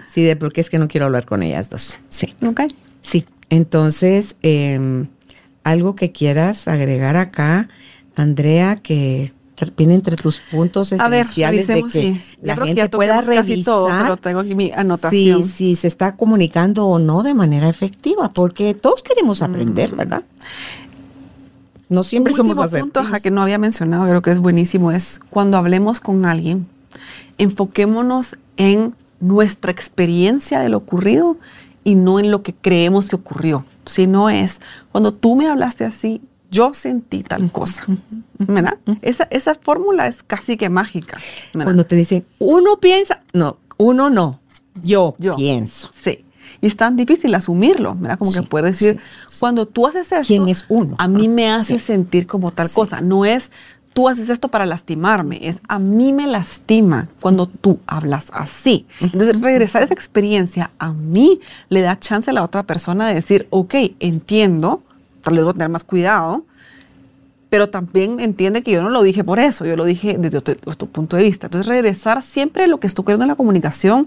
Sí, 0.08 0.24
de 0.24 0.36
porque 0.36 0.62
es 0.62 0.70
que 0.70 0.80
no 0.80 0.88
quiero 0.88 1.06
hablar 1.06 1.26
con 1.26 1.44
ellas 1.44 1.70
dos. 1.70 2.00
Sí. 2.10 2.36
Ok. 2.46 2.62
Sí, 3.02 3.26
entonces, 3.50 4.36
eh, 4.44 5.06
algo 5.64 5.96
que 5.96 6.12
quieras 6.12 6.68
agregar 6.68 7.16
acá, 7.16 7.70
Andrea, 8.16 8.76
que 8.76 9.32
viene 9.76 9.96
entre 9.96 10.16
tus 10.16 10.40
puntos 10.40 10.94
A 10.94 11.08
ver, 11.10 11.22
esenciales 11.22 11.68
de 11.68 11.84
que 11.84 11.90
sí. 11.90 12.22
Yo 12.38 12.48
la 12.48 12.56
que 12.56 12.66
gente 12.66 12.82
ya 12.82 12.90
pueda 12.90 13.22
revisar 13.22 13.64
todo, 13.66 13.88
pero 13.88 14.18
tengo 14.18 14.40
aquí 14.40 14.56
mi 14.56 14.72
anotación. 14.72 15.44
si, 15.44 15.50
si 15.50 15.76
se 15.76 15.88
está 15.88 16.16
comunicando 16.16 16.86
o 16.86 17.00
no 17.00 17.24
de 17.24 17.34
manera 17.34 17.70
efectiva, 17.70 18.30
porque 18.30 18.74
todos 18.74 19.04
queremos 19.04 19.42
aprender, 19.42 19.96
¿verdad? 19.96 20.24
No 21.90 22.04
siempre 22.04 22.34
somos 22.34 22.56
punto 22.70 23.02
que 23.22 23.32
no 23.32 23.42
había 23.42 23.58
mencionado, 23.58 24.08
creo 24.08 24.22
que 24.22 24.30
es 24.30 24.40
buenísimo, 24.40 24.92
es 24.92 25.20
cuando 25.30 25.58
hablemos 25.58 26.00
con 26.00 26.26
alguien, 26.26 26.68
enfoquémonos 27.40 28.38
en 28.58 28.94
nuestra 29.20 29.72
experiencia 29.72 30.60
de 30.60 30.70
lo 30.70 30.78
ocurrido 30.78 31.38
y 31.84 31.96
no 31.96 32.20
en 32.20 32.30
lo 32.30 32.44
que 32.44 32.54
creemos 32.54 33.10
que 33.10 33.16
ocurrió, 33.16 33.66
sino 33.86 34.30
es 34.30 34.62
cuando 34.92 35.14
tú 35.14 35.36
me 35.36 35.48
hablaste 35.48 35.84
así, 35.84 36.22
yo 36.52 36.74
sentí 36.74 37.24
tal 37.24 37.52
cosa. 37.52 37.84
¿verdad? 38.38 38.78
Esa, 39.02 39.28
esa 39.32 39.56
fórmula 39.56 40.08
es 40.08 40.24
casi 40.24 40.58
que 40.58 40.70
mágica. 40.70 41.18
¿verdad? 41.54 41.66
Cuando 41.66 41.86
te 41.86 41.96
dicen, 41.96 42.26
uno 42.38 42.80
piensa, 42.80 43.24
no, 43.34 43.58
uno 43.78 44.10
no, 44.10 44.40
yo, 44.84 45.16
Yo. 45.18 45.36
pienso. 45.36 45.90
Sí. 45.96 46.26
Y 46.62 46.68
es 46.68 46.76
tan 46.76 46.96
difícil 46.96 47.34
asumirlo, 47.36 47.96
¿verdad? 47.96 48.18
Como 48.18 48.32
Sí, 48.32 48.40
que 48.40 48.46
puedes 48.46 48.80
decir, 48.80 49.00
sí, 49.28 49.38
cuando 49.40 49.66
tú 49.66 49.88
haces 49.88 50.12
esto, 50.12 50.28
¿Quién 50.28 50.50
es 50.50 50.66
uno? 50.70 50.96
a 50.98 51.08
mí 51.08 51.28
me 51.28 51.50
hace 51.50 51.80
Sí. 51.80 51.86
sentir 51.86 52.28
como 52.28 52.52
tal 52.52 52.70
cosa. 52.70 53.02
No 53.02 53.26
es 53.26 53.52
tú 53.94 54.08
haces 54.08 54.30
esto 54.30 54.48
para 54.50 54.66
lastimarme, 54.66 55.40
es 55.42 55.62
a 55.68 55.78
mí 55.80 56.14
me 56.14 56.28
lastima 56.28 57.10
cuando 57.22 57.48
tú 57.48 57.80
hablas 57.88 58.28
así. 58.34 58.86
Entonces, 59.02 59.42
regresar 59.42 59.82
esa 59.84 59.94
experiencia 59.94 60.70
a 60.80 60.94
mí 60.94 61.40
le 61.70 61.82
da 61.82 62.00
chance 62.00 62.30
a 62.30 62.34
la 62.34 62.44
otra 62.44 62.64
persona 62.64 63.08
de 63.08 63.16
decir, 63.16 63.48
ok, 63.50 63.74
entiendo, 64.00 64.84
tal 65.22 65.34
vez 65.36 65.44
voy 65.44 65.50
a 65.52 65.54
tener 65.54 65.70
más 65.70 65.84
cuidado, 65.84 66.46
pero 67.50 67.70
también 67.70 68.20
entiende 68.20 68.62
que 68.62 68.72
yo 68.72 68.84
no 68.84 68.90
lo 68.92 69.02
dije 69.02 69.24
por 69.24 69.40
eso, 69.40 69.66
yo 69.66 69.76
lo 69.76 69.84
dije 69.86 70.18
desde 70.20 70.38
otro, 70.38 70.56
otro 70.66 70.88
punto 70.88 71.18
de 71.18 71.24
vista. 71.24 71.48
Entonces, 71.48 71.68
regresar 71.68 72.22
siempre 72.22 72.66
a 72.66 72.68
lo 72.68 72.80
que 72.80 72.86
está 72.86 73.02
ocurriendo 73.02 73.24
en 73.26 73.30
la 73.30 73.36
comunicación 73.36 74.06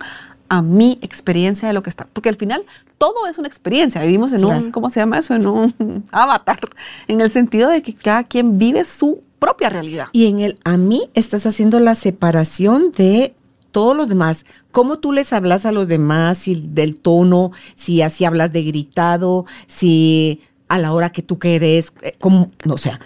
a 0.52 0.60
mi 0.60 0.98
experiencia 1.00 1.66
de 1.66 1.72
lo 1.72 1.82
que 1.82 1.88
está, 1.88 2.06
porque 2.12 2.28
al 2.28 2.34
final 2.36 2.62
todo 2.98 3.26
es 3.26 3.38
una 3.38 3.48
experiencia, 3.48 4.02
vivimos 4.02 4.34
en 4.34 4.42
Claro. 4.42 4.66
un, 4.66 4.70
¿cómo 4.70 4.90
se 4.90 5.00
llama 5.00 5.18
eso? 5.18 5.34
En 5.34 5.46
un 5.46 6.04
avatar, 6.12 6.60
en 7.08 7.22
el 7.22 7.30
sentido 7.30 7.70
de 7.70 7.80
que 7.82 7.94
cada 7.94 8.24
quien 8.24 8.58
vive 8.58 8.84
su 8.84 9.22
propia 9.38 9.70
realidad. 9.70 10.08
Y 10.12 10.26
en 10.26 10.40
el 10.40 10.58
a 10.64 10.76
mí 10.76 11.08
estás 11.14 11.46
haciendo 11.46 11.80
la 11.80 11.94
separación 11.94 12.92
de 12.92 13.34
todos 13.70 13.96
los 13.96 14.08
demás. 14.10 14.44
¿Cómo 14.72 14.98
tú 14.98 15.10
les 15.12 15.32
hablas 15.32 15.64
a 15.64 15.72
los 15.72 15.88
demás? 15.88 16.36
Si 16.36 16.54
del 16.68 17.00
tono, 17.00 17.52
si 17.74 18.02
así 18.02 18.26
hablas 18.26 18.52
de 18.52 18.62
gritado, 18.62 19.46
si 19.66 20.42
a 20.68 20.78
la 20.78 20.92
hora 20.92 21.12
que 21.12 21.22
tú 21.22 21.38
querés, 21.38 21.94
eh, 22.02 22.12
como, 22.20 22.50
no, 22.66 22.74
o 22.74 22.78
sea, 22.78 23.00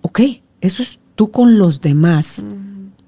ok, 0.00 0.20
eso 0.62 0.82
es 0.82 0.98
tú 1.14 1.30
con 1.30 1.58
los 1.58 1.82
demás. 1.82 2.42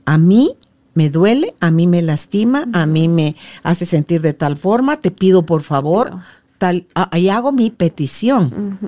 A 0.04 0.18
mí 0.18 0.56
me 0.96 1.10
duele, 1.10 1.54
a 1.60 1.70
mí 1.70 1.86
me 1.86 2.02
lastima, 2.02 2.66
a 2.72 2.86
mí 2.86 3.06
me 3.06 3.36
hace 3.62 3.86
sentir 3.86 4.20
de 4.22 4.32
tal 4.32 4.56
forma, 4.56 4.96
te 4.96 5.10
pido 5.12 5.46
por 5.46 5.62
favor, 5.62 6.08
Claro. 6.08 6.22
tal, 6.58 6.86
ah, 6.96 7.08
ahí 7.12 7.28
hago 7.28 7.52
mi 7.52 7.70
petición. 7.70 8.78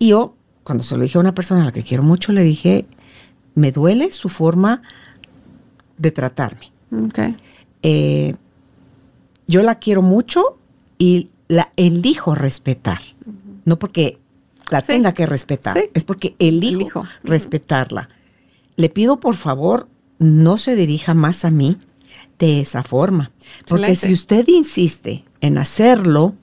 Y 0.00 0.08
yo, 0.08 0.34
cuando 0.64 0.82
se 0.82 0.96
lo 0.96 1.02
dije 1.02 1.18
a 1.18 1.20
una 1.20 1.34
persona 1.34 1.62
a 1.62 1.66
la 1.66 1.72
que 1.72 1.82
quiero 1.82 2.02
mucho, 2.02 2.32
le 2.32 2.42
dije, 2.42 2.86
me 3.54 3.70
duele 3.70 4.10
su 4.12 4.28
forma 4.28 4.82
de 5.98 6.10
tratarme. 6.10 6.72
Okay. 7.08 7.36
Eh, 7.82 8.34
yo 9.46 9.62
la 9.62 9.76
quiero 9.76 10.02
mucho 10.02 10.56
y 10.98 11.28
la 11.48 11.70
elijo 11.76 12.34
respetar. 12.34 12.98
No 13.64 13.78
porque 13.78 14.18
la 14.70 14.80
Sí. 14.80 14.88
tenga 14.92 15.12
que 15.12 15.26
respetar, 15.26 15.76
Sí. 15.76 15.84
es 15.94 16.04
porque 16.04 16.34
elijo, 16.38 17.04
respetarla. 17.24 18.08
Le 18.76 18.88
pido 18.88 19.18
por 19.20 19.34
favor, 19.36 19.88
no 20.18 20.58
se 20.58 20.76
dirija 20.76 21.14
más 21.14 21.44
a 21.44 21.50
mí 21.50 21.78
de 22.38 22.60
esa 22.60 22.82
forma. 22.82 23.32
Porque 23.66 23.92
Excelente. 23.92 24.06
si 24.06 24.12
usted 24.12 24.48
insiste 24.48 25.24
en 25.40 25.58
hacerlo, 25.58 26.34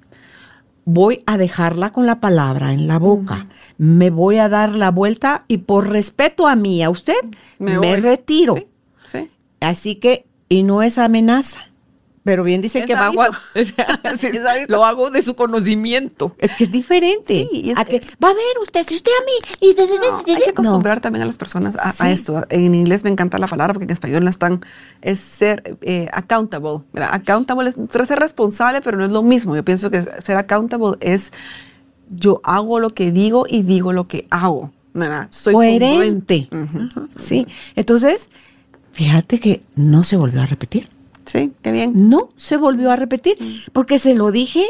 voy 0.85 1.23
a 1.25 1.37
dejarla 1.37 1.91
con 1.91 2.05
la 2.05 2.19
palabra 2.19 2.73
en 2.73 2.87
la 2.87 2.99
boca. 2.99 3.47
Me 3.77 4.09
voy 4.09 4.37
a 4.37 4.49
dar 4.49 4.75
la 4.75 4.91
vuelta 4.91 5.45
y 5.47 5.57
por 5.57 5.89
respeto 5.89 6.47
a 6.47 6.55
mí, 6.55 6.83
a 6.83 6.89
usted, 6.89 7.15
me, 7.59 7.95
retiro. 7.97 8.55
Sí, 8.55 8.67
sí. 9.07 9.31
Así 9.59 9.95
que, 9.95 10.25
y 10.47 10.63
no 10.63 10.83
es 10.83 10.97
amenaza, 10.97 11.69
Pero 12.25 12.43
bien 12.43 12.59
dice 12.61 12.79
Es 12.79 12.85
que 12.87 12.95
va 12.95 13.01
a 13.01 13.05
aviso. 13.05 13.21
o 13.55 13.63
sea, 13.63 14.01
Es 14.63 14.67
lo 14.69 14.83
hago 14.83 15.11
de 15.11 15.21
su 15.21 15.35
conocimiento. 15.35 16.35
Es 16.39 16.51
que 16.51 16.63
es 16.65 16.71
diferente. 16.71 17.47
Sí, 17.51 17.69
es 17.69 17.77
a 17.77 17.85
que- 17.85 18.01
que 18.01 18.07
va 18.21 18.29
a 18.31 18.33
ver 18.33 18.43
usted, 18.61 18.83
si 18.85 18.95
usted 18.95 19.11
a 19.21 19.23
mí 19.25 19.69
y 19.69 19.73
de, 19.75 19.85
de- 19.85 19.99
de- 19.99 20.11
No, 20.11 20.23
de- 20.23 20.33
hay 20.33 20.39
que 20.41 20.45
no. 20.47 20.51
acostumbrar 20.51 20.99
también 21.01 21.21
a 21.21 21.27
las 21.27 21.37
personas 21.37 21.77
a, 21.79 22.11
esto. 22.11 22.43
En 22.49 22.73
inglés 22.75 23.03
me 23.03 23.11
encanta 23.11 23.37
la 23.37 23.47
palabra 23.47 23.73
porque 23.73 23.85
en 23.85 23.91
español 23.91 24.23
no 24.23 24.29
están, 24.31 24.65
es 25.03 25.19
ser 25.19 25.77
eh, 25.81 26.09
accountable. 26.11 26.79
¿verdad? 26.91 27.11
Accountable 27.13 27.69
es 27.69 27.75
ser 28.07 28.19
responsable, 28.19 28.81
pero 28.81 28.97
no 28.97 29.05
es 29.05 29.11
lo 29.11 29.21
mismo. 29.21 29.55
Yo 29.55 29.63
pienso 29.63 29.91
que 29.91 30.03
ser 30.21 30.35
accountable 30.37 30.97
es 31.01 31.31
yo 32.09 32.41
hago 32.43 32.79
lo 32.79 32.89
que 32.89 33.11
digo 33.11 33.45
y 33.47 33.61
digo 33.61 33.93
lo 33.93 34.07
que 34.07 34.25
hago. 34.31 34.71
¿verdad? 34.95 35.27
Soy 35.29 35.53
coherente. 35.53 36.49
Sí. 37.17 37.45
Entonces, 37.75 38.29
fíjate 38.93 39.39
que 39.39 39.61
no 39.75 40.03
se 40.03 40.17
volvió 40.17 40.41
a 40.41 40.45
repetir. 40.47 40.87
Sí, 41.25 41.51
qué 41.61 41.71
bien. 41.71 42.09
No 42.09 42.29
se 42.35 42.57
volvió 42.57 42.91
a 42.91 42.95
repetir 42.95 43.37
porque 43.73 43.99
se 43.99 44.13
lo 44.15 44.31
dije 44.31 44.65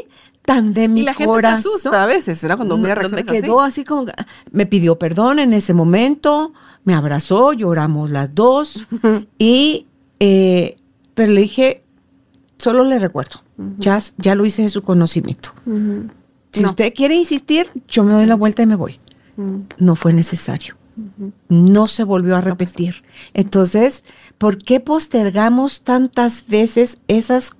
tan 0.45 0.73
de 0.73 0.87
mi 0.87 1.01
y 1.01 1.03
la 1.03 1.13
gente 1.13 1.27
corazón. 1.27 1.61
se 1.63 1.67
asusta 1.69 2.03
a 2.03 2.05
veces, 2.05 2.41
¿verdad? 2.41 2.57
Cuando 2.57 2.77
mira 2.77 2.95
no, 2.95 3.09
me 3.09 3.23
quedó 3.23 3.61
así. 3.61 3.81
así. 3.81 3.83
como, 3.85 4.05
me 4.51 4.65
pidió 4.67 4.97
perdón 4.99 5.39
en 5.39 5.53
ese 5.53 5.73
momento, 5.73 6.53
me 6.83 6.93
abrazó, 6.93 7.51
lloramos 7.53 8.11
las 8.11 8.33
dos 8.35 8.85
y, 9.39 9.87
eh, 10.19 10.75
pero 11.15 11.31
le 11.31 11.41
dije, 11.41 11.81
solo 12.57 12.83
le 12.83 12.99
recuerdo, 12.99 13.41
ya, 13.79 13.97
ya 14.17 14.35
lo 14.35 14.45
hice 14.45 14.61
de 14.61 14.69
su 14.69 14.81
conocimiento. 14.83 15.49
Si 16.51 16.61
No. 16.61 16.69
usted 16.69 16.93
quiere 16.93 17.15
insistir, 17.15 17.69
yo 17.89 18.03
me 18.03 18.13
doy 18.13 18.25
la 18.27 18.35
vuelta 18.35 18.61
y 18.61 18.65
me 18.67 18.75
voy. 18.75 18.99
No 19.77 19.95
fue 19.95 20.13
necesario. 20.13 20.75
No 21.49 21.87
se 21.87 22.03
volvió 22.03 22.35
a 22.35 22.41
repetir. 22.41 23.03
Entonces, 23.33 24.03
¿por 24.37 24.57
qué 24.57 24.79
postergamos 24.79 25.81
tantas 25.83 26.45
veces 26.47 26.97
esas 27.07 27.55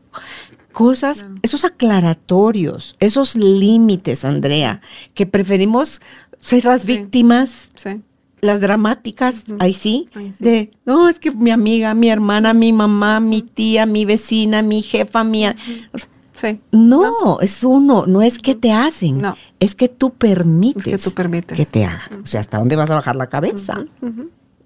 cosas, 0.71 1.25
esos 1.41 1.63
aclaratorios, 1.65 2.95
esos 2.99 3.35
límites, 3.35 4.25
Andrea, 4.25 4.81
que 5.13 5.25
preferimos 5.25 6.01
ser 6.39 6.65
las 6.65 6.81
Sí. 6.83 6.97
víctimas, 6.97 7.69
Sí. 7.75 8.01
las 8.41 8.61
dramáticas, 8.61 9.43
ahí 9.59 9.73
sí, 9.73 10.07
Ahí 10.13 10.31
sí. 10.33 10.43
de, 10.43 10.71
no, 10.85 11.09
es 11.09 11.17
que 11.19 11.31
mi 11.31 11.51
amiga, 11.51 11.93
mi 11.93 12.09
hermana, 12.09 12.53
mi 12.53 12.71
mamá, 12.73 13.19
mi 13.19 13.41
tía, 13.41 13.85
mi 13.85 14.05
vecina, 14.05 14.61
mi 14.61 14.81
jefa, 14.81 15.23
mi... 15.23 15.45
a-". 15.45 15.55
O 15.93 15.97
sea, 15.97 16.09
Sí. 16.39 16.59
no, 16.71 17.39
es 17.39 17.63
uno, 17.63 18.05
no 18.07 18.21
es 18.21 18.39
que 18.39 18.55
te 18.55 18.71
hacen, 18.73 19.19
No. 19.19 19.37
es 19.59 19.73
que 19.73 19.87
tú 19.87 20.11
permites, 20.13 20.85
Es 20.87 21.03
que 21.03 21.09
tú 21.09 21.15
permites. 21.15 21.55
que 21.57 21.65
te 21.65 21.85
hagan. 21.85 22.21
O 22.23 22.27
sea, 22.27 22.41
¿hasta 22.41 22.57
dónde 22.59 22.75
vas 22.75 22.89
a 22.89 22.95
bajar 22.95 23.15
la 23.15 23.27
cabeza? 23.27 23.85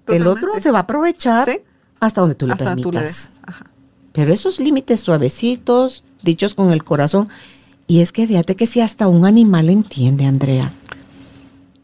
El 0.08 0.26
otro 0.26 0.58
se 0.60 0.70
va 0.72 0.80
a 0.80 0.82
aprovechar 0.82 1.48
Sí. 1.48 1.58
hasta 2.00 2.20
donde 2.22 2.34
tú 2.34 2.46
le 2.48 2.54
Hasta 2.54 2.64
permitas. 2.64 2.90
tú 2.90 2.92
le 2.96 3.02
des. 3.02 3.30
Ajá. 3.46 3.66
Pero 4.12 4.32
esos 4.34 4.58
límites 4.58 4.98
suavecitos, 5.00 6.04
dichos 6.22 6.54
con 6.56 6.72
el 6.72 6.82
corazón, 6.82 7.28
y 7.86 8.00
es 8.00 8.10
que 8.10 8.26
fíjate 8.26 8.56
que 8.56 8.66
si 8.66 8.80
hasta 8.80 9.06
un 9.06 9.24
animal 9.24 9.70
entiende, 9.70 10.24
Andrea. 10.26 10.72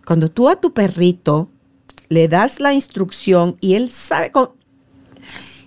Cuando 0.04 0.28
tú 0.30 0.48
a 0.48 0.56
tu 0.56 0.72
perrito 0.72 1.48
le 2.08 2.26
das 2.28 2.58
la 2.60 2.72
instrucción 2.74 3.56
y 3.60 3.74
él 3.74 3.90
sabe 3.90 4.30
con, 4.32 4.50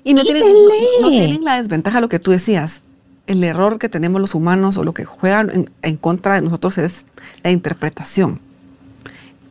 Y 0.04 0.14
no 0.14 0.24
tienen, 0.24 0.44
no- 0.44 1.02
no 1.02 1.10
tienen 1.10 1.44
la 1.44 1.58
desventaja, 1.58 2.00
lo 2.02 2.10
que 2.10 2.20
tú 2.20 2.32
decías. 2.32 2.84
El 3.30 3.44
error 3.44 3.80
que 3.80 3.90
tenemos 3.90 4.20
los 4.20 4.36
humanos 4.36 4.78
o 4.78 4.84
lo 4.84 4.94
que 4.94 5.06
juegan 5.06 5.50
en, 5.52 5.70
en 5.82 5.98
contra 5.98 6.36
de 6.36 6.42
nosotros 6.42 6.78
es 6.78 7.06
la 7.44 7.52
interpretación. 7.52 8.40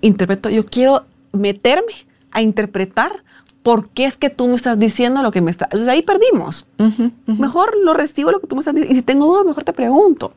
Interpreto, 0.01 0.49
yo 0.51 0.65
quiero 0.67 1.05
meterme 1.33 1.93
a 2.33 2.41
interpretar 2.43 3.11
por 3.63 3.89
qué 3.91 4.05
es 4.07 4.17
que 4.17 4.31
tú 4.31 4.47
me 4.49 4.55
estás 4.55 4.79
diciendo 4.79 5.23
lo 5.23 5.31
que 5.31 5.41
me 5.41 5.51
está. 5.51 5.69
Ahí 5.89 6.03
perdimos. 6.03 6.67
Mejor 7.27 7.71
lo 7.83 7.93
recibo 7.95 8.31
lo 8.31 8.41
que 8.41 8.47
tú 8.47 8.55
me 8.57 8.61
estás 8.61 8.75
diciendo. 8.75 8.93
Y 8.95 8.97
si 8.99 9.03
tengo 9.03 9.27
dudas, 9.27 9.45
mejor 9.45 9.65
te 9.65 9.73
pregunto. 9.73 10.33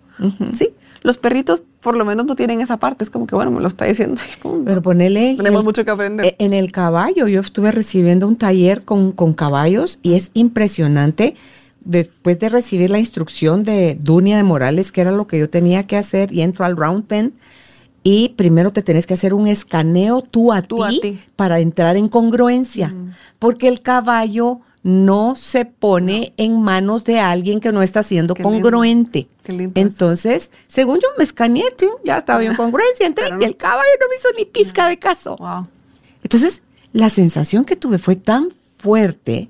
¿Sí? 0.54 0.70
Los 1.04 1.18
perritos 1.18 1.64
por 1.82 1.96
lo 1.98 2.06
menos 2.06 2.26
no 2.26 2.36
tienen 2.36 2.62
esa 2.62 2.78
parte. 2.78 3.04
Es 3.04 3.10
como 3.10 3.26
que, 3.28 3.36
bueno, 3.36 3.52
me 3.52 3.62
lo 3.62 3.68
está 3.68 3.86
diciendo. 3.86 4.22
Pero 4.66 4.82
ponele. 4.82 5.36
Tenemos 5.38 5.62
en- 5.62 5.66
mucho 5.66 5.86
que 5.86 5.92
aprender. 5.92 6.26
e- 6.26 6.36
En 6.40 6.54
el 6.54 6.72
caballo, 6.72 7.28
yo 7.28 7.40
estuve 7.42 7.72
recibiendo 7.72 8.28
un 8.28 8.36
taller 8.36 8.84
con, 8.84 9.12
con 9.12 9.34
caballos 9.34 10.00
y 10.04 10.14
es 10.16 10.32
impresionante. 10.34 11.36
Después 11.84 12.40
de 12.40 12.50
recibir 12.50 12.90
la 12.90 13.00
instrucción 13.00 13.64
de 13.64 13.98
Dunia 14.00 14.38
de 14.38 14.44
Morales, 14.44 14.92
que 14.92 15.02
era 15.02 15.12
lo 15.12 15.28
que 15.28 15.40
yo 15.40 15.50
tenía 15.50 15.88
que 15.88 15.98
hacer, 15.98 16.32
y 16.32 16.42
entro 16.42 16.66
al 16.66 16.78
round 16.78 17.06
pen. 17.06 17.34
Y 18.04 18.30
primero 18.30 18.72
te 18.72 18.82
tenés 18.82 19.06
que 19.06 19.14
hacer 19.14 19.34
un 19.34 19.48
escaneo 19.48 20.22
tú 20.22 20.54
a, 20.54 20.62
Tú 20.62 20.84
ti, 21.02 21.20
para 21.36 21.60
entrar 21.60 21.98
en 21.98 22.08
congruencia. 22.08 22.94
Porque 23.40 23.68
el 23.68 23.82
caballo 23.82 24.62
no 24.84 25.36
se 25.36 25.66
pone 25.66 26.34
en 26.38 26.60
manos 26.60 27.04
de 27.04 27.20
alguien 27.20 27.60
que 27.60 27.72
no 27.72 27.82
está 27.82 28.02
siendo 28.02 28.34
Qué 28.34 28.42
congruente. 28.44 29.28
Qué 29.44 29.54
lindo 29.54 29.74
eso. 29.80 29.88
Entonces, 29.88 30.52
según 30.68 31.00
yo 31.00 31.08
me 31.18 31.24
escaneé, 31.24 31.66
tú, 31.78 31.88
ya 32.04 32.18
estaba 32.18 32.44
yo 32.44 32.52
en 32.52 32.58
congruencia, 32.58 33.06
entré, 33.06 33.30
y 33.40 33.44
el 33.44 33.56
caballo 33.56 33.90
no 34.00 34.08
me 34.10 34.16
hizo 34.16 34.30
ni 34.38 34.46
pizca 34.46 34.88
de 34.88 34.98
caso. 34.98 35.36
Wow. 35.38 35.68
Entonces, 36.24 36.64
la 36.94 37.10
sensación 37.10 37.66
que 37.66 37.76
tuve 37.76 38.00
fue 38.00 38.16
tan 38.16 38.50
fuerte 38.78 39.50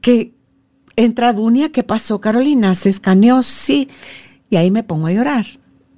que 0.00 0.32
entra 0.96 1.32
Dunia, 1.32 1.70
¿qué 1.70 1.82
pasó, 1.82 2.20
Carolina? 2.20 2.74
Se 2.74 2.88
escaneó, 2.88 3.42
sí. 3.42 3.88
Y 4.50 4.56
ahí 4.56 4.70
me 4.70 4.82
pongo 4.82 5.06
a 5.06 5.12
llorar, 5.12 5.46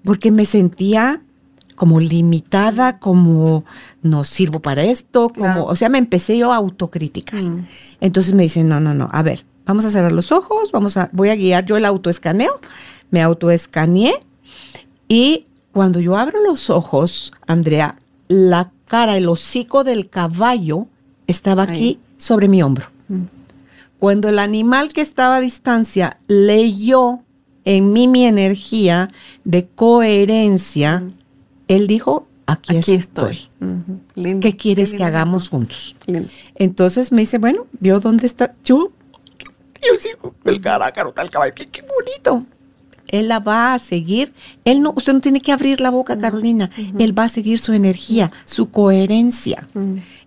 porque 0.04 0.30
me 0.30 0.46
sentía 0.46 1.20
como 1.74 1.98
limitada, 1.98 2.98
como 3.00 3.64
no 4.02 4.22
sirvo 4.22 4.60
para 4.60 4.84
esto, 4.84 5.30
como, 5.30 5.44
Claro. 5.46 5.64
o 5.66 5.74
sea, 5.76 5.88
me 5.88 5.98
empecé 5.98 6.38
yo 6.38 6.52
a 6.52 6.56
autocriticar. 6.56 7.42
Mm. 7.42 7.66
Entonces 8.00 8.32
me 8.34 8.44
dicen, 8.44 8.68
no, 8.68 8.78
no, 8.78 8.94
no, 8.94 9.08
a 9.12 9.22
ver, 9.22 9.44
vamos 9.66 9.84
a 9.84 9.90
cerrar 9.90 10.12
los 10.12 10.30
ojos, 10.30 10.70
vamos 10.70 10.96
a, 10.96 11.10
voy 11.12 11.30
a 11.30 11.34
guiar 11.34 11.66
yo 11.66 11.76
el 11.76 11.84
autoescaneo, 11.84 12.60
me 13.10 13.22
autoescaneé 13.22 14.12
y 15.08 15.46
cuando 15.72 15.98
yo 15.98 16.16
abro 16.16 16.40
los 16.42 16.70
ojos, 16.70 17.32
Andrea, 17.48 17.96
la 18.28 18.70
cara, 18.86 19.16
el 19.16 19.28
hocico 19.28 19.82
del 19.82 20.08
caballo 20.08 20.86
estaba 21.26 21.64
aquí 21.64 21.84
Ahí. 21.84 22.00
sobre 22.16 22.46
mi 22.46 22.62
hombro. 22.62 22.86
Cuando 24.04 24.28
el 24.28 24.38
animal 24.38 24.92
que 24.92 25.00
estaba 25.00 25.36
a 25.36 25.40
distancia 25.40 26.18
leyó 26.28 27.20
en 27.64 27.90
mí 27.94 28.06
mi 28.06 28.26
energía 28.26 29.10
de 29.44 29.66
coherencia, 29.66 31.04
él 31.68 31.86
dijo, 31.86 32.28
aquí, 32.44 32.76
Aquí 32.76 32.92
estoy. 32.96 33.32
estoy. 33.32 33.66
Ujú. 33.66 34.00
Lindo. 34.14 34.40
¿Qué 34.40 34.58
quieres 34.58 34.90
que 34.90 34.96
lindo 34.98 35.06
hagamos 35.06 35.48
juntos? 35.48 35.96
Entonces 36.56 37.12
me 37.12 37.22
dice, 37.22 37.38
bueno, 37.38 37.66
vio 37.80 37.98
dónde 37.98 38.26
está. 38.26 38.54
Yo, 38.62 38.92
yo 39.38 39.96
sigo 39.96 40.34
el 40.44 40.60
carácaro 40.60 41.10
tal 41.14 41.30
caballo, 41.30 41.54
qué, 41.54 41.70
qué 41.70 41.80
bonito. 41.80 42.44
Él 43.08 43.28
la 43.28 43.38
va 43.38 43.74
a 43.74 43.78
seguir. 43.78 44.32
Él 44.64 44.82
no, 44.82 44.92
usted 44.96 45.12
no 45.12 45.20
tiene 45.20 45.40
que 45.40 45.52
abrir 45.52 45.80
la 45.80 45.90
boca, 45.90 46.18
Carolina. 46.18 46.70
Él 46.98 47.16
va 47.16 47.24
a 47.24 47.28
seguir 47.28 47.58
su 47.58 47.72
energía, 47.72 48.32
su 48.44 48.70
coherencia. 48.70 49.66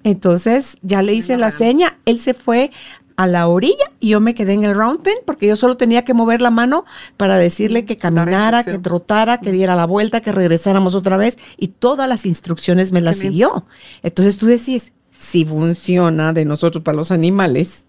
Entonces 0.04 0.78
ya 0.82 1.02
le 1.02 1.14
hice 1.14 1.38
la 1.38 1.52
seña, 1.52 1.98
él 2.06 2.20
se 2.20 2.34
fue 2.34 2.72
a 3.18 3.26
la 3.28 3.48
orilla 3.48 3.92
y 4.00 4.10
yo 4.10 4.20
me 4.20 4.36
quedé 4.36 4.54
en 4.54 4.64
el 4.64 4.76
round 4.76 5.02
pen 5.02 5.16
porque 5.26 5.48
yo 5.48 5.56
solo 5.56 5.76
tenía 5.76 6.06
que 6.06 6.14
mover 6.14 6.40
la 6.42 6.52
mano 6.52 6.86
para 7.18 7.38
decirle 7.38 7.84
que 7.84 7.98
caminara, 7.98 8.64
que 8.64 8.78
trotara, 8.78 9.40
que 9.40 9.52
diera 9.52 9.76
la 9.76 9.86
vuelta, 9.86 10.22
que 10.22 10.32
regresáramos 10.32 10.94
otra 10.96 11.18
vez 11.18 11.38
y 11.58 11.70
todas 11.70 12.08
las 12.08 12.26
instrucciones 12.28 12.92
me 12.92 13.02
las 13.02 13.18
siguió. 13.18 13.66
Entonces 14.04 14.38
tú 14.38 14.46
decís, 14.46 14.94
si 15.12 15.46
funciona 15.46 16.32
de 16.32 16.46
nosotros 16.46 16.84
para 16.84 16.96
los 16.96 17.10
animales, 17.12 17.86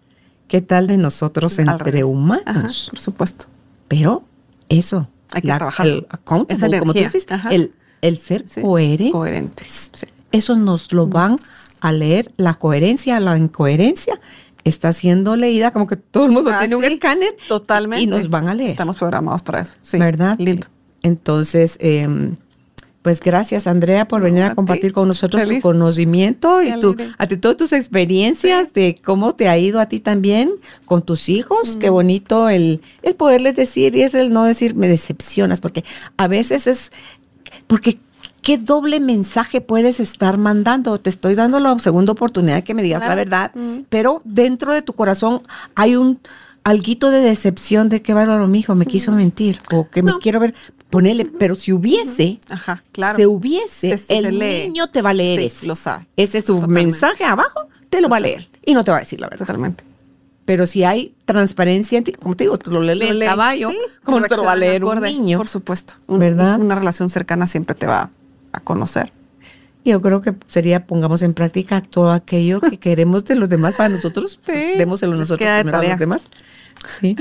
¿qué 0.49 0.62
tal 0.62 0.87
de 0.87 0.97
nosotros 0.97 1.59
entre 1.59 2.05
humanos? 2.05 2.45
Ajá, 2.47 2.62
por 2.91 2.99
supuesto. 2.99 3.45
Pero 3.87 4.24
eso, 4.70 5.09
Hay 5.33 5.43
que 5.43 5.49
trabajar. 5.49 5.87
el 5.87 6.07
Esa 6.49 6.79
como 6.79 6.95
tú 6.95 7.01
dices, 7.01 7.26
el, 7.51 7.74
el 8.01 8.16
ser 8.16 8.49
Sí. 8.49 8.62
coherente. 8.62 9.12
Coherentes. 9.12 9.91
Sí. 9.93 10.07
Eso 10.33 10.57
nos 10.57 10.91
lo 10.95 11.07
van 11.07 11.37
a 11.81 11.93
leer, 11.93 12.33
la 12.39 12.55
coherencia, 12.55 13.20
la 13.20 13.37
incoherencia 13.39 14.18
está 14.69 14.93
siendo 14.93 15.37
leída 15.37 15.71
como 15.73 15.87
que 15.87 15.97
todo 15.97 16.27
el 16.27 16.33
mundo 16.33 16.51
Ah, 16.53 16.61
tiene 16.61 16.77
un 16.77 16.85
sí, 16.85 16.93
escáner 16.95 17.35
y- 17.45 17.49
Totalmente. 17.49 18.03
y 18.03 18.07
nos 18.07 18.29
van 18.31 18.49
a 18.49 18.55
leer. 18.55 18.71
Estamos 18.71 18.97
programados 18.97 19.43
para 19.43 19.61
eso. 19.62 19.75
Sí. 19.83 19.99
¿Verdad? 19.99 20.37
Lindo. 20.39 20.66
Entonces, 21.03 21.77
eh, 21.81 22.07
pues 23.03 23.21
gracias 23.21 23.66
Andrea 23.66 24.07
por 24.09 24.21
venir 24.23 24.43
a 24.43 24.49
a 24.49 24.55
compartir 24.55 24.91
ti. 24.91 24.95
con 24.95 25.09
nosotros 25.09 25.41
Feliz. 25.43 25.59
tu 25.59 25.69
conocimiento 25.69 26.59
Qué 26.61 26.69
y 26.77 26.81
tu, 26.81 26.97
a 27.16 27.27
ti 27.27 27.37
todas 27.37 27.57
tus 27.57 27.73
experiencias 27.73 28.73
de 28.73 29.01
cómo 29.03 29.35
te 29.35 29.49
ha 29.49 29.57
ido 29.57 29.81
a 29.81 29.87
ti 29.87 30.01
también 30.01 30.51
con 30.85 31.03
tus 31.03 31.29
hijos. 31.29 31.77
Mm. 31.77 31.79
Qué 31.79 31.91
bonito 31.91 32.49
el, 32.49 32.83
el 33.03 33.14
poderles 33.14 33.55
decir 33.57 33.95
y 33.95 34.03
es 34.03 34.14
el 34.14 34.31
no 34.33 34.45
decir 34.45 34.75
me 34.75 34.89
decepcionas, 34.89 35.61
porque 35.61 35.85
a 36.16 36.27
veces 36.27 36.66
es, 36.66 36.93
porque 37.69 37.99
¿qué 38.49 38.57
doble 38.57 38.99
mensaje 38.99 39.61
puedes 39.61 40.01
estar 40.01 40.38
mandando? 40.38 40.99
Te 40.99 41.11
estoy 41.11 41.34
dando 41.34 41.61
la 41.61 41.78
segunda 41.80 42.12
oportunidad 42.12 42.55
de 42.57 42.64
que 42.64 42.72
me 42.72 42.82
digas 42.82 43.03
la 43.07 43.14
verdad, 43.14 43.51
Mm. 43.55 43.80
pero 43.90 44.22
dentro 44.24 44.72
de 44.72 44.80
tu 44.80 44.94
corazón 44.94 45.42
hay 45.74 45.96
un 45.96 46.18
alguito 46.64 47.11
de 47.11 47.20
decepción 47.20 47.90
de 47.90 48.01
que 48.01 48.14
bárbaro, 48.14 48.46
mi 48.46 48.61
hijo 48.61 48.74
me 48.74 48.86
quiso 48.86 49.12
mentir 49.12 49.59
o 49.70 49.90
que 49.90 50.03
me 50.03 50.12
No. 50.12 50.18
quiero 50.18 50.40
ver, 50.40 50.55
ponele, 50.88 51.26
pero 51.26 51.57
si 51.57 51.74
hubiese, 51.74 52.40
Ajá, 52.49 52.82
claro. 52.92 53.18
se 53.18 53.26
hubiese, 53.26 53.90
Se- 53.90 53.99
se 53.99 54.16
el 54.16 54.38
lee. 54.38 54.64
niño 54.68 54.86
te 54.86 55.03
va 55.03 55.11
a 55.11 55.14
leer 55.14 55.40
Sí, 55.40 55.46
ese. 55.46 55.66
lo 55.66 55.74
sabe. 55.74 56.07
Ese 56.16 56.38
es 56.38 56.46
su 56.46 56.55
Totalmente. 56.55 56.92
mensaje 56.92 57.24
abajo, 57.24 57.68
te 57.90 58.01
lo 58.01 58.09
va 58.09 58.16
a 58.16 58.20
leer 58.20 58.49
y 58.64 58.72
no 58.72 58.82
te 58.82 58.90
va 58.92 58.96
a 58.96 59.01
decir 59.01 59.20
la 59.20 59.28
verdad. 59.28 59.44
Totalmente. 59.44 59.84
pero 60.46 60.64
si 60.66 60.82
hay 60.82 61.12
transparencia, 61.26 62.03
como 62.22 62.34
te 62.34 62.44
digo, 62.44 62.57
tú 62.57 62.70
lo 62.70 62.80
lees 62.80 63.11
el 63.11 63.18
caballo, 63.22 63.70
como 64.03 64.18
no 64.20 64.26
te 64.28 64.34
lo 64.36 64.44
va 64.44 64.53
a 64.53 64.57
leer 64.57 64.82
un 64.82 65.03
niño. 65.03 65.36
Por 65.36 65.46
supuesto. 65.46 65.92
¿Verdad? 66.09 66.59
Una 66.59 66.74
relación 66.74 67.11
cercana 67.11 67.46
siempre 67.46 67.74
te 67.76 67.86
va 67.86 68.09
a 68.53 68.61
conocer. 68.61 69.12
Yo 69.84 70.03
creo 70.03 70.20
que 70.20 70.34
sería 70.46 70.86
pongamos 70.86 71.22
en 71.22 71.34
práctica 71.34 71.80
todo 71.80 72.12
aquello 72.12 72.61
que 72.61 72.76
queremos 72.78 73.24
de 73.24 73.36
los 73.36 73.49
demás 73.49 73.74
para 73.74 73.88
nosotros. 73.88 74.38
Sí, 74.44 74.76
Démoselo 74.76 75.16
nosotros 75.16 75.49
primero 75.49 75.78
a 75.78 75.82
los 75.82 75.99
demás. 75.99 76.28
Sí. 77.01 77.16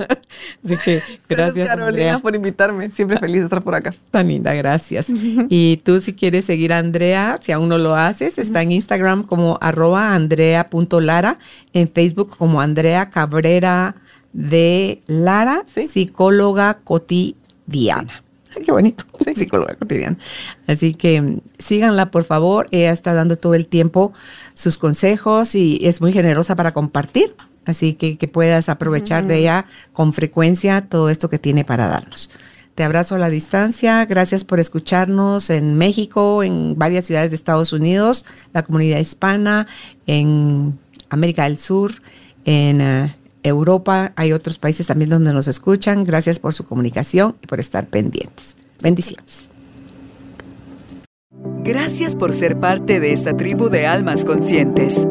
Así 0.64 0.76
que 0.84 1.02
gracias. 1.28 1.68
Carolina 1.68 2.20
por 2.20 2.34
invitarme. 2.34 2.90
Siempre 2.90 3.18
feliz 3.18 3.38
de 3.38 3.44
estar 3.44 3.62
por 3.62 3.74
acá. 3.74 3.92
Tan 4.10 4.28
linda, 4.28 4.52
gracias. 4.54 5.08
y 5.48 5.80
tú 5.84 6.00
si 6.00 6.14
quieres 6.14 6.44
seguir 6.44 6.72
a 6.72 6.78
Andrea, 6.78 7.38
si 7.40 7.52
aún 7.52 7.68
no 7.68 7.78
lo 7.78 7.96
haces, 7.96 8.38
está 8.38 8.62
en 8.62 8.72
Instagram 8.72 9.24
como 9.24 9.58
arroba 9.60 10.14
andrea.lara, 10.14 11.38
en 11.72 11.88
Facebook 11.88 12.36
como 12.36 12.60
Andrea 12.60 13.10
Cabrera 13.10 13.96
de 14.32 15.00
Lara, 15.06 15.64
psicóloga 15.66 16.78
cotidiana. 16.84 18.22
Qué 18.64 18.72
bonito, 18.72 19.04
psicóloga 19.34 19.74
cotidiana. 19.74 20.18
Así 20.66 20.94
que 20.94 21.20
mm, 21.20 21.40
síganla, 21.58 22.10
por 22.10 22.24
favor. 22.24 22.66
Ella 22.70 22.92
está 22.92 23.14
dando 23.14 23.36
todo 23.36 23.54
el 23.54 23.66
tiempo 23.66 24.12
sus 24.54 24.78
consejos 24.78 25.54
y 25.54 25.78
es 25.82 26.00
muy 26.00 26.12
generosa 26.12 26.56
para 26.56 26.72
compartir. 26.72 27.34
Así 27.64 27.94
que 27.94 28.18
que 28.18 28.28
puedas 28.28 28.68
aprovechar 28.68 29.26
de 29.26 29.38
ella 29.38 29.66
con 29.92 30.12
frecuencia 30.12 30.88
todo 30.88 31.10
esto 31.10 31.30
que 31.30 31.38
tiene 31.38 31.64
para 31.64 31.86
darnos. 31.86 32.30
Te 32.74 32.84
abrazo 32.84 33.14
a 33.14 33.18
la 33.18 33.28
distancia. 33.28 34.04
Gracias 34.06 34.44
por 34.44 34.58
escucharnos 34.58 35.50
en 35.50 35.76
México, 35.76 36.42
en 36.42 36.76
varias 36.76 37.04
ciudades 37.04 37.30
de 37.30 37.36
Estados 37.36 37.72
Unidos, 37.72 38.24
la 38.52 38.62
comunidad 38.62 38.98
hispana, 38.98 39.66
en 40.06 40.78
América 41.10 41.44
del 41.44 41.58
Sur, 41.58 41.92
en 42.44 42.80
eh, 42.80 43.14
Europa. 43.42 44.12
Hay 44.16 44.32
otros 44.32 44.58
países 44.58 44.86
también 44.86 45.10
donde 45.10 45.32
nos 45.32 45.48
escuchan. 45.48 46.04
Gracias 46.04 46.38
por 46.38 46.54
su 46.54 46.64
comunicación 46.64 47.36
y 47.42 47.46
por 47.46 47.60
estar 47.60 47.88
pendientes. 47.88 48.56
Bendiciones. 48.82 49.48
Gracias 51.64 52.16
por 52.16 52.32
ser 52.32 52.58
parte 52.58 52.98
de 53.00 53.12
esta 53.12 53.36
tribu 53.36 53.68
de 53.68 53.86
almas 53.86 54.24
conscientes. 54.24 55.06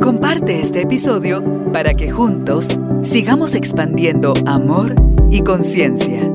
Comparte 0.00 0.60
este 0.60 0.80
episodio 0.82 1.70
para 1.72 1.94
que 1.94 2.10
juntos 2.10 2.76
sigamos 3.02 3.54
expandiendo 3.54 4.34
amor 4.46 4.96
y 5.30 5.42
conciencia. 5.42 6.28